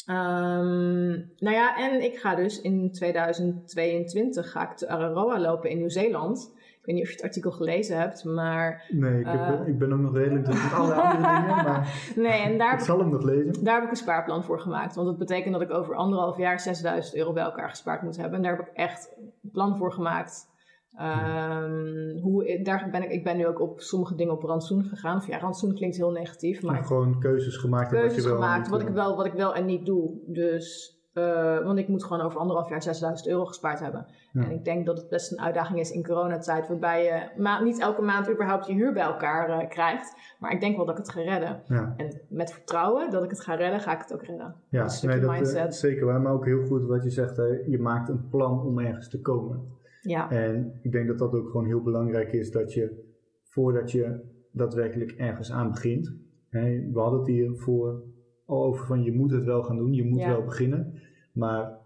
Ehm, 0.06 1.08
nou 1.38 1.54
ja, 1.56 1.76
en 1.76 2.02
ik 2.04 2.18
ga 2.18 2.34
dus 2.34 2.60
in 2.60 2.92
2022 2.92 4.50
ga 4.50 4.70
ik 4.70 4.78
de 4.78 4.88
Araroa 4.88 5.40
lopen 5.40 5.70
in 5.70 5.78
Nieuw-Zeeland. 5.78 6.52
Ik 6.56 6.86
weet 6.86 6.94
niet 6.94 7.04
of 7.04 7.10
je 7.10 7.16
het 7.16 7.24
artikel 7.24 7.50
gelezen 7.50 7.98
hebt, 7.98 8.24
maar 8.24 8.84
Nee, 8.88 9.20
ik, 9.20 9.26
heb, 9.26 9.34
Eh. 9.60 9.66
ik 9.66 9.78
ben 9.78 9.92
ook 9.92 9.98
nog 9.98 10.14
redelijk 10.16 10.44
druk 10.44 10.62
met 10.62 10.72
alle 10.72 10.92
andere 10.94 11.16
dingen, 11.40 11.64
maar 11.64 12.12
nee, 12.16 12.40
en 12.42 12.58
daar 12.58 12.72
ik 12.74 12.80
zal 12.80 12.98
hem 12.98 13.10
nog 13.10 13.22
lezen. 13.22 13.64
Daar 13.64 13.74
heb 13.74 13.84
ik 13.84 13.90
een 13.90 13.96
spaarplan 13.96 14.44
voor 14.44 14.60
gemaakt. 14.60 14.94
Want 14.94 15.06
dat 15.06 15.18
betekent 15.18 15.52
dat 15.52 15.62
ik 15.62 15.70
over 15.70 15.94
anderhalf 15.94 16.36
jaar 16.36 16.60
6000 16.60 17.16
euro 17.16 17.32
bij 17.32 17.42
elkaar 17.42 17.68
gespaard 17.68 18.02
moet 18.02 18.16
hebben. 18.16 18.36
En 18.36 18.42
daar 18.42 18.56
heb 18.56 18.66
ik 18.66 18.72
echt 18.74 19.14
een 19.42 19.50
plan 19.52 19.76
voor 19.76 19.92
gemaakt. 19.92 20.48
Ehm, 20.96 22.18
hoe, 22.18 22.60
daar 22.62 22.88
ben 22.90 23.02
ik, 23.02 23.10
ik 23.10 23.24
ben 23.24 23.36
nu 23.36 23.46
ook 23.46 23.60
op 23.60 23.80
sommige 23.80 24.14
dingen 24.14 24.32
op 24.32 24.42
rantsoen 24.42 24.84
gegaan. 24.84 25.16
Of 25.16 25.26
ja, 25.26 25.38
rantsoen 25.38 25.74
klinkt 25.74 25.96
heel 25.96 26.10
negatief. 26.10 26.62
Maar 26.62 26.72
Maar 26.74 26.84
gewoon 26.84 27.20
keuzes 27.20 27.56
gemaakt. 27.56 27.88
en 27.92 27.96
wat 27.96 28.00
keuzes 28.06 28.22
je 28.22 28.28
wel 28.28 28.38
gemaakt 28.40 28.68
wat 28.68 28.80
ik, 28.80 28.88
wel, 28.88 29.16
wat 29.16 29.26
ik 29.26 29.32
wel 29.32 29.54
en 29.54 29.64
niet 29.64 29.86
doe. 29.86 30.18
Dus 30.26 30.98
Eh, 31.12 31.64
want 31.64 31.78
ik 31.78 31.88
moet 31.88 32.04
gewoon 32.04 32.22
over 32.22 32.38
anderhalf 32.40 32.68
jaar 32.68 32.82
6000 32.82 33.28
euro 33.28 33.44
gespaard 33.44 33.80
hebben. 33.80 34.06
Ja. 34.32 34.42
En 34.42 34.50
ik 34.50 34.64
denk 34.64 34.86
dat 34.86 34.96
het 34.98 35.08
best 35.08 35.32
een 35.32 35.40
uitdaging 35.40 35.78
is 35.78 35.90
in 35.90 36.04
coronatijd, 36.06 36.68
waarbij 36.68 37.04
je 37.04 37.42
ma- 37.42 37.62
niet 37.62 37.80
elke 37.80 38.02
maand 38.02 38.30
überhaupt 38.30 38.66
je 38.66 38.72
huur 38.72 38.92
bij 38.92 39.02
elkaar 39.02 39.48
eh, 39.48 39.68
krijgt. 39.68 40.14
Maar 40.38 40.52
ik 40.52 40.60
denk 40.60 40.76
wel 40.76 40.86
dat 40.86 40.98
ik 40.98 41.04
het 41.04 41.12
ga 41.12 41.20
redden. 41.20 41.62
Ja, 41.66 41.94
En 41.96 42.20
met 42.28 42.52
vertrouwen 42.52 43.10
dat 43.10 43.24
ik 43.24 43.30
het 43.30 43.40
ga 43.40 43.54
redden, 43.54 43.80
ga 43.80 43.92
ik 43.92 43.98
het 44.00 44.12
ook 44.14 44.22
redden. 44.24 44.54
ja. 44.68 44.88
stukje 44.88 45.16
nee, 45.16 45.20
dat, 45.26 45.30
eh, 45.30 45.36
mindset. 45.36 45.74
zeker 45.74 46.06
waar. 46.06 46.20
Maar 46.20 46.32
ook 46.32 46.44
heel 46.44 46.66
goed 46.66 46.84
wat 46.86 47.04
je 47.04 47.10
zegt, 47.10 47.36
je 47.66 47.78
maakt 47.80 48.08
een 48.08 48.28
plan 48.28 48.62
om 48.62 48.78
ergens 48.78 49.08
te 49.08 49.20
komen. 49.20 49.78
Ja, 50.00 50.30
En 50.30 50.78
ik 50.82 50.92
denk 50.92 51.06
dat 51.08 51.18
dat 51.18 51.34
ook 51.34 51.46
gewoon 51.50 51.66
heel 51.66 51.82
belangrijk 51.82 52.32
is 52.32 52.50
dat 52.50 52.72
je 52.72 53.08
voordat 53.42 53.90
je 53.92 54.20
daadwerkelijk 54.52 55.10
ergens 55.10 55.52
aan 55.52 55.70
begint. 55.70 56.14
Hè, 56.48 56.90
we 56.92 56.98
hadden 57.00 57.18
het 57.18 57.28
hier 57.28 57.56
voor 57.56 58.02
al 58.46 58.64
over 58.64 58.86
van 58.86 59.02
je 59.02 59.12
moet 59.12 59.30
het 59.30 59.44
wel 59.44 59.62
gaan 59.62 59.76
doen, 59.76 59.92
je 59.92 60.04
moet 60.04 60.20
Ja. 60.20 60.28
wel 60.28 60.44
beginnen. 60.44 60.94
Maar 61.32 61.78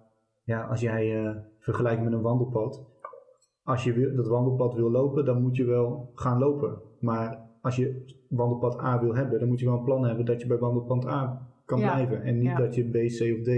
ja, 0.42 0.62
als 0.66 0.80
jij 0.80 1.24
eh 1.24 1.36
vergelijkt 1.58 2.02
met 2.02 2.12
een 2.12 2.20
wandelpad, 2.20 2.86
als 3.62 3.84
je 3.84 3.92
wil- 3.92 4.14
dat 4.16 4.26
wandelpad 4.26 4.74
wil 4.74 4.90
lopen, 4.90 5.24
dan 5.24 5.42
moet 5.42 5.56
je 5.56 5.64
wel 5.64 6.10
gaan 6.14 6.38
lopen. 6.38 6.78
Maar 7.00 7.38
als 7.60 7.76
je 7.76 8.04
wandelpad 8.28 8.80
A 8.80 9.00
wil 9.00 9.14
hebben, 9.14 9.38
dan 9.38 9.48
moet 9.48 9.60
je 9.60 9.66
wel 9.66 9.78
een 9.78 9.84
plan 9.84 10.04
hebben 10.04 10.24
dat 10.24 10.40
je 10.40 10.46
bij 10.46 10.58
wandelpad 10.58 11.06
A 11.06 11.48
kan 11.64 11.78
Ja. 11.78 11.92
blijven. 11.94 12.22
En 12.22 12.34
niet 12.38 12.44
Ja. 12.50 12.56
dat 12.58 12.74
je 12.74 12.84
B, 12.84 12.92
C 12.92 13.38
of 13.38 13.42
D 13.44 13.50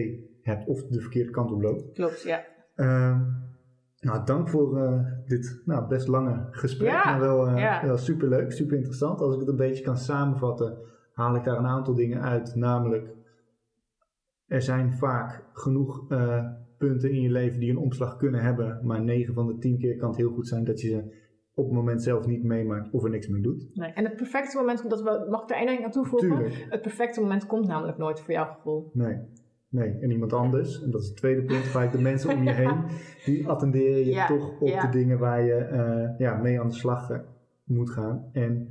hebt 0.42 0.66
of 0.66 0.84
de 0.86 1.00
verkeerde 1.00 1.30
kant 1.30 1.52
op 1.52 1.62
loopt. 1.62 1.92
klopt. 1.92 2.22
Ja. 2.22 2.44
Ehm, 2.74 3.20
nou, 4.00 4.24
dank 4.24 4.48
voor 4.48 4.78
eh, 4.78 5.00
dit 5.26 5.62
nou, 5.64 5.88
best 5.88 6.08
lange 6.08 6.46
gesprek, 6.50 6.90
Ja, 6.90 7.04
maar 7.04 7.20
wel, 7.20 7.46
eh 7.46 7.58
ja. 7.58 7.86
wel 7.86 7.96
super 7.96 8.28
leuk, 8.28 8.52
super 8.52 8.76
interessant. 8.76 9.20
Als 9.20 9.34
ik 9.34 9.40
het 9.40 9.48
een 9.48 9.56
beetje 9.56 9.84
kan 9.84 9.96
samenvatten, 9.96 10.78
haal 11.12 11.34
ik 11.34 11.44
daar 11.44 11.58
een 11.58 11.66
aantal 11.66 11.94
dingen 11.94 12.22
uit. 12.22 12.54
Namelijk, 12.54 13.14
er 14.46 14.62
zijn 14.62 14.92
vaak 14.92 15.44
genoeg 15.52 16.10
eh, 16.10 16.46
punten 16.78 17.10
in 17.10 17.20
je 17.20 17.30
leven 17.30 17.60
die 17.60 17.70
een 17.70 17.78
omslag 17.78 18.16
kunnen 18.16 18.42
hebben, 18.42 18.80
maar 18.82 19.02
9 19.02 19.34
van 19.34 19.46
de 19.46 19.58
10 19.58 19.78
keer 19.78 19.96
kan 19.96 20.08
het 20.08 20.18
heel 20.18 20.32
goed 20.32 20.48
zijn 20.48 20.64
dat 20.64 20.80
je 20.80 20.88
ze 20.88 21.24
op 21.54 21.64
het 21.64 21.74
moment 21.74 22.02
zelf 22.02 22.26
niet 22.26 22.42
meemaakt 22.42 22.90
of 22.90 23.04
er 23.04 23.10
niks 23.10 23.28
mee 23.28 23.42
doet. 23.42 23.68
Nee. 23.74 23.92
En 23.92 24.04
het 24.04 24.16
perfecte 24.16 24.56
moment, 24.56 24.90
dat 24.90 25.02
we, 25.02 25.26
mag 25.30 25.42
ik 25.42 25.50
er 25.50 25.56
één 25.56 25.66
ding 25.66 25.84
aan 25.84 25.90
toevoegen? 25.90 26.28
Tuurlijk. 26.28 26.66
Het 26.68 26.82
perfecte 26.82 27.20
moment 27.20 27.46
komt 27.46 27.66
namelijk 27.66 27.98
nooit 27.98 28.20
voor 28.20 28.34
jouw 28.34 28.54
gevoel. 28.54 28.90
Nee. 28.92 29.18
Nee, 29.68 29.98
en 30.00 30.10
iemand 30.10 30.32
anders, 30.32 30.82
en 30.82 30.90
dat 30.90 31.00
is 31.00 31.08
het 31.08 31.16
tweede 31.16 31.42
punt, 31.42 31.64
vaak 31.64 31.92
de 31.92 32.00
mensen 32.00 32.34
om 32.34 32.42
je 32.42 32.52
heen, 32.62 32.84
die 33.24 33.48
attenderen 33.48 33.98
je 33.98 34.04
Ja, 34.04 34.26
toch 34.26 34.60
op 34.60 34.68
ja. 34.68 34.86
de 34.86 34.98
dingen 34.98 35.18
waar 35.18 35.42
je 35.44 35.54
eh, 35.54 36.18
ja, 36.18 36.36
mee 36.36 36.60
aan 36.60 36.68
de 36.68 36.74
slag 36.74 37.10
moet 37.64 37.90
gaan. 37.90 38.28
En 38.32 38.68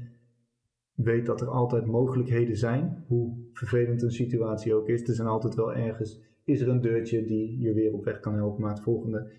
weet 0.96 1.26
dat 1.26 1.42
er 1.42 1.48
altijd 1.48 1.86
mogelijkheden 1.86 2.58
zijn, 2.58 3.04
hoe 3.08 3.38
vervelend 3.54 4.02
een 4.02 4.12
situatie 4.12 4.74
ook 4.74 4.88
is. 4.88 5.08
Er 5.08 5.16
zijn 5.16 5.28
altijd 5.28 5.56
wel 5.56 5.74
ergens, 5.74 6.22
is 6.44 6.62
er 6.62 6.70
een 6.70 6.82
deurtje 6.82 7.26
die 7.26 7.60
je 7.60 7.74
weer 7.74 7.94
op 7.94 8.06
weg 8.06 8.20
kan 8.20 8.36
helpen 8.36 8.62
naar 8.62 8.74
het 8.74 8.84
volgende. 8.84 9.32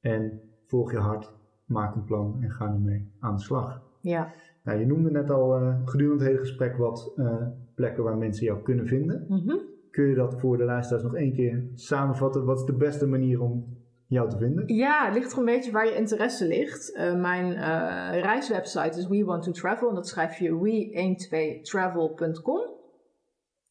En 0.00 0.40
volg 0.66 0.92
je 0.92 0.98
hart, 0.98 1.32
maak 1.64 1.94
een 1.94 2.04
plan 2.04 2.38
en 2.42 2.50
ga 2.50 2.66
ermee 2.72 3.12
aan 3.18 3.36
de 3.36 3.42
slag. 3.42 3.82
Ja. 4.00 4.32
Nou, 4.64 4.78
je 4.78 4.86
noemde 4.86 5.10
net 5.10 5.30
al 5.30 5.56
eh, 5.56 5.78
gedurende 5.84 6.24
het 6.24 6.32
hele 6.32 6.44
gesprek 6.44 6.76
wat 6.76 7.12
eh, 7.16 7.46
plekken 7.74 8.04
waar 8.04 8.16
mensen 8.16 8.44
jou 8.44 8.62
kunnen 8.62 8.86
vinden. 8.86 9.26
Mhm. 9.28 9.56
Kun 9.94 10.08
je 10.08 10.14
dat 10.14 10.40
voor 10.40 10.56
de 10.56 10.64
luisteraars 10.64 11.02
nog 11.02 11.14
één 11.14 11.32
keer 11.32 11.64
samenvatten? 11.74 12.44
Wat 12.44 12.58
is 12.58 12.64
de 12.64 12.76
beste 12.76 13.06
manier 13.06 13.40
om 13.40 13.78
jou 14.06 14.30
te 14.30 14.36
vinden? 14.36 14.74
Ja, 14.74 15.04
het 15.04 15.14
ligt 15.14 15.32
er 15.32 15.38
een 15.38 15.44
beetje 15.44 15.72
waar 15.72 15.86
je 15.86 15.94
interesse 15.94 16.46
ligt. 16.46 16.92
Eh, 16.92 17.14
mijn 17.14 17.52
eh, 17.52 18.22
reiswebsite 18.22 18.98
is 18.98 19.08
We 19.08 19.24
Want 19.24 19.42
to 19.42 19.50
Travel 19.50 19.88
en 19.88 19.94
dat 19.94 20.08
schrijf 20.08 20.38
je 20.38 20.50
we12travel.com. 20.50 22.72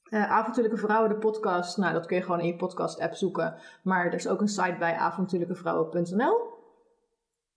Eh 0.10 0.32
avontuurlijke 0.32 0.78
Vrouwen, 0.78 1.10
de 1.10 1.18
podcast, 1.18 1.78
nou 1.78 1.94
dat 1.94 2.06
kun 2.06 2.18
je 2.18 2.24
gewoon 2.24 2.40
in 2.40 2.48
je 2.48 2.56
podcast 2.56 3.00
app 3.00 3.14
zoeken. 3.14 3.56
Maar 3.84 4.06
er 4.06 4.14
is 4.14 4.28
ook 4.28 4.42
een 4.42 4.48
site 4.48 4.76
bij 4.80 4.94
avontuurlijkevrouwen.nl. 4.94 6.52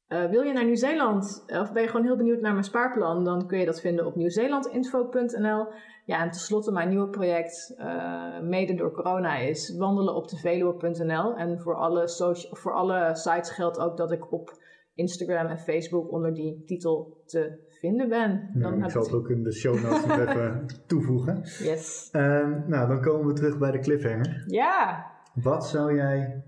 Eh, 0.06 0.24
wil 0.30 0.42
je 0.42 0.52
naar 0.52 0.64
Nieuw-Zeeland 0.64 1.44
eh, 1.46 1.60
of 1.60 1.72
ben 1.72 1.82
je 1.82 1.88
gewoon 1.88 2.06
heel 2.06 2.16
benieuwd 2.16 2.40
naar 2.40 2.52
mijn 2.52 2.64
spaarplan, 2.64 3.24
dan 3.24 3.46
kun 3.46 3.58
je 3.58 3.64
dat 3.64 3.80
vinden 3.80 4.06
op 4.06 4.16
nieuwzeelandinfo.nl. 4.16 5.66
Ja, 6.04 6.22
en 6.22 6.30
tenslotte 6.30 6.72
mijn 6.72 6.88
nieuwe 6.88 7.08
project, 7.08 7.74
eh, 7.76 8.40
mede 8.40 8.74
door 8.74 8.92
corona, 8.92 9.36
is 9.36 9.76
wandelenopdeveluwe.nl. 9.76 11.36
En 11.36 11.60
voor 11.60 11.74
alle, 11.74 12.08
voor 12.50 12.72
alle 12.72 13.10
sites 13.14 13.50
geldt 13.50 13.78
ook 13.78 13.96
dat 13.96 14.12
ik 14.12 14.32
op 14.32 14.62
Instagram 14.94 15.46
en 15.46 15.58
Facebook 15.58 16.12
onder 16.12 16.34
die 16.34 16.62
titel 16.64 17.22
te 17.24 17.58
vinden 17.68 18.08
ben. 18.08 18.50
Nou, 18.54 18.84
ik 18.84 18.90
zal 18.90 19.02
het 19.02 19.12
ook 19.12 19.30
in 19.30 19.42
de 19.42 19.52
show 19.52 19.74
notes 19.82 20.06
nog 20.06 20.18
even 20.28 20.66
toevoegen. 20.86 21.40
Yes. 21.42 22.08
Ehm, 22.12 22.60
nou, 22.66 22.88
dan 22.88 23.00
komen 23.02 23.26
we 23.26 23.32
terug 23.32 23.58
bij 23.58 23.70
de 23.70 23.78
cliffhanger. 23.78 24.44
Ja! 24.46 25.06
Wat 25.34 25.66
zou 25.66 25.94
jij 25.94 26.44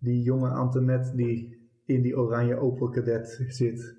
die 0.00 0.22
jonge 0.22 0.48
Antoinette 0.48 1.16
die 1.16 1.57
in 1.88 2.02
die 2.02 2.16
oranje 2.18 2.56
Opel 2.56 2.88
Kadett 2.88 3.44
zit 3.48 3.96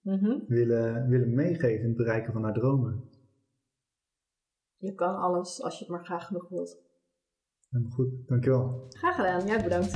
Mhm. 0.00 0.38
willen, 0.46 1.08
willen 1.08 1.34
meegeven 1.34 1.80
in 1.80 1.88
het 1.88 1.96
bereiken 1.96 2.32
van 2.32 2.42
haar 2.42 2.52
dromen? 2.54 3.10
Je 4.76 4.94
kan 4.94 5.16
alles 5.16 5.62
als 5.62 5.78
je 5.78 5.84
het 5.84 5.92
maar 5.92 6.04
graag 6.04 6.26
genoeg 6.26 6.48
wilt. 6.48 6.78
Helemaal 7.70 7.92
goed, 7.92 8.28
dankjewel. 8.28 8.86
Graag 8.88 9.14
gedaan. 9.16 9.46
Jij 9.46 9.62
bedankt. 9.62 9.92